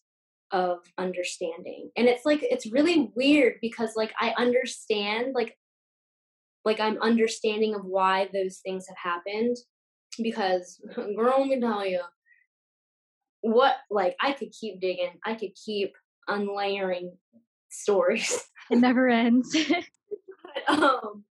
of 0.50 0.78
understanding. 0.98 1.90
And 1.96 2.06
it's 2.08 2.24
like 2.24 2.40
it's 2.42 2.70
really 2.70 3.10
weird 3.16 3.54
because 3.60 3.92
like 3.96 4.12
i 4.20 4.34
understand 4.36 5.34
like 5.34 5.56
like 6.64 6.78
i'm 6.78 7.00
understanding 7.00 7.74
of 7.74 7.84
why 7.84 8.28
those 8.32 8.58
things 8.58 8.86
have 8.88 9.12
happened 9.12 9.56
because 10.22 10.78
girl 11.16 11.36
let 11.38 11.48
me 11.48 11.60
tell 11.60 11.86
you 11.86 12.00
what 13.40 13.76
like 13.90 14.14
i 14.20 14.32
could 14.32 14.52
keep 14.52 14.80
digging. 14.80 15.12
I 15.24 15.34
could 15.34 15.54
keep 15.64 15.92
unlayering 16.28 17.16
stories. 17.70 18.44
It 18.70 18.78
never 18.78 19.08
ends. 19.08 19.54
But, 20.66 20.78
um, 20.78 21.24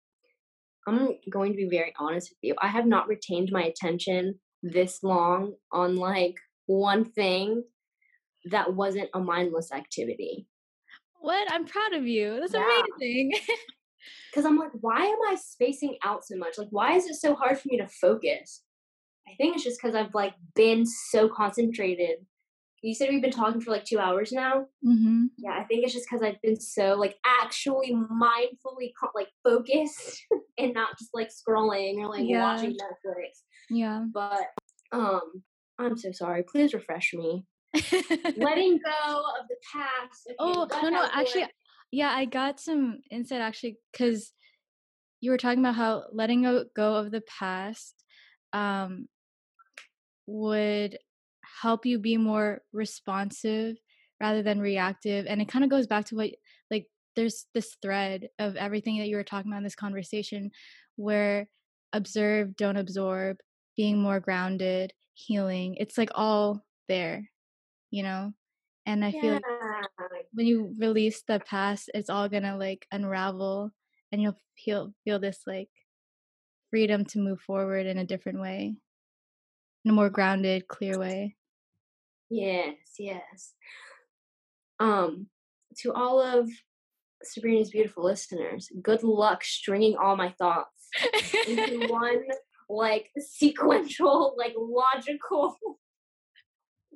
I'm 0.86 1.10
going 1.30 1.52
to 1.52 1.56
be 1.56 1.68
very 1.70 1.92
honest 1.98 2.30
with 2.30 2.38
you. 2.42 2.54
I 2.60 2.68
have 2.68 2.86
not 2.86 3.06
retained 3.06 3.50
my 3.52 3.62
attention 3.62 4.40
this 4.62 5.02
long 5.02 5.54
on 5.72 5.96
like 5.96 6.34
one 6.78 7.04
thing 7.04 7.64
that 8.50 8.74
wasn't 8.74 9.10
a 9.12 9.20
mindless 9.20 9.72
activity. 9.72 10.46
what 11.20 11.50
i'm 11.52 11.66
proud 11.66 11.92
of 11.94 12.06
you 12.06 12.38
that's 12.40 12.54
Yeah. 12.54 12.82
amazing 13.00 13.32
Because 14.30 14.46
I'm 14.46 14.56
like, 14.56 14.70
why 14.80 15.04
am 15.04 15.18
I 15.28 15.34
spacing 15.34 15.96
out 16.02 16.24
so 16.24 16.34
much? 16.36 16.56
Like, 16.56 16.68
why 16.70 16.94
is 16.94 17.04
it 17.06 17.16
so 17.16 17.34
hard 17.34 17.58
for 17.58 17.68
me 17.68 17.76
to 17.78 17.86
focus? 17.86 18.62
I 19.28 19.32
think 19.36 19.54
it's 19.56 19.64
just 19.64 19.78
because 19.80 19.94
I've 19.94 20.14
like 20.14 20.32
been 20.54 20.86
so 20.86 21.28
concentrated. 21.28 22.16
You 22.82 22.94
said 22.94 23.10
we've 23.10 23.20
been 23.20 23.30
talking 23.30 23.60
for 23.60 23.72
like 23.72 23.84
two 23.84 23.98
hours 23.98 24.32
now. 24.32 24.66
mm-hmm. 24.82 25.24
Yeah, 25.36 25.50
I 25.52 25.64
think 25.64 25.84
it's 25.84 25.92
just 25.92 26.06
because 26.08 26.22
I've 26.26 26.40
been 26.40 26.58
so 26.58 26.94
like 26.94 27.16
actually 27.42 27.92
mindfully 27.92 28.92
like 29.14 29.28
focused 29.44 30.22
and 30.58 30.72
not 30.72 30.96
just 30.98 31.10
like 31.12 31.28
scrolling 31.28 31.96
or 31.98 32.08
like 32.08 32.24
Yeah. 32.26 32.42
watching 32.54 32.70
Netflix. 32.72 33.42
yeah 33.68 34.02
But 34.10 34.46
um, 34.92 35.42
I'm 35.80 35.96
so 35.96 36.12
sorry. 36.12 36.42
Please 36.42 36.74
refresh 36.74 37.12
me. 37.14 37.44
Letting 38.36 38.78
go 38.84 39.22
of 39.40 39.48
the 39.48 39.56
past. 39.72 40.26
Okay, 40.26 40.34
oh 40.38 40.66
no 40.82 40.88
no 40.90 41.08
actually 41.12 41.42
been- 41.42 41.50
Yeah, 41.92 42.10
I 42.10 42.24
got 42.24 42.60
some 42.60 42.98
insight 43.10 43.40
actually 43.40 43.78
because 43.92 44.32
you 45.20 45.30
were 45.30 45.36
talking 45.38 45.60
about 45.60 45.74
how 45.74 46.04
letting 46.12 46.42
go 46.74 46.94
of 46.94 47.10
the 47.10 47.22
past 47.22 47.94
um, 48.52 49.06
would 50.26 50.98
help 51.62 51.84
you 51.86 51.98
be 51.98 52.16
more 52.16 52.62
responsive 52.72 53.76
rather 54.20 54.42
than 54.42 54.60
reactive. 54.60 55.26
And 55.26 55.40
it 55.40 55.48
kind 55.48 55.64
of 55.64 55.70
goes 55.70 55.86
back 55.86 56.06
to 56.06 56.16
what, 56.16 56.30
like, 56.70 56.86
there's 57.16 57.46
this 57.54 57.76
thread 57.82 58.28
of 58.38 58.56
everything 58.56 58.98
that 58.98 59.08
you 59.08 59.16
were 59.16 59.24
talking 59.24 59.50
about 59.50 59.58
in 59.58 59.64
this 59.64 59.74
conversation 59.74 60.50
where 60.96 61.48
observe, 61.92 62.56
don't 62.56 62.76
absorb, 62.76 63.38
being 63.76 64.00
more 64.00 64.20
grounded, 64.20 64.92
healing, 65.26 65.76
it's 65.78 65.98
like 65.98 66.10
all 66.14 66.64
there, 66.88 67.28
you 67.90 68.02
know? 68.02 68.32
And 68.86 69.04
I 69.04 69.08
yeah. 69.08 69.20
feel 69.20 69.32
like 69.34 70.26
when 70.32 70.46
you 70.46 70.74
release 70.78 71.22
the 71.26 71.40
past, 71.40 71.90
it's 71.94 72.10
all 72.10 72.28
gonna 72.28 72.56
like 72.56 72.86
unravel 72.90 73.70
and 74.12 74.22
you'll 74.22 74.38
feel 74.56 74.92
feel 75.04 75.18
this 75.18 75.40
like 75.46 75.68
freedom 76.70 77.04
to 77.04 77.18
move 77.18 77.40
forward 77.40 77.86
in 77.86 77.98
a 77.98 78.06
different 78.06 78.40
way. 78.40 78.76
In 79.84 79.90
a 79.90 79.94
more 79.94 80.10
grounded, 80.10 80.68
clear 80.68 80.98
way. 80.98 81.36
Yes, 82.28 82.76
yes. 82.98 83.54
Um, 84.78 85.26
to 85.78 85.92
all 85.92 86.20
of 86.20 86.48
Sabrina's 87.22 87.70
beautiful 87.70 88.04
listeners, 88.04 88.70
good 88.82 89.02
luck 89.02 89.44
stringing 89.44 89.96
all 89.96 90.16
my 90.16 90.30
thoughts 90.38 90.88
into 91.46 91.86
one 91.88 92.22
like 92.70 93.10
sequential, 93.18 94.34
like 94.38 94.54
logical. 94.56 95.56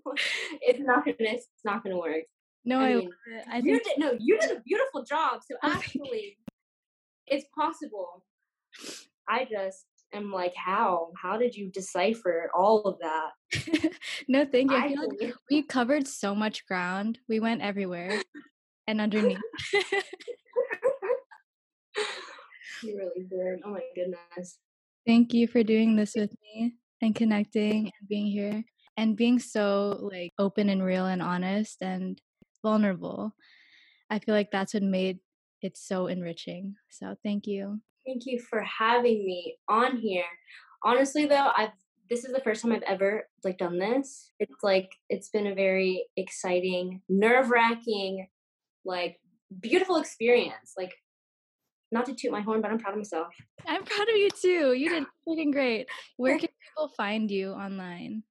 it's 0.63 0.81
not 0.81 1.05
gonna. 1.05 1.17
It's 1.21 1.49
not 1.65 1.83
gonna 1.83 1.99
work. 1.99 2.25
No, 2.65 2.79
I, 2.81 2.95
mean, 2.95 3.11
I, 3.51 3.57
I 3.57 3.59
you 3.59 3.81
did 3.81 3.99
no. 3.99 4.17
You 4.19 4.39
did 4.39 4.53
a 4.53 4.61
beautiful 4.61 5.03
job. 5.05 5.41
So 5.49 5.57
actually, 5.63 6.39
it's 7.27 7.47
possible. 7.55 8.25
I 9.29 9.47
just 9.51 9.85
am 10.13 10.31
like, 10.33 10.55
how? 10.55 11.11
How 11.21 11.37
did 11.37 11.55
you 11.57 11.71
decipher 11.71 12.51
all 12.55 12.83
of 12.83 12.99
that? 13.01 13.91
no, 14.29 14.45
thank 14.45 14.71
you. 14.71 14.77
I, 14.77 14.85
I 14.85 14.89
feel 14.89 15.09
like 15.21 15.35
we 15.51 15.63
covered 15.63 16.07
so 16.07 16.35
much 16.35 16.67
ground. 16.67 17.19
We 17.29 17.41
went 17.41 17.63
everywhere 17.63 18.23
and 18.87 19.01
underneath. 19.01 19.39
you 22.83 22.97
really 22.97 23.27
did. 23.29 23.61
Oh 23.65 23.71
my 23.71 23.81
goodness. 23.95 24.59
Thank 25.07 25.35
you 25.35 25.47
for 25.47 25.63
doing 25.63 25.97
this 25.97 26.15
with 26.17 26.35
me 26.43 26.75
and 27.03 27.15
connecting 27.15 27.91
and 27.99 28.09
being 28.09 28.27
here 28.27 28.65
and 28.97 29.17
being 29.17 29.39
so 29.39 30.09
like 30.13 30.33
open 30.39 30.69
and 30.69 30.83
real 30.83 31.07
and 31.07 31.21
honest 31.21 31.83
and 31.83 32.21
vulnerable. 32.63 33.35
I 34.09 34.19
feel 34.19 34.35
like 34.35 34.51
that's 34.51 34.75
what 34.75 34.83
made 34.83 35.19
it 35.61 35.77
so 35.77 36.07
enriching. 36.07 36.77
So 36.91 37.17
thank 37.23 37.47
you. 37.47 37.81
Thank 38.07 38.27
you 38.27 38.39
for 38.39 38.63
having 38.63 39.25
me 39.27 39.57
on 39.69 39.99
here. 39.99 40.25
Honestly 40.83 41.27
though, 41.27 41.51
I've 41.57 41.71
this 42.11 42.25
is 42.25 42.33
the 42.33 42.41
first 42.41 42.63
time 42.63 42.73
I've 42.73 42.83
ever 42.83 43.27
like 43.45 43.59
done 43.59 43.79
this. 43.79 44.33
It's 44.39 44.63
like 44.63 44.91
it's 45.09 45.31
been 45.31 45.47
a 45.47 45.55
very 45.55 46.07
exciting, 46.17 47.01
nerve-wracking, 47.09 48.29
like 48.85 49.19
beautiful 49.61 49.97
experience. 49.97 50.75
Like 50.77 50.93
not 51.93 52.07
to 52.07 52.15
toot 52.15 52.33
my 52.33 52.41
horn, 52.41 52.61
but 52.61 52.71
I'm 52.71 52.79
proud 52.79 52.93
of 52.93 52.99
myself. 52.99 53.29
I'm 53.67 53.85
proud 53.85 54.09
of 54.09 54.17
you 54.17 54.31
too. 54.31 54.73
You 54.73 54.89
did 54.91 55.05
freaking 55.29 55.53
great. 55.53 55.87
Where 56.17 56.39
can 56.39 56.49
people 56.49 56.89
find 56.97 57.31
you 57.31 57.53
online? 57.53 58.23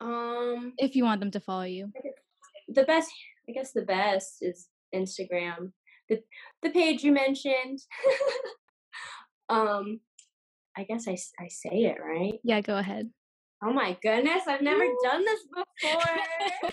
Um, 0.00 0.72
if 0.78 0.94
you 0.94 1.04
want 1.04 1.20
them 1.20 1.30
to 1.32 1.40
follow 1.40 1.62
you, 1.62 1.92
the 2.68 2.84
best, 2.84 3.10
I 3.48 3.52
guess, 3.52 3.72
the 3.72 3.82
best 3.82 4.38
is 4.40 4.68
Instagram. 4.94 5.72
The 6.08 6.20
the 6.62 6.70
page 6.70 7.02
you 7.02 7.12
mentioned. 7.12 7.80
um, 9.48 10.00
I 10.76 10.84
guess 10.84 11.08
I 11.08 11.16
I 11.42 11.48
say 11.48 11.84
it 11.84 11.96
right. 12.02 12.38
Yeah, 12.44 12.60
go 12.60 12.76
ahead. 12.76 13.10
Oh 13.64 13.72
my 13.72 13.96
goodness, 14.02 14.42
I've 14.46 14.60
never 14.60 14.84
done 15.02 15.24
this 15.24 15.40
before. 15.82 16.72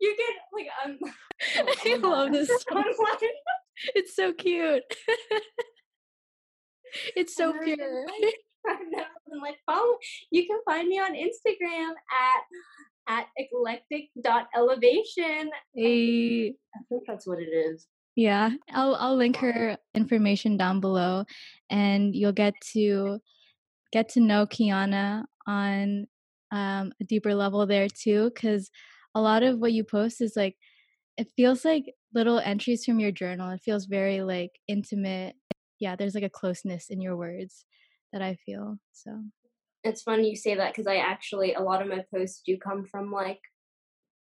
You 0.00 0.16
get 0.16 0.34
like 0.52 0.68
um. 0.84 0.98
I 1.84 1.96
love 1.96 2.32
this. 2.32 2.48
it's 3.94 4.14
so 4.14 4.32
cute. 4.32 4.82
it's 7.16 7.34
so 7.34 7.52
pure. 7.62 8.06
I'm 8.66 9.40
like, 9.42 9.56
follow. 9.66 9.96
You 10.30 10.46
can 10.46 10.60
find 10.64 10.88
me 10.88 10.98
on 10.98 11.14
Instagram 11.14 11.90
at 12.10 12.42
at 13.06 13.26
eclectic 13.36 14.08
dot 14.22 14.48
elevation. 14.56 15.50
Hey. 15.74 16.54
I 16.74 16.80
think 16.88 17.02
that's 17.06 17.26
what 17.26 17.38
it 17.38 17.50
is. 17.52 17.86
Yeah, 18.16 18.50
I'll 18.70 18.94
I'll 18.94 19.16
link 19.16 19.36
her 19.38 19.76
information 19.94 20.56
down 20.56 20.80
below, 20.80 21.24
and 21.68 22.14
you'll 22.14 22.32
get 22.32 22.54
to 22.72 23.18
get 23.92 24.08
to 24.10 24.20
know 24.20 24.46
Kiana 24.46 25.24
on 25.46 26.06
um, 26.52 26.92
a 27.00 27.04
deeper 27.04 27.34
level 27.34 27.66
there 27.66 27.88
too. 27.88 28.30
Because 28.32 28.70
a 29.14 29.20
lot 29.20 29.42
of 29.42 29.58
what 29.58 29.72
you 29.72 29.84
post 29.84 30.20
is 30.20 30.34
like, 30.36 30.56
it 31.16 31.28
feels 31.36 31.64
like 31.64 31.94
little 32.14 32.38
entries 32.38 32.84
from 32.84 32.98
your 32.98 33.12
journal. 33.12 33.50
It 33.50 33.60
feels 33.64 33.86
very 33.86 34.22
like 34.22 34.52
intimate. 34.68 35.36
Yeah, 35.78 35.96
there's 35.96 36.14
like 36.14 36.24
a 36.24 36.30
closeness 36.30 36.90
in 36.90 37.00
your 37.00 37.16
words 37.16 37.64
that 38.12 38.22
I 38.22 38.36
feel. 38.46 38.78
So 38.92 39.22
it's 39.82 40.02
funny 40.02 40.30
you 40.30 40.36
say 40.36 40.54
that 40.54 40.72
because 40.72 40.86
I 40.86 40.96
actually 40.96 41.54
a 41.54 41.60
lot 41.60 41.82
of 41.82 41.88
my 41.88 42.04
posts 42.12 42.42
do 42.44 42.56
come 42.56 42.84
from 42.84 43.12
like 43.12 43.40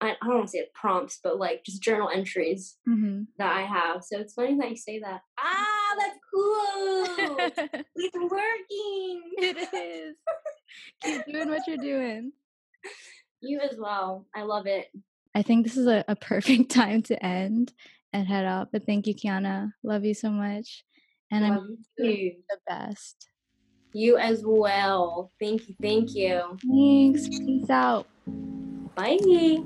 I, 0.02 0.12
I 0.12 0.26
don't 0.26 0.36
want 0.36 0.48
to 0.48 0.52
say 0.52 0.68
prompts, 0.74 1.20
but 1.22 1.40
like 1.40 1.64
just 1.66 1.82
journal 1.82 2.10
entries 2.14 2.78
mm-hmm. 2.88 3.24
that 3.38 3.52
I 3.52 3.64
have. 3.64 4.04
So 4.04 4.20
it's 4.20 4.34
funny 4.34 4.58
that 4.58 4.70
you 4.70 4.78
say 4.78 5.00
that. 5.00 5.22
Ah, 5.38 5.96
that's 5.98 6.20
cool. 6.34 7.84
it's 7.96 8.16
working. 8.16 9.22
It 9.40 9.74
is. 9.74 10.16
Keep 11.04 11.26
doing 11.34 11.50
what 11.50 11.68
you're 11.68 11.78
doing. 11.78 12.32
You 13.42 13.60
as 13.60 13.78
well. 13.78 14.26
I 14.36 14.44
love 14.44 14.68
it. 14.68 14.88
I 15.36 15.42
think 15.42 15.66
this 15.66 15.78
is 15.78 15.88
a, 15.88 16.04
a 16.08 16.16
perfect 16.30 16.72
time 16.72 17.02
to 17.04 17.26
end 17.26 17.74
and 18.14 18.28
head 18.28 18.46
out. 18.46 18.70
But 18.72 18.86
thank 18.86 19.08
you, 19.08 19.16
Kiana. 19.16 19.72
Love 19.84 20.06
you 20.06 20.14
so 20.14 20.30
much. 20.30 20.84
And 21.32 21.44
love 21.44 21.58
I'm 21.58 21.78
you. 21.98 22.36
the 22.50 22.58
best. 22.68 23.30
You 23.94 24.18
as 24.18 24.44
well. 24.46 25.32
Thank 25.40 25.68
you. 25.68 25.76
Thank 25.82 26.16
you. 26.16 26.58
Thanks. 26.62 27.28
Peace 27.30 27.70
out. 27.70 28.08
Bye. 28.96 29.64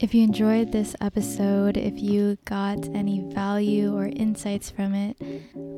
If 0.00 0.14
you 0.14 0.22
enjoyed 0.24 0.72
this 0.72 0.96
episode, 1.02 1.76
if 1.76 2.00
you 2.00 2.38
got 2.46 2.88
any 2.94 3.20
value 3.34 3.94
or 3.94 4.06
insights 4.06 4.70
from 4.70 4.94
it, 4.94 5.18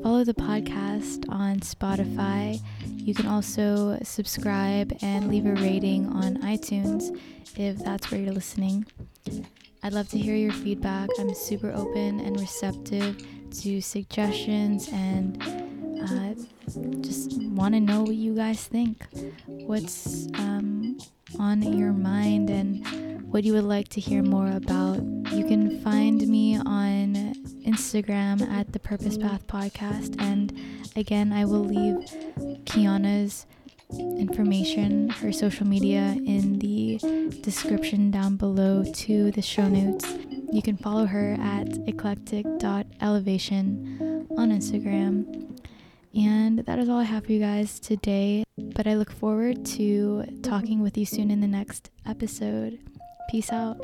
follow 0.00 0.22
the 0.22 0.32
podcast 0.32 1.28
on 1.28 1.58
Spotify. 1.58 2.60
You 2.86 3.14
can 3.14 3.26
also 3.26 3.98
subscribe 4.04 4.96
and 5.02 5.28
leave 5.28 5.44
a 5.44 5.54
rating 5.54 6.06
on 6.06 6.36
iTunes 6.42 7.18
if 7.56 7.78
that's 7.78 8.12
where 8.12 8.20
you're 8.20 8.32
listening. 8.32 8.86
I'd 9.82 9.92
love 9.92 10.08
to 10.10 10.18
hear 10.18 10.36
your 10.36 10.52
feedback. 10.52 11.08
I'm 11.18 11.34
super 11.34 11.72
open 11.72 12.20
and 12.20 12.38
receptive 12.38 13.26
to 13.62 13.80
suggestions 13.80 14.88
and 14.92 15.42
uh, 16.00 16.34
just 17.00 17.42
want 17.42 17.74
to 17.74 17.80
know 17.80 18.02
what 18.02 18.14
you 18.14 18.36
guys 18.36 18.64
think. 18.68 19.04
What's 19.46 20.28
um, 20.34 20.96
on 21.40 21.60
your 21.76 21.92
mind 21.92 22.50
and 22.50 23.11
what 23.32 23.42
you 23.44 23.54
would 23.54 23.64
like 23.64 23.88
to 23.88 23.98
hear 23.98 24.22
more 24.22 24.50
about. 24.50 24.98
You 25.32 25.46
can 25.46 25.80
find 25.80 26.28
me 26.28 26.58
on 26.58 27.32
Instagram 27.66 28.46
at 28.50 28.74
the 28.74 28.78
Purpose 28.78 29.16
Path 29.16 29.46
Podcast. 29.46 30.20
And 30.20 30.52
again, 30.96 31.32
I 31.32 31.46
will 31.46 31.64
leave 31.64 32.04
Kiana's 32.66 33.46
information, 33.90 35.08
her 35.08 35.32
social 35.32 35.66
media, 35.66 36.14
in 36.26 36.58
the 36.58 36.98
description 37.40 38.10
down 38.10 38.36
below 38.36 38.84
to 38.84 39.30
the 39.30 39.40
show 39.40 39.66
notes. 39.66 40.04
You 40.52 40.60
can 40.60 40.76
follow 40.76 41.06
her 41.06 41.34
at 41.40 41.78
eclectic.elevation 41.88 44.26
on 44.36 44.50
Instagram. 44.50 45.58
And 46.14 46.58
that 46.58 46.78
is 46.78 46.90
all 46.90 46.98
I 46.98 47.04
have 47.04 47.24
for 47.24 47.32
you 47.32 47.40
guys 47.40 47.80
today. 47.80 48.44
But 48.58 48.86
I 48.86 48.92
look 48.92 49.10
forward 49.10 49.64
to 49.66 50.24
talking 50.42 50.82
with 50.82 50.98
you 50.98 51.06
soon 51.06 51.30
in 51.30 51.40
the 51.40 51.46
next 51.46 51.88
episode. 52.04 52.78
Peace 53.32 53.50
out. 53.50 53.80